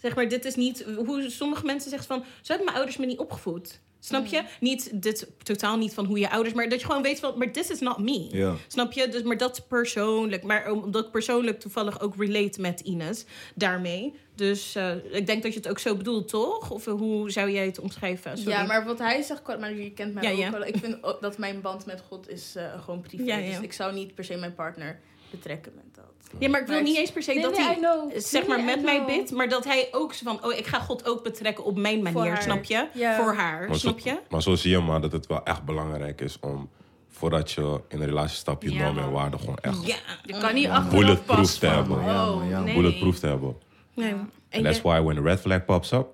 Zeg 0.00 0.14
maar, 0.14 0.28
dit 0.28 0.44
is 0.44 0.54
niet. 0.54 0.84
Hoe 1.06 1.30
sommige 1.30 1.64
mensen 1.64 1.90
zeggen 1.90 2.08
van. 2.08 2.18
Zo 2.20 2.26
hebben 2.46 2.64
mijn 2.64 2.76
ouders 2.76 2.96
me 2.96 3.06
niet 3.06 3.18
opgevoed. 3.18 3.80
Snap 4.02 4.26
je? 4.26 4.42
Niet, 4.60 5.02
dit 5.02 5.26
totaal 5.42 5.76
niet 5.76 5.94
van 5.94 6.04
hoe 6.04 6.18
je 6.18 6.30
ouders, 6.30 6.54
maar 6.54 6.68
dat 6.68 6.80
je 6.80 6.86
gewoon 6.86 7.02
weet 7.02 7.20
van, 7.20 7.38
maar 7.38 7.50
this 7.50 7.70
is 7.70 7.80
not 7.80 7.98
me. 7.98 8.54
Snap 8.68 8.92
je? 8.92 9.08
Dus, 9.08 9.22
maar 9.22 9.36
dat 9.36 9.52
is 9.52 9.64
persoonlijk. 9.68 10.42
Maar 10.42 10.70
omdat 10.70 11.04
ik 11.04 11.10
persoonlijk 11.10 11.60
toevallig 11.60 12.00
ook 12.00 12.14
relate 12.16 12.60
met 12.60 12.80
Ines 12.80 13.24
daarmee. 13.54 14.14
Dus 14.34 14.74
eh, 14.74 14.94
ik 15.10 15.26
denk 15.26 15.42
dat 15.42 15.52
je 15.52 15.58
het 15.58 15.68
ook 15.68 15.78
zo 15.78 15.96
bedoelt, 15.96 16.28
toch? 16.28 16.70
Of 16.70 16.86
eh, 16.86 16.92
hoe 16.92 17.30
zou 17.30 17.50
jij 17.50 17.66
het 17.66 17.78
omschrijven? 17.78 18.36
Sorry. 18.38 18.52
Ja, 18.52 18.64
maar 18.64 18.84
wat 18.84 18.98
hij 18.98 19.22
zegt, 19.22 19.58
maar 19.58 19.74
je 19.74 19.92
kent 19.92 20.14
mij 20.14 20.22
Ja, 20.22 20.30
ook 20.30 20.38
ja. 20.38 20.50
wel. 20.50 20.64
Ik 20.64 20.76
vind 20.76 21.02
ook 21.02 21.20
dat 21.20 21.38
mijn 21.38 21.60
band 21.60 21.86
met 21.86 22.02
God 22.08 22.28
is 22.28 22.54
eh, 22.56 22.82
gewoon 22.82 23.00
privé. 23.00 23.22
Ja, 23.22 23.36
ja. 23.36 23.50
Dus 23.50 23.64
ik 23.64 23.72
zou 23.72 23.94
niet 23.94 24.14
per 24.14 24.24
se 24.24 24.36
mijn 24.36 24.54
partner 24.54 25.00
betrekken 25.30 25.72
met. 25.74 25.89
Ja, 26.38 26.48
maar 26.48 26.60
ik 26.60 26.66
wil 26.66 26.74
Maar 26.74 26.84
niet 26.84 26.94
ik- 26.94 27.00
eens 27.00 27.10
per 27.12 27.22
se 27.22 27.32
Nee, 27.32 27.42
dat 27.42 27.52
nee, 27.56 27.62
hij 27.66 27.74
know. 27.74 28.10
zeg 28.16 28.46
maar 28.46 28.60
met 28.64 28.82
mij 28.82 29.04
bidt, 29.04 29.30
maar 29.30 29.48
dat 29.48 29.64
hij 29.64 29.88
ook 29.92 30.12
zo 30.14 30.24
van, 30.24 30.44
oh, 30.44 30.52
ik 30.56 30.66
ga 30.66 30.78
God 30.78 31.08
ook 31.08 31.22
betrekken 31.22 31.64
op 31.64 31.78
mijn 31.78 32.02
manier, 32.02 32.36
snap 32.42 32.64
je? 32.64 32.86
Ja. 32.92 33.16
Voor 33.16 33.34
haar, 33.34 33.68
Maar 33.68 33.78
snap 33.78 34.00
zo, 34.00 34.08
je? 34.10 34.18
maar 34.28 34.42
zo 34.42 34.54
zie 34.54 34.70
je 34.70 34.78
maar 34.78 35.00
dat 35.00 35.12
het 35.12 35.26
wel 35.26 35.44
echt 35.44 35.62
belangrijk 35.64 36.20
is 36.20 36.36
om... 36.40 36.68
voordat 37.10 37.50
je 37.52 37.80
in 37.88 38.00
een 38.00 38.06
relatie 38.06 38.36
stapt, 38.36 38.62
je 38.62 38.72
Ja, 38.72 38.82
normen 38.84 39.02
en 39.04 39.10
waarden 39.12 39.40
gewoon 39.40 39.56
echt 39.60 39.86
Ja. 39.86 39.96
Je 40.24 40.38
kan 40.38 40.54
niet 40.54 40.66
achteraf 40.68 40.90
bulletproof 40.90 41.36
pas 41.38 41.58
te 41.58 41.66
hebben. 41.66 41.96
Oh, 41.98 42.42
ja, 42.48 42.60
nee. 42.60 42.74
bulletproof 42.74 43.18
te 43.18 43.26
hebben. 43.26 43.56
Nee. 43.94 44.12
And 44.12 44.28
En 44.48 44.62
that's 44.62 44.76
je- 44.76 44.82
why 44.82 45.00
when 45.00 45.16
the 45.16 45.22
red 45.22 45.40
flag 45.40 45.64
pops 45.64 45.92
up... 45.92 46.06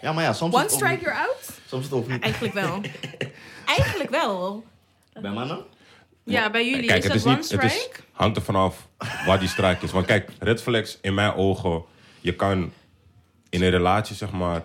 Ja, 0.00 0.12
maar 0.12 0.24
ja, 0.24 0.32
soms 0.32 0.54
One 0.54 0.64
is 0.64 0.72
het 0.72 0.82
ook 0.82 0.88
strike, 0.88 1.04
niet- 1.04 1.14
you're 1.14 1.28
out? 1.28 1.50
Soms 1.66 1.84
het 1.84 1.92
ook 1.94 2.08
niet. 2.08 2.22
Eigenlijk 2.22 2.54
wel. 2.54 2.80
Eigenlijk 3.76 4.10
wel. 4.10 4.64
Bij 5.20 5.30
mannen? 5.30 5.64
Ja, 6.30 6.50
bij 6.50 6.68
jullie 6.70 6.86
Kijk, 6.86 7.04
is 7.04 7.12
het 7.12 7.12
dat 7.12 7.26
one 7.26 7.36
niet... 7.36 7.50
Het 7.50 7.62
is, 7.62 7.72
strike? 7.80 8.00
hangt 8.12 8.36
er 8.36 8.42
vanaf 8.42 8.88
waar 9.26 9.38
die 9.38 9.48
strike 9.48 9.84
is. 9.84 9.90
Want 9.92 10.06
kijk, 10.06 10.28
red 10.38 10.62
flags 10.62 10.98
in 11.00 11.14
mijn 11.14 11.34
ogen... 11.34 11.82
Je 12.20 12.34
kan 12.34 12.72
in 13.48 13.62
een 13.62 13.70
relatie, 13.70 14.16
zeg 14.16 14.30
maar... 14.32 14.64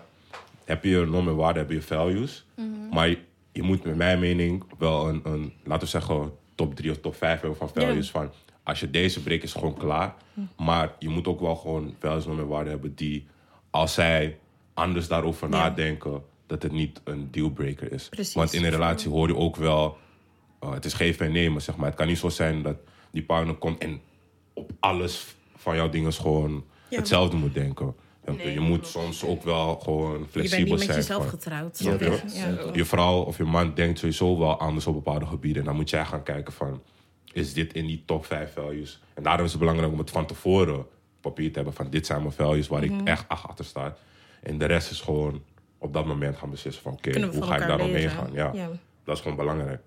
Heb 0.64 0.84
je 0.84 1.06
normen 1.06 1.32
en 1.32 1.38
waarden, 1.38 1.62
heb 1.62 1.70
je 1.72 1.82
values. 1.82 2.44
Maar 2.90 3.08
je, 3.08 3.18
je 3.52 3.62
moet 3.62 3.84
met 3.84 3.96
mijn 3.96 4.18
mening 4.18 4.64
wel 4.78 5.08
een, 5.08 5.20
een... 5.24 5.52
Laten 5.64 5.84
we 5.84 5.90
zeggen, 5.90 6.32
top 6.54 6.74
3 6.74 6.90
of 6.90 6.98
top 7.00 7.16
5 7.16 7.40
hebben 7.40 7.58
van 7.58 7.70
values. 7.74 8.10
Van, 8.10 8.30
als 8.62 8.80
je 8.80 8.90
deze 8.90 9.22
breekt, 9.22 9.42
is 9.44 9.52
gewoon 9.52 9.76
klaar. 9.76 10.14
Maar 10.56 10.92
je 10.98 11.08
moet 11.08 11.26
ook 11.26 11.40
wel 11.40 11.56
gewoon 11.56 11.94
values, 12.00 12.24
normen 12.26 12.44
en 12.44 12.50
waarden 12.50 12.72
hebben 12.72 12.94
die... 12.94 13.26
Als 13.70 13.94
zij 13.94 14.38
anders 14.74 15.08
daarover 15.08 15.50
Ja. 15.50 15.56
nadenken... 15.56 16.22
Dat 16.46 16.62
het 16.62 16.72
niet 16.72 17.00
een 17.04 17.28
dealbreaker 17.30 17.92
is. 17.92 18.08
Precies. 18.08 18.34
Want 18.34 18.52
in 18.52 18.64
een 18.64 18.70
relatie 18.70 19.10
hoor 19.10 19.28
je 19.28 19.36
ook 19.36 19.56
wel... 19.56 19.98
Uh, 20.64 20.72
het 20.72 20.84
is 20.84 20.92
geven 20.92 21.26
en 21.26 21.32
nemen, 21.32 21.62
zeg 21.62 21.76
maar. 21.76 21.86
Het 21.86 21.94
kan 21.96 22.06
niet 22.06 22.18
zo 22.18 22.28
zijn 22.28 22.62
dat 22.62 22.76
die 23.10 23.22
partner 23.22 23.54
komt 23.54 23.78
en 23.78 24.00
op 24.52 24.70
alles 24.80 25.26
van 25.56 25.76
jouw 25.76 25.88
dingen 25.88 26.12
gewoon 26.12 26.64
Ja. 26.88 26.96
hetzelfde 26.98 27.36
moet 27.36 27.54
denken. 27.54 27.94
Nee, 28.36 28.52
je 28.52 28.60
moet 28.60 28.86
soms 28.86 29.24
ook 29.24 29.42
wel 29.42 29.76
gewoon 29.78 30.12
Je 30.12 30.18
bent 30.18 30.30
flexibel 30.30 30.64
niet 30.64 30.72
met 30.74 30.82
zijn. 30.84 30.96
jezelf 30.98 31.22
van- 31.22 31.30
getrouwd. 31.30 31.78
Je? 31.78 32.20
Ja. 32.34 32.70
Je 32.72 32.84
vrouw 32.84 33.20
of 33.22 33.36
je 33.36 33.44
man 33.44 33.74
denkt 33.74 33.98
sowieso 33.98 34.38
wel 34.38 34.58
anders 34.58 34.86
op 34.86 34.94
bepaalde 34.94 35.26
gebieden. 35.26 35.60
En 35.62 35.68
dan 35.68 35.76
moet 35.76 35.90
jij 35.90 36.04
gaan 36.04 36.22
kijken 36.22 36.52
van, 36.52 36.82
is 37.32 37.52
dit 37.52 37.72
in 37.72 37.86
die 37.86 38.02
top 38.06 38.24
5 38.26 38.52
values? 38.52 39.00
En 39.14 39.22
daarom 39.22 39.44
is 39.44 39.50
het 39.50 39.60
belangrijk 39.60 39.92
om 39.92 39.98
het 39.98 40.10
van 40.10 40.26
tevoren 40.26 40.78
op 40.78 40.88
papier 41.20 41.48
te 41.48 41.54
hebben 41.56 41.74
van, 41.74 41.90
dit 41.90 42.06
zijn 42.06 42.20
mijn 42.20 42.32
values 42.32 42.68
waar 42.68 42.84
Mhm. 42.86 43.00
ik 43.00 43.06
echt 43.06 43.28
achter 43.28 43.64
sta. 43.64 43.96
En 44.42 44.58
de 44.58 44.64
rest 44.64 44.90
is 44.90 45.00
gewoon 45.00 45.42
op 45.78 45.92
dat 45.92 46.06
moment 46.06 46.36
gaan 46.36 46.50
beslissen 46.50 46.82
van, 46.82 46.92
oké, 46.92 47.10
hoe 47.20 47.22
ga 47.42 47.54
ik 47.54 47.60
elkaar 47.60 47.68
daar 47.68 47.80
omheen 47.80 47.92
leren. 47.92 48.10
gaan? 48.10 48.32
Ja. 48.32 48.50
Ja. 48.54 48.68
Dat 49.04 49.16
is 49.16 49.22
gewoon 49.22 49.36
belangrijk. 49.36 49.80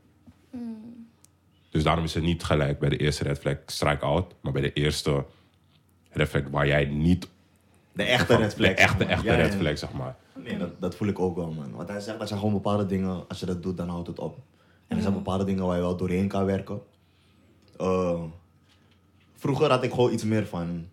Dus 1.79 1.87
daarom 1.87 2.05
is 2.05 2.13
het 2.13 2.23
niet 2.23 2.43
gelijk 2.43 2.79
bij 2.79 2.89
de 2.89 2.97
eerste 2.97 3.23
red 3.23 3.39
flag 3.39 3.55
strike 3.65 4.05
out, 4.05 4.35
maar 4.41 4.51
bij 4.51 4.61
de 4.61 4.73
eerste 4.73 5.25
red 6.11 6.29
flag 6.29 6.41
waar 6.51 6.67
jij 6.67 6.85
niet 6.85 7.27
De 7.91 8.03
echte 8.03 8.35
red 8.35 8.53
flag. 8.53 8.67
de 8.67 8.75
echte, 8.75 8.97
zeg 8.97 9.07
maar. 9.07 9.17
echte 9.17 9.27
Ja, 9.27 9.35
red 9.35 9.55
flag, 9.55 9.77
zeg 9.77 9.91
maar. 9.91 10.15
Nee, 10.43 10.57
dat, 10.57 10.81
dat 10.81 10.95
voel 10.95 11.07
ik 11.07 11.19
ook 11.19 11.35
wel, 11.35 11.51
man. 11.51 11.71
Want 11.71 11.89
hij 11.89 11.99
zegt 11.99 12.19
dat 12.19 12.27
zijn 12.27 12.39
gewoon 12.39 12.53
bepaalde 12.53 12.85
dingen, 12.85 13.27
als 13.27 13.39
je 13.39 13.45
dat 13.45 13.63
doet, 13.63 13.77
dan 13.77 13.89
houdt 13.89 14.07
het 14.07 14.19
op. 14.19 14.37
En 14.87 14.95
er 14.95 15.01
zijn 15.01 15.13
bepaalde 15.13 15.43
dingen 15.43 15.65
waar 15.65 15.75
je 15.75 15.81
wel 15.81 15.97
doorheen 15.97 16.27
kan 16.27 16.45
werken. 16.45 16.81
Eh, 17.77 18.23
vroeger 19.35 19.69
had 19.69 19.83
ik 19.83 19.91
gewoon 19.91 20.13
iets 20.13 20.23
meer 20.23 20.47
van... 20.47 20.87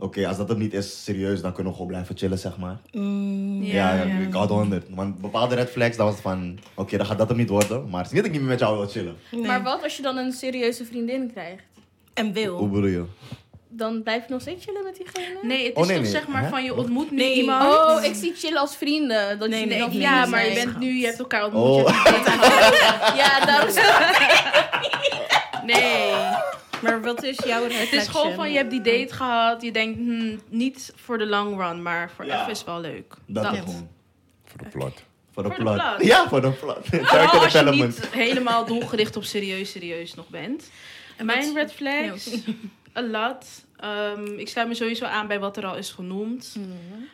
Oké, 0.00 0.26
als 0.28 0.36
dat 0.36 0.48
het 0.48 0.58
niet 0.58 0.72
is, 0.74 1.04
serieus, 1.04 1.40
dan 1.42 1.52
kunnen 1.52 1.72
we 1.72 1.78
gewoon 1.78 1.90
blijven 1.92 2.16
chillen, 2.16 2.38
zeg 2.38 2.56
maar. 2.58 2.76
Ja, 3.60 3.94
ja, 3.94 4.02
ik 4.02 4.32
had 4.32 4.48
100. 4.48 4.86
Want 4.90 5.20
bepaalde 5.20 5.54
red 5.54 5.70
flags, 5.70 5.96
dat 5.96 6.06
was 6.06 6.14
het 6.14 6.22
van... 6.22 6.58
Oké, 6.74 6.96
dan 6.96 7.06
gaat 7.06 7.18
dat 7.18 7.28
hem 7.28 7.36
niet 7.36 7.48
worden. 7.48 7.88
Maar 7.90 7.98
het 8.02 8.06
is 8.06 8.12
niet 8.12 8.22
dat 8.22 8.26
ik 8.26 8.32
niet 8.32 8.40
meer 8.40 8.50
met 8.50 8.58
jou 8.60 8.76
wil 8.78 8.86
chillen. 8.88 9.16
Nee. 9.30 9.40
Maar 9.46 9.62
wat 9.62 9.82
als 9.82 9.96
je 9.96 10.02
dan 10.02 10.16
een 10.16 10.32
serieuze 10.32 10.84
vriendin 10.84 11.30
krijgt? 11.32 11.62
En 12.14 12.24
Hoe 12.24 12.34
wil. 12.34 12.68
bedoel 12.68 12.86
je? 12.86 13.04
dan 13.72 14.02
blijf 14.02 14.26
je 14.26 14.32
nog 14.32 14.40
steeds 14.40 14.64
chillen 14.64 14.84
met 14.84 14.96
diegene? 14.96 15.38
Nee, 15.42 15.66
het 15.66 15.76
Oh, 15.76 15.82
is 15.82 15.88
nee, 15.88 15.96
toch 15.96 16.04
nee. 16.04 16.14
zeg 16.14 16.28
maar 16.28 16.42
Hè? 16.42 16.48
van 16.48 16.64
je 16.64 16.74
ontmoet 16.76 17.10
nu 17.10 17.16
Nee. 17.16 17.34
iemand. 17.34 17.74
Oh, 17.74 18.04
ik 18.04 18.14
zie 18.14 18.32
chillen 18.34 18.60
als 18.60 18.76
vrienden. 18.76 19.38
Dat 19.38 19.48
Nee, 19.48 19.60
je 19.60 19.66
nee, 19.66 19.98
ja, 20.00 20.26
maar 20.26 20.46
je 20.46 20.54
bent 20.54 20.78
nu, 20.78 20.98
je 20.98 21.06
hebt 21.06 21.18
elkaar 21.18 21.44
ontmoet. 21.44 21.62
Oh. 21.62 21.76
Je 21.76 22.10
hebt. 22.12 23.16
Ja, 23.20 23.46
daarom 23.46 23.70
Nee. 25.64 26.12
Maar 26.82 27.02
wat 27.02 27.22
is 27.22 27.38
jouw 27.44 27.62
Het 27.62 27.72
reflection? 27.72 28.00
is 28.00 28.08
gewoon 28.08 28.34
van, 28.34 28.50
je 28.50 28.56
hebt 28.56 28.70
die 28.70 28.80
date 28.80 29.14
gehad. 29.14 29.62
Je 29.62 29.72
denkt, 29.72 29.98
hmm, 29.98 30.40
niet 30.48 30.92
voor 30.96 31.18
de 31.18 31.26
long 31.26 31.60
run, 31.60 31.82
maar 31.82 32.10
voor 32.16 32.24
Ja. 32.24 32.40
even 32.40 32.52
is 32.52 32.64
wel 32.64 32.80
leuk. 32.80 33.14
Dat, 33.26 33.42
Dat. 33.44 33.56
gewoon. 33.56 33.88
Voor 34.44 34.58
de 34.58 34.68
plot. 34.68 35.02
Voor 35.32 35.42
de 35.42 35.48
Voor 35.48 35.58
de 35.58 35.64
plot. 35.64 36.04
Ja, 36.06 36.28
voor 36.28 36.40
de 36.40 36.50
plot. 36.50 36.78
Vooral 36.82 37.06
Character 37.06 37.40
als 37.40 37.52
je 37.52 37.82
niet 37.84 38.08
helemaal 38.10 38.64
doelgericht 38.66 39.16
op 39.16 39.24
serieus, 39.24 39.70
serieus 39.70 40.14
nog 40.14 40.28
bent. 40.28 40.70
Mijn 41.22 41.54
red 41.54 41.72
flags, 41.72 42.30
a 42.96 43.02
lot. 43.02 43.44
Ehm, 43.76 44.38
ik 44.38 44.48
sluit 44.48 44.68
me 44.68 44.74
sowieso 44.74 45.04
aan 45.04 45.26
bij 45.26 45.40
wat 45.40 45.56
er 45.56 45.66
al 45.66 45.76
is 45.76 45.90
genoemd. 45.90 46.56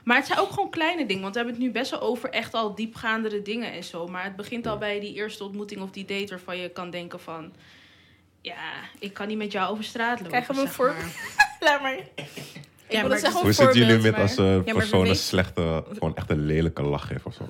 Maar 0.05 0.17
het 0.17 0.27
zijn 0.27 0.39
ook 0.39 0.51
gewoon 0.51 0.71
kleine 0.71 1.07
dingen. 1.07 1.23
Want 1.23 1.35
we 1.35 1.41
hebben 1.41 1.57
het 1.61 1.67
nu 1.67 1.73
best 1.73 1.91
wel 1.91 2.01
over 2.01 2.31
echt 2.31 2.55
al 2.55 2.75
diepgaandere 2.75 3.43
dingen 3.43 3.73
en 3.73 3.85
zo. 3.85 4.07
Maar 4.07 4.25
het 4.25 4.37
begint 4.37 4.67
al 4.67 4.79
bij 4.79 5.01
die 5.01 5.15
eerste 5.15 5.45
ontmoeting 5.45 5.81
of 5.83 5.91
die 5.91 6.05
date 6.05 6.27
waarvan 6.29 6.57
je 6.59 6.69
kan 6.69 6.91
denken 6.91 7.21
van... 7.21 7.53
Ja, 8.47 8.55
ik 8.99 9.15
kan 9.15 9.27
niet 9.29 9.37
met 9.39 9.53
jou 9.53 9.71
over 9.71 9.85
straat 9.85 10.11
lopen. 10.17 10.27
Krijgen 10.27 10.55
we 10.55 10.61
een 10.61 10.69
voor-. 10.69 10.95
Laat 11.61 11.81
maar. 11.83 11.95
Ja, 11.97 12.03
Ik 12.17 12.93
maar 12.93 13.01
wilde 13.01 13.19
zeggen 13.19 13.39
Hoe 13.41 13.49
een 13.49 13.55
zitten 13.55 13.79
jullie 13.87 14.03
met 14.03 14.13
maar- 14.13 14.21
als 14.21 14.39
uh, 14.39 14.47
maar 14.47 14.75
persoon 14.75 15.07
een 15.07 15.17
slechte, 15.17 15.85
gewoon 15.93 16.17
echt 16.17 16.31
een 16.31 16.47
lelijke 16.47 16.83
lach 16.83 17.09
heeft 17.09 17.25
of 17.25 17.35
zo? 17.35 17.45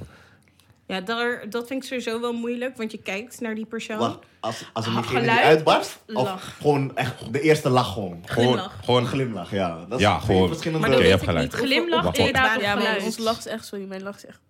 Ja, 0.87 1.01
daar, 1.01 1.51
dat 1.51 1.67
vind 1.67 1.83
ik 1.83 1.89
sowieso 1.89 2.21
wel 2.21 2.33
moeilijk, 2.33 2.77
want 2.77 2.91
je 2.93 2.99
kijkt 2.99 3.41
naar 3.41 3.55
die 3.55 3.67
persoon. 3.67 3.99
Wacht, 3.99 4.19
als, 4.41 4.65
als 4.73 4.87
een 4.87 4.93
Ha- 4.93 5.01
diegene 5.01 5.21
die 5.21 5.31
uitbarst? 5.31 5.99
of 6.09 6.15
Of 6.15 6.25
lach? 6.25 6.57
gewoon 6.61 6.97
echt 6.97 7.33
de 7.33 7.41
eerste 7.41 7.69
lach 7.69 7.93
gewoon? 7.93 8.23
Gewoon, 8.25 8.47
Glimlach. 8.53 8.79
gewoon 8.85 9.01
Een 9.03 9.09
glimlach, 9.09 9.51
ja. 9.51 9.85
Dat 9.89 9.99
is 9.99 10.05
Ja, 10.05 10.19
gewoon. 10.19 10.49
verschillende... 10.49 10.89
Maar 10.89 10.99
je 11.03 11.09
hebt 11.09 11.23
ik 11.23 11.29
gelijk. 11.29 11.53
niet 11.53 11.61
Glimlach 11.61 12.15
inderdaad 12.17 12.61
Ja, 12.61 12.75
maar 12.75 12.83
geluid. 12.83 13.03
onze 13.05 13.23
lach 13.23 13.39
is 13.39 13.47
echt, 13.47 13.67
sorry, 13.67 13.85
mijn 13.85 14.03
lach 14.03 14.17
is 14.17 14.27
echt... 14.27 14.41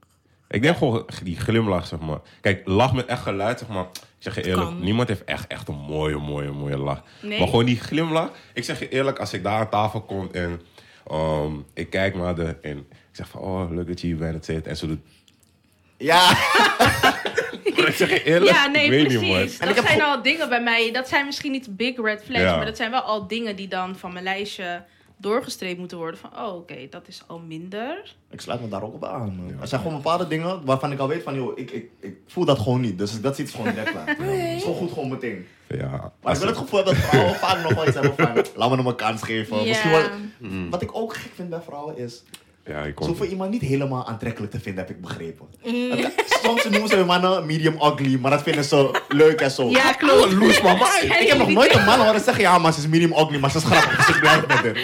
Ik 0.48 0.62
denk 0.62 0.77
gewoon 0.77 1.06
die 1.23 1.40
glimlach, 1.40 1.86
zeg 1.86 1.98
maar. 1.98 2.18
Kijk, 2.40 2.62
lach 2.66 2.93
met 2.93 3.06
echt 3.06 3.23
geluid, 3.23 3.59
zeg 3.59 3.68
maar. 3.68 3.86
Ik 4.18 4.22
zeg 4.22 4.34
je 4.34 4.43
eerlijk, 4.51 4.66
Kan. 4.66 4.80
niemand 4.80 5.09
heeft 5.09 5.24
echt, 5.24 5.47
echt 5.47 5.68
een 5.68 5.74
mooie, 5.88 6.16
mooie, 6.18 6.51
mooie 6.51 6.76
lach. 6.78 7.02
Nee? 7.22 7.38
Maar 7.38 7.48
gewoon 7.48 7.64
die 7.64 7.80
glimlach. 7.80 8.30
Ik 8.55 8.64
zeg 8.64 8.78
je 8.78 8.88
eerlijk, 8.88 9.18
als 9.18 9.32
ik 9.32 9.43
daar 9.43 9.59
aan 9.59 9.68
tafel 9.70 10.01
kom 10.01 10.28
en 10.32 10.60
ehm, 11.06 11.52
ik 11.74 11.90
kijk 11.90 12.14
naar 12.16 12.34
de... 12.34 12.56
En 12.62 12.78
ik 12.78 12.86
zeg 13.12 13.28
van, 13.28 13.40
oh, 13.40 13.70
leuk 13.70 13.86
dat 13.86 14.01
je 14.01 14.06
hier 14.06 14.16
bent, 14.16 14.34
et 14.36 14.44
cetera. 14.44 14.70
En 14.70 14.76
ze 14.76 14.86
doet... 14.86 15.01
Ja, 15.98 16.30
ik 17.64 17.93
zeg 17.94 18.10
je 18.10 18.22
eerlijk, 18.24 18.51
Ja, 18.56 18.66
nee, 18.66 18.84
ik 18.84 18.90
weet 18.90 19.09
niet, 19.09 19.18
precies. 19.30 19.59
dat 19.59 19.74
heb 19.74 19.86
zijn 19.86 20.02
al 20.02 20.22
dingen 20.22 20.48
bij 20.48 20.62
mij. 20.62 20.93
Dat 20.93 21.09
zijn 21.09 21.26
misschien 21.26 21.52
niet 21.52 21.76
big 21.76 21.97
red 21.97 22.22
flags, 22.24 22.43
Ja. 22.43 22.56
maar 22.56 22.66
dat 22.66 22.76
zijn 22.76 22.90
wel 22.90 23.01
al 23.01 23.26
dingen 23.26 23.56
die 23.56 23.68
dan 23.68 23.97
van 23.97 24.12
mijn 24.12 24.24
lijstje 24.24 24.84
doorgestreept 25.16 25.78
moeten 25.78 25.98
worden. 25.98 26.20
Van, 26.20 26.30
oh, 26.38 26.55
oké, 26.55 26.76
dat 26.90 27.09
is 27.09 27.22
al 27.26 27.38
minder. 27.38 28.14
ik 28.30 28.40
sluit 28.40 28.60
me 28.60 28.68
daar 28.68 28.82
ook 28.82 28.94
op 28.94 29.05
aan. 29.05 29.40
Er 29.60 29.68
zijn 29.68 29.80
gewoon 29.80 29.97
bepaalde 29.97 30.28
dingen 30.28 30.64
waarvan 30.64 30.93
ik 30.93 30.98
al 30.98 31.09
weet 31.09 31.22
van, 31.22 31.34
joh, 31.34 31.59
ik, 31.59 31.70
ik, 31.70 31.90
ik 32.01 32.16
voel 32.26 32.44
dat 32.44 32.59
gewoon 32.59 32.80
niet. 32.80 32.98
Dus 32.98 33.20
dat 33.20 33.36
zit 33.36 33.51
gewoon 33.51 33.70
direct 33.70 33.90
klaar. 33.90 34.16
Zo 34.60 34.74
goed 34.74 34.93
gewoon 34.93 35.09
meteen. 35.09 35.47
Ja, 35.68 36.12
Maar 36.22 36.32
ik 36.32 36.38
wil 36.38 36.48
het 36.48 36.56
gevoel 36.56 36.76
hebben 36.84 36.94
dat 36.94 37.05
vrouwen 37.05 37.34
vaak 37.34 37.62
nog 37.62 37.74
wel 37.74 37.86
iets 37.86 37.94
hebben 37.94 38.14
van, 38.16 38.34
laat 38.56 38.70
me 38.70 38.76
hem 38.76 38.86
een 38.86 38.94
kans 38.97 39.22
geven. 39.22 39.56
Ja. 39.56 39.64
Misschien 39.64 39.90
wel, 39.90 40.02
Mm. 40.38 40.70
wat 40.70 40.82
ik 40.82 40.90
ook 40.97 41.14
gek 41.14 41.32
vind 41.34 41.48
bij 41.48 41.60
vrouwen 41.60 41.97
is, 41.97 42.22
ja, 42.66 42.80
ik 42.82 42.94
kon... 42.94 43.06
hoeven 43.06 43.26
iemand 43.26 43.51
niet 43.51 43.62
helemaal 43.62 44.06
aantrekkelijk 44.06 44.52
te 44.52 44.60
vinden, 44.60 44.84
heb 44.86 44.94
ik 44.97 45.01
begrepen. 45.01 45.47
Het- 45.62 46.38
Soms 46.43 46.64
noemen 46.64 46.88
ze 46.88 47.05
mannen 47.05 47.47
medium 47.47 47.74
ugly, 47.82 48.18
maar 48.20 48.30
dat 48.30 48.43
vinden 48.43 48.64
ze 48.64 49.01
leuk 49.09 49.40
en 49.40 49.51
zo. 49.51 49.68
Ja, 49.68 49.93
klopt. 49.93 50.32
Loes, 50.32 50.60
mama. 50.60 50.86
Ik 51.20 51.28
heb 51.28 51.38
nog 51.38 51.48
nooit 51.48 51.74
een 51.74 51.84
man 51.84 52.01
horen 52.01 52.20
zeggen, 52.20 52.43
ja, 52.43 52.59
maar 52.59 52.72
ze 52.72 52.78
is 52.78 52.86
medium 52.86 53.12
ugly, 53.12 53.38
maar 53.38 53.51
ze 53.51 53.56
is 53.56 53.64
grappig, 53.64 53.97
dus 53.97 54.09
ik 54.14 54.20
blijf 54.20 54.47
met 54.47 54.56
haar. 54.56 54.76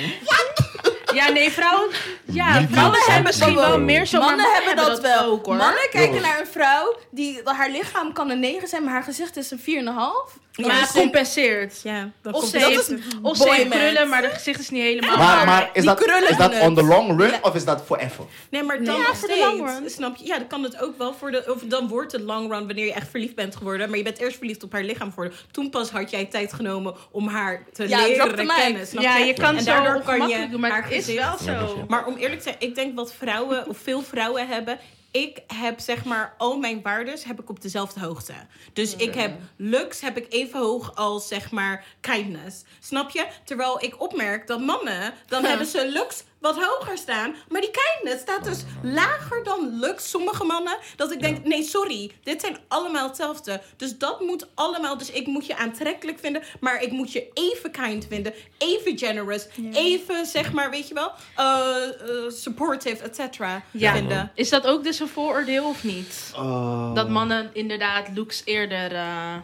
Ja, 1.15 1.29
nee, 1.29 1.51
vrouwen... 1.53 1.89
Ja, 2.25 2.67
vrouwen 2.71 2.99
zijn 3.07 3.23
misschien 3.23 3.55
wel 3.55 3.81
meer 3.81 4.07
zo, 4.07 4.19
maar 4.19 4.27
Mannen 4.29 4.53
hebben 4.53 4.77
dat, 4.77 5.01
wel. 5.01 5.25
ook, 5.31 5.47
hoor. 5.47 5.57
Mannen 5.57 5.89
kijken 5.91 6.21
naar 6.23 6.41
een 6.41 6.47
vrouw 6.47 6.97
die 7.11 7.41
haar 7.45 7.71
lichaam 7.71 8.13
kan 8.13 8.31
een 8.31 8.41
9 8.41 8.69
zijn, 8.69 8.85
maar 8.85 8.93
haar 8.93 9.03
gezicht 9.03 9.37
is 9.37 9.51
een 9.51 9.59
4,5. 9.59 10.41
Maar 10.57 10.67
Ja, 10.67 10.73
het 10.73 10.81
dus 10.81 10.95
een- 10.95 11.01
compenseert. 11.01 11.81
Ja, 11.83 12.11
dat 12.23 12.33
Of 12.35 12.41
komt 12.41 12.53
ze 12.53 12.59
dat 12.59 12.69
heeft, 12.69 12.91
is 12.91 12.99
of 13.23 13.37
ze 13.37 13.51
heeft 13.51 13.69
boy 13.69 13.79
krullen, 13.79 14.09
maar 14.09 14.23
de 14.23 14.29
gezicht 14.29 14.61
is 14.61 14.71
niet 14.71 14.83
helemaal... 14.83 15.17
Maar, 15.17 15.47
maar 15.47 15.63
is 15.73 15.85
die 15.85 15.85
dat, 15.85 16.31
is 16.31 16.37
dat 16.37 16.61
on 16.61 16.75
the 16.75 16.81
het. 16.81 16.89
long 16.91 17.21
run 17.21 17.31
Ja. 17.31 17.39
of 17.43 17.55
is 17.55 17.65
dat 17.65 17.83
forever? 17.87 18.25
Nee, 18.51 18.63
maar 18.63 18.85
dan 18.85 18.95
Ja, 18.97 19.01
nog 19.01 19.17
voor 19.17 19.29
de 19.29 19.35
steeds, 19.35 19.47
long 19.47 19.67
run. 19.69 19.91
Snap 19.91 20.17
je? 20.17 20.27
Ja, 20.27 20.39
dan 20.39 20.47
kan 20.47 20.63
het 20.63 20.81
ook 20.83 20.99
wel 20.99 21.15
voor 21.15 21.31
de... 21.31 21.45
Of 21.55 21.63
dan 21.65 21.89
wordt 21.89 22.13
het 22.13 22.21
long 22.21 22.51
run 22.53 22.67
wanneer 22.67 22.85
je 22.85 22.93
echt 22.93 23.09
verliefd 23.09 23.35
bent 23.35 23.57
geworden. 23.57 23.89
Maar 23.89 23.99
je 23.99 24.05
bent 24.05 24.19
eerst 24.19 24.37
verliefd 24.37 24.63
op 24.63 24.73
haar 24.73 24.83
lichaam 24.83 25.09
geworden. 25.09 25.35
Toen 25.51 25.71
pas 25.71 25.91
had 25.91 26.11
jij 26.11 26.25
tijd 26.25 26.53
genomen 26.53 26.95
om 27.11 27.29
haar 27.29 27.65
te 27.73 27.89
Ja, 27.89 28.07
leren 28.07 28.47
kennen. 28.47 28.87
Snap 28.87 29.03
ja, 29.03 29.17
je 29.17 29.33
kan 29.35 29.57
en 29.57 29.63
zo 29.63 29.71
daardoor 29.71 30.03
kan 30.03 30.29
je 30.29 30.49
doen, 30.51 30.61
maar 30.61 30.71
haar 30.71 30.83
het 30.83 30.93
is 30.93 31.05
gezicht- 31.05 31.19
wel 31.25 31.57
dat 31.59 31.69
zo. 31.71 31.85
Maar 31.89 32.07
om 32.07 32.17
eerlijk 32.17 32.37
te 32.41 32.43
zijn, 32.43 32.57
ik 32.59 32.75
denk 32.75 32.97
wat 32.97 33.15
vrouwen, 33.15 33.69
of 33.69 33.77
veel 33.83 34.03
vrouwen 34.03 34.49
hebben. 34.49 34.79
Ik 35.13 35.43
heb 35.47 35.81
zeg 35.81 36.05
maar 36.05 36.35
al 36.39 36.59
mijn 36.59 36.83
waardes 36.83 37.25
heb 37.25 37.41
ik 37.41 37.51
op 37.51 37.61
dezelfde 37.61 38.01
hoogte. 38.01 38.35
Dus 38.73 38.97
ik 38.97 39.15
heb 39.15 39.41
looks 39.57 40.01
heb 40.01 40.17
ik 40.17 40.27
even 40.33 40.61
hoog 40.61 40.95
als 40.95 41.29
zeg 41.29 41.51
maar 41.51 41.85
kindness. 42.01 42.65
Snap 42.81 43.11
je? 43.11 43.27
Terwijl 43.45 43.83
ik 43.83 44.01
opmerk 44.01 44.47
dat 44.47 44.61
mannen, 44.61 45.15
dan 45.27 45.45
hebben 45.49 45.67
ze 45.67 45.93
looks 45.93 46.25
wat 46.43 46.57
hoger 46.57 46.99
staan. 46.99 47.35
Maar 47.49 47.61
die 47.61 47.71
kindness 47.71 48.23
staat 48.23 48.45
dus 48.45 48.65
lager 48.83 49.45
dan 49.45 49.79
looks. 49.81 50.11
Sommige 50.11 50.45
mannen. 50.45 50.77
Dat 50.97 51.13
ik 51.13 51.21
denk, 51.21 51.45
nee 51.45 51.63
sorry, 51.63 52.11
dit 52.23 52.41
zijn 52.41 52.57
allemaal 52.69 53.07
hetzelfde. 53.07 53.61
Dus 53.77 53.99
dat 53.99 54.21
moet 54.21 54.47
allemaal, 54.55 54.99
dus 54.99 55.11
ik 55.11 55.27
moet 55.27 55.47
je 55.47 55.57
aantrekkelijk 55.57 56.19
vinden. 56.19 56.43
Maar 56.61 56.83
ik 56.83 56.91
moet 56.91 57.13
je 57.13 57.31
even 57.35 57.71
kind 57.71 58.07
vinden. 58.09 58.35
Even 58.59 58.99
generous. 58.99 59.47
Even 59.73 60.27
zeg 60.27 60.53
maar, 60.53 60.71
weet 60.71 60.89
je 60.89 60.95
wel, 60.95 61.13
eh, 61.37 61.47
eh, 61.47 62.31
supportive, 62.31 63.05
et 63.05 63.17
cetera. 63.17 63.63
Ja. 63.71 63.93
vinden. 63.93 64.31
Is 64.35 64.49
dat 64.49 64.67
ook 64.67 64.85
dus 64.85 65.01
een 65.01 65.09
vooroordeel 65.09 65.65
of 65.69 65.85
niet? 65.85 66.33
Uh, 66.35 66.95
Dat 66.95 67.09
mannen 67.09 67.51
inderdaad 67.53 68.09
looks 68.15 68.43
eerder... 68.45 68.93
eh 68.95 69.35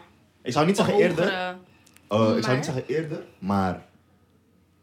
Ik 0.43 0.51
zou 0.53 0.65
niet 0.65 0.75
zeggen 0.75 0.95
eerder. 0.95 1.25
Uh, 2.11 2.37
ik 2.37 2.43
zou 2.43 2.55
niet 2.55 2.65
zeggen 2.65 2.83
eerder, 2.87 3.23
maar 3.39 3.85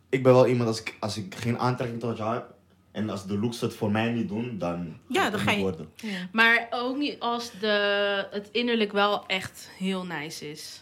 ik 0.09 0.23
ben 0.23 0.33
wel 0.33 0.47
iemand 0.47 0.69
als 0.69 0.81
ik, 0.81 0.97
als 1.01 1.17
ik 1.17 1.35
geen 1.35 1.59
aantrekking 1.59 2.01
tot 2.01 2.17
jou 2.17 2.35
heb 2.35 2.55
en 2.93 3.11
als 3.11 3.27
de 3.27 3.39
looks 3.39 3.61
het 3.61 3.75
voor 3.75 3.91
mij 3.91 4.11
niet 4.11 4.29
doen, 4.29 4.59
dan 4.59 4.97
Ja, 5.09 5.31
dan 5.31 5.41
ga 5.41 5.47
niet 5.51 5.57
je- 5.57 5.63
worden. 5.63 5.89
Maar 6.33 6.67
ook 6.71 6.97
niet 6.97 7.21
als 7.21 7.51
de, 7.61 8.27
het 8.31 8.49
innerlijk 8.53 8.93
wel 8.93 9.27
echt 9.27 9.69
heel 9.79 10.05
nice 10.07 10.51
is. 10.51 10.81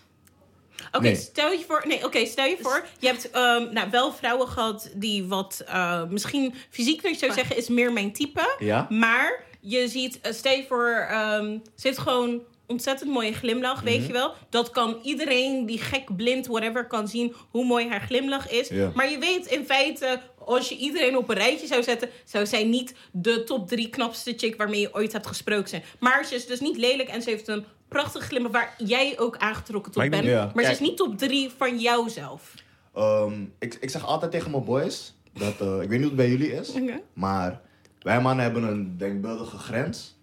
Oké, 0.92 1.02
Nee. 1.04 1.16
stel 1.16 1.50
je 1.50 1.64
voor. 1.68 1.84
Nee, 1.86 2.04
oké, 2.04 2.26
stel 2.26 2.44
je 2.44 2.56
voor. 2.60 2.86
Je 2.98 3.06
hebt 3.06 3.30
ehm, 3.30 3.72
nou, 3.72 3.90
wel 3.90 4.12
vrouwen 4.12 4.48
gehad 4.48 4.90
die 4.94 5.24
wat. 5.24 5.62
eh, 5.66 6.04
misschien 6.04 6.54
fysiek, 6.70 7.02
dat 7.02 7.10
je 7.12 7.18
zou 7.18 7.32
zeggen, 7.32 7.56
is 7.56 7.68
meer 7.68 7.92
mijn 7.92 8.12
type. 8.12 8.56
Ja? 8.58 8.86
Maar 8.90 9.42
je 9.60 9.88
ziet, 9.88 10.20
eh, 10.20 10.32
stel 10.32 10.52
je 10.56 10.64
voor, 10.68 11.06
ehm, 11.10 11.58
ze 11.74 11.86
heeft 11.86 11.98
gewoon 11.98 12.40
ontzettend 12.66 13.10
mooie 13.10 13.32
glimlach, 13.32 13.80
weet 13.80 13.98
Mhm. 13.98 14.06
je 14.06 14.12
wel. 14.12 14.32
Dat 14.48 14.70
kan 14.70 14.98
iedereen 15.02 15.66
die 15.66 15.78
gek, 15.78 16.16
blind, 16.16 16.46
whatever, 16.46 16.86
kan 16.86 17.08
zien 17.08 17.34
hoe 17.50 17.64
mooi 17.64 17.88
haar 17.88 18.00
glimlach 18.00 18.50
is. 18.50 18.70
Maar 18.94 19.10
je 19.10 19.18
weet 19.18 19.46
in 19.46 19.64
feite, 19.64 20.20
als 20.44 20.68
je 20.68 20.76
iedereen 20.76 21.16
op 21.16 21.28
een 21.28 21.36
rijtje 21.36 21.66
zou 21.66 21.82
zetten, 21.82 22.08
zou 22.24 22.46
zij 22.46 22.64
niet 22.64 22.94
de 23.12 23.44
top 23.44 23.68
drie 23.68 23.88
knapste 23.88 24.34
chick 24.36 24.56
waarmee 24.56 24.80
je 24.80 24.94
ooit 24.94 25.12
hebt 25.12 25.26
gesproken 25.26 25.68
zijn. 25.68 25.82
Maar 26.00 26.24
ze 26.24 26.34
is 26.34 26.46
dus 26.46 26.60
niet 26.60 26.76
lelijk 26.76 27.08
en 27.08 27.22
ze 27.22 27.30
heeft 27.30 27.48
een 27.48 27.64
prachtige 27.88 28.26
glimlach 28.26 28.52
waar 28.52 28.74
jij 28.78 29.18
ook 29.18 29.36
aangetrokken 29.36 29.92
tot 29.92 30.10
bent. 30.10 30.24
Ja, 30.24 30.50
Maar 30.54 30.64
ze 30.64 30.70
is 30.70 30.80
niet 30.80 30.96
top 30.96 31.18
drie 31.18 31.50
van 31.56 31.78
jouzelf. 31.78 32.54
Ehm, 32.94 33.42
ik, 33.58 33.74
ik 33.80 33.90
zeg 33.90 34.06
altijd 34.06 34.30
tegen 34.30 34.50
mijn 34.50 34.64
boys, 34.64 35.14
dat, 35.32 35.60
eh, 35.60 35.80
ik 35.82 35.88
weet 35.88 36.00
niet 36.00 36.00
hoe 36.00 36.06
het 36.06 36.16
bij 36.16 36.28
jullie 36.28 36.52
is, 36.52 36.72
maar 37.14 37.60
wij 38.02 38.20
mannen 38.20 38.44
hebben 38.44 38.62
een 38.62 38.98
denkbeeldige 38.98 39.58
grens. 39.58 40.16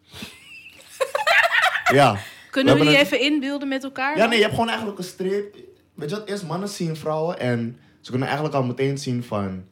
ja. 2.02 2.18
Kunnen 2.50 2.74
we, 2.74 2.80
hebben 2.80 2.96
die 3.00 3.06
een- 3.06 3.14
even 3.14 3.34
inbeelden 3.34 3.68
met 3.68 3.84
elkaar? 3.84 4.14
Ja, 4.14 4.20
dan? 4.20 4.28
nee, 4.30 4.38
je 4.38 4.44
hebt 4.44 4.56
gewoon 4.56 4.70
eigenlijk 4.70 5.00
een 5.00 5.06
streep. 5.06 5.56
Weet 5.94 6.10
je 6.10 6.16
wat, 6.16 6.28
eerst 6.28 6.44
mannen 6.48 6.70
zien 6.70 6.96
vrouwen 6.96 7.40
en 7.40 7.80
ze 8.02 8.10
kunnen 8.10 8.28
eigenlijk 8.28 8.58
al 8.58 8.64
meteen 8.64 8.98
zien 8.98 9.24
van... 9.24 9.64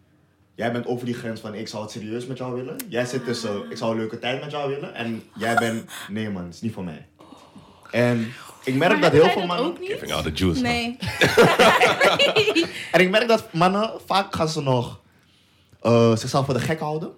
Jij 0.56 0.72
bent 0.72 0.86
over 0.88 1.06
die 1.06 1.14
grens 1.16 1.40
van 1.40 1.54
ik 1.56 1.68
zou 1.68 1.84
het 1.84 1.92
serieus 1.92 2.26
met 2.26 2.38
jou 2.38 2.54
willen. 2.56 2.76
Jij 2.88 3.06
zit 3.06 3.26
tussen 3.26 3.72
ik 3.72 3.78
zou 3.78 3.92
een 3.92 3.98
leuke 3.98 4.20
tijd 4.20 4.42
met 4.42 4.52
jou 4.52 4.70
willen. 4.70 4.94
En 4.94 5.24
jij 5.36 5.56
bent, 5.56 5.90
nee 6.10 6.30
man, 6.30 6.44
het 6.44 6.54
is 6.54 6.62
niet 6.62 6.74
voor 6.74 6.84
mij. 6.84 7.06
En 7.92 8.34
ik 8.64 8.76
merk 8.76 8.92
Maar 8.92 9.02
dat 9.02 9.12
heel 9.12 9.30
veel 9.30 9.36
dat 9.36 9.46
mannen... 9.48 9.66
ook 9.66 9.80
niet? 9.80 9.90
Giving 9.90 10.12
out 10.14 10.24
the 10.24 10.32
juice. 10.32 10.62
man. 10.62 10.72
Nee. 10.72 10.98
En 12.92 13.00
ik 13.02 13.10
merk 13.10 13.28
dat 13.28 13.54
mannen, 13.54 13.92
vaak 14.06 14.36
gaan 14.36 14.50
ze 14.50 14.62
nog 14.62 15.00
eh, 15.82 16.16
zichzelf 16.16 16.46
voor 16.46 16.54
de 16.54 16.60
gek 16.60 16.80
houden. 16.80 17.12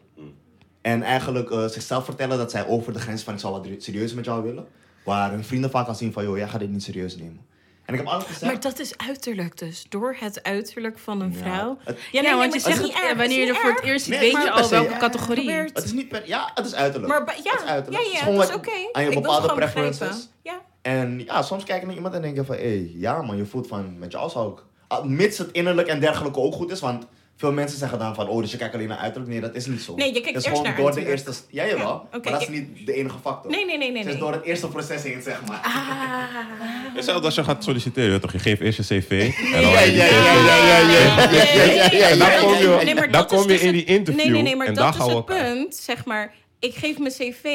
En 0.81 1.03
eigenlijk 1.03 1.49
eh, 1.51 1.65
zichzelf 1.65 2.05
vertellen 2.05 2.37
dat 2.37 2.51
zij 2.51 2.67
over 2.67 2.93
de 2.93 2.99
grens 2.99 3.23
van 3.23 3.33
ik 3.33 3.39
zou 3.39 3.53
wat 3.53 3.67
serieus 3.77 4.13
met 4.13 4.25
jou 4.25 4.43
willen. 4.43 4.67
Waar 5.03 5.31
hun 5.31 5.43
vrienden 5.43 5.69
vaak 5.69 5.85
gaan 5.85 5.95
zien 5.95 6.13
van, 6.13 6.23
joh, 6.23 6.37
jij 6.37 6.47
gaat 6.47 6.59
dit 6.59 6.69
niet 6.69 6.83
serieus 6.83 7.15
nemen. 7.17 7.49
En 7.85 7.93
ik 7.93 7.99
heb 7.99 8.09
altijd 8.09 8.29
gezegd... 8.31 8.51
Maar 8.51 8.61
dat 8.61 8.79
is 8.79 8.97
uiterlijk 8.97 9.57
dus. 9.57 9.85
Door 9.89 10.15
het 10.19 10.43
uiterlijk 10.43 10.99
van 10.99 11.21
een 11.21 11.31
Ja, 11.31 11.37
vrouw. 11.37 11.77
het- 11.83 11.99
Ja, 12.11 12.21
nee, 12.21 12.29
want 12.29 12.37
maar 12.37 12.47
je 12.47 12.53
het 12.53 12.61
zegt 12.63 12.77
het, 12.77 12.85
niet 12.85 12.95
erg, 12.95 13.01
het 13.01 13.11
is 13.11 13.17
wanneer 13.17 13.39
je 13.45 13.47
er 13.53 13.55
voor 13.59 13.71
het 13.71 13.83
eerst 13.83 14.05
ziet, 14.05 14.13
Nee, 14.19 14.33
weet 14.33 14.43
je 14.43 14.51
al 14.51 14.63
se, 14.63 14.69
welke 14.69 14.89
ja. 14.91 14.97
categorie. 14.97 15.51
Het 15.51 15.83
is 15.83 15.91
niet 15.93 16.09
per, 16.09 16.27
ja, 16.27 16.51
het 16.53 16.65
is 16.65 16.73
uiterlijk. 16.75 17.13
Maar 17.13 17.23
ba- 17.23 17.33
ja, 17.43 17.51
Het 17.51 17.61
is 17.61 17.67
uiterlijk. 17.67 18.03
ja, 18.03 18.09
Het 18.09 18.19
is 18.19 18.25
ja, 18.29 18.35
dat 18.35 18.49
is 18.49 18.55
oké. 18.55 18.71
aan 18.91 19.03
je 19.03 19.13
bepaalde 19.13 19.47
het 19.47 19.55
begrijpen. 19.55 19.89
preferences. 19.97 20.29
Ja. 20.41 20.61
En 20.81 21.19
ja, 21.25 21.41
soms 21.41 21.63
kijk 21.63 21.81
ik 21.81 21.87
naar 21.87 21.95
iemand 21.95 22.13
en 22.13 22.21
denk 22.21 22.35
je 22.35 22.45
van, 22.45 22.55
hé, 22.55 22.91
ja 22.95 23.21
man, 23.21 23.37
je 23.37 23.45
voelt 23.45 23.67
van, 23.67 23.99
met 23.99 24.11
jou 24.11 24.29
zou 24.29 24.51
ik... 24.51 24.63
ah, 24.87 25.05
Mits 25.05 25.37
het 25.37 25.51
innerlijk 25.51 25.87
en 25.87 25.99
dergelijke 25.99 26.39
ook 26.39 26.53
goed 26.53 26.71
is, 26.71 26.79
want 26.79 27.05
veel 27.41 27.51
mensen 27.51 27.77
zeggen 27.77 27.99
dan 27.99 28.15
van, 28.15 28.27
oh, 28.27 28.41
dus 28.41 28.51
je 28.51 28.57
kijkt 28.57 28.73
alleen 28.73 28.87
naar 28.87 28.97
uiterlijk. 28.97 29.31
Nee, 29.31 29.41
dat 29.41 29.55
is 29.55 29.65
niet 29.65 29.81
zo. 29.81 29.95
Nee, 29.95 30.13
je 30.13 30.21
kijkt 30.21 30.45
eerst 30.45 30.63
naar 30.63 30.75
door 30.75 30.95
de 30.95 31.05
eerste... 31.07 31.31
jij 31.49 31.69
jawel. 31.69 32.07
Maar 32.11 32.21
dat 32.21 32.41
is 32.41 32.47
niet 32.47 32.85
de 32.85 32.93
enige 32.93 33.17
factor. 33.21 33.51
Nee, 33.51 33.65
nee, 33.65 33.91
nee. 33.91 34.03
dus 34.03 34.17
door 34.17 34.31
het 34.31 34.43
eerste 34.43 34.67
proces 34.67 35.03
heen, 35.03 35.21
zeg 35.21 35.45
maar. 35.47 35.59
Hetzelfde 36.95 37.25
als 37.25 37.35
je 37.35 37.43
gaat 37.43 37.63
solliciteren, 37.63 38.21
toch? 38.21 38.31
Je 38.31 38.39
geeft 38.39 38.61
eerst 38.61 38.77
je 38.77 38.99
cv. 38.99 39.31
En 39.53 39.61
dan 39.61 39.71
ja, 39.71 39.81
ja, 39.81 40.05
ja, 40.05 40.15
ja, 41.91 43.07
dan 43.07 43.25
kom 43.25 43.41
je, 43.41 43.47
nee, 43.47 43.57
dus 43.57 43.61
in 43.61 43.71
die 43.71 43.83
interview. 43.85 44.23
Nee, 44.23 44.31
nee, 44.31 44.41
nee, 44.41 44.55
maar 44.55 44.73
dat 44.73 44.95
is 44.95 45.13
het 45.13 45.25
punt, 45.25 45.75
zeg 45.75 46.05
maar. 46.05 46.33
Ik 46.59 46.75
geef 46.75 46.97
mijn 46.97 47.13
cv 47.13 47.45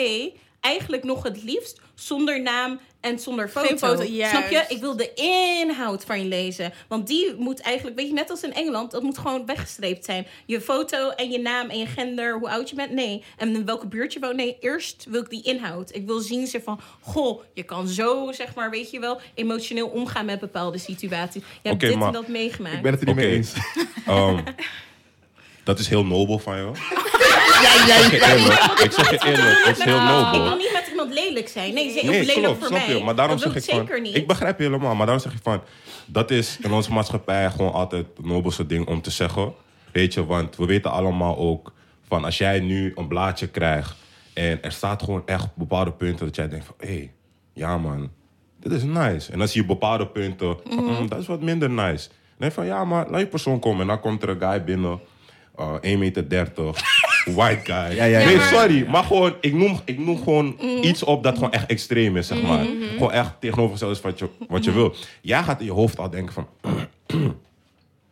eigenlijk 0.67 1.05
nog 1.05 1.23
het 1.23 1.43
liefst 1.43 1.81
zonder 1.95 2.43
naam 2.43 2.81
en 3.01 3.19
zonder 3.19 3.49
foto. 3.49 3.67
Geen 3.67 3.79
foto, 3.79 4.03
juist. 4.03 4.37
Snap 4.37 4.51
je? 4.51 4.75
Ik 4.75 4.81
wil 4.81 4.97
de 4.97 5.15
inhoud 5.15 6.05
van 6.05 6.19
je 6.19 6.25
lezen. 6.25 6.73
Want 6.89 7.07
die 7.07 7.35
moet 7.39 7.61
eigenlijk, 7.61 7.97
weet 7.97 8.07
je, 8.07 8.13
net 8.13 8.31
als 8.31 8.43
in 8.43 8.55
Engeland, 8.55 8.91
dat 8.91 9.03
moet 9.03 9.19
gewoon 9.19 9.47
weggestreept 9.47 10.05
zijn. 10.05 10.27
Je 10.47 10.61
foto 10.61 11.11
en 11.11 11.31
je 11.31 11.39
naam 11.39 11.69
en 11.69 11.79
je 11.79 11.87
gender, 11.87 12.39
hoe 12.39 12.51
oud 12.51 12.71
je 12.71 12.77
bent, 12.77 12.91
nee. 12.91 13.23
En 13.37 13.55
in 13.55 13.65
welke 13.65 13.87
buurt 13.87 14.13
je 14.13 14.21
woont, 14.21 14.37
nee. 14.37 14.57
Eerst 14.61 15.07
wil 15.09 15.21
ik 15.21 15.31
die 15.31 15.43
inhoud. 15.43 15.95
Ik 15.95 16.07
wil 16.07 16.21
zien 16.21 16.47
ze 16.47 16.61
van, 16.65 16.81
goh, 17.01 17.43
je 17.53 17.63
kan 17.63 17.89
zo, 17.89 18.33
zeg 18.33 18.55
maar, 18.55 18.71
weet 18.71 18.91
je 18.91 19.01
wel, 19.01 19.21
emotioneel 19.35 19.89
omgaan 19.89 20.25
met 20.25 20.41
bepaalde 20.41 20.79
situaties. 20.79 21.43
Je 21.63 21.69
hebt 21.69 21.81
dit 21.81 21.95
maar 21.95 22.07
en 22.07 22.13
dat 22.13 22.29
meegemaakt. 22.29 22.77
Ik 22.77 22.83
ben 22.83 22.93
het 22.93 23.01
er 23.01 23.07
niet 23.07 23.17
mee 23.17 23.31
eens. 23.31 23.53
Ehm, 24.07 24.43
dat 25.65 25.79
is 25.79 25.89
heel 25.89 26.05
nobel 26.05 26.39
van 26.39 26.57
jou. 26.57 26.77
Ja, 27.63 27.87
ja, 27.87 27.97
Ik 27.97 28.03
zeg 28.03 28.11
je 28.11 28.27
eerlijk, 28.37 28.61
ik 28.85 28.93
zeg 28.93 29.11
je 29.11 29.19
eerlijk, 29.31 29.65
het 29.67 29.79
is 29.79 29.85
heel 29.85 29.95
Ik 29.97 30.03
wil 30.03 30.21
nobel. 30.23 30.57
niet 30.57 30.71
met 30.73 30.87
iemand 30.91 31.13
lelijk 31.15 31.49
zijn. 31.49 31.75
Nee, 31.75 31.91
ze- 31.99 32.07
Nee, 32.07 32.21
lelijk 32.21 32.39
klopt, 32.43 32.59
voor 32.59 32.67
snap 32.67 32.87
mij. 32.87 32.97
je? 32.97 33.05
Maar 33.05 33.15
daarom 33.15 33.37
dat 33.37 33.45
zeg 33.53 33.63
ik 33.63 33.71
van, 33.71 33.79
zeker 33.79 34.01
niet. 34.01 34.17
ik 34.17 34.27
begrijp 34.27 34.59
je 34.59 34.65
helemaal, 34.65 34.95
maar 34.95 35.07
daarom 35.07 35.25
zeg 35.25 35.33
ik 35.33 35.39
van, 35.43 35.61
dat 36.07 36.31
is 36.31 36.57
in 36.63 36.73
onze 36.73 36.93
maatschappij 36.93 37.51
gewoon 37.51 37.73
altijd 37.73 38.07
het 38.17 38.27
nobelste 38.27 38.67
ding 38.67 38.87
om 38.87 39.03
te 39.03 39.11
zeggen. 39.11 39.53
Weet 39.93 40.15
je, 40.15 40.27
want 40.27 40.57
we 40.57 40.67
weten 40.67 40.91
allemaal 40.91 41.37
ook 41.37 41.73
van 42.09 42.25
als 42.25 42.39
jij 42.39 42.61
nu 42.61 42.93
een 42.95 43.09
blaadje 43.09 43.47
krijgt 43.49 43.95
en 44.35 44.63
er 44.63 44.73
staat 44.73 45.03
gewoon 45.03 45.23
echt 45.27 45.47
bepaalde 45.55 45.93
punten 45.93 46.27
dat 46.27 46.37
jij 46.37 46.49
denkt 46.49 46.67
van, 46.67 46.75
hé, 46.79 46.87
hey, 46.95 47.13
ja 47.53 47.79
man, 47.79 48.11
dit 48.61 48.73
is 48.73 48.83
nice. 48.83 49.33
En 49.33 49.39
dan 49.39 49.49
zie 49.49 49.61
je 49.61 49.67
bepaalde 49.67 50.07
punten, 50.07 50.57
van, 50.69 50.85
Mhm. 50.85 50.93
"Mm, 51.01 51.09
dat 51.09 51.19
is 51.19 51.27
wat 51.27 51.41
minder 51.43 51.71
nice. 51.71 52.09
En 52.09 52.43
dan 52.43 52.49
denk 52.49 52.53
je 52.53 52.59
van, 52.59 52.67
ja 52.67 52.85
maar 52.85 53.11
laat 53.11 53.21
je 53.21 53.27
persoon 53.27 53.59
komen. 53.59 53.81
En 53.81 53.87
dan 53.87 54.01
komt 54.01 54.23
er 54.23 54.29
een 54.29 54.41
guy 54.41 54.65
binnen, 54.65 55.01
uh, 55.61 55.73
1,30 55.81 55.99
meter, 55.99 56.65
white 57.35 57.61
guy. 57.73 57.75
Ja, 57.97 58.05
ja, 58.05 58.05
ja. 58.05 58.25
Nee, 58.27 58.37
maar- 58.37 58.47
sorry, 58.47 58.87
maar 58.87 59.05
gewoon, 59.05 59.35
ik 59.41 59.53
noem, 59.53 59.81
ik 59.85 59.99
noem 59.99 60.19
gewoon 60.19 60.47
Mhm. 60.61 60.83
iets 60.83 61.03
op 61.03 61.23
dat 61.23 61.35
gewoon 61.35 61.53
echt 61.53 61.67
extreem 61.71 62.17
is, 62.17 62.27
zeg 62.27 62.43
maar. 62.43 62.65
Gewoon 62.93 63.13
echt 63.13 63.41
tegenovergesteld 63.41 63.97
is 63.97 64.01
wat 64.03 64.19
je, 64.19 64.29
wat 64.39 64.49
Mhm. 64.61 64.63
je 64.69 64.73
wil. 64.73 64.95
Jij 65.21 65.43
gaat 65.43 65.61
in 65.61 65.67
je 65.67 65.73
hoofd 65.73 65.99
al 65.99 66.11
denken 66.11 66.33
van... 66.35 66.49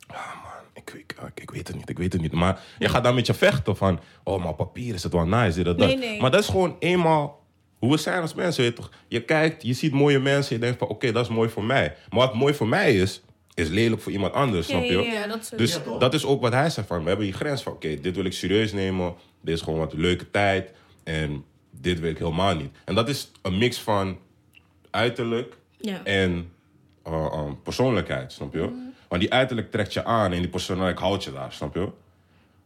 ah 0.06 0.34
man, 0.42 0.62
ik, 0.74 0.90
ik, 0.94 1.14
ik, 1.26 1.40
ik 1.42 1.50
weet 1.50 1.66
het 1.68 1.76
niet, 1.76 1.88
ik 1.90 1.98
weet 1.98 2.12
het 2.12 2.22
niet. 2.22 2.32
Maar 2.32 2.60
je 2.78 2.88
gaat 2.88 3.04
dan 3.04 3.14
met 3.14 3.26
je 3.26 3.34
vechten 3.34 3.76
van... 3.76 4.00
Oh, 4.24 4.38
maar 4.38 4.48
op 4.48 4.56
papier 4.56 4.94
is 4.94 5.02
het 5.02 5.12
wel 5.12 5.26
nice, 5.26 5.54
dit, 5.56 5.64
dat, 5.64 5.78
dat. 5.78 5.88
Nee, 5.88 5.96
nee. 5.98 6.20
Maar 6.20 6.30
dat 6.30 6.40
is 6.40 6.48
gewoon 6.48 6.76
eenmaal 6.78 7.42
hoe 7.78 7.90
we 7.92 7.96
zijn 7.98 8.20
als 8.20 8.34
mensen, 8.34 8.62
weet 8.62 8.70
je 8.76 8.76
toch? 8.82 8.90
Je 9.08 9.22
kijkt, 9.24 9.62
je 9.62 9.72
ziet 9.72 9.92
mooie 9.92 10.18
mensen, 10.18 10.54
je 10.54 10.60
denkt 10.60 10.78
van... 10.78 10.88
Oké, 10.88 11.12
dat 11.12 11.24
is 11.24 11.30
mooi 11.34 11.48
voor 11.48 11.64
mij. 11.64 11.94
Maar 12.10 12.18
wat 12.26 12.34
mooi 12.34 12.54
voor 12.54 12.68
mij 12.68 12.94
is, 12.96 13.22
is 13.54 13.68
lelijk 13.68 14.02
voor 14.02 14.12
iemand 14.12 14.32
anders, 14.32 14.66
snap 14.66 14.82
je? 14.82 14.98
ja, 15.02 15.26
dat 15.26 15.40
is 15.40 15.48
Dus 15.48 15.78
dat 15.98 16.14
is 16.14 16.24
ook 16.24 16.40
wat 16.40 16.52
hij 16.52 16.70
zegt 16.70 16.86
van, 16.88 17.02
we 17.02 17.08
hebben 17.08 17.26
die 17.26 17.34
grens 17.34 17.62
van, 17.62 17.72
oké, 17.72 18.00
dit 18.00 18.16
wil 18.16 18.24
ik 18.24 18.32
serieus 18.32 18.72
nemen, 18.72 19.14
dit 19.40 19.54
is 19.54 19.60
gewoon 19.62 19.78
wat 19.78 19.92
een 19.92 20.00
leuke 20.00 20.30
tijd 20.30 20.70
en 21.04 21.44
dit 21.70 22.00
wil 22.00 22.10
ik 22.10 22.18
helemaal 22.18 22.54
niet. 22.56 22.70
En 22.84 22.94
dat 22.94 23.08
is 23.08 23.30
een 23.42 23.58
mix 23.58 23.78
van 23.80 24.18
uiterlijk 24.90 25.56
Ja. 25.80 26.04
en 26.04 26.52
uh, 27.08 27.44
um, 27.46 27.62
persoonlijkheid, 27.62 28.32
snap 28.32 28.54
je? 28.54 28.90
Want 29.08 29.20
die 29.22 29.32
uiterlijk 29.32 29.70
trekt 29.70 29.92
je 29.92 30.04
aan 30.04 30.32
en 30.32 30.38
die 30.38 30.48
persoonlijkheid 30.48 30.98
houdt 30.98 31.24
je 31.24 31.32
daar, 31.32 31.52
snap 31.52 31.74
je? 31.74 31.88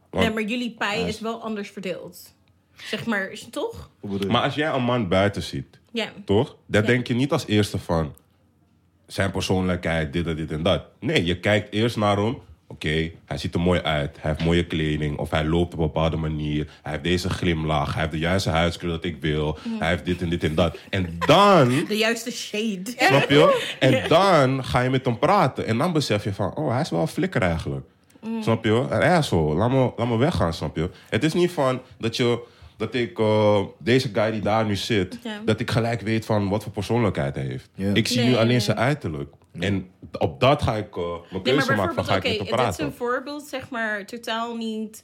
Want- 0.09 0.25
Ja, 0.25 0.31
maar 0.31 0.43
jullie 0.43 0.71
pij 0.77 1.01
is 1.07 1.19
wel 1.19 1.41
anders 1.41 1.69
verdeeld. 1.69 2.33
Zeg 2.77 3.05
maar, 3.05 3.31
is 3.31 3.41
het 3.41 3.51
toch? 3.51 3.89
Maar 4.27 4.41
als 4.43 4.55
jij 4.55 4.69
een 4.73 4.83
man 4.83 5.07
buiten 5.07 5.41
ziet, 5.43 5.79
Ja. 5.91 6.11
toch? 6.25 6.55
Dan 6.65 6.81
Ja. 6.81 6.87
denk 6.87 7.07
je 7.07 7.13
niet 7.13 7.31
als 7.31 7.45
eerste 7.47 7.77
van 7.77 8.15
zijn 9.11 9.31
persoonlijkheid, 9.31 10.13
dit 10.13 10.27
en 10.27 10.35
dit 10.35 10.51
en 10.51 10.63
dat. 10.63 10.83
Nee, 10.99 11.25
je 11.25 11.39
kijkt 11.39 11.73
eerst 11.73 11.97
naar 11.97 12.17
hem. 12.17 12.37
Oké, 12.67 13.11
hij 13.25 13.37
ziet 13.37 13.53
er 13.53 13.59
mooi 13.59 13.81
uit. 13.81 14.17
Hij 14.19 14.31
heeft 14.31 14.43
mooie 14.43 14.65
kleding. 14.65 15.17
Of 15.17 15.29
hij 15.29 15.45
loopt 15.45 15.73
op 15.73 15.79
een 15.79 15.85
bepaalde 15.85 16.17
manier. 16.17 16.67
Hij 16.81 16.91
heeft 16.91 17.03
deze 17.03 17.29
glimlach. 17.29 17.93
Hij 17.93 18.01
heeft 18.01 18.13
de 18.13 18.19
juiste 18.19 18.49
huidskleur 18.49 18.91
dat 18.91 19.03
ik 19.03 19.17
wil. 19.21 19.57
Hij 19.79 19.89
heeft 19.89 20.05
dit 20.05 20.21
en 20.21 20.29
dit 20.29 20.43
en 20.43 20.55
dat. 20.55 20.77
En 20.89 21.15
dan, 21.25 21.69
De 21.87 21.97
juiste 21.97 22.31
shade. 22.31 22.93
snap 23.09 23.29
je? 23.29 23.75
En 23.79 24.07
dan 24.07 24.65
ga 24.65 24.79
je 24.79 24.89
met 24.89 25.05
hem 25.05 25.19
praten. 25.19 25.65
En 25.65 25.77
dan 25.77 25.93
besef 25.93 26.23
je 26.23 26.33
van, 26.33 26.55
oh, 26.55 26.71
hij 26.71 26.81
is 26.81 26.89
wel 26.89 27.01
een 27.01 27.07
flikker 27.07 27.41
eigenlijk. 27.41 27.85
Snap 28.41 28.63
je? 28.63 28.85
Een 28.89 29.01
asshole. 29.01 29.55
Laat 29.55 29.71
me, 29.71 29.91
laat 29.97 30.07
me 30.07 30.17
weggaan, 30.17 30.53
snap 30.53 30.75
je? 30.75 30.89
Het 31.09 31.23
is 31.23 31.33
niet 31.33 31.51
van 31.51 31.81
dat 31.97 32.17
je... 32.17 32.39
Dat 32.79 32.93
ik, 32.93 33.19
eh, 33.19 33.61
deze 33.77 34.09
guy 34.13 34.31
die 34.31 34.41
daar 34.41 34.65
nu 34.65 34.75
zit, 34.75 35.19
Ja. 35.23 35.41
dat 35.45 35.59
ik 35.59 35.71
gelijk 35.71 36.01
weet 36.01 36.25
van 36.25 36.49
wat 36.49 36.63
voor 36.63 36.71
persoonlijkheid 36.71 37.35
hij 37.35 37.45
heeft. 37.45 37.69
Ja. 37.75 37.93
Ik 37.93 38.07
zie 38.07 38.19
Nee, 38.19 38.27
nu 38.29 38.35
alleen 38.35 38.47
nee. 38.47 38.59
zijn 38.59 38.77
uiterlijk. 38.77 39.33
En 39.59 39.89
op 40.19 40.39
dat 40.39 40.61
ga 40.61 40.75
ik 40.75 40.97
eh, 40.97 41.03
mijn 41.31 41.43
keuze 41.43 41.67
maar 41.67 41.75
maken 41.77 41.95
van 41.95 42.05
ga 42.05 42.15
ik 42.15 42.23
met 42.23 42.31
hem 42.31 42.39
dit 42.39 42.47
is 42.49 42.55
praten. 42.55 42.85
een 42.85 42.93
voorbeeld, 42.93 43.43
zeg 43.47 43.69
maar, 43.69 44.05
totaal 44.05 44.55
niet, 44.55 45.03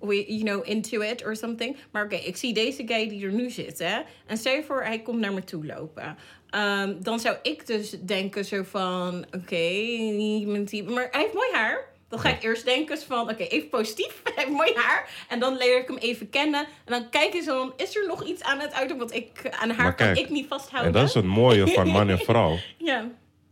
we- 0.00 0.24
you 0.32 0.42
know, 0.42 0.68
into 0.68 1.00
it 1.00 1.24
or 1.24 1.36
something. 1.36 1.76
Maar 1.90 2.04
oké, 2.04 2.14
ik 2.16 2.36
zie 2.36 2.54
deze 2.54 2.82
guy 2.86 3.08
die 3.08 3.24
er 3.26 3.32
nu 3.32 3.50
zit, 3.50 3.78
hè. 3.78 4.00
En 4.26 4.36
stel 4.36 4.54
je 4.54 4.62
voor, 4.62 4.82
hij 4.84 4.98
komt 5.02 5.20
naar 5.20 5.32
me 5.32 5.44
toe 5.44 5.66
lopen. 5.66 6.16
Ehm, 6.50 6.94
dan 7.02 7.20
zou 7.20 7.36
ik 7.42 7.66
dus 7.66 7.90
denken 8.00 8.44
zo 8.44 8.62
van, 8.62 9.24
oké, 9.36 9.56
iemand 9.56 10.70
die... 10.70 10.82
Maar 10.82 11.08
hij 11.10 11.20
heeft 11.20 11.34
mooi 11.34 11.48
haar. 11.52 11.90
Dan 12.12 12.20
ga 12.20 12.28
ik 12.28 12.42
eerst 12.42 12.64
denken 12.64 12.98
van, 12.98 13.30
oké, 13.30 13.42
even 13.42 13.68
positief. 13.68 14.20
Hij 14.24 14.32
heeft 14.36 14.50
mooi 14.50 14.72
haar. 14.74 15.08
En 15.28 15.40
dan 15.40 15.56
leer 15.56 15.80
ik 15.80 15.86
hem 15.88 15.96
even 15.96 16.30
kennen. 16.30 16.60
En 16.60 16.92
dan 16.92 17.08
kijk 17.10 17.32
je 17.32 17.40
zo, 17.42 17.58
van, 17.58 17.72
is 17.76 17.96
er 17.96 18.06
nog 18.06 18.24
iets 18.24 18.42
aan 18.42 18.58
het 18.60 18.72
uiterlijk 18.72 19.10
wat 19.10 19.18
ik 19.18 19.56
aan 19.60 19.70
haar 19.70 19.82
Maar 19.82 19.94
kan 19.94 20.16
ik 20.16 20.30
niet 20.30 20.46
vasthouden? 20.48 20.92
En 20.92 20.98
dat 21.00 21.08
is 21.08 21.14
het 21.14 21.24
mooie 21.24 21.66
van 21.66 21.88
man 21.88 22.08
en 22.08 22.18
vrouw. 22.18 22.56
Ja. 22.78 23.04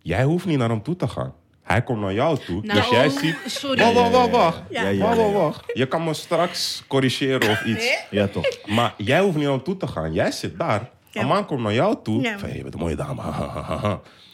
Jij 0.03 0.24
hoeft 0.24 0.47
niet 0.47 0.59
naar 0.59 0.69
hem 0.69 0.82
toe 0.82 0.97
te 0.97 1.09
gaan. 1.09 1.35
Hij 1.62 1.82
komt 1.82 2.01
naar 2.01 2.12
jou 2.12 2.39
toe. 2.39 2.62
Nou, 2.62 2.81
dus 2.81 2.89
jij 2.89 3.09
ziet... 3.09 3.37
Sorry. 3.47 3.78
Wacht, 3.82 3.95
wacht, 3.95 4.11
wacht, 4.11 4.31
wacht. 4.31 4.62
Ja. 4.70 4.82
Ja, 4.89 5.12
ja, 5.12 5.32
Wacht. 5.32 5.65
Je 5.74 5.87
kan 5.87 6.05
me 6.05 6.15
straks 6.15 6.85
corrigeren 6.89 7.51
of 7.51 7.65
iets. 7.65 8.07
Ja, 8.11 8.28
toch. 8.28 8.66
Maar 8.66 8.95
jij 8.97 9.20
hoeft 9.20 9.35
niet 9.35 9.45
naar 9.45 9.53
hem 9.53 9.62
toe 9.62 9.77
te 9.77 9.87
gaan. 9.87 10.12
Jij 10.12 10.31
zit 10.31 10.59
daar. 10.59 10.91
Ja. 11.11 11.20
Een 11.20 11.27
man 11.27 11.47
komt 11.47 11.61
naar 11.61 11.74
jou 11.74 11.97
toe. 12.03 12.23
Ja. 12.23 12.39
Van, 12.39 12.49
hey, 12.49 12.57
je 12.57 12.62
bent 12.62 12.74
een 12.74 12.81
mooie 12.81 12.97
dame. 12.97 13.23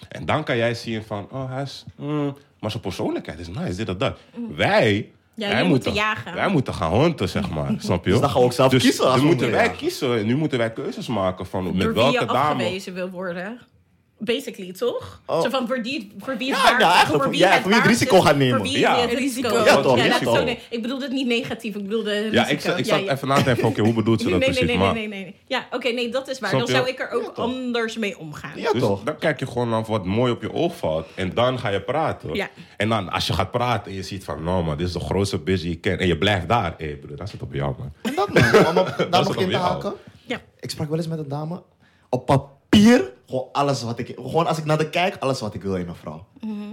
En 0.09 0.25
dan 0.25 0.45
kan 0.45 0.57
jij 0.57 0.75
zien 0.75 1.03
van... 1.03 1.29
Oh, 1.31 1.51
hij 1.51 1.63
is... 1.63 1.85
mm, 1.97 2.37
maar 2.61 2.71
zijn 2.71 2.83
persoonlijkheid 2.83 3.39
is 3.39 3.49
nice, 3.49 3.77
dit 3.77 3.89
en 3.89 3.99
dat. 3.99 4.19
Wij... 4.57 5.11
Ja, 5.35 5.49
wij 5.49 5.65
moeten 5.65 5.93
jagen. 5.93 6.35
Wij 6.35 6.49
moeten 6.49 6.75
gaan 6.75 6.93
hunten, 6.93 7.29
zeg 7.29 7.51
maar. 7.51 7.75
Snap 7.79 8.05
je? 8.05 8.11
Dus 8.11 8.21
dan 8.21 8.31
gaan 8.31 8.41
we 8.41 8.47
ook 8.47 8.53
zelf 8.53 8.71
dus, 8.71 8.83
kiezen 8.83 9.05
als 9.05 9.13
Dus 9.13 9.23
we 9.23 9.29
moeten 9.29 9.51
wij 9.51 9.65
jagen. 9.65 9.77
kiezen. 9.77 10.19
En 10.19 10.27
nu 10.27 10.37
moeten 10.37 10.59
wij 10.59 10.73
keuzes 10.73 11.07
maken 11.07 11.47
van 11.47 11.65
met 11.65 11.81
door 11.81 11.93
wie 11.93 12.03
welke 12.03 12.21
je 12.21 12.27
dame... 12.27 12.65
afgewezen 12.65 12.95
wil 12.95 13.11
worden. 13.11 13.61
Basically, 14.19 14.73
toch? 14.73 15.21
Oh. 15.27 15.41
Zo 15.43 15.49
van 15.51 15.67
voor, 15.67 15.83
die, 15.83 16.13
voor 16.19 16.37
wie 16.37 16.49
het 16.51 16.57
Ja, 16.59 16.63
waard 16.65 16.79
nou, 16.79 16.93
eigenlijk 16.93 17.23
voor 17.23 17.33
wie 17.33 17.41
ja, 17.41 17.51
het 17.51 17.61
voor 17.61 17.71
wie 17.71 17.81
het 17.81 17.89
risico 17.91 18.17
is, 18.17 18.23
gaat 18.25 18.37
nemen. 18.37 18.57
Voor 18.57 18.67
wie 18.67 18.79
Ja. 18.79 19.01
het 19.01 19.13
Risico. 19.13 19.49
risico. 19.49 19.65
Ja, 19.65 19.81
toch, 19.81 19.97
Ja, 19.97 20.03
risico. 20.03 20.25
laat 20.25 20.35
ik 20.35 20.39
zo 20.39 20.45
nee, 20.45 20.59
ik 20.71 20.83
bedoelde 20.83 21.05
het 21.05 21.13
niet 21.13 21.27
negatief, 21.27 21.75
ik 21.75 21.83
bedoelde 21.83 22.11
risico. 22.13 22.35
Ja, 22.35 22.47
ik, 22.47 22.61
zat- 22.61 22.79
ik 22.79 22.85
zat 22.85 22.99
ja, 22.99 23.05
ja. 23.05 23.13
even 23.13 23.29
na 23.29 23.35
te 23.37 23.43
denken 23.45 23.63
van, 23.63 23.71
oké, 23.71 23.81
hoe 23.81 23.93
bedoelt 23.93 24.21
ze 24.21 24.29
Nee, 24.29 24.39
dat 24.39 24.49
nee, 24.49 24.51
nee, 24.51 24.59
precies? 24.65 24.79
nee, 24.81 24.87
maar, 24.87 24.95
nee, 24.95 25.09
nee, 25.09 25.23
nee. 25.23 25.35
Ja, 25.47 25.67
oké, 25.71 25.89
nee, 25.89 26.09
dat 26.09 26.29
is 26.29 26.39
waar. 26.39 26.49
Snap 26.49 26.61
Dan 26.61 26.71
je? 26.71 26.77
zou 26.77 26.89
ik 26.89 27.01
er 27.01 27.11
ook 27.11 27.33
anders 27.37 27.97
mee 27.97 28.19
omgaan. 28.19 28.51
Ja, 28.61 28.73
Dus 28.73 28.81
toch. 28.81 29.03
dan 29.03 29.17
kijk 29.19 29.39
je 29.39 29.47
gewoon 29.47 29.69
naar 29.69 29.85
wat 29.85 30.05
mooi 30.05 30.33
op 30.33 30.43
je 30.43 30.53
oog 30.53 30.77
valt. 30.77 31.07
En 31.15 31.35
dan 31.35 31.59
ga 31.59 31.69
je 31.69 31.81
praten. 31.81 32.35
Ja. 32.35 32.49
En 32.77 32.89
dan 32.89 33.09
als 33.13 33.27
je 33.27 33.33
gaat 33.33 33.51
praten 33.51 33.91
en 33.91 33.97
je 33.97 34.03
ziet 34.03 34.25
van... 34.25 34.43
Nou 34.43 34.65
man, 34.65 34.77
dit 34.77 34.87
is 34.87 34.93
de 34.93 35.01
grootste 35.01 35.39
bitch 35.39 35.63
die 35.63 35.73
ik 35.73 35.81
ken. 35.81 35.99
En 35.99 36.07
je 36.07 36.19
blijft 36.19 36.49
daar. 36.49 36.75
Hé 36.79 36.85
hey, 36.87 36.97
broer, 36.97 37.17
dat 37.17 37.29
zit 37.29 37.43
op 37.43 37.55
jou 37.55 37.75
man. 37.79 37.93
En 38.03 38.13
dat 38.15 38.29
man, 38.53 38.67
om 38.67 38.79
op, 38.79 38.87
daar 39.11 39.21
het 39.21 39.29
in 39.29 39.37
op 39.37 39.43
te 39.43 39.47
jou. 39.49 39.63
haken. 39.65 39.93
Ja. 40.27 40.41
Ik 40.61 40.71
sprak 40.71 40.89
wel 40.89 40.99
eens 40.99 41.09
met 41.09 41.19
een 41.19 41.29
dame. 41.29 41.63
Op 42.11 42.27
papier, 42.77 43.13
gewoon 43.27 43.49
alles 43.53 43.83
wat 43.83 43.99
ik... 43.99 44.13
Gewoon 44.17 44.47
als 44.47 44.59
ik 44.59 44.65
naar 44.65 44.79
de 44.79 44.91
kijk, 44.91 45.17
alles 45.17 45.41
wat 45.41 45.55
ik 45.55 45.63
wil 45.63 45.77
in 45.77 45.89
een 45.89 45.95
vrouw. 45.95 46.27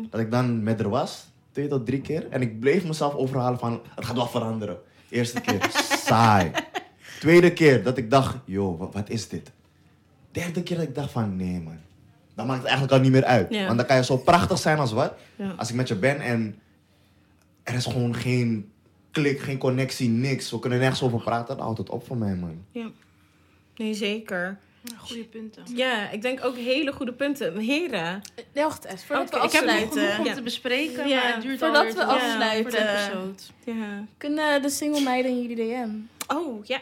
Dat 0.09 0.19
ik 0.19 0.31
dan 0.31 0.63
met 0.63 0.79
haar 0.79 0.89
was, 0.89 1.27
twee 1.51 1.67
tot 1.67 1.85
drie 1.85 2.01
keer. 2.01 2.27
En 2.29 2.41
ik 2.41 2.59
bleef 2.59 2.85
mezelf 2.85 3.13
overhalen 3.13 3.59
van, 3.59 3.81
het 3.95 4.05
gaat 4.05 4.15
wel 4.15 4.27
veranderen. 4.27 4.77
Eerste 5.09 5.41
keer, 5.41 5.69
saai. 6.07 6.51
Tweede 7.19 7.53
keer, 7.53 7.83
dat 7.83 7.97
ik 7.97 8.09
dacht, 8.09 8.37
joh, 8.45 8.79
wat, 8.79 8.93
wat 8.93 9.09
is 9.09 9.27
dit? 9.27 9.51
Derde 10.31 10.63
keer 10.63 10.77
dat 10.77 10.87
ik 10.87 10.95
dacht 10.95 11.11
van, 11.11 11.35
nee 11.35 11.61
man. 11.61 11.77
Dan 12.35 12.45
maakt 12.45 12.59
het 12.59 12.67
eigenlijk 12.67 12.97
al 12.97 13.03
niet 13.03 13.11
meer 13.11 13.25
uit. 13.25 13.49
Want 13.49 13.77
dan 13.77 13.85
kan 13.85 13.95
je 13.95 14.03
zo 14.03 14.17
prachtig 14.17 14.57
zijn 14.57 14.79
als 14.79 14.91
wat. 14.91 15.13
Als 15.57 15.69
ik 15.69 15.75
met 15.75 15.87
je 15.87 15.95
ben 15.95 16.19
en 16.19 16.59
er 17.63 17.73
is 17.73 17.85
gewoon 17.85 18.15
geen 18.15 18.71
klik, 19.11 19.39
geen 19.39 19.57
connectie, 19.57 20.09
niks. 20.09 20.51
We 20.51 20.59
kunnen 20.59 20.79
nergens 20.79 21.03
over 21.03 21.21
praten, 21.21 21.55
dan 21.55 21.65
houdt 21.65 21.77
het 21.77 21.89
op 21.89 22.05
voor 22.05 22.17
mij, 22.17 22.35
man. 22.35 22.65
Ja. 22.71 22.91
Nee, 23.75 23.93
zeker. 23.93 24.59
Goede 24.97 25.23
punten. 25.23 25.63
Ja, 25.75 26.09
ik 26.09 26.21
denk 26.21 26.45
ook 26.45 26.55
hele 26.57 26.91
goede 26.91 27.13
punten. 27.13 27.57
Heren, 27.57 28.21
Nee, 28.53 28.63
wacht 28.63 28.85
eens. 28.85 29.03
Voordat 29.05 29.27
Oké, 29.27 29.39
we 29.39 29.45
ik 29.45 29.51
heb 29.51 29.63
nog 29.65 29.71
afsluiten. 29.73 30.01
Genoeg 30.01 30.19
om 30.19 30.25
Ja. 30.25 30.33
te 30.33 30.41
bespreken, 30.41 31.07
Ja. 31.07 31.15
maar 31.23 31.33
het 31.33 31.41
duurt 31.41 31.59
Voordat 31.59 31.93
we 31.93 32.03
afsluiten. 32.03 32.71
voor 32.71 32.79
de 32.81 32.87
episode. 32.89 33.79
ja. 33.79 34.03
Kunnen 34.17 34.61
de 34.61 34.69
single 34.69 35.01
meiden 35.01 35.31
in 35.31 35.41
jullie 35.41 35.55
DM? 35.55 35.89
Oh, 36.35 36.65
ja. 36.65 36.79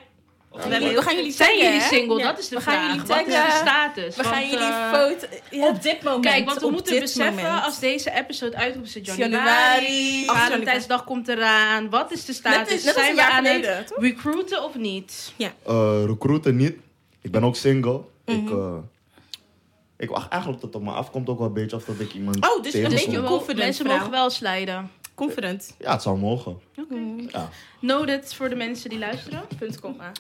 We, 0.51 0.79
we 0.93 1.01
gaan 1.01 1.15
jullie 1.15 1.31
Zijn 1.31 1.57
jullie 1.57 1.81
single? 1.81 2.17
Ja. 2.19 2.25
Dat 2.31 2.39
is 2.39 2.47
de 2.47 2.55
We 2.55 2.61
vraag. 2.61 2.75
gaan 2.75 2.85
jullie 2.87 3.07
Wat 3.07 3.27
is 3.27 3.33
de 3.33 3.57
status? 3.61 4.15
We 4.15 4.23
Want, 4.23 4.35
gaan 4.35 4.49
jullie 4.49 4.65
eh, 4.65 4.93
foto... 4.93 5.27
Ja. 5.51 5.67
Op 5.67 5.81
dit 5.81 6.03
moment. 6.03 6.25
Kijk, 6.25 6.45
want 6.45 6.59
we 6.59 6.65
op 6.65 6.71
moeten 6.71 6.99
beseffen, 6.99 7.43
moment. 7.43 7.63
als 7.63 7.79
deze 7.79 8.11
episode 8.11 8.55
uitkomt, 8.57 8.85
is 8.85 8.93
het 8.93 9.05
Januari. 9.05 9.35
januari. 9.35 10.25
Valentijnsdag 10.25 11.03
komt 11.03 11.27
eraan. 11.27 11.89
Wat 11.89 12.11
is 12.11 12.25
de 12.25 12.33
status? 12.33 12.57
Net, 12.59 12.71
is, 12.71 12.83
net 12.83 12.95
als 12.95 13.03
Zijn 13.03 13.15
we 13.15 13.21
aan 13.23 13.45
het 13.45 13.93
recruiten 13.97 14.63
of 14.63 14.75
niet? 14.75 15.33
Eh, 15.65 16.03
recruiten 16.05 16.55
niet. 16.55 16.75
Ik 17.21 17.31
ben 17.31 17.43
ook 17.43 17.55
single. 17.55 18.01
Ik, 18.25 18.41
Mhm. 18.41 18.53
eh, 18.53 18.77
ik 19.97 20.09
wacht 20.09 20.29
eigenlijk 20.31 20.61
tot 20.61 20.73
het 20.73 20.81
op 20.81 20.87
me 20.87 20.93
afkomt 20.93 21.29
ook 21.29 21.37
wel 21.37 21.47
een 21.47 21.53
beetje 21.53 21.75
of 21.75 21.83
dat 21.85 21.99
ik 21.99 22.13
iemand 22.13 22.35
Oh, 22.35 22.41
dus 22.63 22.73
een 22.73 22.81
tegenkom. 22.81 23.05
beetje 23.05 23.21
wel- 23.21 23.29
confident 23.29 23.57
mensen 23.57 23.85
vrouw. 23.85 23.97
mogen 23.97 24.11
wel 24.11 24.29
sliden. 24.29 24.91
Confident. 25.15 25.75
Ja, 25.79 25.91
het 25.91 26.01
zou 26.01 26.17
mogen. 26.17 26.59
Oké. 26.77 26.95
Ja. 27.27 27.49
Noted 27.79 28.33
voor 28.33 28.49
de 28.49 28.55
mensen 28.55 28.89
die 28.89 28.99
luisteren. 28.99 29.41
Punt, 29.57 29.79
kom 29.79 29.95
maar. 29.97 30.11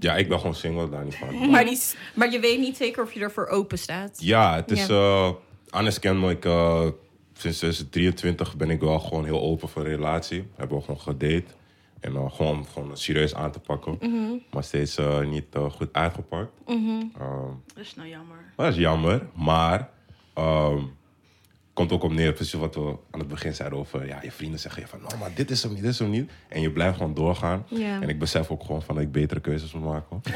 Ja, 0.00 0.16
ik 0.16 0.28
ben 0.28 0.38
gewoon 0.38 0.54
single, 0.54 0.88
daar 0.88 1.04
niet 1.04 1.14
van. 1.14 1.28
Maar, 1.50 1.66
maar 2.14 2.30
je 2.32 2.40
weet 2.40 2.58
niet 2.58 2.76
zeker 2.76 3.02
of 3.02 3.12
je 3.12 3.20
ervoor 3.20 3.46
open 3.46 3.78
staat. 3.78 4.16
Ja, 4.20 4.54
het 4.54 4.70
is... 4.70 4.88
Eh 4.88 5.30
Annes 5.70 5.98
kent 5.98 6.20
me. 6.20 6.30
Ik, 6.30 6.44
eh, 6.44 6.86
sinds 7.32 7.58
2023 7.58 8.56
ben 8.56 8.70
ik 8.70 8.80
wel 8.80 8.98
gewoon 9.00 9.24
heel 9.24 9.40
open 9.40 9.68
voor 9.68 9.82
een 9.82 9.88
relatie. 9.96 10.44
Hebben 10.56 10.76
we 10.78 10.84
gewoon 10.84 11.00
gedate. 11.00 11.44
En 12.02 12.16
eh, 12.16 12.30
gewoon, 12.32 12.66
gewoon 12.72 12.96
serieus 12.96 13.34
aan 13.34 13.52
te 13.52 13.58
pakken. 13.60 13.96
Mhm. 14.00 14.32
Maar 14.52 14.64
steeds 14.64 14.96
eh, 14.96 15.20
niet 15.20 15.44
eh, 15.54 15.70
goed 15.70 15.88
uitgepakt. 15.92 16.50
Ehm, 16.66 17.00
Dat 17.74 17.84
is 17.84 17.94
nou 17.94 18.08
jammer. 18.08 18.36
dat 18.56 18.66
is 18.66 18.76
jammer. 18.76 19.26
Maar... 19.34 19.88
ehm, 20.34 20.78
komt 21.72 21.92
ook 21.92 22.02
op 22.02 22.12
neer, 22.12 22.32
precies 22.32 22.52
wat 22.52 22.74
we 22.74 22.96
aan 23.10 23.18
het 23.20 23.28
begin 23.28 23.54
zeiden 23.54 23.78
over... 23.78 24.06
Ja, 24.06 24.18
je 24.22 24.32
vrienden 24.32 24.60
zeggen 24.60 24.82
je 24.82 24.88
van... 24.88 25.00
Nou, 25.02 25.18
maar 25.18 25.30
dit 25.34 25.50
is 25.50 25.62
hem 25.62 25.72
niet, 25.72 25.82
dit 25.82 25.90
is 25.90 25.98
hem 25.98 26.10
niet. 26.10 26.30
En 26.48 26.60
je 26.60 26.70
blijft 26.70 26.96
gewoon 26.96 27.14
doorgaan. 27.14 27.66
Ja. 27.68 28.00
En 28.00 28.08
ik 28.08 28.18
besef 28.18 28.50
ook 28.50 28.64
gewoon 28.64 28.82
van 28.82 28.94
dat 28.94 29.04
ik 29.04 29.12
betere 29.12 29.40
keuzes 29.40 29.72
moet 29.72 29.84
maken. 29.84 30.20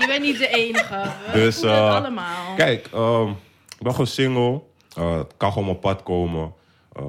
Je 0.00 0.04
bent 0.06 0.22
niet 0.22 0.38
de 0.38 0.48
enige. 0.48 1.02
We 1.26 1.32
Dus, 1.32 1.62
allemaal. 1.64 2.54
Kijk, 2.56 2.88
ehm, 2.92 3.28
ik 3.28 3.82
ben 3.82 3.90
gewoon 3.92 4.06
single. 4.06 4.62
Eh, 4.96 5.16
het 5.18 5.34
kan 5.36 5.52
gewoon 5.52 5.68
op 5.68 5.82
mijn 5.82 5.94
pad 5.94 6.04
komen. 6.04 6.52
Eh, 6.92 7.04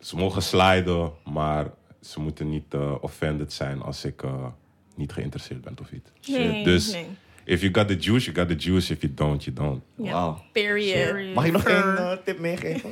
ze 0.00 0.16
mogen 0.16 0.42
sliden, 0.42 1.12
maar 1.24 1.66
ze 2.02 2.20
moeten 2.20 2.48
niet 2.48 2.74
eh, 2.74 2.94
offended 3.00 3.52
zijn 3.52 3.82
als 3.82 4.04
ik 4.04 4.22
eh, 4.22 4.46
niet 4.96 5.12
geïnteresseerd 5.12 5.60
ben 5.60 5.76
of 5.80 5.92
iets. 5.92 6.28
Nee, 6.30 6.64
dus 6.64 6.92
nee. 6.92 7.06
if 7.44 7.60
you 7.60 7.74
got 7.74 7.88
the 7.88 7.96
juice, 7.96 8.30
you 8.32 8.36
got 8.36 8.58
the 8.58 8.64
juice. 8.68 8.92
If 8.92 9.00
you 9.00 9.14
don't, 9.14 9.44
you 9.44 9.56
don't. 9.56 9.82
Wauw. 9.94 10.42
Period. 10.52 11.34
Mag 11.34 11.44
ik 11.44 11.52
nog 11.52 11.64
één 11.64 11.96
eh, 11.96 12.12
tip 12.24 12.38
meegeven 12.38 12.90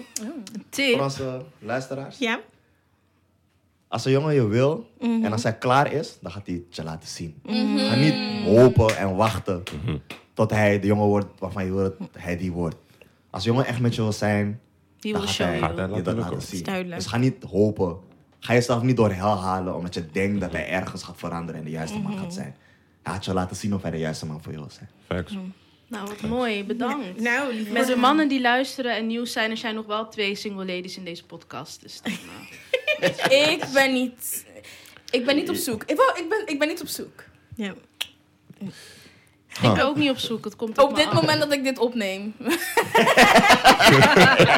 Tip. 0.69 0.93
voor 0.95 1.03
onze 1.03 1.43
luisteraars? 1.59 2.19
Ja? 2.19 2.41
Als 3.89 4.05
een 4.05 4.13
jongen 4.13 4.35
je 4.35 4.47
wil 4.47 4.89
Mhm. 5.01 5.25
en 5.25 5.33
als 5.33 5.43
hij 5.43 5.59
klaar 5.59 5.93
is, 5.93 6.19
dan 6.21 6.31
gaat 6.33 6.47
hij 6.47 6.55
het 6.55 6.77
je 6.77 6.83
laten 6.83 7.09
zien. 7.09 7.35
Ga 7.77 7.95
niet 7.95 8.45
hopen 8.45 8.97
en 8.97 9.17
wachten 9.17 9.63
tot 10.35 10.51
hij 10.51 10.81
de 10.81 10.87
jongen 10.87 11.07
wordt 11.07 11.27
waarvan 11.39 11.65
je 11.65 11.73
wil 11.73 11.83
dat 11.99 12.09
hij 12.19 12.37
die 12.37 12.53
wordt. 12.53 12.77
Als 13.31 13.45
een 13.47 13.53
jongen 13.53 13.67
echt 13.67 13.81
met 13.81 13.95
je 13.95 14.03
wil 14.03 14.13
zijn, 14.13 14.61
Die 14.99 15.13
dan 15.13 15.21
wil 15.21 15.31
gaat 15.31 15.37
show 15.37 15.47
hij 15.47 15.97
je 15.97 16.03
dat 16.03 16.17
laten 16.17 16.43
zien. 16.43 16.63
Duidelijk. 16.63 16.97
Dus 16.97 17.07
ga 17.07 17.17
niet 17.17 17.45
hopen. 17.45 17.97
Ga 18.41 18.53
jezelf 18.53 18.83
niet 18.83 18.97
door 18.97 19.11
hel 19.13 19.39
halen 19.41 19.77
omdat 19.77 19.95
je 19.95 20.11
denkt 20.11 20.41
dat 20.41 20.53
hij 20.53 20.69
ergens 20.69 21.03
gaat 21.03 21.19
veranderen 21.19 21.61
en 21.61 21.65
de 21.65 21.71
juiste 21.71 21.99
man 21.99 22.19
gaat 22.19 22.35
zijn. 22.35 22.57
Hij 23.03 23.13
gaat 23.13 23.25
je 23.25 23.33
laten 23.33 23.57
zien 23.57 23.75
of 23.75 23.83
hij 23.83 23.91
de 23.91 23.99
juiste 23.99 24.27
man 24.27 24.43
voor 24.43 24.53
je 24.53 24.59
wil 24.59 24.71
zijn. 24.71 24.89
Facts. 25.07 25.35
Nou, 25.87 26.09
wat 26.09 26.21
mooi. 26.21 26.65
Bedankt. 26.65 27.21
Nou, 27.21 27.55
lieve 27.55 27.73
Met 27.73 27.87
de 27.87 27.97
mannen 27.97 28.29
die 28.29 28.41
luisteren 28.41 28.97
en 28.97 29.07
nieuws 29.07 29.33
zijn, 29.33 29.51
er 29.51 29.57
zijn 29.57 29.75
nog 29.75 29.87
wel 29.87 30.09
twee 30.09 30.35
single 30.35 30.65
ladies 30.65 30.97
in 30.97 31.05
deze 31.05 31.25
podcast. 31.25 31.83
Dus 31.83 32.01
dan, 32.03 32.13
eh, 33.31 33.51
Ik 33.53 33.65
ben 33.73 33.93
niet... 33.93 34.47
Ik 35.11 35.25
ben 35.25 35.37
niet 35.37 35.49
op 35.49 35.55
zoek. 35.55 35.83
Ik, 35.85 35.97
wou- 35.97 36.19
ik, 36.19 36.29
ben, 36.29 36.43
ik 36.47 36.59
ben 36.59 36.69
niet 36.69 36.81
op 36.81 36.87
zoek. 36.87 37.25
Ja. 37.57 37.75
Ik 39.63 39.75
ben 39.75 39.85
ook 39.87 39.97
niet 39.97 40.11
op 40.11 40.19
zoek. 40.19 40.45
Het 40.45 40.57
komt 40.57 40.79
Op 40.79 40.97
dit 40.97 41.07
af. 41.07 41.13
moment 41.13 41.41
dat 41.41 41.53
ik 41.53 41.65
dit 41.65 41.79
opneem. 41.79 42.35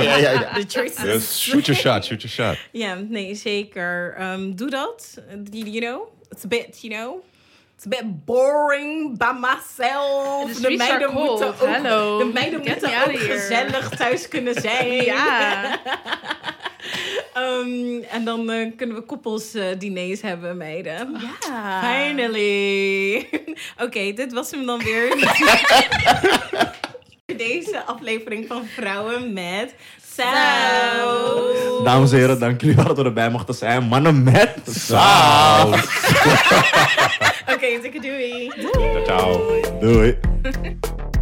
ja, 0.01 0.17
ja, 0.17 0.17
ja. 0.17 0.53
Dus 1.03 1.41
shoot 1.41 1.67
your 1.67 1.81
shot, 1.81 2.05
shoot 2.05 2.23
your 2.23 2.29
shot. 2.29 2.57
Ja, 2.73 2.95
nee, 3.09 3.35
zeker. 3.35 4.15
Ehm, 4.19 4.55
doe 4.55 4.71
dat. 4.71 5.19
You 5.51 5.71
you 5.71 5.81
know, 5.81 6.09
it's 6.31 6.45
a 6.45 6.49
bit, 6.49 6.81
you 6.81 6.95
know... 6.95 7.25
It's 7.83 7.99
a 7.99 8.03
bit 8.03 8.27
boring 8.27 9.19
by 9.19 9.33
myself. 9.33 10.65
Are 10.65 11.07
cold. 11.07 11.13
moeten 11.13 11.49
ook, 11.49 11.59
Hello. 11.59 12.19
de 12.19 12.25
meiden 12.25 12.65
Get 12.65 12.81
moeten 12.81 13.03
ook 13.07 13.19
gezellig 13.19 13.89
thuis 13.89 14.29
kunnen 14.29 14.55
zijn. 14.55 15.05
Ja. 15.13 15.79
Ehm, 17.35 18.03
en 18.11 18.25
dan 18.25 18.51
eh, 18.51 18.71
kunnen 18.77 18.97
we 18.97 19.03
koppelsdiners 19.03 20.21
hebben, 20.21 20.57
meiden. 20.57 21.17
Ja. 21.41 21.81
Finally. 21.83 23.29
Oké, 23.85 24.13
dit 24.13 24.33
was 24.33 24.51
hem 24.51 24.67
dan 24.67 24.79
weer. 24.79 25.09
Deze 27.37 27.83
aflevering 27.85 28.47
van 28.47 28.65
Vrouwen 28.65 29.33
met 29.33 29.75
Saus. 30.17 31.85
Dames 31.85 32.13
en 32.13 32.19
heren, 32.19 32.39
dank 32.39 32.61
jullie 32.61 32.77
wel 32.77 32.85
dat 32.85 32.97
we 32.97 33.05
erbij 33.05 33.31
mochten 33.31 33.55
zijn. 33.55 33.83
Mannen 33.83 34.23
met 34.23 34.59
saus. 34.65 35.85
Oké, 37.55 37.67
dikke 37.83 38.01
doei. 38.01 38.53
Ciao. 39.05 39.41
Doei. 39.81 40.19